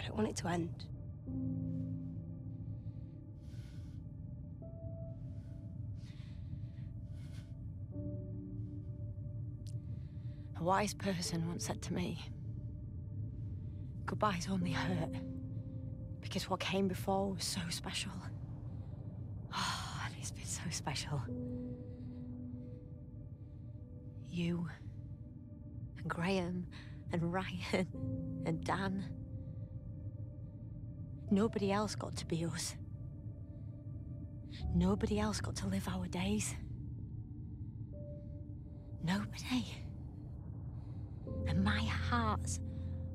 I 0.06 0.08
don't 0.08 0.18
want 0.18 0.28
it 0.28 0.36
to 0.36 0.48
end. 0.48 0.84
A 10.60 10.62
wise 10.62 10.94
person 10.94 11.48
once 11.48 11.66
said 11.66 11.82
to 11.82 11.92
me, 11.92 12.24
Goodbyes 14.04 14.46
only 14.48 14.70
hurt 14.70 15.10
because 16.20 16.48
what 16.48 16.60
came 16.60 16.86
before 16.86 17.32
was 17.32 17.42
so 17.42 17.60
special. 17.68 18.12
Oh, 19.52 20.00
and 20.06 20.14
it's 20.20 20.30
been 20.30 20.46
so 20.46 20.62
special. 20.70 21.20
You 24.30 24.68
and 25.98 26.08
Graham 26.08 26.68
and 27.12 27.32
Ryan 27.32 27.88
and 28.46 28.62
Dan. 28.62 29.15
Nobody 31.30 31.72
else 31.72 31.94
got 31.94 32.14
to 32.16 32.26
be 32.26 32.44
us. 32.44 32.76
Nobody 34.74 35.18
else 35.18 35.40
got 35.40 35.56
to 35.56 35.66
live 35.66 35.88
our 35.88 36.06
days. 36.06 36.54
Nobody. 39.02 39.66
And 41.48 41.64
my 41.64 41.80
heart 41.80 42.46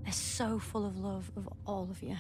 is 0.07 0.16
so 0.16 0.59
full 0.59 0.86
of 0.86 0.97
love 0.97 1.32
of 1.38 1.47
all 1.66 1.88
of 1.89 2.03
you. 2.03 2.18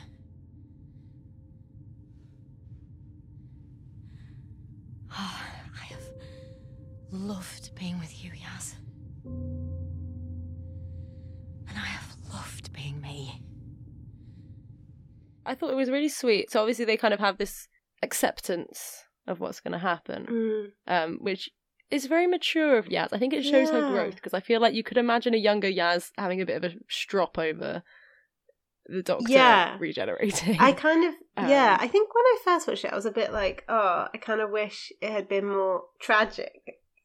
Oh, 5.11 5.41
I 5.81 5.85
have 5.85 6.03
loved 7.11 7.75
being 7.75 7.99
with 7.99 8.23
you, 8.23 8.31
Yaz. 8.31 8.75
And 9.25 9.69
I 11.75 11.85
have 11.85 12.15
loved 12.31 12.71
being 12.73 13.01
me. 13.01 13.41
I 15.45 15.55
thought 15.55 15.71
it 15.71 15.75
was 15.75 15.89
really 15.89 16.09
sweet. 16.09 16.51
So 16.51 16.59
obviously 16.59 16.85
they 16.85 16.97
kind 16.97 17.13
of 17.13 17.19
have 17.19 17.37
this 17.37 17.67
acceptance 18.03 19.05
of 19.27 19.39
what's 19.39 19.59
going 19.59 19.73
to 19.73 19.77
happen, 19.79 20.25
Mm. 20.25 20.65
um, 20.87 21.17
which 21.21 21.49
is 21.89 22.05
very 22.05 22.27
mature 22.27 22.77
of 22.77 22.85
Yaz. 22.87 23.09
I 23.11 23.17
think 23.17 23.33
it 23.33 23.43
shows 23.43 23.69
her 23.69 23.89
growth 23.89 24.15
because 24.15 24.33
I 24.33 24.39
feel 24.39 24.61
like 24.61 24.73
you 24.73 24.83
could 24.83 24.97
imagine 24.97 25.33
a 25.33 25.37
younger 25.37 25.69
Yaz 25.69 26.11
having 26.17 26.41
a 26.41 26.45
bit 26.45 26.57
of 26.57 26.63
a 26.71 26.75
strop 26.89 27.37
over 27.37 27.83
the 28.87 29.03
Doctor 29.03 29.25
Yeah. 29.31 29.77
regenerating. 29.79 30.57
I 30.59 30.71
kind 30.73 31.05
of 31.05 31.13
yeah. 31.37 31.73
Um, 31.73 31.79
I 31.81 31.87
think 31.87 32.09
when 32.13 32.25
I 32.25 32.37
first 32.43 32.67
watched 32.67 32.85
it, 32.85 32.91
I 32.91 32.95
was 32.95 33.05
a 33.05 33.11
bit 33.11 33.31
like, 33.31 33.63
oh, 33.69 34.07
I 34.13 34.17
kind 34.17 34.41
of 34.41 34.49
wish 34.51 34.91
it 35.01 35.11
had 35.11 35.27
been 35.29 35.45
more 35.47 35.83
tragic. 36.01 36.51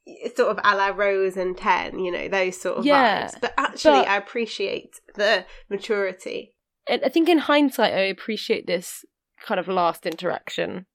It's 0.05 0.37
sort 0.37 0.51
of 0.57 0.61
a 0.64 0.76
la 0.76 0.89
Rose 0.89 1.37
and 1.37 1.57
Ten, 1.57 1.99
you 1.99 2.11
know, 2.12 2.28
those 2.28 2.61
sort 2.61 2.78
of 2.78 2.87
Yeah, 2.87 3.26
vibes. 3.26 3.41
But 3.41 3.55
actually, 3.59 4.01
but- 4.01 4.09
I 4.09 4.16
appreciate 4.16 5.01
the 5.14 5.45
maturity. 5.68 6.55
And 6.89 7.03
I 7.05 7.09
think 7.09 7.28
in 7.28 7.39
hindsight, 7.39 7.93
I 7.93 8.01
appreciate 8.01 8.66
this 8.66 9.05
kind 9.41 9.61
of 9.61 9.68
last 9.68 10.07
interaction 10.07 10.87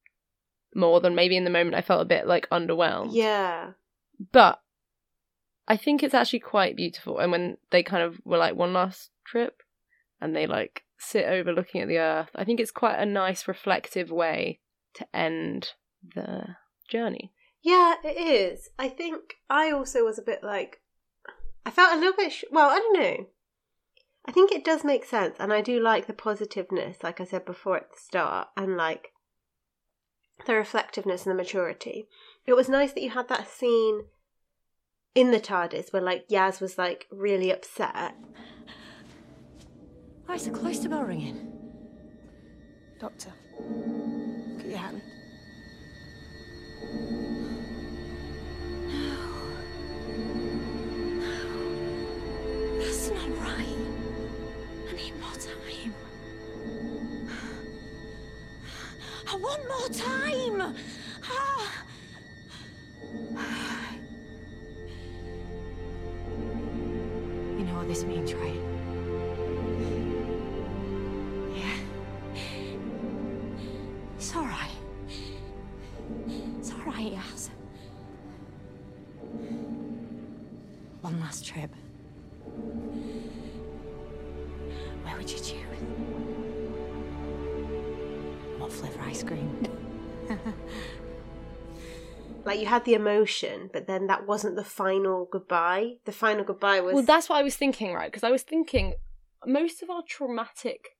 more 0.73 1.01
than 1.01 1.15
maybe 1.15 1.35
in 1.35 1.43
the 1.43 1.49
moment 1.49 1.75
I 1.75 1.81
felt 1.81 2.01
a 2.01 2.05
bit 2.05 2.27
like 2.27 2.49
underwhelmed. 2.49 3.09
Yeah, 3.11 3.71
But 4.31 4.61
I 5.67 5.77
think 5.77 6.01
it's 6.01 6.13
actually 6.13 6.39
quite 6.39 6.75
beautiful. 6.75 7.19
And 7.19 7.31
when 7.31 7.57
they 7.71 7.83
kind 7.83 8.03
of 8.03 8.19
were 8.23 8.37
like 8.37 8.55
one 8.55 8.73
last 8.73 9.11
trip 9.25 9.61
and 10.21 10.35
they 10.35 10.47
like 10.47 10.83
sit 11.01 11.25
overlooking 11.25 11.81
at 11.81 11.87
the 11.87 11.97
earth. 11.97 12.29
I 12.35 12.43
think 12.43 12.59
it's 12.59 12.71
quite 12.71 12.99
a 12.99 13.05
nice 13.05 13.47
reflective 13.47 14.11
way 14.11 14.59
to 14.93 15.07
end 15.15 15.73
the 16.15 16.55
journey. 16.87 17.33
Yeah, 17.63 17.95
it 18.03 18.17
is. 18.17 18.69
I 18.77 18.87
think 18.89 19.35
I 19.49 19.71
also 19.71 20.03
was 20.03 20.19
a 20.19 20.23
bit 20.23 20.43
like, 20.43 20.81
I 21.65 21.71
felt 21.71 21.93
a 21.93 21.97
little 21.97 22.15
bit, 22.15 22.31
sh- 22.31 22.43
well, 22.51 22.69
I 22.69 22.77
don't 22.77 22.99
know. 22.99 23.25
I 24.25 24.31
think 24.31 24.51
it 24.51 24.63
does 24.63 24.83
make 24.83 25.05
sense, 25.05 25.35
and 25.39 25.51
I 25.51 25.61
do 25.61 25.79
like 25.79 26.07
the 26.07 26.13
positiveness, 26.13 26.97
like 27.03 27.19
I 27.19 27.25
said 27.25 27.43
before 27.45 27.77
at 27.77 27.91
the 27.91 27.97
start, 27.97 28.49
and 28.55 28.77
like 28.77 29.13
the 30.45 30.55
reflectiveness 30.55 31.25
and 31.25 31.31
the 31.31 31.41
maturity. 31.41 32.07
It 32.45 32.53
was 32.53 32.69
nice 32.69 32.93
that 32.93 33.01
you 33.01 33.11
had 33.11 33.27
that 33.29 33.47
scene 33.47 34.05
in 35.13 35.31
the 35.31 35.39
TARDIS 35.39 35.91
where 35.91 36.01
like 36.01 36.27
Yaz 36.29 36.61
was 36.61 36.77
like 36.77 37.07
really 37.11 37.51
upset. 37.51 38.15
Why 40.25 40.35
is 40.35 40.45
the 40.45 40.51
cloister 40.51 40.89
bell 40.89 41.03
ringing? 41.03 41.51
Doctor, 42.99 43.33
look 43.59 44.61
at 44.61 44.67
your 44.67 44.77
hand. 44.77 45.01
Want 59.51 59.67
more 59.67 59.89
time! 59.89 60.75
Had 92.71 92.85
the 92.85 92.93
emotion, 92.93 93.69
but 93.73 93.85
then 93.85 94.07
that 94.07 94.25
wasn't 94.25 94.55
the 94.55 94.63
final 94.63 95.27
goodbye. 95.29 95.97
The 96.05 96.13
final 96.13 96.45
goodbye 96.45 96.79
was 96.79 96.93
Well, 96.95 97.03
that's 97.03 97.27
what 97.27 97.37
I 97.37 97.43
was 97.43 97.57
thinking, 97.57 97.93
right? 97.93 98.09
Because 98.09 98.23
I 98.23 98.31
was 98.31 98.43
thinking 98.43 98.93
most 99.45 99.83
of 99.83 99.89
our 99.89 100.03
traumatic. 100.07 100.97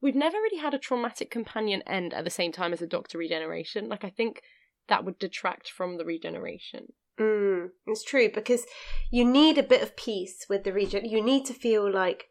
We've 0.00 0.14
never 0.14 0.36
really 0.36 0.58
had 0.58 0.74
a 0.74 0.78
traumatic 0.78 1.28
companion 1.28 1.82
end 1.82 2.14
at 2.14 2.22
the 2.22 2.30
same 2.30 2.52
time 2.52 2.72
as 2.72 2.80
a 2.80 2.86
Doctor 2.86 3.18
regeneration. 3.18 3.88
Like, 3.88 4.04
I 4.04 4.10
think 4.10 4.42
that 4.86 5.04
would 5.04 5.18
detract 5.18 5.68
from 5.68 5.98
the 5.98 6.04
regeneration. 6.04 6.92
Mm, 7.18 7.70
it's 7.88 8.04
true 8.04 8.30
because 8.32 8.64
you 9.10 9.24
need 9.24 9.58
a 9.58 9.64
bit 9.64 9.82
of 9.82 9.96
peace 9.96 10.46
with 10.48 10.62
the 10.62 10.72
regen. 10.72 11.04
You 11.04 11.20
need 11.20 11.46
to 11.46 11.52
feel 11.52 11.90
like 11.90 12.28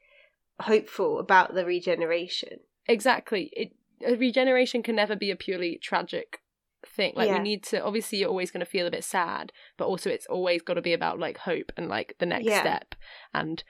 hopeful 0.61 1.19
about 1.19 1.53
the 1.53 1.65
regeneration. 1.65 2.59
Exactly. 2.87 3.49
It 3.51 3.73
a 4.05 4.15
regeneration 4.15 4.83
can 4.83 4.95
never 4.95 5.15
be 5.15 5.31
a 5.31 5.35
purely 5.35 5.77
tragic 5.81 6.39
thing. 6.85 7.13
Like 7.15 7.27
Yeah. 7.27 7.37
we 7.37 7.43
need 7.43 7.63
to 7.65 7.83
obviously 7.83 8.19
you're 8.19 8.29
always 8.29 8.51
going 8.51 8.59
to 8.65 8.69
feel 8.71 8.87
a 8.87 8.91
bit 8.91 9.03
sad, 9.03 9.51
but 9.77 9.85
also 9.85 10.09
it's 10.09 10.27
always 10.27 10.61
got 10.61 10.75
to 10.75 10.81
be 10.81 10.93
about 10.93 11.19
like 11.19 11.37
hope 11.39 11.71
and 11.77 11.87
like 11.89 12.15
the 12.19 12.25
next 12.25 12.45
Yeah. 12.45 12.59
step. 12.61 12.95
And 13.33 13.63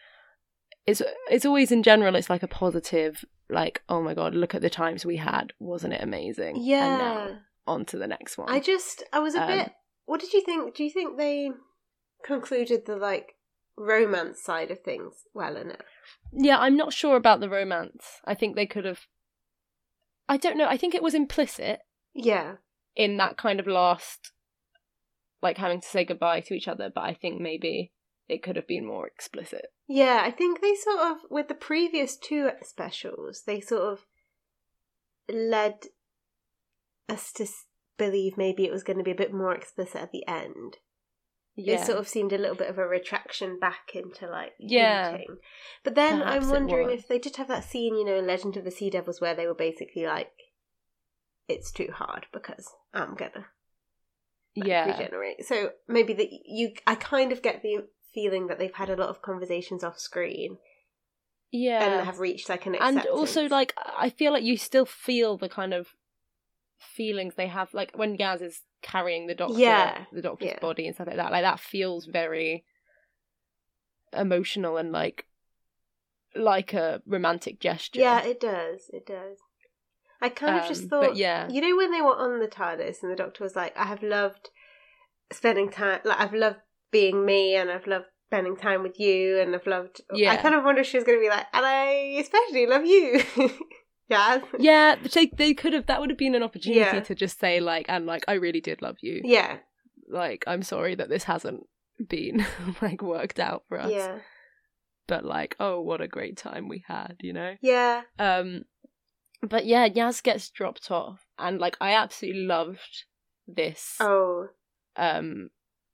it's 0.85 1.01
it's 1.29 1.45
always 1.45 1.71
in 1.71 1.83
general 1.83 2.15
it's 2.15 2.29
like 2.29 2.43
a 2.43 2.47
positive 2.47 3.23
like 3.49 3.81
oh 3.87 4.01
my 4.01 4.13
god, 4.13 4.35
look 4.35 4.53
at 4.55 4.61
the 4.61 4.69
times 4.69 5.05
we 5.05 5.17
had. 5.17 5.53
Wasn't 5.59 5.93
it 5.93 6.01
amazing? 6.03 6.57
And 6.57 6.65
Yeah. 6.65 6.97
now 6.97 7.39
on 7.65 7.85
to 7.85 7.97
the 7.97 8.07
next 8.07 8.37
one. 8.37 8.49
I 8.49 8.59
just, 8.61 9.03
I 9.11 9.19
was 9.19 9.35
a 9.35 9.41
Um, 9.41 9.47
bit. 9.49 9.71
What 10.05 10.21
did 10.21 10.31
you 10.33 10.41
think? 10.41 10.73
Do 10.75 10.83
you 10.85 10.89
think 10.89 11.17
they 11.17 11.49
concluded 12.23 12.85
the 12.85 12.95
like 12.95 13.35
romance 13.77 14.41
side 14.41 14.71
of 14.71 14.79
things 14.81 15.23
well 15.33 15.55
enough? 15.57 15.85
Yeah, 16.31 16.57
I'm 16.59 16.77
not 16.77 16.93
sure 16.93 17.15
about 17.15 17.39
the 17.41 17.49
romance. 17.49 18.21
I 18.25 18.33
think 18.35 18.55
they 18.55 18.65
could 18.65 18.85
have. 18.85 19.01
I 20.29 20.37
don't 20.37 20.57
know. 20.57 20.67
I 20.67 20.77
think 20.77 20.93
it 20.95 21.03
was 21.03 21.13
implicit 21.13 21.81
Yeah. 22.13 22.55
In 22.97 23.15
that 23.17 23.37
kind 23.37 23.59
of 23.61 23.67
last, 23.67 24.31
like 25.41 25.57
having 25.57 25.79
to 25.79 25.87
say 25.87 26.03
goodbye 26.03 26.41
to 26.41 26.55
each 26.55 26.67
other, 26.67 26.91
but 26.93 27.03
I 27.03 27.13
think 27.13 27.39
maybe 27.39 27.93
it 28.27 28.43
could 28.43 28.57
have 28.57 28.67
been 28.67 28.85
more 28.85 29.07
explicit. 29.07 29.67
Yeah, 29.87 30.21
I 30.23 30.31
think 30.31 30.59
they 30.59 30.75
sort 30.75 30.99
of, 30.99 31.17
with 31.29 31.47
the 31.47 31.53
previous 31.53 32.17
two 32.17 32.49
specials, 32.63 33.43
they 33.45 33.61
sort 33.61 33.83
of 33.83 34.05
led 35.33 35.85
us 37.07 37.31
to 37.33 37.45
believe 37.97 38.35
maybe 38.35 38.65
it 38.65 38.71
was 38.71 38.83
going 38.83 38.97
to 38.97 39.03
be 39.03 39.11
a 39.11 39.15
bit 39.15 39.33
more 39.33 39.53
explicit 39.53 40.01
at 40.01 40.11
the 40.11 40.27
end. 40.27 40.77
Yeah. 41.55 41.81
It 41.81 41.85
sort 41.85 41.99
of 41.99 42.07
seemed 42.07 42.33
a 42.33 42.37
little 42.37 42.55
bit 42.55 42.69
of 42.69 42.77
a 42.77 42.87
retraction 42.87 43.59
back 43.59 43.91
into 43.93 44.27
like 44.27 44.53
Yeah. 44.59 45.11
hinting. 45.11 45.37
But 45.83 45.95
then 45.95 46.19
Perhaps 46.19 46.45
I'm 46.45 46.51
wondering 46.51 46.91
if 46.91 47.07
they 47.07 47.19
did 47.19 47.35
have 47.37 47.47
that 47.47 47.63
scene, 47.63 47.95
you 47.95 48.05
know, 48.05 48.17
in 48.17 48.27
Legend 48.27 48.57
of 48.57 48.63
the 48.63 48.71
Sea 48.71 48.89
Devils 48.89 49.21
where 49.21 49.35
they 49.35 49.47
were 49.47 49.55
basically 49.55 50.05
like, 50.05 50.31
it's 51.47 51.71
too 51.71 51.89
hard 51.93 52.27
because 52.33 52.69
I'm 52.93 53.15
gonna 53.15 53.45
like, 54.55 54.67
yeah. 54.67 54.85
regenerate. 54.97 55.45
So 55.45 55.71
maybe 55.87 56.13
that 56.13 56.27
you, 56.31 56.73
I 56.85 56.95
kind 56.95 57.31
of 57.31 57.41
get 57.41 57.61
the 57.61 57.85
feeling 58.13 58.47
that 58.47 58.57
they've 58.59 58.73
had 58.73 58.89
a 58.89 58.95
lot 58.95 59.09
of 59.09 59.21
conversations 59.21 59.83
off 59.83 59.99
screen 59.99 60.57
Yeah. 61.51 61.83
and 61.83 62.05
have 62.05 62.19
reached 62.19 62.49
like 62.49 62.65
an 62.65 62.75
and 62.75 63.05
also 63.05 63.47
like 63.47 63.73
I 63.97 64.09
feel 64.09 64.31
like 64.33 64.43
you 64.43 64.57
still 64.57 64.85
feel 64.85 65.37
the 65.37 65.49
kind 65.49 65.73
of 65.73 65.89
feelings 66.79 67.35
they 67.35 67.47
have 67.47 67.73
like 67.73 67.91
when 67.95 68.17
Yaz 68.17 68.41
is 68.41 68.61
carrying 68.81 69.27
the 69.27 69.35
doctor 69.35 69.59
Yeah, 69.59 70.05
the 70.11 70.21
doctor's 70.21 70.49
yeah. 70.49 70.59
body 70.59 70.87
and 70.87 70.95
stuff 70.95 71.07
like 71.07 71.17
that 71.17 71.31
like 71.31 71.43
that 71.43 71.59
feels 71.59 72.05
very 72.05 72.65
emotional 74.13 74.77
and 74.77 74.91
like 74.91 75.25
like 76.35 76.73
a 76.73 77.01
romantic 77.05 77.59
gesture 77.59 77.99
yeah, 77.99 78.23
it 78.23 78.39
does, 78.39 78.89
it 78.93 79.05
does. 79.05 79.37
I 80.21 80.29
kind 80.29 80.57
of 80.59 80.67
just 80.67 80.83
Um, 80.83 80.89
thought, 80.89 81.15
yeah. 81.15 81.47
you 81.49 81.61
know, 81.61 81.75
when 81.75 81.91
they 81.91 82.01
were 82.01 82.15
on 82.15 82.39
the 82.39 82.47
TARDIS 82.47 83.03
and 83.03 83.11
the 83.11 83.15
Doctor 83.15 83.43
was 83.43 83.55
like, 83.55 83.77
"I 83.77 83.85
have 83.85 84.01
loved 84.03 84.49
spending 85.31 85.69
time, 85.69 85.99
like 86.03 86.19
I've 86.19 86.33
loved 86.33 86.57
being 86.91 87.25
me, 87.25 87.55
and 87.55 87.69
I've 87.69 87.87
loved 87.87 88.05
spending 88.27 88.55
time 88.57 88.83
with 88.83 88.99
you, 88.99 89.39
and 89.39 89.53
I've 89.55 89.67
loved." 89.67 90.01
Yeah. 90.13 90.31
I 90.31 90.37
kind 90.37 90.55
of 90.55 90.63
wonder 90.63 90.81
if 90.81 90.87
she 90.87 90.97
was 90.97 91.03
going 91.03 91.17
to 91.19 91.21
be 91.23 91.29
like, 91.29 91.45
"And 91.53 91.65
I 91.65 92.17
especially 92.19 92.65
love 92.65 92.85
you." 92.85 93.21
yeah, 94.09 94.39
yeah 94.57 94.95
they, 95.13 95.25
they 95.35 95.53
could 95.53 95.73
have 95.73 95.85
that 95.87 95.99
would 95.99 96.09
have 96.09 96.17
been 96.17 96.33
an 96.35 96.41
opportunity 96.43 96.79
Yeah. 96.79 97.01
to 97.01 97.13
just 97.13 97.39
say 97.41 97.59
like 97.59 97.87
and 97.89 98.05
like 98.05 98.23
I 98.27 98.33
really 98.35 98.61
did 98.61 98.81
love 98.81 98.95
you 99.01 99.21
yeah, 99.25 99.57
like 100.09 100.45
I'm 100.47 100.63
sorry 100.63 100.95
that 100.95 101.09
this 101.09 101.25
hasn't 101.25 101.65
been 102.07 102.45
like 102.81 103.01
worked 103.01 103.37
out 103.37 103.65
for 103.67 103.77
us 103.77 103.91
yeah, 103.91 104.19
but 105.07 105.25
like 105.25 105.57
oh 105.59 105.81
what 105.81 105.99
a 105.99 106.07
great 106.07 106.37
time 106.37 106.69
we 106.69 106.85
had 106.87 107.17
you 107.19 107.33
know 107.33 107.55
yeah. 107.61 108.03
Um, 108.17 108.63
but 109.41 109.65
yeah, 109.65 109.87
Yaz 109.87 110.21
gets 110.23 110.49
dropped 110.49 110.89
off, 110.91 111.25
and 111.37 111.59
like 111.59 111.77
I 111.81 111.93
absolutely 111.93 112.43
loved 112.45 113.05
this. 113.47 113.95
Oh, 113.99 114.47
Um, 114.95 115.49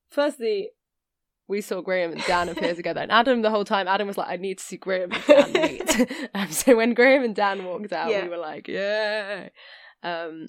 firstly, 0.09 0.69
we 1.47 1.61
saw 1.61 1.81
Graham 1.81 2.13
and 2.13 2.23
Dan 2.25 2.49
appear 2.49 2.73
together, 2.75 3.01
and 3.01 3.11
Adam 3.11 3.41
the 3.41 3.49
whole 3.49 3.65
time. 3.65 3.87
Adam 3.87 4.07
was 4.07 4.17
like, 4.17 4.29
"I 4.29 4.37
need 4.37 4.57
to 4.59 4.63
see 4.63 4.77
Graham 4.77 5.11
and 5.11 5.25
Dan 5.27 5.51
meet." 5.71 6.29
um, 6.33 6.51
so 6.51 6.75
when 6.75 6.93
Graham 6.93 7.23
and 7.23 7.35
Dan 7.35 7.65
walked 7.65 7.91
out, 7.93 8.09
Yeah. 8.09 8.23
we 8.23 8.29
were 8.29 8.37
like, 8.37 8.67
"Yeah!" 8.67 9.49
Um, 10.01 10.47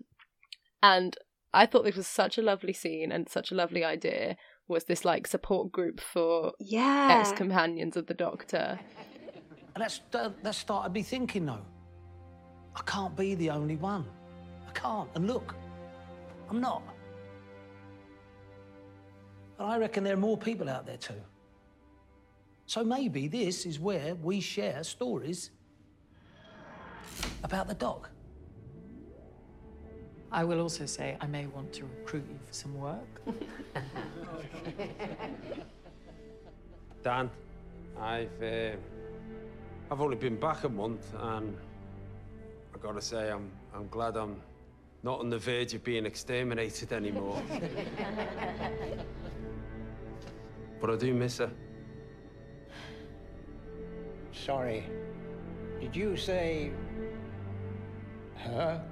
and 0.82 1.16
I 1.52 1.66
thought 1.66 1.84
this 1.84 1.96
was 1.96 2.06
such 2.06 2.38
a 2.38 2.42
lovely 2.42 2.72
scene 2.72 3.12
and 3.12 3.28
such 3.28 3.50
a 3.50 3.54
lovely 3.54 3.84
idea. 3.84 4.36
Was 4.66 4.84
this 4.84 5.04
like 5.04 5.26
support 5.26 5.70
group 5.72 6.00
for 6.00 6.52
yeah. 6.58 7.18
ex 7.20 7.32
companions 7.32 7.96
of 7.96 8.06
the 8.06 8.14
Doctor? 8.14 8.80
And 9.74 9.82
that's, 9.82 10.00
that, 10.12 10.42
that 10.44 10.54
started 10.54 10.92
me 10.92 11.02
thinking, 11.02 11.46
though. 11.46 11.64
I 12.76 12.82
can't 12.82 13.16
be 13.16 13.34
the 13.34 13.51
only 13.51 13.76
one. 13.76 14.05
I 14.68 14.72
can't. 14.72 15.09
And 15.14 15.26
look, 15.26 15.55
I'm 16.51 16.60
not. 16.60 16.82
But 19.56 19.64
I 19.64 19.78
reckon 19.78 20.05
there 20.05 20.14
are 20.14 20.18
more 20.18 20.36
people 20.36 20.68
out 20.68 20.86
there 20.86 20.96
too. 20.96 21.20
So 22.66 22.82
maybe 22.82 23.28
this 23.28 23.66
is 23.66 23.78
where 23.78 24.14
we 24.16 24.40
share 24.40 24.82
stories 24.82 25.51
about 27.42 27.68
the 27.68 27.74
doc. 27.74 28.10
I 30.32 30.42
will 30.42 30.60
also 30.60 30.86
say 30.86 31.16
I 31.20 31.26
may 31.26 31.46
want 31.46 31.72
to 31.74 31.84
recruit 31.84 32.24
you 32.28 32.38
for 32.44 32.52
some 32.52 32.74
work. 32.76 33.20
Dan, 37.05 37.30
I've 38.01 38.42
uh, 38.42 38.72
I've 39.90 40.01
only 40.01 40.16
been 40.16 40.40
back 40.40 40.64
a 40.64 40.68
month, 40.68 41.12
and 41.16 41.56
I 41.56 41.73
gotta 42.85 43.01
say 43.01 43.31
I'm 43.31 43.51
I'm 43.74 43.89
glad 43.89 44.15
I'm 44.15 44.43
not 45.02 45.20
on 45.20 45.31
the 45.31 45.39
verge 45.39 45.73
of 45.73 45.82
being 45.82 46.05
exterminated 46.05 46.93
anymore. 46.93 47.43
but 50.82 50.90
I 50.90 50.97
do 50.97 51.15
miss 51.15 51.39
her. 51.39 51.51
Sorry. 54.32 54.85
Did 55.81 55.97
you 55.97 56.15
say 56.15 56.73
her? 58.36 58.85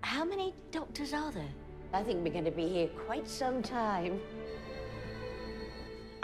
How 0.00 0.24
many 0.24 0.54
doctors 0.72 1.12
are 1.12 1.30
there? 1.30 1.54
I 1.92 2.02
think 2.02 2.24
we're 2.24 2.32
going 2.32 2.46
to 2.46 2.50
be 2.50 2.66
here 2.66 2.88
quite 3.06 3.28
some 3.28 3.62
time. 3.62 4.20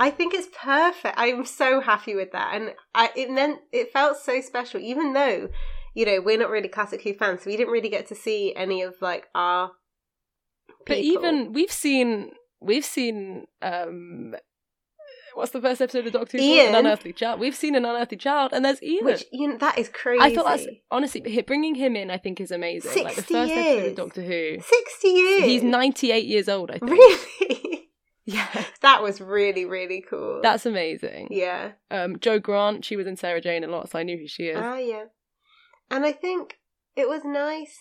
I 0.02 0.10
think 0.10 0.34
it's 0.34 0.48
perfect. 0.52 1.14
I'm 1.16 1.44
so 1.46 1.80
happy 1.80 2.16
with 2.16 2.32
that, 2.32 2.56
and 2.56 2.74
I 2.92 3.10
it 3.14 3.30
meant 3.30 3.60
it 3.70 3.92
felt 3.92 4.16
so 4.18 4.40
special, 4.40 4.80
even 4.80 5.12
though 5.12 5.48
you 5.94 6.04
know 6.04 6.20
we're 6.20 6.38
not 6.38 6.50
really 6.50 6.66
classic 6.66 7.02
Who 7.02 7.14
fans, 7.14 7.42
so 7.42 7.50
we 7.50 7.56
didn't 7.56 7.72
really 7.72 7.88
get 7.88 8.08
to 8.08 8.16
see 8.16 8.52
any 8.56 8.82
of 8.82 8.96
like 9.00 9.28
our. 9.32 9.70
But 10.88 10.98
even 10.98 11.52
we've 11.52 11.70
seen 11.70 12.32
we've 12.60 12.84
seen 12.84 13.46
um 13.62 14.34
what's 15.34 15.52
the 15.52 15.60
first 15.60 15.80
episode 15.80 16.04
of 16.08 16.12
Doctor 16.12 16.36
Who? 16.36 16.60
An 16.60 16.74
unearthly 16.74 17.12
child. 17.12 17.38
We've 17.38 17.54
seen 17.54 17.76
an 17.76 17.84
unearthly 17.84 18.18
child, 18.18 18.52
and 18.52 18.64
there's 18.64 18.82
Ian. 18.82 19.04
which 19.04 19.24
you 19.30 19.46
know 19.46 19.58
that 19.58 19.78
is 19.78 19.88
crazy. 19.88 20.20
I 20.20 20.34
thought 20.34 20.46
that's 20.46 20.66
honestly 20.90 21.20
bringing 21.46 21.76
him 21.76 21.94
in. 21.94 22.10
I 22.10 22.18
think 22.18 22.40
is 22.40 22.50
amazing. 22.50 23.04
like 23.04 23.14
the 23.14 23.22
60 23.22 23.34
first 23.34 23.52
episode 23.52 23.70
years. 23.70 23.90
of 23.90 23.96
Doctor 23.96 24.22
Who. 24.22 24.58
sixty 24.60 25.08
years. 25.10 25.44
He's 25.44 25.62
98 25.62 26.24
years 26.24 26.48
old. 26.48 26.72
I 26.72 26.78
think. 26.78 26.90
really. 26.90 27.88
Yeah, 28.24 28.64
that 28.82 29.02
was 29.02 29.20
really 29.20 29.64
really 29.64 30.00
cool. 30.08 30.40
that's 30.42 30.64
amazing. 30.66 31.28
yeah. 31.30 31.72
Um, 31.90 32.18
Jo 32.20 32.38
Grant. 32.38 32.84
She 32.84 32.96
was 32.96 33.06
in 33.06 33.16
Sarah 33.16 33.40
Jane 33.40 33.64
a 33.64 33.68
lot, 33.68 33.90
so 33.90 33.98
I 33.98 34.04
knew 34.04 34.16
who 34.16 34.28
she 34.28 34.44
is. 34.44 34.58
Ah, 34.60 34.76
yeah. 34.76 35.04
And 35.90 36.04
I 36.04 36.12
think 36.12 36.58
it 36.94 37.08
was 37.08 37.22
nice. 37.24 37.78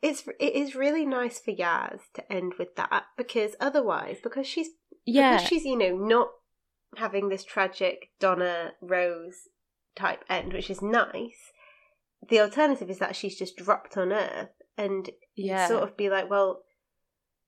It's 0.00 0.26
it 0.40 0.54
is 0.54 0.74
really 0.74 1.04
nice 1.06 1.38
for 1.38 1.52
Yaz 1.52 2.00
to 2.14 2.32
end 2.32 2.54
with 2.58 2.74
that 2.76 3.04
because 3.16 3.54
otherwise, 3.60 4.16
because 4.22 4.46
she's 4.46 4.68
Yeah. 5.04 5.36
because 5.36 5.48
she's 5.48 5.64
you 5.64 5.76
know 5.76 5.96
not 5.96 6.28
having 6.96 7.28
this 7.28 7.44
tragic 7.44 8.08
Donna 8.18 8.72
Rose 8.80 9.48
type 9.94 10.24
end, 10.30 10.52
which 10.54 10.70
is 10.70 10.80
nice. 10.82 11.52
The 12.28 12.40
alternative 12.40 12.88
is 12.90 12.98
that 12.98 13.16
she's 13.16 13.38
just 13.38 13.56
dropped 13.56 13.96
on 13.96 14.12
Earth, 14.12 14.50
and 14.78 15.10
Yeah. 15.36 15.68
sort 15.68 15.82
of 15.82 15.96
be 15.96 16.08
like, 16.08 16.30
well, 16.30 16.62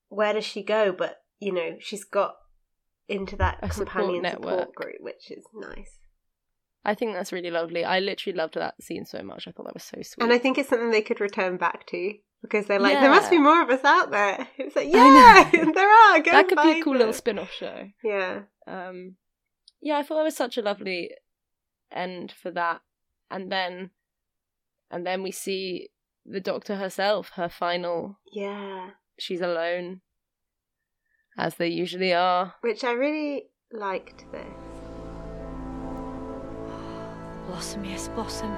where 0.09 0.33
does 0.33 0.45
she 0.45 0.63
go? 0.63 0.91
But 0.91 1.17
you 1.45 1.51
know, 1.53 1.75
she's 1.79 2.03
got 2.03 2.33
into 3.07 3.35
that 3.35 3.59
A 3.61 3.69
companion 3.69 4.23
support 4.25 4.41
network. 4.47 4.75
group, 4.75 4.95
which 4.99 5.29
is 5.29 5.43
nice. 5.53 5.99
I 6.83 6.95
think 6.95 7.13
that's 7.13 7.31
really 7.31 7.51
lovely. 7.51 7.83
I 7.85 7.99
literally 7.99 8.35
loved 8.37 8.55
that 8.55 8.81
scene 8.81 9.05
so 9.05 9.21
much. 9.21 9.47
I 9.47 9.51
thought 9.51 9.65
that 9.65 9.73
was 9.75 9.83
so 9.83 9.97
sweet. 10.01 10.23
And 10.23 10.33
I 10.33 10.37
think 10.39 10.57
it's 10.57 10.69
something 10.69 10.89
they 10.91 11.01
could 11.01 11.19
return 11.21 11.57
back 11.57 11.85
to 11.87 12.13
because 12.41 12.65
they're 12.65 12.79
like, 12.79 12.99
there 12.99 13.09
must 13.09 13.29
be 13.31 13.37
more 13.39 13.61
of 13.61 13.69
us 13.69 13.83
out 13.83 14.09
there. 14.11 14.47
It's 14.57 14.75
like, 14.75 14.87
yeah, 14.91 15.49
there 15.51 15.89
are. 15.89 16.19
Go 16.19 16.31
that 16.31 16.47
could 16.47 16.61
be 16.61 16.79
a 16.79 16.83
cool 16.83 16.93
them. 16.93 16.99
little 16.99 17.13
spin-off 17.13 17.51
show. 17.51 17.87
Yeah. 18.03 18.41
Um, 18.67 19.15
yeah, 19.81 19.97
I 19.97 20.03
thought 20.03 20.17
that 20.17 20.23
was 20.23 20.35
such 20.37 20.57
a 20.57 20.61
lovely 20.63 21.11
end 21.91 22.31
for 22.31 22.49
that, 22.51 22.81
and 23.29 23.51
then, 23.51 23.91
and 24.91 25.05
then 25.05 25.21
we 25.23 25.31
see 25.31 25.89
the 26.25 26.39
Doctor 26.39 26.75
herself, 26.75 27.31
her 27.35 27.49
final. 27.49 28.19
Yeah. 28.31 28.91
She's 29.19 29.41
alone, 29.41 30.01
as 31.37 31.55
they 31.55 31.67
usually 31.67 32.13
are. 32.13 32.53
Which 32.61 32.83
I 32.83 32.91
really 32.91 33.45
liked 33.71 34.25
this. 34.31 34.45
Blossom, 37.47 37.85
yes, 37.85 38.07
blossom. 38.09 38.51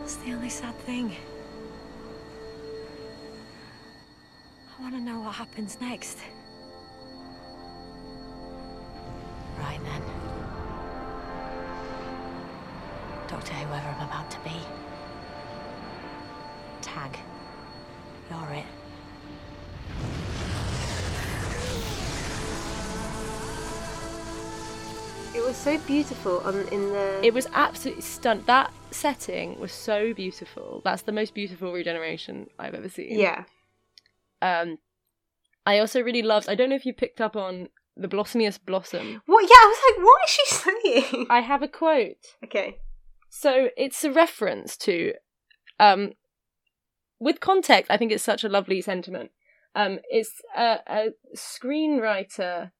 That's 0.00 0.16
the 0.16 0.32
only 0.32 0.48
sad 0.48 0.76
thing. 0.80 1.14
I 4.78 4.82
want 4.82 4.94
to 4.94 5.00
know 5.00 5.20
what 5.20 5.34
happens 5.34 5.78
next. 5.80 6.18
Right 9.58 9.80
then. 9.84 10.02
Doctor 13.28 13.52
whoever 13.54 13.88
I'm 13.88 14.06
about 14.06 14.30
to 14.32 14.38
be. 14.40 14.60
Tag. 16.92 17.16
You're 18.30 18.52
it. 18.52 18.64
It 25.34 25.42
was 25.42 25.56
so 25.56 25.78
beautiful 25.78 26.40
on 26.40 26.68
in 26.68 26.92
the. 26.92 27.20
It 27.22 27.32
was 27.32 27.46
absolutely 27.54 28.02
stunned. 28.02 28.44
That 28.44 28.70
setting 28.90 29.58
was 29.58 29.72
so 29.72 30.12
beautiful. 30.12 30.82
That's 30.84 31.00
the 31.02 31.12
most 31.12 31.32
beautiful 31.32 31.72
regeneration 31.72 32.48
I've 32.58 32.74
ever 32.74 32.90
seen. 32.90 33.18
Yeah. 33.18 33.44
Um, 34.42 34.76
I 35.64 35.78
also 35.78 36.02
really 36.02 36.20
loved. 36.20 36.50
I 36.50 36.54
don't 36.54 36.68
know 36.68 36.76
if 36.76 36.84
you 36.84 36.92
picked 36.92 37.22
up 37.22 37.36
on 37.36 37.70
the 37.96 38.08
blossomiest 38.08 38.66
blossom. 38.66 39.22
What? 39.24 39.42
Yeah, 39.44 39.56
I 39.56 39.66
was 39.66 39.78
like, 39.88 40.04
what 40.04 40.20
is 40.24 40.30
she 40.30 40.44
saying? 41.10 41.26
I 41.30 41.40
have 41.40 41.62
a 41.62 41.68
quote. 41.68 42.36
Okay. 42.44 42.76
So 43.30 43.70
it's 43.78 44.04
a 44.04 44.12
reference 44.12 44.76
to, 44.78 45.14
um, 45.80 46.12
with 47.22 47.40
context, 47.40 47.90
I 47.90 47.96
think 47.96 48.12
it's 48.12 48.22
such 48.24 48.44
a 48.44 48.48
lovely 48.48 48.80
sentiment. 48.80 49.30
Um, 49.74 50.00
it's 50.10 50.42
a, 50.56 50.78
a 50.86 51.08
screenwriter 51.36 52.72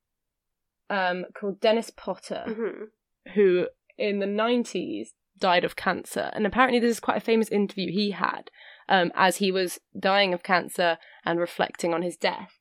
um, 0.90 1.24
called 1.35 1.60
Dennis 1.60 1.90
Potter, 1.90 2.44
Mhm. 2.47 2.89
who 3.35 3.69
in 3.97 4.19
the 4.19 4.27
90s 4.27 5.09
died 5.39 5.64
of 5.64 5.77
cancer. 5.77 6.31
And 6.35 6.47
apparently, 6.47 6.78
this 6.81 6.90
is 6.90 7.01
quite 7.01 7.16
a 7.16 7.20
famous 7.20 7.48
interview 7.48 7.90
he 7.90 8.10
had 8.10 8.51
um, 8.89 9.10
as 9.14 9.36
he 9.36 9.51
was 9.51 9.81
dying 9.98 10.35
of 10.35 10.43
cancer 10.43 10.98
and 11.24 11.39
reflecting 11.40 11.94
on 11.94 12.02
his 12.02 12.16
death. 12.16 12.59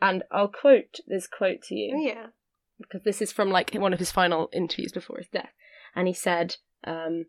And 0.00 0.22
I'll 0.30 0.48
quote 0.48 0.98
this 1.06 1.26
quote 1.26 1.62
to 1.68 1.74
you 1.74 1.94
Oh, 1.96 2.06
yeah. 2.06 2.26
because 2.78 3.02
this 3.04 3.20
is 3.22 3.32
from 3.32 3.50
like 3.50 3.72
one 3.74 3.92
of 3.92 3.98
his 3.98 4.10
final 4.12 4.48
interviews 4.52 4.92
before 4.92 5.18
his 5.18 5.28
death. 5.28 5.52
And 5.94 6.06
he 6.08 6.14
said, 6.14 6.56
um, 6.84 7.26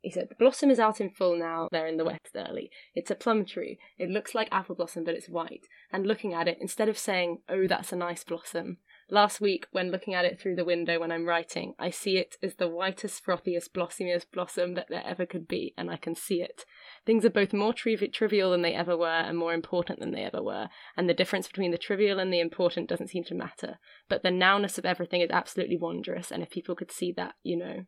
he 0.00 0.10
said, 0.10 0.28
the 0.28 0.34
blossom 0.34 0.70
is 0.70 0.78
out 0.78 1.00
in 1.00 1.10
full 1.10 1.38
now, 1.38 1.68
there 1.70 1.86
in 1.86 1.96
the 1.96 2.04
west 2.04 2.34
early. 2.34 2.70
It's 2.94 3.10
a 3.10 3.14
plum 3.14 3.44
tree. 3.44 3.78
It 3.98 4.10
looks 4.10 4.34
like 4.34 4.48
apple 4.50 4.74
blossom, 4.74 5.04
but 5.04 5.14
it's 5.14 5.28
white. 5.28 5.66
And 5.92 6.06
looking 6.06 6.32
at 6.32 6.48
it, 6.48 6.58
instead 6.60 6.88
of 6.88 6.98
saying, 6.98 7.38
oh, 7.48 7.66
that's 7.66 7.92
a 7.92 7.96
nice 7.96 8.24
blossom, 8.24 8.78
last 9.10 9.40
week, 9.40 9.66
when 9.72 9.90
looking 9.90 10.14
at 10.14 10.24
it 10.24 10.40
through 10.40 10.56
the 10.56 10.64
window 10.64 11.00
when 11.00 11.12
I'm 11.12 11.26
writing, 11.26 11.74
I 11.78 11.90
see 11.90 12.16
it 12.16 12.36
as 12.42 12.54
the 12.54 12.68
whitest, 12.68 13.24
frothiest, 13.24 13.72
blossomiest 13.72 14.26
blossom 14.32 14.74
that 14.74 14.86
there 14.88 15.02
ever 15.04 15.26
could 15.26 15.48
be, 15.48 15.74
and 15.76 15.90
I 15.90 15.96
can 15.96 16.14
see 16.14 16.40
it. 16.40 16.64
Things 17.04 17.24
are 17.24 17.30
both 17.30 17.52
more 17.52 17.72
triv- 17.72 18.12
trivial 18.12 18.52
than 18.52 18.62
they 18.62 18.74
ever 18.74 18.96
were 18.96 19.06
and 19.06 19.36
more 19.36 19.52
important 19.52 20.00
than 20.00 20.12
they 20.12 20.22
ever 20.22 20.42
were, 20.42 20.68
and 20.96 21.08
the 21.08 21.14
difference 21.14 21.46
between 21.46 21.72
the 21.72 21.78
trivial 21.78 22.18
and 22.18 22.32
the 22.32 22.40
important 22.40 22.88
doesn't 22.88 23.08
seem 23.08 23.24
to 23.24 23.34
matter. 23.34 23.78
But 24.08 24.22
the 24.22 24.30
nowness 24.30 24.78
of 24.78 24.86
everything 24.86 25.20
is 25.20 25.30
absolutely 25.30 25.76
wondrous, 25.76 26.30
and 26.30 26.42
if 26.42 26.50
people 26.50 26.74
could 26.74 26.92
see 26.92 27.12
that, 27.16 27.34
you 27.42 27.56
know, 27.56 27.84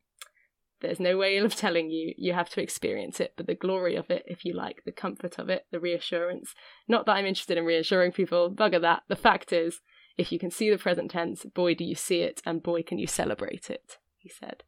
there's 0.83 1.01
no 1.01 1.17
way 1.17 1.39
of 1.39 1.57
telling 1.57 1.91
you. 1.91 2.13
You 2.19 2.35
have 2.35 2.51
to 2.51 2.63
experience 2.63 3.21
it. 3.21 3.35
But 3.37 3.47
the 3.47 3.55
glory 3.55 3.97
of 3.97 4.11
it, 4.11 4.25
if 4.27 4.45
you 4.45 4.55
like, 4.55 4.83
the 4.85 4.93
comfort 4.93 5.39
of 5.39 5.49
it, 5.49 5.67
the 5.73 5.81
reassurance. 5.81 6.55
Not 6.87 7.07
that 7.07 7.13
I'm 7.13 7.27
interested 7.27 7.57
in 7.57 7.65
reassuring 7.65 8.13
people, 8.13 8.55
bugger 8.55 8.81
that. 8.83 9.03
The 9.09 9.17
fact 9.17 9.53
is, 9.53 9.81
if 10.19 10.31
you 10.31 10.39
can 10.39 10.51
see 10.51 10.71
the 10.71 10.79
present 10.79 11.11
tense, 11.11 11.45
boy, 11.45 11.75
do 11.75 11.85
you 11.85 11.95
see 11.95 12.21
it, 12.21 12.43
and 12.45 12.63
boy, 12.63 12.83
can 12.83 12.99
you 12.99 13.07
celebrate 13.07 13.71
it, 13.71 13.99
he 14.19 14.29
said. 14.29 14.63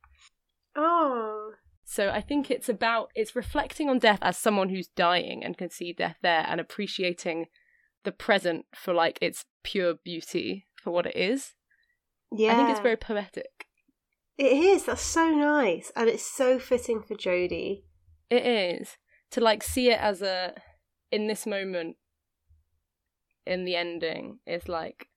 Oh. 0.77 1.53
So 1.85 2.09
I 2.09 2.23
think 2.23 2.51
it's 2.51 2.69
about 2.69 3.11
it's 3.15 3.37
reflecting 3.37 3.91
on 3.91 3.99
death 3.99 4.21
as 4.23 4.39
someone 4.39 4.71
who's 4.71 4.89
dying 4.89 5.45
and 5.45 5.59
can 5.59 5.69
see 5.71 5.93
death 5.93 6.17
there 6.23 6.45
and 6.49 6.61
appreciating 6.61 7.47
the 8.05 8.13
present 8.13 8.65
for 8.75 8.95
like 8.95 9.19
its 9.21 9.45
pure 9.63 9.95
beauty 10.03 10.67
for 10.83 10.91
what 10.91 11.07
it 11.07 11.17
is. 11.17 11.53
Yeah. 12.33 12.53
I 12.53 12.57
think 12.57 12.71
it's 12.71 12.81
very 12.81 12.97
poetic. 12.97 13.64
It 14.37 14.53
is. 14.53 14.85
That's 14.85 15.03
so 15.03 15.31
nice, 15.31 15.93
and 15.95 16.09
it's 16.09 16.27
so 16.27 16.59
fitting 16.59 17.03
for 17.03 17.15
Jodie. 17.15 17.83
It 18.31 18.45
is 18.47 18.97
to 19.31 19.41
like 19.41 19.63
see 19.63 19.91
it 19.91 20.01
as 20.01 20.23
a 20.23 20.55
in 21.11 21.27
this 21.27 21.47
moment 21.47 21.97
in 23.47 23.65
the 23.65 23.77
ending 23.77 24.39
is 24.47 24.69
like 24.69 25.09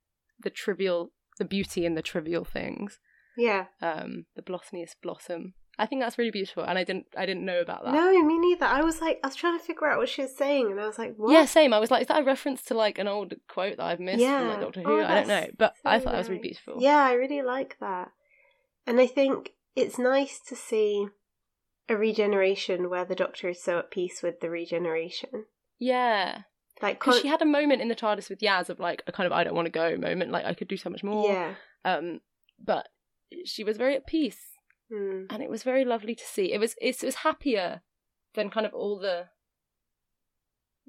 the 0.44 0.49
trivial 0.49 1.11
the 1.39 1.45
beauty 1.45 1.85
in 1.85 1.95
the 1.95 2.02
trivial 2.02 2.44
things. 2.44 2.99
Yeah. 3.38 3.65
Um 3.81 4.26
the 4.35 4.41
blossomiest 4.41 4.95
blossom. 5.02 5.53
I 5.80 5.85
think 5.85 6.02
that's 6.02 6.18
really 6.18 6.31
beautiful 6.31 6.64
and 6.64 6.77
I 6.77 6.84
didn't 6.84 7.06
I 7.15 7.26
didn't 7.26 7.45
know 7.45 7.61
about 7.61 7.85
that. 7.85 7.94
No, 7.94 8.23
me 8.23 8.39
neither. 8.39 8.65
I 8.65 8.81
was 8.81 8.99
like, 9.02 9.19
I 9.23 9.27
was 9.27 9.35
trying 9.35 9.57
to 9.57 9.64
figure 9.64 9.88
out 9.88 9.99
what 9.99 10.10
she 10.10 10.23
was 10.23 10.35
saying, 10.35 10.72
and 10.72 10.80
I 10.81 10.88
was 10.88 10.98
like, 10.98 11.14
what? 11.18 11.31
Yeah, 11.31 11.45
same. 11.45 11.72
I 11.73 11.80
was 11.80 11.91
like, 11.91 12.02
is 12.02 12.07
that 12.07 12.22
a 12.22 12.26
reference 12.26 12.64
to 12.64 12.73
like 12.73 12.98
an 12.98 13.07
old 13.07 13.35
quote 13.48 13.77
that 13.77 13.85
I've 13.85 13.99
missed 13.99 14.18
from 14.18 14.23
Yeah. 14.23 14.48
like 14.49 14.61
Doctor 14.61 14.81
Oh, 14.85 14.98
Who? 14.98 15.03
I 15.03 15.14
don't 15.15 15.27
know. 15.27 15.48
But 15.57 15.73
I 15.85 15.99
so 15.99 16.06
thought 16.06 16.11
that 16.14 16.18
was 16.19 16.30
really 16.30 16.41
beautiful. 16.41 16.77
Yeah, 16.80 16.98
I 16.98 17.14
really 17.14 17.44
like 17.44 17.77
that. 17.80 18.11
And 18.88 18.99
I 18.99 19.05
think 19.07 19.51
it's 19.76 19.99
nice 19.99 20.39
to 20.47 20.55
see 20.55 21.07
a 21.89 21.95
regeneration 21.95 22.89
where 22.89 23.05
the 23.05 23.15
Doctor 23.15 23.49
is 23.49 23.61
so 23.61 23.80
at 23.80 23.91
peace 23.91 24.23
with 24.23 24.39
the 24.39 24.49
regeneration. 24.49 25.45
Yeah. 25.77 26.41
Like, 26.81 26.99
Because 26.99 27.19
she 27.22 27.27
had 27.27 27.41
a 27.41 27.45
moment 27.45 27.81
in 27.81 27.88
the 27.88 27.95
TARDIS 27.95 28.30
with 28.30 28.39
Yaz 28.39 28.69
of 28.69 28.80
like 28.80 29.03
a 29.07 29.11
kind 29.11 29.27
of 29.27 29.34
I 29.34 29.43
don't 29.43 29.55
want 29.55 29.65
to 29.68 29.72
go 29.72 29.95
moment, 29.97 30.31
like 30.31 30.45
I 30.45 30.53
could 30.53 30.68
do 30.68 30.77
so 30.77 30.89
much 30.89 31.03
more. 31.03 31.27
Yeah. 31.31 31.53
Um, 31.85 32.22
but 32.64 32.88
she 33.45 33.64
was 33.64 33.77
very 33.77 33.95
at 33.95 34.07
peace, 34.07 34.41
Mm. 34.91 35.26
and 35.30 35.43
it 35.43 35.49
was 35.49 35.64
very 35.64 35.84
lovely 35.84 36.15
to 36.15 36.23
see. 36.23 36.53
It 36.53 36.59
was 36.59 36.76
it 36.81 37.03
was 37.03 37.15
happier 37.15 37.81
than 38.35 38.49
kind 38.49 38.65
of 38.65 38.73
all 38.73 38.97
the 38.97 39.26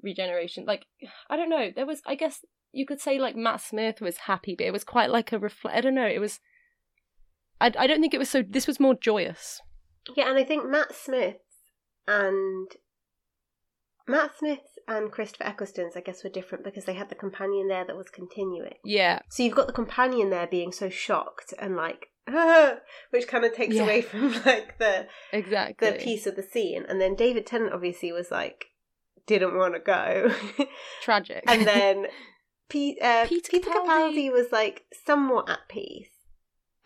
regeneration. 0.01 0.65
Like 0.65 0.85
I 1.29 1.35
don't 1.35 1.49
know, 1.49 1.69
there 1.75 1.85
was 1.85 2.01
I 2.05 2.15
guess 2.15 2.45
you 2.71 2.85
could 2.85 3.01
say 3.01 3.19
like 3.19 3.35
Matt 3.35 3.61
Smith 3.61 3.99
was 3.99 4.17
happy, 4.19 4.55
but 4.55 4.65
it 4.67 4.71
was 4.71 4.83
quite 4.83 5.09
like 5.09 5.31
a 5.33 5.39
reflect. 5.39 5.75
I 5.75 5.81
don't 5.81 5.95
know, 5.95 6.07
it 6.07 6.19
was 6.19 6.39
I, 7.61 7.71
I 7.77 7.87
don't 7.87 8.01
think 8.01 8.13
it 8.13 8.19
was 8.19 8.29
so. 8.29 8.41
This 8.47 8.67
was 8.67 8.79
more 8.79 8.95
joyous. 8.95 9.61
Yeah, 10.15 10.29
and 10.29 10.37
I 10.37 10.43
think 10.43 10.67
Matt 10.69 10.93
Smith 10.95 11.37
and 12.07 12.67
Matt 14.07 14.31
Smith 14.37 14.59
and 14.87 15.11
Christopher 15.11 15.43
Eccleston's, 15.43 15.95
I 15.95 16.01
guess, 16.01 16.23
were 16.23 16.29
different 16.31 16.63
because 16.63 16.85
they 16.85 16.93
had 16.95 17.09
the 17.09 17.15
companion 17.15 17.67
there 17.67 17.85
that 17.85 17.95
was 17.95 18.09
continuing. 18.09 18.73
Yeah. 18.83 19.19
So 19.29 19.43
you've 19.43 19.55
got 19.55 19.67
the 19.67 19.73
companion 19.73 20.31
there 20.31 20.47
being 20.47 20.71
so 20.71 20.89
shocked 20.89 21.53
and 21.59 21.75
like, 21.75 22.07
which 23.11 23.27
kind 23.27 23.45
of 23.45 23.53
takes 23.53 23.75
Yeah. 23.75 23.83
away 23.83 24.01
from 24.01 24.33
like 24.45 24.79
the 24.79 25.07
Exactly. 25.31 25.91
the 25.91 25.97
piece 25.97 26.25
of 26.25 26.35
the 26.35 26.41
scene. 26.43 26.85
And 26.89 26.99
then 26.99 27.15
David 27.15 27.45
Tennant 27.45 27.73
obviously 27.73 28.11
was 28.11 28.31
like, 28.31 28.65
didn't 29.27 29.55
want 29.55 29.75
to 29.75 29.79
go. 29.79 30.33
Tragic. 31.03 31.43
and 31.45 31.67
then 31.67 32.07
Pe- 32.67 32.95
uh, 32.99 33.27
Peter 33.27 33.49
Peter, 33.51 33.69
Capaldi. 33.69 34.31
was 34.31 34.47
like 34.51 34.85
somewhat 35.05 35.47
at 35.49 35.59
peace. 35.69 36.09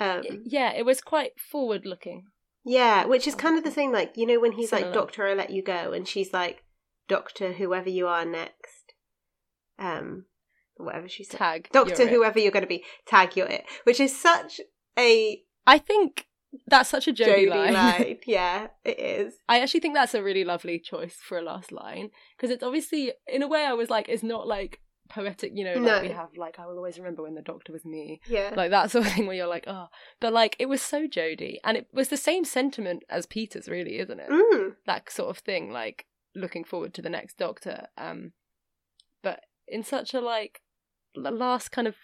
Um, 0.04 0.24
yeah, 0.46 0.74
it 0.74 0.86
was 0.86 1.02
quite 1.02 1.40
forward 1.40 1.86
looking. 1.86 2.26
yeah, 2.66 3.06
which 3.06 3.28
is 3.28 3.36
kind 3.36 3.58
of 3.58 3.64
the 3.64 3.72
same. 3.72 3.92
Like 3.92 4.14
you 4.16 4.26
know 4.26 4.40
when 4.40 4.54
he's 4.54 4.72
like, 4.72 4.94
"Doctor, 4.94 5.28
I 5.28 5.34
let 5.34 5.50
you 5.50 5.64
go," 5.64 5.94
and 5.94 6.08
she's 6.08 6.34
like, 6.34 6.64
"Doctor, 7.08 7.54
whoever 7.54 7.90
you 7.90 8.08
are 8.08 8.26
next." 8.26 8.94
Um, 9.80 10.26
whatever 10.78 11.08
she 11.08 11.24
said. 11.24 11.38
Tag. 11.38 11.70
Doctor, 11.72 12.04
you're 12.04 12.08
it. 12.08 12.14
whoever 12.14 12.40
you're 12.40 12.52
going 12.52 12.64
to 12.64 12.68
be, 12.68 12.84
tag 13.06 13.36
you're 13.36 13.48
it. 13.48 13.66
Which 13.84 14.00
is 14.00 14.18
such 14.20 14.60
a 14.98 15.42
I 15.66 15.78
think 15.78 16.28
that's 16.68 16.90
such 16.90 17.08
a 17.08 17.14
Jodie, 17.14 17.48
Jodie 17.48 17.50
line. 17.50 17.74
line. 17.74 18.18
Yeah, 18.28 18.68
it 18.84 19.00
is. 19.00 19.36
I 19.50 19.60
actually 19.60 19.80
think 19.80 19.96
that's 19.96 20.14
a 20.14 20.24
really 20.24 20.44
lovely 20.44 20.80
choice 20.80 21.16
for 21.16 21.38
a 21.38 21.42
last 21.42 21.72
line 21.72 22.10
because 22.38 22.52
it's 22.52 22.64
obviously, 22.64 23.14
in 23.28 23.42
a 23.42 23.48
way, 23.48 23.66
I 23.66 23.74
was 23.74 23.90
like, 23.90 24.08
it's 24.10 24.24
not 24.24 24.48
like 24.48 24.80
poetic, 25.10 25.52
you 25.54 25.64
know, 25.64 25.74
like 25.74 25.82
No. 25.84 26.02
we 26.02 26.10
have 26.10 26.30
like 26.38 26.60
I 26.60 26.66
will 26.66 26.78
always 26.78 26.98
remember 26.98 27.24
when 27.24 27.36
the 27.36 27.42
doctor 27.42 27.72
was 27.74 27.86
me, 27.86 28.22
Yeah. 28.28 28.54
like 28.56 28.72
that 28.72 28.92
sort 28.92 29.06
of 29.06 29.12
thing 29.14 29.28
where 29.28 29.36
you're 29.36 29.48
like, 29.48 29.66
oh, 29.68 29.88
but 30.20 30.34
like 30.34 30.56
it 30.60 30.68
was 30.68 30.82
so 30.82 31.08
Jodie, 31.08 31.58
and 31.64 31.78
it 31.78 31.88
was 31.94 32.10
the 32.10 32.18
same 32.18 32.46
sentiment 32.46 33.04
as 33.10 33.26
Peter's, 33.26 33.68
really, 33.68 34.00
isn't 34.00 34.20
it? 34.20 34.30
Mm. 34.30 34.76
That 34.86 35.12
sort 35.12 35.30
of 35.30 35.38
thing, 35.40 35.72
like 35.72 36.06
looking 36.36 36.64
forward 36.64 36.94
to 36.96 37.02
the 37.02 37.10
next 37.10 37.38
doctor, 37.38 37.88
um, 37.98 38.32
but 39.22 39.42
in 39.68 39.84
such 39.84 40.14
a 40.14 40.20
like 40.20 40.62
the 41.16 41.32
last 41.32 41.72
kind 41.72 41.88
of 41.88 41.96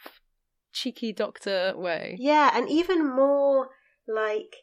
cheeky 0.71 1.11
doctor 1.11 1.73
way. 1.75 2.15
Yeah, 2.19 2.51
and 2.53 2.69
even 2.69 3.15
more 3.15 3.69
like 4.07 4.55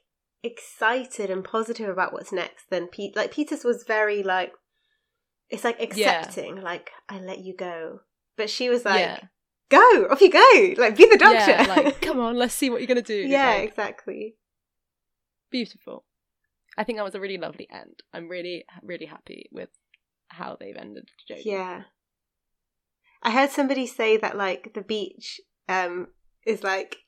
excited 0.42 1.30
and 1.30 1.42
positive 1.44 1.88
about 1.88 2.12
what's 2.12 2.32
next 2.32 2.70
than 2.70 2.86
Pete. 2.86 3.16
Like 3.16 3.32
Peters 3.32 3.64
was 3.64 3.84
very 3.86 4.22
like, 4.22 4.52
it's 5.50 5.64
like 5.64 5.78
Yeah. 5.94 6.20
accepting, 6.20 6.60
like 6.60 6.90
I 7.08 7.18
let 7.18 7.40
you 7.40 7.54
go, 7.56 8.00
but 8.36 8.50
she 8.50 8.68
was 8.68 8.84
like, 8.84 9.00
Yeah. 9.00 9.20
go 9.68 10.06
off 10.10 10.20
you 10.20 10.30
go, 10.30 10.74
like 10.82 10.96
be 10.96 11.06
the 11.06 11.18
doctor. 11.18 11.50
Yeah, 11.50 11.66
like 11.68 12.00
come 12.06 12.20
on, 12.20 12.36
let's 12.36 12.54
see 12.54 12.70
what 12.70 12.80
you're 12.80 12.86
gonna 12.88 13.02
do. 13.02 13.14
yeah, 13.14 13.48
Like, 13.50 13.68
exactly. 13.70 14.36
beautiful. 15.50 16.04
I 16.78 16.84
think 16.84 16.98
that 16.98 17.04
was 17.04 17.14
a 17.14 17.20
really 17.20 17.38
lovely 17.38 17.66
end. 17.70 18.02
I'm 18.12 18.28
really, 18.28 18.64
really 18.82 19.06
happy 19.06 19.48
with 19.50 19.70
how 20.28 20.56
they've 20.60 20.76
ended 20.76 21.08
Jodie. 21.30 21.44
Yeah. 21.44 21.82
I 23.22 23.30
heard 23.30 23.50
somebody 23.50 23.86
say 23.86 24.16
that 24.18 24.36
like 24.36 24.74
the 24.74 24.82
beach 24.82 25.40
um 25.68 26.08
is 26.46 26.62
like 26.62 26.98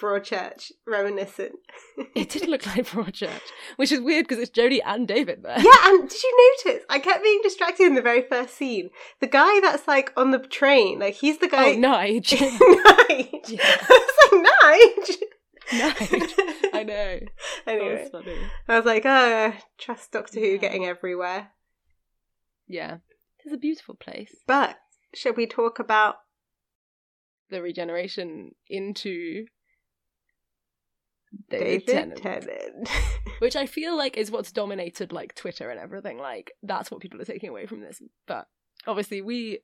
Broadchurch 0.00 0.72
reminiscent. 0.86 1.56
It 2.14 2.28
did 2.30 2.48
look 2.48 2.64
like 2.66 2.86
Broadchurch, 2.86 3.40
which 3.76 3.92
is 3.92 4.00
weird 4.00 4.26
because 4.26 4.42
it's 4.42 4.50
Jodie 4.50 4.80
and 4.84 5.06
David 5.06 5.42
there. 5.42 5.58
Yeah, 5.58 5.72
and 5.84 6.08
did 6.08 6.22
you 6.22 6.54
notice? 6.64 6.84
I 6.88 6.98
kept 6.98 7.22
being 7.22 7.40
distracted 7.42 7.86
in 7.86 7.94
the 7.94 8.02
very 8.02 8.22
first 8.22 8.54
scene. 8.56 8.90
The 9.20 9.26
guy 9.26 9.60
that's 9.60 9.86
like 9.88 10.12
on 10.16 10.30
the 10.30 10.38
train, 10.38 10.98
like 11.00 11.14
he's 11.14 11.38
the 11.38 11.48
guy. 11.48 11.72
Oh, 11.72 11.76
Nige. 11.76 12.36
Nige. 12.38 13.60
I 13.62 14.06
was 14.32 14.42
like, 14.62 15.20
Nige. 15.70 16.08
Nige. 16.08 16.70
I 16.72 16.82
know. 16.82 17.20
Anyway, 17.66 18.08
funny. 18.10 18.36
I 18.68 18.76
was 18.76 18.84
like, 18.86 19.04
oh, 19.06 19.52
trust 19.78 20.12
Doctor 20.12 20.40
Who 20.40 20.58
getting 20.58 20.84
everywhere. 20.84 21.50
Yeah. 22.66 22.98
It's 23.44 23.54
a 23.54 23.58
beautiful 23.58 23.94
place. 23.94 24.34
But 24.46 24.76
should 25.14 25.36
we 25.36 25.46
talk 25.46 25.78
about 25.78 26.16
The 27.50 27.62
regeneration 27.62 28.52
into 28.68 29.46
David, 31.50 31.86
David 31.86 32.16
Tennant. 32.18 32.22
Tennant? 32.22 32.88
Which 33.38 33.56
I 33.56 33.66
feel 33.66 33.96
like 33.96 34.16
is 34.16 34.30
what's 34.30 34.52
dominated 34.52 35.12
like 35.12 35.34
Twitter 35.34 35.70
and 35.70 35.78
everything. 35.80 36.18
Like 36.18 36.52
that's 36.62 36.90
what 36.90 37.00
people 37.00 37.20
are 37.20 37.24
taking 37.26 37.50
away 37.50 37.66
from 37.66 37.80
this. 37.80 38.00
But 38.26 38.46
obviously 38.86 39.20
we 39.22 39.60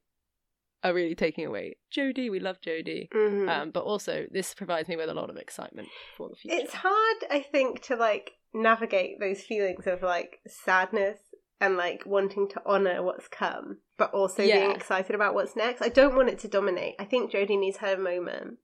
are 0.82 0.94
really 0.94 1.14
taking 1.14 1.44
away 1.46 1.76
Jodie. 1.94 2.30
We 2.30 2.40
love 2.40 2.60
Jodie. 2.60 3.08
Mhm. 3.10 3.48
Um, 3.48 3.70
but 3.70 3.84
also 3.84 4.26
this 4.30 4.54
provides 4.54 4.88
me 4.88 4.96
with 4.96 5.08
a 5.10 5.14
lot 5.14 5.30
of 5.30 5.36
excitement 5.36 5.88
for 6.16 6.28
the 6.28 6.36
future. 6.36 6.56
It's 6.58 6.74
hard, 6.74 7.16
I 7.30 7.40
think, 7.40 7.82
to 7.82 7.96
like 7.96 8.32
navigate 8.54 9.20
those 9.20 9.42
feelings 9.42 9.86
of 9.86 10.02
like 10.02 10.40
sadness 10.46 11.18
and 11.60 11.76
like 11.76 12.04
wanting 12.06 12.48
to 12.48 12.62
honor 12.64 13.02
what's 13.02 13.28
come, 13.28 13.78
but 13.98 14.10
also 14.12 14.42
being 14.42 14.70
excited 14.70 15.14
about 15.14 15.34
what's 15.34 15.54
next. 15.54 15.82
I 15.82 15.90
don't 15.90 16.16
want 16.16 16.30
it 16.30 16.38
to 16.40 16.48
dominate. 16.48 16.94
I 16.98 17.04
think 17.04 17.30
Jodie 17.30 17.58
needs 17.58 17.76
her 17.78 17.98
moment. 17.98 18.56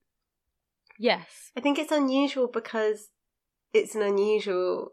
Yes. 0.98 1.50
I 1.56 1.60
think 1.60 1.78
it's 1.78 1.92
unusual 1.92 2.48
because 2.48 3.08
it's 3.72 3.94
an 3.94 4.02
unusual 4.02 4.92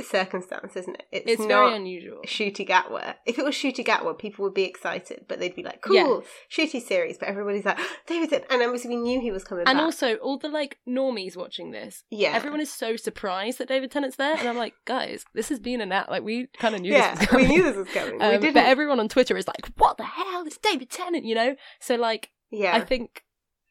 circumstance, 0.00 0.76
isn't 0.76 0.94
it? 1.10 1.24
It's 1.26 1.40
not 1.40 1.48
very 1.48 1.74
unusual. 1.74 2.18
Ncuti 2.24 2.64
Gatwa. 2.68 3.16
If 3.26 3.36
it 3.36 3.44
was 3.44 3.56
Ncuti 3.56 3.84
Gatwa, 3.84 4.16
people 4.16 4.44
would 4.44 4.54
be 4.54 4.62
excited, 4.62 5.24
but 5.26 5.40
they'd 5.40 5.56
be 5.56 5.64
like, 5.64 5.80
"Cool, 5.82 6.22
Yes. 6.52 6.70
Ncuti 6.72 6.80
series." 6.80 7.18
But 7.18 7.28
everybody's 7.28 7.64
like, 7.64 7.78
"David," 8.06 8.44
and 8.48 8.62
obviously 8.62 8.90
we 8.90 8.96
knew 9.02 9.20
he 9.20 9.32
was 9.32 9.42
coming 9.42 9.64
back. 9.64 9.72
And 9.72 9.78
back. 9.78 9.84
also, 9.84 10.14
all 10.16 10.38
the 10.38 10.48
like 10.48 10.78
normies 10.88 11.36
watching 11.36 11.72
this, 11.72 12.04
Yeah. 12.10 12.32
everyone 12.34 12.60
is 12.60 12.72
so 12.72 12.94
surprised 12.94 13.58
that 13.58 13.66
David 13.66 13.90
Tennant's 13.90 14.16
there, 14.16 14.36
and 14.36 14.48
I'm 14.48 14.56
like, 14.56 14.74
guys, 14.84 15.24
this 15.34 15.48
has 15.48 15.58
been 15.58 15.80
an 15.80 15.90
act. 15.90 16.10
Like 16.10 16.22
we 16.22 16.46
kind 16.58 16.76
of 16.76 16.80
knew 16.82 16.92
Yeah, 16.92 17.16
this 17.16 17.20
was 17.20 17.28
we 17.36 17.42
coming. 17.42 17.48
knew 17.48 17.62
this 17.64 17.76
was 17.76 17.88
coming. 17.88 18.18
We 18.18 18.24
Um, 18.24 18.40
But 18.54 18.66
everyone 18.66 19.00
on 19.00 19.08
Twitter 19.08 19.36
is 19.36 19.48
like, 19.48 19.66
what 19.78 19.96
the 19.96 20.04
hell? 20.04 20.44
It's 20.46 20.58
David 20.58 20.90
Tennant, 20.90 21.24
you 21.24 21.34
know. 21.34 21.56
So 21.80 21.96
like, 21.96 22.30
Yeah. 22.52 22.76
I 22.76 22.82
think 22.82 23.24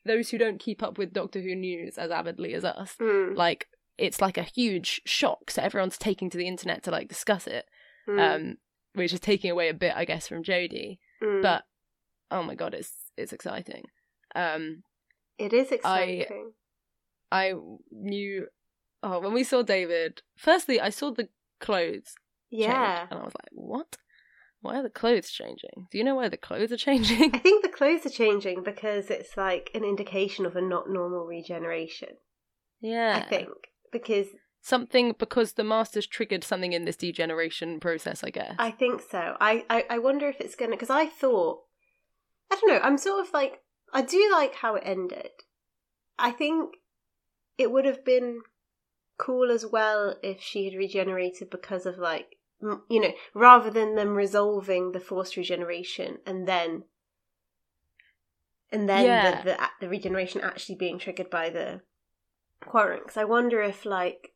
those 0.07 0.29
who 0.29 0.37
don't 0.37 0.59
keep 0.59 0.81
up 0.81 0.97
with 0.97 1.13
Doctor 1.13 1.39
Who 1.41 1.55
news 1.55 1.97
as 1.97 2.09
avidly 2.11 2.53
as 2.53 2.65
us, 2.65 2.95
Mm. 2.99 3.35
like, 3.35 3.67
it's 3.97 4.21
like 4.21 4.37
a 4.37 4.43
huge 4.43 5.01
shock. 5.05 5.51
So 5.51 5.61
everyone's 5.61 5.97
taking 5.97 6.29
to 6.31 6.37
the 6.37 6.47
internet 6.47 6.83
to 6.83 6.91
like 6.91 7.07
discuss 7.07 7.45
it, 7.47 7.65
Mm. 8.07 8.19
um, 8.35 8.57
which 8.93 9.13
is 9.13 9.19
taking 9.19 9.51
away 9.51 9.69
a 9.69 9.73
bit, 9.73 9.93
I 9.95 10.05
guess, 10.05 10.27
from 10.27 10.43
Jodie. 10.43 10.97
Mm. 11.21 11.41
But 11.41 11.63
oh 12.31 12.43
my 12.43 12.55
god, 12.55 12.73
it's 12.73 13.11
it's 13.17 13.33
exciting. 13.33 13.85
Um, 14.35 14.83
it 15.37 15.53
is 15.53 15.71
exciting. 15.71 16.53
I 17.31 17.53
knew 17.91 18.47
oh 19.03 19.19
when 19.19 19.33
we 19.33 19.43
saw 19.43 19.61
David. 19.63 20.21
Firstly, 20.37 20.79
I 20.79 20.89
saw 20.89 21.11
the 21.11 21.29
clothes. 21.59 22.15
change, 22.51 22.63
Yeah. 22.63 23.07
and 23.09 23.19
I 23.19 23.23
was 23.23 23.33
like, 23.35 23.49
what? 23.51 23.97
Why 24.61 24.77
are 24.77 24.83
the 24.83 24.89
clothes 24.89 25.29
changing? 25.29 25.87
Do 25.91 25.97
you 25.97 26.03
know 26.03 26.15
why 26.15 26.29
the 26.29 26.37
clothes 26.37 26.71
are 26.71 26.77
changing? 26.77 27.35
I 27.35 27.37
think 27.37 27.63
the 27.63 27.69
clothes 27.69 28.05
are 28.05 28.09
changing 28.09 28.63
because 28.63 29.09
it's 29.09 29.37
like 29.37 29.69
an 29.73 29.83
indication 29.83 30.45
of 30.45 30.55
a 30.55 30.61
not 30.61 30.89
normal 30.89 31.25
regeneration. 31.25 32.17
yeah, 32.81 33.21
I 33.23 33.29
think 33.29 33.49
because 33.91 34.27
something 34.61 35.15
because 35.17 35.53
the 35.53 35.63
masters 35.63 36.07
triggered 36.07 36.43
something 36.43 36.73
in 36.73 36.85
this 36.85 36.95
degeneration 36.95 37.79
process. 37.79 38.23
I 38.23 38.29
guess. 38.31 38.55
I 38.57 38.71
think 38.71 39.01
so. 39.01 39.37
I 39.39 39.65
I, 39.69 39.85
I 39.91 39.99
wonder 39.99 40.27
if 40.27 40.41
it's 40.41 40.55
gonna 40.55 40.71
because 40.71 40.89
I 40.89 41.05
thought 41.05 41.61
I 42.51 42.55
don't 42.55 42.69
know. 42.69 42.79
I'm 42.81 42.97
sort 42.97 43.25
of 43.25 43.33
like 43.33 43.61
I 43.93 44.01
do 44.01 44.29
like 44.31 44.55
how 44.55 44.75
it 44.75 44.83
ended. 44.85 45.31
I 46.19 46.31
think 46.31 46.75
it 47.57 47.71
would 47.71 47.85
have 47.85 48.03
been 48.03 48.41
cool 49.17 49.51
as 49.51 49.65
well 49.65 50.15
if 50.23 50.41
she 50.41 50.65
had 50.65 50.75
regenerated 50.77 51.49
because 51.49 51.85
of 51.85 51.97
like 51.97 52.36
you 52.61 52.99
know 53.01 53.11
rather 53.33 53.69
than 53.69 53.95
them 53.95 54.15
resolving 54.15 54.91
the 54.91 54.99
forced 54.99 55.35
regeneration 55.37 56.17
and 56.25 56.47
then 56.47 56.83
and 58.71 58.89
then 58.89 59.05
Yeah. 59.05 59.41
the, 59.43 59.49
the 59.51 59.69
the 59.81 59.89
regeneration 59.89 60.41
actually 60.41 60.75
being 60.75 60.97
triggered 60.99 61.29
by 61.29 61.49
the 61.49 61.81
Qurunx. 62.61 63.03
'Cause 63.07 63.17
I 63.17 63.23
wonder 63.25 63.61
if 63.61 63.85
like 63.85 64.33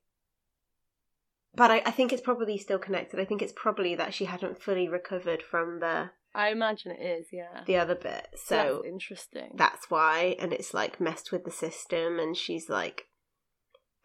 but 1.53 1.69
I, 1.69 1.81
I 1.85 1.91
think 1.91 2.13
it's 2.13 2.21
probably 2.21 2.57
still 2.57 2.79
connected. 2.79 3.19
I 3.19 3.25
think 3.25 3.41
it's 3.41 3.51
probably 3.53 3.93
that 3.95 4.13
she 4.13 4.25
hadn't 4.25 4.61
fully 4.61 4.87
recovered 4.87 5.43
from 5.43 5.79
the 5.79 6.11
I 6.33 6.49
imagine 6.49 6.91
it 6.91 7.01
is. 7.03 7.27
Yeah. 7.33 7.63
the 7.65 7.75
other 7.75 7.95
bit. 7.95 8.27
So 8.35 8.39
So 8.45 8.55
that's 8.55 8.85
interesting. 8.87 9.51
that's 9.55 9.89
why, 9.89 10.37
and 10.39 10.53
it's 10.53 10.73
like 10.73 11.01
messed 11.01 11.31
with 11.31 11.43
the 11.43 11.51
system, 11.51 12.19
and 12.19 12.37
she's 12.37 12.69
like, 12.69 13.07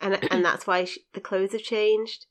and 0.00 0.18
and 0.30 0.44
that's 0.44 0.66
why 0.66 0.84
she, 0.84 1.02
the 1.12 1.20
clothes 1.20 1.52
have 1.52 1.62
changed, 1.62 2.26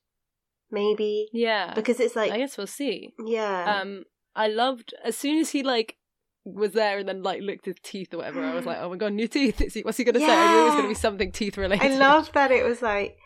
maybe. 0.71 1.29
yeah, 1.33 1.73
because 1.73 1.99
it's 1.99 2.15
like 2.15 2.31
I 2.31 2.37
guess 2.37 2.57
we'll 2.57 2.67
see. 2.67 3.13
yeah, 3.25 3.79
Um, 3.81 4.03
I 4.35 4.47
loved 4.47 4.93
as 5.03 5.17
soon 5.17 5.39
as 5.39 5.49
he 5.51 5.63
like 5.63 5.97
was 6.43 6.73
there 6.73 6.99
and 6.99 7.09
then 7.09 7.23
like 7.23 7.41
looked 7.41 7.65
his 7.65 7.75
teeth 7.83 8.13
or 8.13 8.17
whatever. 8.17 8.43
I 8.43 8.53
was 8.53 8.65
like, 8.71 8.77
oh 8.79 8.89
my 8.89 8.97
god, 8.97 9.13
new 9.13 9.27
teeth. 9.27 9.61
Is 9.61 9.73
he, 9.73 9.81
what's 9.81 9.97
he 9.97 10.03
gonna 10.03 10.19
say? 10.19 10.25
I 10.29 10.51
knew 10.53 10.61
it 10.61 10.65
was 10.65 10.75
gonna 10.75 10.87
be 10.87 10.93
something 10.93 11.31
teeth 11.31 11.57
related. 11.57 11.85
I 11.91 11.95
love 11.97 12.31
that 12.33 12.51
it 12.51 12.63
was 12.63 12.81
like 12.81 13.17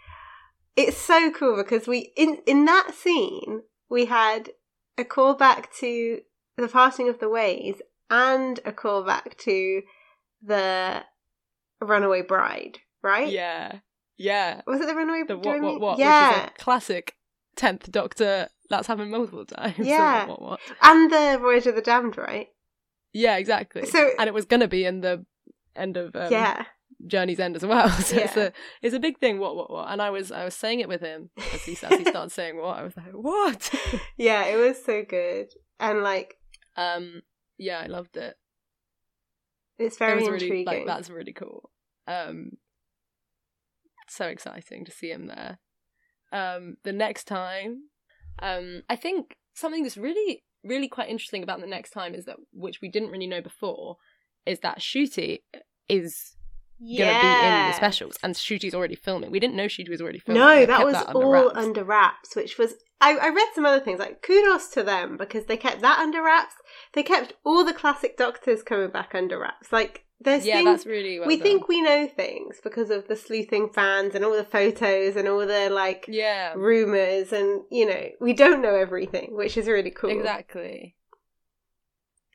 it's 0.76 0.98
so 0.98 1.32
cool 1.32 1.57
because 1.57 1.88
we 1.88 2.11
in 2.16 2.40
in 2.45 2.66
that 2.66 2.94
scene 2.94 3.64
we 3.90 4.06
had 4.06 4.52
a 4.98 5.03
callback 5.03 5.66
to 5.80 6.22
the 6.57 6.68
parting 6.68 7.10
of 7.10 7.20
the 7.20 7.30
ways 7.30 7.82
and 8.10 8.60
a 8.66 8.72
callback 8.72 9.38
to 9.38 9.82
the 10.41 11.03
runaway 11.82 12.22
bride 12.22 12.80
right? 13.02 13.32
Yeah. 13.32 13.80
Yeah. 14.18 14.61
Was 14.68 14.82
it 14.82 14.88
the 14.88 14.95
Runaway 14.95 15.24
The 15.28 15.38
what, 15.38 15.61
what, 15.61 15.80
what? 15.82 15.99
Yeah. 15.99 16.30
Which 16.30 16.38
is 16.38 16.52
a 16.60 16.64
classic 16.64 17.16
10th 17.57 17.91
Doctor. 17.91 18.49
That's 18.69 18.88
happened 18.88 19.11
multiple 19.11 19.45
times. 19.45 19.76
So 19.77 19.84
Yeah. 19.84 20.27
what, 20.27 20.41
what, 20.41 20.49
what? 20.51 20.59
And 20.81 21.11
the 21.11 21.38
Voyage 21.41 21.65
of 21.67 21.76
the 21.76 21.81
Damned, 21.81 22.17
right? 22.17 22.47
Yeah, 23.13 23.38
exactly. 23.38 23.85
So- 23.88 24.11
and 24.19 24.27
it 24.27 24.34
was 24.34 24.45
going 24.45 24.59
to 24.61 24.67
be 24.67 24.85
in 24.85 25.01
the 25.01 25.26
end 25.76 25.97
of 25.97 26.15
um, 26.15 26.31
Yeah. 26.31 26.65
Journey's 27.07 27.39
End 27.39 27.55
as 27.55 27.65
well. 27.65 27.89
So 28.01 28.17
it's 28.17 28.35
a 28.35 28.51
it's 28.81 28.93
a 28.93 28.99
big 28.99 29.19
thing. 29.19 29.39
What 29.39 29.55
what 29.55 29.71
what? 29.71 29.88
And 29.89 30.01
I 30.01 30.09
was 30.09 30.31
I 30.34 30.43
was 30.43 30.53
saying 30.53 30.81
it 30.81 30.89
with 30.89 30.99
him 31.01 31.30
as 31.53 31.63
he 31.63 31.71
as 31.81 31.97
he 31.97 32.03
started 32.09 32.31
saying 32.31 32.57
what 32.57 32.77
I 32.77 32.84
was 32.84 32.97
like 32.97 33.13
what? 33.13 33.73
Yeah, 34.17 34.43
it 34.45 34.57
was 34.57 34.84
so 34.84 35.03
good. 35.07 35.47
And 35.80 36.03
like 36.03 36.35
um 36.76 37.21
yeah, 37.57 37.80
I 37.80 37.85
loved 37.88 38.17
it. 38.17 38.35
it's 39.77 39.97
very 39.97 40.11
It 40.11 40.15
was 40.15 40.27
really, 40.30 40.45
intriguing. 40.45 40.65
Like 40.65 40.85
that's 40.85 41.09
really 41.09 41.31
cool. 41.34 41.69
Um, 42.05 42.57
so 44.09 44.26
exciting 44.27 44.84
to 44.85 44.91
see 44.91 45.09
him 45.11 45.27
there. 45.27 45.59
Um, 46.31 46.77
the 46.84 46.93
next 46.93 47.26
time, 47.26 47.84
um, 48.41 48.84
I 48.89 48.95
think 48.95 49.35
something 49.53 49.84
that's 49.84 49.97
really, 49.97 50.43
really 50.64 50.88
quite 50.88 51.10
interesting 51.10 51.43
about 51.43 51.60
the 51.60 51.68
next 51.68 51.91
time 51.91 52.14
is 52.14 52.26
that, 52.26 52.38
which 52.53 52.81
we 52.81 52.89
didn't 52.89 53.10
really 53.10 53.27
know 53.27 53.41
before, 53.41 53.97
is 54.45 54.60
that 54.60 54.80
Ncuti 54.80 55.39
is 55.88 56.35
gonna 56.80 57.19
be 57.19 57.47
in 57.47 57.68
the 57.68 57.73
specials, 57.73 58.18
and 58.23 58.35
Ncuti's 58.35 58.73
already 58.73 58.95
filming. 58.95 59.31
We 59.31 59.39
didn't 59.39 59.56
know 59.56 59.65
Ncuti 59.65 59.89
was 59.89 60.01
already 60.01 60.19
filming. 60.19 60.41
No, 60.41 60.65
that 60.65 60.85
was 60.85 60.95
under 60.95 61.11
all 61.14 61.31
wraps. 61.31 61.57
under 61.57 61.84
wraps, 61.84 62.35
which 62.35 62.57
was 62.57 62.76
I, 63.01 63.15
I 63.15 63.30
read 63.30 63.47
some 63.56 63.65
other 63.65 63.80
things 63.80 63.99
like 63.99 64.22
kudos 64.22 64.68
to 64.69 64.84
them 64.84 65.18
because 65.18 65.45
they 65.45 65.57
kept 65.57 65.81
that 65.81 65.99
under 65.99 66.22
wraps. 66.22 66.56
They 66.93 67.03
kept 67.03 67.34
all 67.45 67.64
the 67.64 67.73
classic 67.73 68.18
doctors 68.18 68.61
coming 68.64 68.89
back 68.89 69.14
under 69.14 69.39
wraps. 69.39 69.72
Like 69.72 70.06
there's 70.21 70.45
Yeah, 70.45 70.55
things 70.57 70.65
that's 70.65 70.85
really 70.85 71.17
well 71.19 71.27
we 71.27 71.37
done. 71.37 71.43
think 71.43 71.67
we 71.67 71.81
know 71.81 72.07
things 72.07 72.57
because 72.63 72.89
of 72.89 73.07
the 73.07 73.15
sleuthing 73.15 73.69
fans 73.69 74.15
and 74.15 74.25
all 74.25 74.35
the 74.35 74.43
photos 74.43 75.15
and 75.15 75.27
all 75.27 75.45
the 75.45 75.69
like 75.69 76.05
yeah 76.09 76.53
rumors 76.55 77.31
and 77.31 77.63
you 77.71 77.85
know 77.85 78.09
we 78.19 78.33
don't 78.33 78.61
know 78.61 78.75
everything, 78.75 79.35
which 79.35 79.55
is 79.57 79.67
really 79.67 79.91
cool. 79.91 80.09
Exactly. 80.09 80.95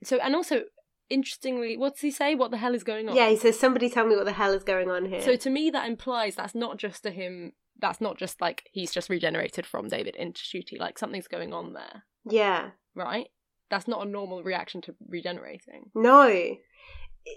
So, 0.02 0.18
and 0.18 0.34
also, 0.34 0.64
interestingly, 1.08 1.76
what 1.76 1.94
does 1.94 2.00
he 2.02 2.10
say? 2.10 2.34
What 2.34 2.50
the 2.50 2.58
hell 2.58 2.74
is 2.74 2.84
going 2.84 3.08
on? 3.08 3.16
Yeah, 3.16 3.28
he 3.30 3.36
says 3.36 3.58
somebody 3.58 3.88
tell 3.88 4.06
me 4.06 4.16
what 4.16 4.26
the 4.26 4.32
hell 4.32 4.52
is 4.52 4.64
going 4.64 4.90
on 4.90 5.06
here. 5.06 5.22
So 5.22 5.36
to 5.36 5.50
me, 5.50 5.70
that 5.70 5.88
implies 5.88 6.34
that's 6.34 6.54
not 6.54 6.78
just 6.78 7.02
to 7.04 7.10
him. 7.10 7.52
That's 7.78 8.00
not 8.00 8.18
just 8.18 8.40
like 8.40 8.64
he's 8.70 8.92
just 8.92 9.08
regenerated 9.10 9.66
from 9.66 9.88
David 9.88 10.14
into 10.16 10.42
Ncuti. 10.42 10.78
Like 10.78 10.98
something's 10.98 11.28
going 11.28 11.52
on 11.52 11.72
there, 11.72 12.04
yeah, 12.28 12.70
right? 12.94 13.28
That's 13.70 13.88
not 13.88 14.06
a 14.06 14.10
normal 14.10 14.42
reaction 14.42 14.80
to 14.82 14.94
regenerating. 15.08 15.90
no. 15.94 16.56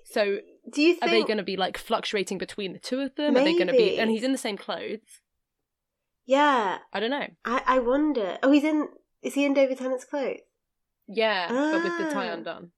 So 0.05 0.39
Do 0.69 0.81
you 0.81 0.93
think... 0.95 1.03
are 1.03 1.09
they 1.09 1.23
going 1.23 1.38
to 1.38 1.43
be 1.43 1.57
like 1.57 1.77
fluctuating 1.77 2.38
between 2.38 2.73
the 2.73 2.80
two 2.80 2.99
of 2.99 3.15
them? 3.15 3.35
Are 3.38 3.43
they 3.43 3.53
going 3.53 3.68
to 3.68 3.73
be? 3.73 3.97
And 3.99 4.09
he's 4.11 4.23
in 4.23 4.31
the 4.31 4.38
same 4.38 4.57
clothes. 4.57 5.22
Yeah, 6.26 6.80
I 6.91 6.99
don't 6.99 7.11
know. 7.11 7.27
I 7.45 7.61
I 7.65 7.80
wonder. 7.80 8.38
Oh, 8.43 8.51
he's 8.51 8.65
in. 8.65 8.89
Is 9.22 9.34
he 9.34 9.45
in 9.45 9.53
David 9.53 9.77
Tennant's 9.77 10.03
clothes? 10.05 10.39
Yeah, 11.07 11.47
but 11.47 11.84
with 11.84 11.97
the 11.99 12.14
tie 12.14 12.30
Ah. 12.30 12.34
undone. 12.34 12.72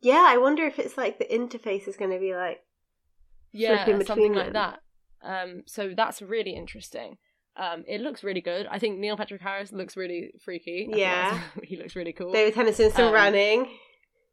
Yeah, 0.00 0.24
I 0.28 0.36
wonder 0.38 0.64
if 0.64 0.78
it's 0.78 0.96
like 0.96 1.18
the 1.18 1.24
interface 1.26 1.86
is 1.88 1.96
going 1.96 2.10
to 2.10 2.18
be 2.18 2.34
like 2.34 2.58
Yeah, 3.52 3.76
something 3.84 3.98
between 3.98 4.34
like 4.34 4.52
that. 4.52 4.80
Um, 5.22 5.62
so 5.66 5.92
that's 5.96 6.20
really 6.22 6.54
interesting. 6.56 7.18
Um, 7.56 7.84
it 7.88 8.00
looks 8.00 8.22
really 8.22 8.40
good. 8.42 8.66
I 8.70 8.78
think 8.78 8.98
Neil 8.98 9.16
Patrick 9.16 9.40
Harris 9.40 9.72
looks 9.72 9.96
really 9.96 10.32
freaky. 10.44 10.88
Yeah. 10.92 11.40
he 11.62 11.76
looks 11.76 11.96
really 11.96 12.12
cool. 12.12 12.32
David 12.32 12.54
Tennant's 12.54 12.76
still 12.92 13.08
Um, 13.08 13.14
running. 13.14 13.68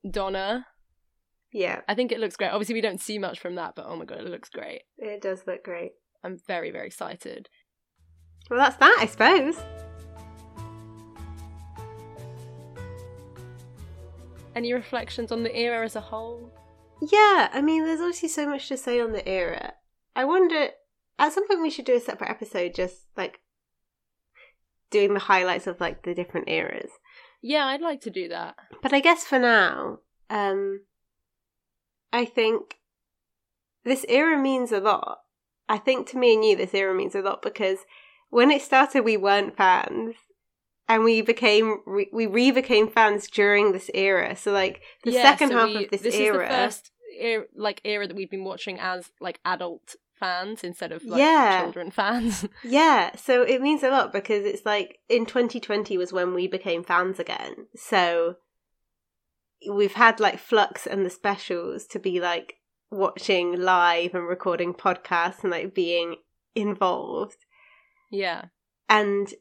Donna. 0.09 0.65
Yeah, 1.53 1.81
I 1.87 1.93
think 1.93 2.11
it 2.11 2.19
looks 2.19 2.35
great. 2.35 2.49
Obviously, 2.49 2.73
we 2.73 2.81
don't 2.81 2.99
see 2.99 3.19
much 3.19 3.39
from 3.39 3.55
that, 3.55 3.75
but 3.75 3.85
oh 3.87 3.95
my 3.95 4.05
god, 4.05 4.19
it 4.19 4.25
looks 4.25 4.49
great. 4.49 4.81
it 4.97 5.21
does 5.21 5.43
look 5.45 5.63
great. 5.63 5.91
I'm 6.23 6.39
very, 6.47 6.71
very 6.71 6.87
excited. 6.87 7.47
Well, 8.49 8.59
that's 8.59 8.77
that, 8.77 8.97
I 8.99 9.05
suppose. 9.05 9.59
Any 14.55 14.73
reflections 14.73 15.31
on 15.31 15.43
the 15.43 15.55
era 15.55 15.85
as 15.85 15.95
a 15.95 16.01
whole? 16.01 16.51
Yeah, 17.11 17.49
I 17.53 17.61
mean, 17.61 17.85
there's 17.85 17.99
obviously 17.99 18.29
so 18.29 18.47
much 18.47 18.67
to 18.69 18.77
say 18.77 18.99
on 18.99 19.11
the 19.11 19.27
era. 19.27 19.73
I 20.15 20.25
wonder, 20.25 20.69
at 21.19 21.33
some 21.33 21.47
point, 21.47 21.61
we 21.61 21.69
should 21.69 21.85
do 21.85 21.95
a 21.95 21.99
separate 21.99 22.29
episode 22.29 22.73
just 22.73 23.05
like 23.15 23.41
doing 24.89 25.13
the 25.13 25.19
highlights 25.19 25.67
of 25.67 25.79
like 25.79 26.03
the 26.03 26.15
different 26.15 26.49
eras. 26.49 26.91
Yeah, 27.41 27.65
I'd 27.65 27.81
like 27.81 28.01
to 28.01 28.09
do 28.09 28.29
that. 28.29 28.55
But 28.81 28.93
I 28.93 29.01
guess 29.01 29.23
for 29.25 29.37
now, 29.39 29.99
um, 30.29 30.81
I 32.13 32.23
think 32.25 32.75
this 33.83 34.05
era 34.07 34.37
means 34.41 34.71
a 34.71 34.79
lot. 34.79 35.19
I 35.67 35.77
think 35.77 36.07
to 36.09 36.17
me 36.17 36.33
and 36.35 36.45
you, 36.45 36.55
this 36.55 36.73
era 36.73 36.93
means 36.93 37.15
a 37.15 37.21
lot 37.21 37.41
because 37.41 37.79
when 38.29 38.51
it 38.51 38.61
started, 38.61 39.01
we 39.03 39.17
weren't 39.17 39.57
fans, 39.57 40.15
and 40.87 41.03
we 41.03 41.21
became 41.21 41.79
re- 41.85 42.09
we 42.13 42.25
re 42.25 42.51
became 42.51 42.87
fans 42.89 43.27
during 43.29 43.71
this 43.71 43.89
era. 43.93 44.35
So 44.35 44.51
like 44.51 44.81
the 45.03 45.11
Yeah, 45.11 45.21
second 45.21 45.49
so 45.49 45.55
half 45.57 45.67
we- 45.69 45.83
of 45.85 45.91
this, 45.91 46.01
this 46.01 46.15
era, 46.15 46.43
is 46.43 46.49
the 46.49 46.55
first 46.55 46.91
era, 47.19 47.43
like 47.55 47.81
era 47.83 48.07
that 48.07 48.15
we've 48.15 48.29
been 48.31 48.43
watching 48.43 48.79
as 48.79 49.11
like 49.19 49.39
adult 49.45 49.95
fans 50.19 50.63
instead 50.63 50.91
of 50.91 51.03
like 51.05 51.19
Yeah. 51.19 51.61
children 51.63 51.91
fans. 51.91 52.47
Yeah, 52.63 53.15
so 53.15 53.41
it 53.43 53.61
means 53.61 53.83
a 53.83 53.89
lot 53.89 54.13
because 54.13 54.45
it's 54.45 54.65
like 54.65 54.99
in 55.09 55.25
2020 55.25 55.97
was 55.97 56.13
when 56.13 56.33
we 56.33 56.47
became 56.47 56.83
fans 56.83 57.19
again. 57.19 57.67
So 57.75 58.35
we've 59.69 59.93
had 59.93 60.19
like 60.19 60.39
Flux 60.39 60.85
and 60.87 61.05
the 61.05 61.09
specials 61.09 61.85
to 61.87 61.99
be 61.99 62.19
like 62.19 62.55
watching 62.91 63.59
live 63.59 64.13
and 64.13 64.27
recording 64.27 64.73
podcasts 64.73 65.43
and 65.43 65.51
like 65.51 65.73
being 65.73 66.17
involved. 66.55 67.37
yeah, 68.11 68.45
And 68.87 69.33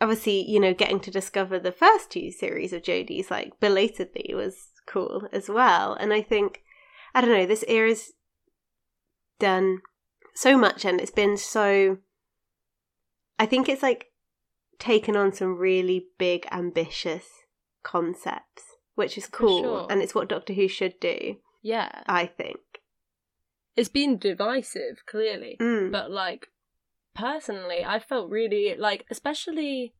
obviously, 0.00 0.48
you 0.48 0.60
know, 0.60 0.74
getting 0.74 1.00
to 1.00 1.10
discover 1.10 1.58
the 1.58 1.72
first 1.72 2.10
two 2.10 2.30
series 2.30 2.72
of 2.72 2.82
Jodie's 2.82 3.30
like 3.30 3.58
belatedly 3.60 4.34
was 4.34 4.56
cool 4.86 5.28
as 5.32 5.48
well. 5.48 5.94
And 5.94 6.12
I 6.12 6.22
think, 6.22 6.62
I 7.14 7.20
don't 7.20 7.30
know, 7.30 7.46
this 7.46 7.64
era's 7.68 8.12
done 9.38 9.78
so 10.34 10.56
much 10.58 10.84
and 10.84 11.00
it's 11.00 11.10
been 11.10 11.36
so. 11.36 11.98
I 13.38 13.46
think 13.46 13.68
it's 13.68 13.82
like 13.82 14.06
taken 14.78 15.16
on 15.16 15.32
some 15.32 15.56
really 15.56 16.06
big, 16.18 16.46
ambitious 16.50 17.24
concepts, 17.82 18.71
which 18.94 19.16
is 19.18 19.26
cool. 19.26 19.62
sure. 19.62 19.86
And 19.90 20.02
it's 20.02 20.14
what 20.14 20.28
Doctor 20.28 20.52
Who 20.52 20.68
should 20.68 20.98
do, 21.00 21.36
yeah. 21.62 22.02
I 22.06 22.26
think. 22.26 22.58
It's 23.76 23.88
been 23.88 24.18
divisive, 24.18 25.04
clearly, 25.06 25.56
Mm. 25.60 25.90
but 25.92 26.10
like 26.10 26.48
personally, 27.14 27.84
I 27.84 27.98
felt 27.98 28.30
really 28.30 28.74
like, 28.76 29.04
especially 29.10 29.94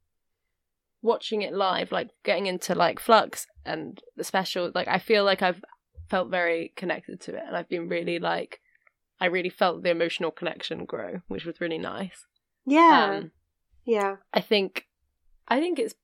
watching 1.00 1.42
it 1.42 1.52
live, 1.52 1.90
like 1.90 2.10
getting 2.22 2.46
into 2.46 2.74
like 2.74 3.00
Flux 3.00 3.46
and 3.64 4.00
the 4.16 4.24
special. 4.24 4.70
Like, 4.74 4.88
I 4.88 4.98
feel 4.98 5.24
like 5.24 5.42
I've 5.42 5.62
felt 6.08 6.30
very 6.30 6.72
connected 6.76 7.20
to 7.22 7.34
it, 7.34 7.42
and 7.46 7.56
I've 7.56 7.68
been 7.68 7.88
really 7.88 8.18
like, 8.18 8.60
I 9.20 9.26
really 9.26 9.48
felt 9.50 9.82
the 9.82 9.90
emotional 9.90 10.30
connection 10.30 10.84
grow, 10.84 11.20
which 11.28 11.44
was 11.44 11.60
really 11.60 11.78
nice. 11.78 12.26
Yeah. 12.66 13.16
Um, 13.20 13.30
yeah. 13.84 14.16
I 14.34 14.40
think 14.40 14.86
I 15.48 15.58
think 15.60 15.78
it's 15.78 15.94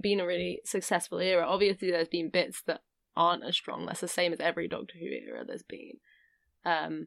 been 0.00 0.20
a 0.20 0.26
really 0.26 0.60
successful 0.64 1.18
era. 1.18 1.44
Obviously 1.46 1.90
there's 1.90 2.08
been 2.08 2.30
bits 2.30 2.62
that 2.66 2.80
aren't 3.16 3.44
as 3.44 3.56
strong. 3.56 3.86
That's 3.86 4.00
the 4.00 4.08
same 4.08 4.32
as 4.32 4.40
every 4.40 4.68
Doctor 4.68 4.94
Who 4.98 5.06
era 5.06 5.44
there's 5.46 5.62
been. 5.62 5.98
Um 6.64 7.06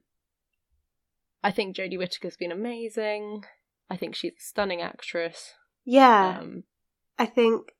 I 1.43 1.51
think 1.51 1.75
Jodie 1.75 1.97
Whittaker's 1.97 2.35
been 2.37 2.51
amazing. 2.51 3.45
I 3.89 3.95
think 3.97 4.15
she's 4.15 4.33
a 4.33 4.41
stunning 4.41 4.81
actress. 4.81 5.53
Yeah. 5.85 6.39
Um 6.41 6.63
I 7.17 7.25
think, 7.25 7.73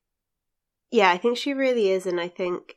yeah, 0.90 1.10
I 1.10 1.16
think 1.16 1.38
she 1.38 1.54
really 1.54 1.90
is, 1.90 2.04
and 2.06 2.20
I 2.20 2.28
think 2.28 2.76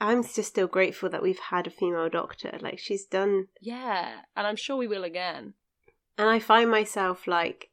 I'm 0.00 0.24
just 0.24 0.44
still 0.44 0.66
grateful 0.66 1.08
that 1.10 1.22
we've 1.22 1.38
had 1.38 1.66
a 1.68 1.70
female 1.70 2.08
doctor. 2.08 2.58
Like 2.60 2.78
she's 2.80 3.04
done, 3.06 3.46
yeah, 3.60 4.22
and 4.36 4.46
I'm 4.46 4.56
sure 4.56 4.76
we 4.76 4.88
will 4.88 5.04
again. 5.04 5.54
and 6.18 6.28
I 6.28 6.40
find 6.40 6.68
myself 6.70 7.26
like 7.28 7.70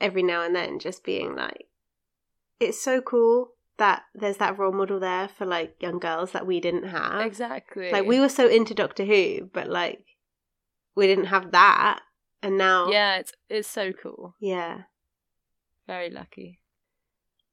every 0.00 0.22
now 0.22 0.42
and 0.42 0.54
then 0.54 0.78
just 0.78 1.04
being 1.04 1.34
like, 1.34 1.66
it's 2.60 2.82
so 2.82 3.00
cool 3.00 3.52
that 3.78 4.02
there's 4.14 4.36
that 4.36 4.58
role 4.58 4.72
model 4.72 5.00
there 5.00 5.26
for 5.28 5.46
like 5.46 5.74
young 5.80 5.98
girls 5.98 6.32
that 6.32 6.46
we 6.46 6.60
didn't 6.60 6.88
have. 6.88 7.22
Exactly. 7.22 7.90
Like 7.90 8.04
we 8.06 8.20
were 8.20 8.28
so 8.28 8.46
into 8.46 8.74
Doctor 8.74 9.04
Who, 9.04 9.48
but 9.52 9.68
like 9.68 10.04
we 10.94 11.06
didn't 11.06 11.26
have 11.26 11.52
that, 11.52 12.00
and 12.42 12.58
now, 12.58 12.90
Yeah, 12.90 13.16
it's 13.16 13.32
it's 13.48 13.68
so 13.68 13.92
cool. 13.92 14.34
yeah. 14.40 14.82
Very 15.86 16.10
lucky. 16.10 16.60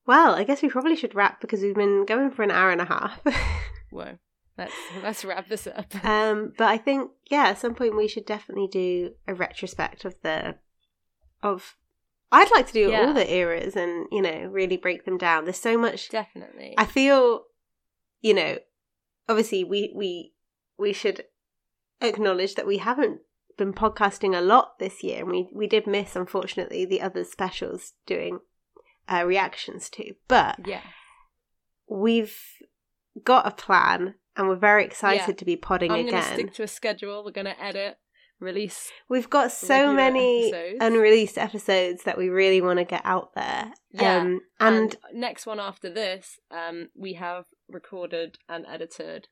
Well, 0.05 0.35
I 0.35 0.43
guess 0.43 0.61
we 0.61 0.69
probably 0.69 0.95
should 0.95 1.15
wrap 1.15 1.41
because 1.41 1.61
we've 1.61 1.75
been 1.75 2.05
going 2.05 2.31
for 2.31 2.43
an 2.43 2.51
hour 2.51 2.71
and 2.71 2.81
a 2.81 2.85
half. 2.85 3.19
Whoa. 3.89 4.17
Let's 4.57 4.73
let's 5.03 5.23
wrap 5.25 5.47
this 5.49 5.67
up. 5.67 5.93
Um, 6.03 6.53
but 6.57 6.67
I 6.67 6.77
think 6.77 7.11
yeah, 7.29 7.47
at 7.49 7.59
some 7.59 7.75
point 7.75 7.95
we 7.95 8.07
should 8.07 8.25
definitely 8.25 8.67
do 8.67 9.11
a 9.27 9.33
retrospect 9.33 10.03
of 10.05 10.15
the 10.23 10.55
of. 11.41 11.75
I'd 12.31 12.51
like 12.51 12.67
to 12.67 12.73
do 12.73 12.89
Yeah. 12.89 13.07
all 13.07 13.13
the 13.13 13.31
eras 13.33 13.75
and 13.75 14.07
you 14.11 14.21
know 14.21 14.45
really 14.51 14.77
break 14.77 15.05
them 15.05 15.17
down. 15.17 15.45
There's 15.45 15.59
so 15.59 15.77
much. 15.77 16.09
Definitely. 16.09 16.73
I 16.77 16.85
feel, 16.85 17.45
you 18.21 18.33
know, 18.33 18.57
obviously 19.29 19.63
we 19.63 19.93
we 19.95 20.33
we 20.77 20.93
should 20.93 21.25
acknowledge 22.01 22.55
that 22.55 22.67
we 22.67 22.77
haven't 22.77 23.21
been 23.57 23.73
podcasting 23.73 24.37
a 24.37 24.41
lot 24.41 24.77
this 24.77 25.03
year, 25.03 25.21
and 25.21 25.31
we 25.31 25.47
we 25.53 25.67
did 25.67 25.87
miss, 25.87 26.15
unfortunately, 26.15 26.85
the 26.85 27.01
other 27.01 27.23
specials 27.23 27.93
doing 28.05 28.39
uh, 29.09 29.23
reactions 29.25 29.89
to. 29.91 30.13
But 30.27 30.67
Yeah. 30.67 30.81
we've 31.89 32.37
got 33.23 33.47
a 33.47 33.51
plan, 33.51 34.15
and 34.35 34.47
we're 34.47 34.55
very 34.55 34.83
excited 34.85 35.29
Yeah. 35.29 35.33
to 35.35 35.45
be 35.45 35.55
podding 35.55 35.91
I'm 35.91 36.07
again. 36.07 36.23
stick 36.33 36.53
to 36.55 36.63
a 36.63 36.67
schedule. 36.67 37.23
We're 37.23 37.31
gonna 37.31 37.55
edit, 37.59 37.97
release. 38.39 38.91
We've 39.09 39.29
got 39.29 39.51
so 39.51 39.93
many 39.93 40.49
episodes. 40.53 40.77
unreleased 40.81 41.37
episodes 41.37 42.03
that 42.03 42.17
we 42.17 42.29
really 42.29 42.61
want 42.61 42.79
to 42.79 42.85
get 42.85 43.01
out 43.03 43.33
there. 43.33 43.73
Yeah, 43.91 44.17
Um, 44.21 44.41
and, 44.59 44.95
next 45.13 45.45
one 45.45 45.59
after 45.59 45.89
this, 45.89 46.39
um, 46.51 46.89
we 46.95 47.13
have 47.13 47.45
recorded 47.67 48.37
and 48.47 48.65
edited 48.67 49.27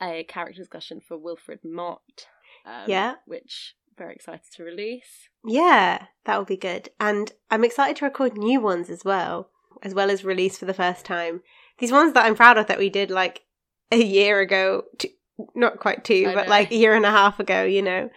a 0.00 0.24
character 0.24 0.60
discussion 0.62 1.00
for 1.00 1.16
Wilfred 1.18 1.60
Mott. 1.64 2.28
Um, 2.64 2.84
Yeah. 2.86 3.16
which 3.26 3.74
very 3.96 4.14
excited 4.14 4.46
to 4.54 4.62
release. 4.62 5.28
yeah, 5.44 6.06
that 6.24 6.36
will 6.38 6.44
be 6.44 6.56
good. 6.56 6.90
And 7.00 7.32
I'm 7.50 7.64
excited 7.64 7.96
to 7.96 8.04
record 8.04 8.36
new 8.38 8.60
ones 8.60 8.90
as 8.90 9.04
well, 9.04 9.50
as 9.82 9.92
well 9.94 10.10
as 10.10 10.24
release 10.24 10.56
for 10.58 10.66
the 10.66 10.74
first 10.74 11.04
time. 11.04 11.42
These 11.78 11.92
ones 11.92 12.12
that 12.14 12.24
I'm 12.24 12.34
proud 12.36 12.58
of 12.58 12.66
that 12.68 12.78
we 12.78 12.90
did 12.90 13.10
like 13.10 13.44
a 13.90 13.96
year 14.02 14.40
ago, 14.40 14.84
t- 14.98 15.16
not 15.54 15.78
quite 15.78 16.04
two, 16.04 16.26
I 16.28 16.34
but 16.34 16.44
know. 16.46 16.50
like 16.50 16.70
a 16.70 16.76
year 16.76 16.94
and 16.94 17.04
a 17.06 17.10
half 17.10 17.38
ago, 17.40 17.64
you 17.64 17.82
know. 17.82 18.10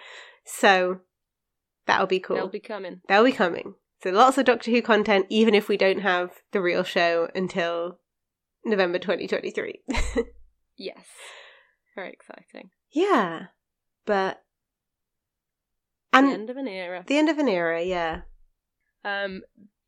So 0.46 1.00
that'll 1.86 2.08
be 2.08 2.20
cool. 2.20 2.36
They'll 2.38 2.48
be 2.50 2.60
coming. 2.60 3.02
They'll 3.08 3.24
be 3.24 3.32
coming. 3.32 3.76
So 4.04 4.10
lots 4.10 4.38
of 4.38 4.46
Doctor 4.46 4.72
Who 4.72 4.82
content, 4.82 5.28
even 5.30 5.54
if 5.54 5.68
we 5.68 5.78
don't 5.78 6.02
have 6.02 6.32
the 6.52 6.62
real 6.62 6.84
show 6.84 7.30
until 7.36 8.00
November 8.66 8.98
2023. 9.00 9.82
Yes, 10.78 11.06
very 11.96 12.12
exciting. 12.12 12.72
yeah, 12.92 13.48
but 14.08 14.42
the 16.12 16.18
and 16.18 16.32
end 16.32 16.50
of 16.50 16.58
an 16.58 16.68
era. 16.68 17.04
the 17.06 17.18
end 17.20 17.30
of 17.30 17.38
an 17.38 17.48
era. 17.48 17.84
Yeah, 17.84 18.22
Um, 19.06 19.42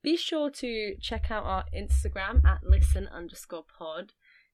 be 0.03 0.15
sure 0.15 0.51
to 0.51 0.95
check 1.01 1.31
out 1.31 1.45
our 1.45 1.63
Instagram 1.75 2.45
at 2.45 2.59
listen 2.63 3.07
underscore 3.07 3.63
pod 3.79 4.11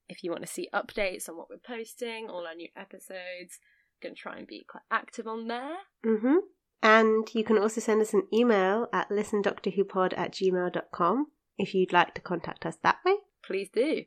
if 0.09 0.23
you 0.23 0.31
want 0.31 0.43
to 0.43 0.51
see 0.51 0.69
updates 0.73 1.29
on 1.29 1.37
what 1.37 1.49
we're 1.49 1.57
posting, 1.57 2.27
all 2.29 2.47
our 2.47 2.55
new 2.55 2.69
episodes. 2.75 3.59
Gonna 4.01 4.15
try 4.15 4.37
and 4.37 4.47
be 4.47 4.65
quite 4.67 4.83
active 4.91 5.27
on 5.27 5.47
there. 5.47 5.77
mm-hmm. 6.05 6.37
And 6.81 7.27
you 7.33 7.43
can 7.43 7.57
also 7.57 7.81
send 7.81 8.01
us 8.01 8.13
an 8.13 8.23
email 8.33 8.87
at 8.93 9.09
listendoctorwhopod 9.09 10.17
at 10.17 10.31
gmail.com 10.31 11.27
if 11.57 11.73
you'd 11.73 11.91
like 11.91 12.13
to 12.15 12.21
contact 12.21 12.65
us 12.65 12.77
that 12.83 12.99
way. 13.05 13.15
Please 13.43 13.69
do. 13.73 14.03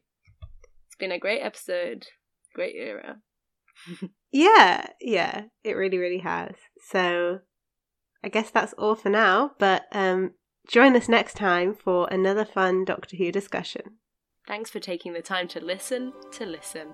It's 0.86 0.96
been 0.98 1.12
a 1.12 1.18
great 1.18 1.40
episode, 1.40 2.06
great 2.54 2.74
era. 2.76 3.18
Yeah, 4.32 4.86
yeah, 4.98 5.42
it 5.62 5.74
really, 5.74 5.98
really 5.98 6.20
has. 6.20 6.54
So 6.88 7.40
I 8.24 8.28
guess 8.30 8.50
that's 8.50 8.72
all 8.74 8.94
for 8.94 9.10
now, 9.10 9.52
but 9.58 9.84
um, 9.92 10.32
join 10.66 10.96
us 10.96 11.08
next 11.08 11.34
time 11.36 11.74
for 11.74 12.08
another 12.10 12.46
fun 12.46 12.86
Doctor 12.86 13.16
Who 13.16 13.30
discussion. 13.30 13.98
Thanks 14.46 14.70
for 14.70 14.80
taking 14.80 15.12
the 15.12 15.22
time 15.22 15.46
to 15.48 15.64
listen 15.64 16.12
to 16.32 16.44
listen. 16.44 16.88